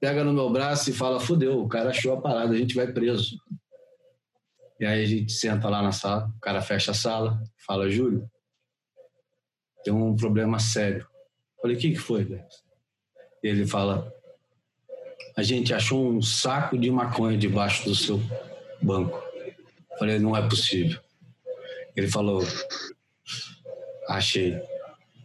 pega 0.00 0.22
no 0.22 0.32
meu 0.32 0.50
braço 0.50 0.90
e 0.90 0.92
fala: 0.92 1.20
fudeu, 1.20 1.60
o 1.60 1.68
cara 1.68 1.90
achou 1.90 2.12
a 2.12 2.20
parada, 2.20 2.54
a 2.54 2.56
gente 2.56 2.74
vai 2.74 2.92
preso. 2.92 3.36
E 4.78 4.84
aí 4.84 5.02
a 5.02 5.06
gente 5.06 5.32
senta 5.32 5.68
lá 5.68 5.82
na 5.82 5.92
sala, 5.92 6.30
o 6.36 6.40
cara 6.40 6.60
fecha 6.60 6.90
a 6.90 6.94
sala, 6.94 7.42
fala: 7.66 7.90
Júlio, 7.90 8.30
tem 9.82 9.92
um 9.92 10.14
problema 10.14 10.58
sério. 10.58 11.02
Eu 11.56 11.62
falei: 11.62 11.76
o 11.76 11.80
que, 11.80 11.92
que 11.92 11.98
foi, 11.98 12.24
Dexter? 12.24 12.66
Ele 13.42 13.66
fala: 13.66 14.12
a 15.36 15.42
gente 15.42 15.74
achou 15.74 16.08
um 16.08 16.22
saco 16.22 16.78
de 16.78 16.90
maconha 16.90 17.36
debaixo 17.36 17.84
do 17.84 17.94
seu 17.94 18.20
banco. 18.80 19.22
Falei, 19.98 20.18
não 20.18 20.34
é 20.34 20.48
possível. 20.48 20.98
Ele 21.94 22.08
falou, 22.08 22.42
achei. 24.08 24.58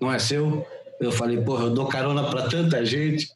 Não 0.02 0.12
é 0.12 0.20
seu? 0.20 0.68
Eu 1.00 1.12
falei, 1.14 1.42
porra, 1.42 1.66
eu 1.66 1.74
dou 1.74 1.88
carona 1.88 2.30
para 2.30 2.50
tanta 2.50 2.86
gente. 2.86 3.30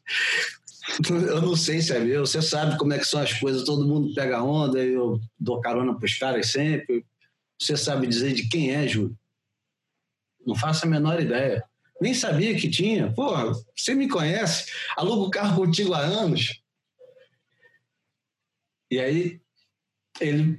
Eu 1.08 1.40
não 1.40 1.56
sei 1.56 1.80
se 1.80 1.94
é 1.94 1.98
meu. 1.98 2.26
Você 2.26 2.42
sabe 2.42 2.76
como 2.78 2.92
é 2.92 2.98
que 2.98 3.06
são 3.06 3.20
as 3.20 3.32
coisas. 3.32 3.64
Todo 3.64 3.88
mundo 3.88 4.14
pega 4.14 4.42
onda, 4.42 4.78
eu 4.78 5.18
dou 5.38 5.60
carona 5.60 5.94
para 5.94 6.04
os 6.04 6.18
caras 6.18 6.52
sempre. 6.52 7.04
Você 7.58 7.76
sabe 7.76 8.06
dizer 8.06 8.34
de 8.34 8.48
quem 8.48 8.74
é, 8.74 8.86
Júlio? 8.86 9.16
Não 10.46 10.54
faço 10.54 10.84
a 10.84 10.88
menor 10.88 11.20
ideia. 11.20 11.64
Nem 12.00 12.12
sabia 12.12 12.54
que 12.54 12.68
tinha. 12.68 13.12
Pô, 13.12 13.34
você 13.74 13.94
me 13.94 14.08
conhece, 14.08 14.70
alugo 14.94 15.30
carro 15.30 15.56
contigo 15.56 15.94
há 15.94 16.00
anos. 16.00 16.60
E 18.96 19.00
aí 19.00 19.40
ele 20.18 20.58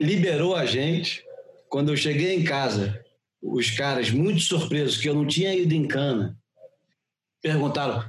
liberou 0.00 0.54
a 0.54 0.64
gente. 0.64 1.24
Quando 1.68 1.90
eu 1.90 1.96
cheguei 1.96 2.36
em 2.36 2.44
casa, 2.44 3.04
os 3.42 3.72
caras, 3.72 4.08
muito 4.08 4.40
surpresos, 4.40 4.98
que 4.98 5.08
eu 5.08 5.14
não 5.14 5.26
tinha 5.26 5.52
ido 5.52 5.74
em 5.74 5.88
cana, 5.88 6.38
perguntaram: 7.42 7.98
o 7.98 8.04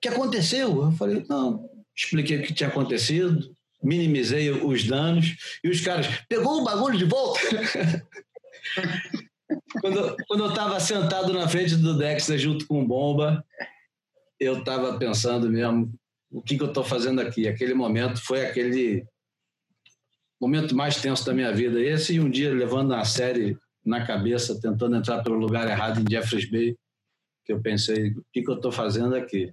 que 0.00 0.08
aconteceu? 0.08 0.84
Eu 0.84 0.92
falei: 0.92 1.22
não, 1.28 1.68
expliquei 1.94 2.38
o 2.38 2.42
que 2.42 2.54
tinha 2.54 2.70
acontecido, 2.70 3.54
minimizei 3.82 4.50
os 4.50 4.84
danos, 4.84 5.36
e 5.62 5.68
os 5.68 5.82
caras, 5.82 6.06
pegou 6.26 6.62
o 6.62 6.64
bagulho 6.64 6.96
de 6.96 7.04
volta? 7.04 7.40
quando, 9.82 10.16
quando 10.26 10.44
eu 10.44 10.48
estava 10.48 10.80
sentado 10.80 11.30
na 11.34 11.46
frente 11.46 11.76
do 11.76 11.98
Dexter 11.98 12.38
junto 12.38 12.66
com 12.66 12.82
o 12.82 12.86
Bomba, 12.86 13.44
eu 14.40 14.60
estava 14.60 14.98
pensando 14.98 15.50
mesmo, 15.50 15.92
o 16.30 16.42
que, 16.42 16.56
que 16.56 16.62
eu 16.62 16.68
estou 16.68 16.84
fazendo 16.84 17.20
aqui? 17.20 17.48
Aquele 17.48 17.74
momento 17.74 18.22
foi 18.22 18.44
aquele 18.44 19.06
momento 20.40 20.74
mais 20.76 21.00
tenso 21.00 21.24
da 21.24 21.32
minha 21.32 21.52
vida. 21.52 21.80
Esse 21.80 22.14
e 22.14 22.20
um 22.20 22.30
dia 22.30 22.52
levando 22.52 22.94
a 22.94 23.04
série 23.04 23.56
na 23.84 24.06
cabeça, 24.06 24.60
tentando 24.60 24.96
entrar 24.96 25.22
pelo 25.22 25.36
lugar 25.36 25.68
errado 25.68 26.00
em 26.00 26.10
Jeffreys 26.10 26.50
Bay, 26.50 26.76
que 27.44 27.52
eu 27.52 27.60
pensei, 27.60 28.10
o 28.10 28.24
que, 28.32 28.42
que 28.42 28.50
eu 28.50 28.56
estou 28.56 28.70
fazendo 28.70 29.14
aqui? 29.14 29.52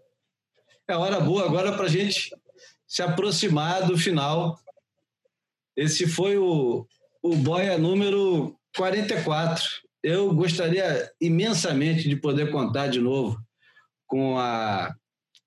É 0.88 0.96
hora 0.96 1.20
boa 1.20 1.46
agora 1.46 1.72
para 1.74 1.86
a 1.86 1.90
gente 1.90 2.30
se 2.86 3.02
aproximar 3.02 3.88
do 3.88 3.98
final. 3.98 4.60
Esse 5.76 6.08
foi 6.08 6.38
o, 6.38 6.86
o 7.24 7.36
Boia 7.36 7.78
número 7.78 8.56
44. 8.76 9.64
Eu 10.04 10.34
gostaria 10.34 11.12
imensamente 11.20 12.08
de 12.08 12.16
poder 12.16 12.52
contar 12.52 12.88
de 12.88 13.00
novo 13.00 13.42
com 14.06 14.38
a, 14.38 14.94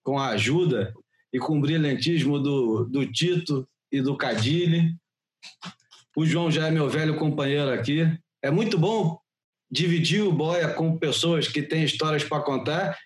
com 0.02 0.18
a 0.18 0.30
ajuda 0.30 0.92
e 1.32 1.38
com 1.38 1.58
o 1.58 1.60
brilhantismo 1.60 2.38
do, 2.38 2.84
do 2.84 3.06
Tito 3.10 3.68
e 3.90 4.00
do 4.00 4.16
Cadile. 4.16 4.94
O 6.16 6.24
João 6.24 6.50
já 6.50 6.66
é 6.66 6.70
meu 6.70 6.88
velho 6.88 7.16
companheiro 7.16 7.70
aqui. 7.70 8.06
É 8.42 8.50
muito 8.50 8.78
bom 8.78 9.18
dividir 9.70 10.22
o 10.22 10.32
Boia 10.32 10.68
com 10.68 10.98
pessoas 10.98 11.46
que 11.48 11.62
têm 11.62 11.84
histórias 11.84 12.24
para 12.24 12.42
contar 12.42 12.98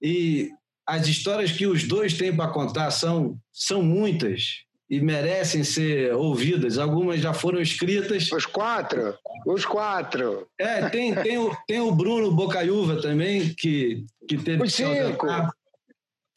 e 0.00 0.50
as 0.86 1.08
histórias 1.08 1.50
que 1.50 1.66
os 1.66 1.84
dois 1.84 2.14
têm 2.14 2.34
para 2.34 2.50
contar 2.50 2.90
são, 2.90 3.38
são 3.52 3.82
muitas 3.82 4.64
e 4.88 5.00
merecem 5.00 5.64
ser 5.64 6.14
ouvidas. 6.14 6.78
Algumas 6.78 7.20
já 7.20 7.32
foram 7.32 7.60
escritas. 7.60 8.30
Os 8.30 8.46
quatro, 8.46 9.16
os 9.46 9.64
quatro. 9.64 10.46
É, 10.58 10.88
tem, 10.90 11.14
tem, 11.14 11.38
o, 11.38 11.56
tem 11.66 11.80
o 11.80 11.92
Bruno 11.92 12.30
Bocaiúva 12.30 13.00
também, 13.00 13.54
que, 13.54 14.04
que 14.28 14.36
teve 14.36 14.62
os 14.62 14.74
cinco. 14.74 15.26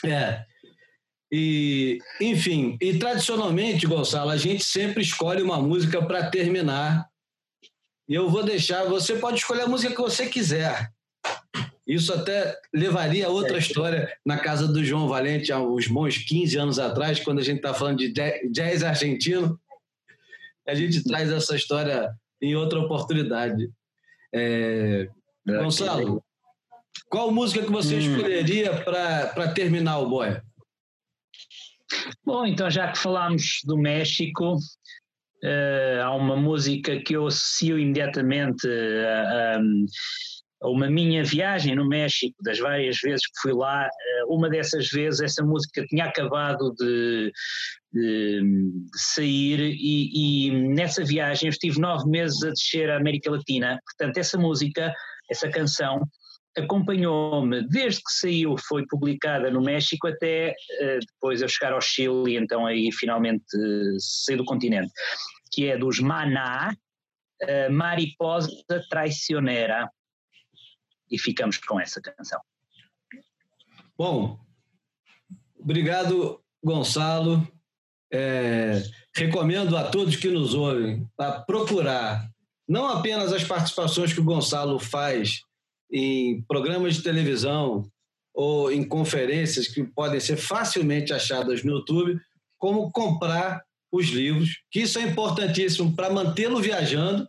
É. 0.05 0.46
E, 1.31 1.99
enfim, 2.21 2.77
e 2.81 2.97
tradicionalmente, 2.97 3.85
Gonçalo, 3.85 4.29
a 4.29 4.37
gente 4.37 4.63
sempre 4.63 5.01
escolhe 5.01 5.41
uma 5.41 5.61
música 5.61 6.01
para 6.01 6.29
terminar. 6.29 7.05
E 8.07 8.15
eu 8.15 8.29
vou 8.29 8.43
deixar, 8.43 8.85
você 8.85 9.15
pode 9.17 9.39
escolher 9.39 9.63
a 9.63 9.67
música 9.67 9.93
que 9.93 10.01
você 10.01 10.27
quiser. 10.27 10.89
Isso 11.85 12.13
até 12.13 12.57
levaria 12.73 13.27
a 13.27 13.29
outra 13.29 13.55
é. 13.55 13.59
história 13.59 14.13
na 14.25 14.37
casa 14.37 14.67
do 14.67 14.83
João 14.83 15.07
Valente, 15.07 15.51
há 15.51 15.59
uns 15.59 15.87
bons 15.87 16.17
15 16.17 16.57
anos 16.57 16.79
atrás, 16.79 17.19
quando 17.19 17.39
a 17.39 17.43
gente 17.43 17.57
está 17.57 17.73
falando 17.73 17.97
de 17.97 18.11
jazz 18.51 18.83
argentino. 18.83 19.59
A 20.67 20.75
gente 20.75 21.03
traz 21.03 21.31
essa 21.31 21.55
história 21.55 22.11
em 22.41 22.55
outra 22.55 22.79
oportunidade. 22.79 23.69
É... 24.33 25.07
Gonçalo, 25.45 26.21
qual 27.09 27.31
música 27.31 27.65
que 27.65 27.71
você 27.71 27.95
hum. 27.95 27.99
escolheria 27.99 28.83
para 28.83 29.53
terminar 29.53 29.99
o 29.99 30.09
Boia? 30.09 30.43
Bom, 32.25 32.45
então 32.45 32.69
já 32.69 32.91
que 32.91 32.97
falámos 32.97 33.61
do 33.65 33.77
México, 33.77 34.55
uh, 34.55 36.01
há 36.03 36.15
uma 36.15 36.35
música 36.35 37.01
que 37.01 37.15
eu 37.15 37.27
associo 37.27 37.79
imediatamente 37.79 38.67
a, 38.67 39.59
a 40.61 40.69
uma 40.69 40.89
minha 40.89 41.23
viagem 41.23 41.75
no 41.75 41.87
México, 41.87 42.35
das 42.43 42.59
várias 42.59 42.97
vezes 42.97 43.25
que 43.27 43.41
fui 43.41 43.53
lá, 43.53 43.85
eh, 43.85 44.23
uma 44.27 44.49
dessas 44.49 44.89
vezes 44.89 45.21
essa 45.21 45.43
música 45.43 45.85
tinha 45.85 46.05
acabado 46.05 46.73
de, 46.79 47.31
de, 47.93 48.41
de 48.41 48.99
sair 49.13 49.59
e, 49.59 50.47
e, 50.47 50.51
nessa 50.69 51.03
viagem 51.03 51.47
eu 51.47 51.51
estive 51.51 51.79
nove 51.79 52.09
meses 52.09 52.43
a 52.43 52.49
descer 52.49 52.89
a 52.89 52.97
América 52.97 53.29
Latina, 53.29 53.79
portanto 53.85 54.17
essa 54.17 54.37
música, 54.37 54.91
essa 55.29 55.47
canção 55.49 56.01
acompanhou-me 56.57 57.67
desde 57.67 58.01
que 58.01 58.11
saiu, 58.11 58.55
foi 58.57 58.85
publicada 58.87 59.51
no 59.51 59.61
México 59.61 60.07
até 60.07 60.51
uh, 60.51 60.99
depois 60.99 61.41
eu 61.41 61.47
chegar 61.47 61.73
ao 61.73 61.81
Chile 61.81 62.31
e 62.31 62.37
então 62.37 62.65
aí 62.65 62.91
finalmente 62.91 63.45
uh, 63.55 64.37
do 64.37 64.45
continente, 64.45 64.91
que 65.51 65.67
é 65.67 65.77
dos 65.77 65.99
Maná, 65.99 66.75
uh, 67.43 67.71
Mariposa 67.71 68.49
Traicionera 68.89 69.89
e 71.09 71.17
ficamos 71.17 71.57
com 71.57 71.79
essa 71.79 72.01
canção. 72.01 72.41
Bom, 73.97 74.39
obrigado, 75.57 76.41
Gonçalo. 76.63 77.47
É, 78.11 78.83
recomendo 79.13 79.75
a 79.75 79.89
todos 79.89 80.15
que 80.15 80.29
nos 80.29 80.53
ouvem 80.53 81.05
a 81.19 81.41
procurar 81.41 82.29
não 82.67 82.87
apenas 82.87 83.33
as 83.33 83.43
participações 83.43 84.13
que 84.13 84.19
o 84.19 84.23
Gonçalo 84.23 84.79
faz 84.79 85.41
em 85.91 86.41
programas 86.43 86.95
de 86.95 87.03
televisão 87.03 87.89
ou 88.33 88.71
em 88.71 88.87
conferências 88.87 89.67
que 89.67 89.83
podem 89.83 90.19
ser 90.19 90.37
facilmente 90.37 91.13
achadas 91.13 91.63
no 91.63 91.77
YouTube, 91.77 92.19
como 92.57 92.91
comprar 92.91 93.63
os 93.91 94.07
livros, 94.07 94.61
que 94.69 94.81
isso 94.81 94.99
é 94.99 95.03
importantíssimo 95.03 95.95
para 95.95 96.09
mantê-lo 96.09 96.59
viajando 96.59 97.27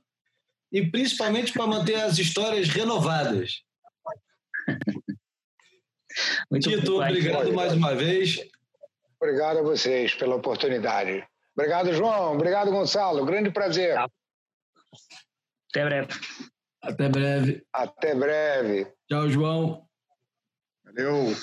e 0.73 0.87
principalmente 0.87 1.53
para 1.53 1.67
manter 1.67 1.95
as 1.95 2.19
histórias 2.19 2.69
renovadas. 2.69 3.63
Muito 6.51 6.69
Tito, 6.69 7.01
obrigado 7.01 7.53
mais 7.53 7.73
uma 7.73 7.95
vez. 7.95 8.39
Obrigado 9.21 9.59
a 9.59 9.63
vocês 9.63 10.15
pela 10.15 10.37
oportunidade. 10.37 11.27
Obrigado, 11.57 11.93
João. 11.93 12.35
Obrigado, 12.35 12.71
Gonçalo. 12.71 13.25
Grande 13.25 13.51
prazer. 13.51 13.99
Até 15.71 15.85
breve. 15.85 16.09
Até 16.83 17.09
breve. 17.09 17.67
Até 17.73 18.15
breve. 18.15 18.93
Tchau, 19.09 19.29
João. 19.29 19.89
Valeu. 20.85 21.35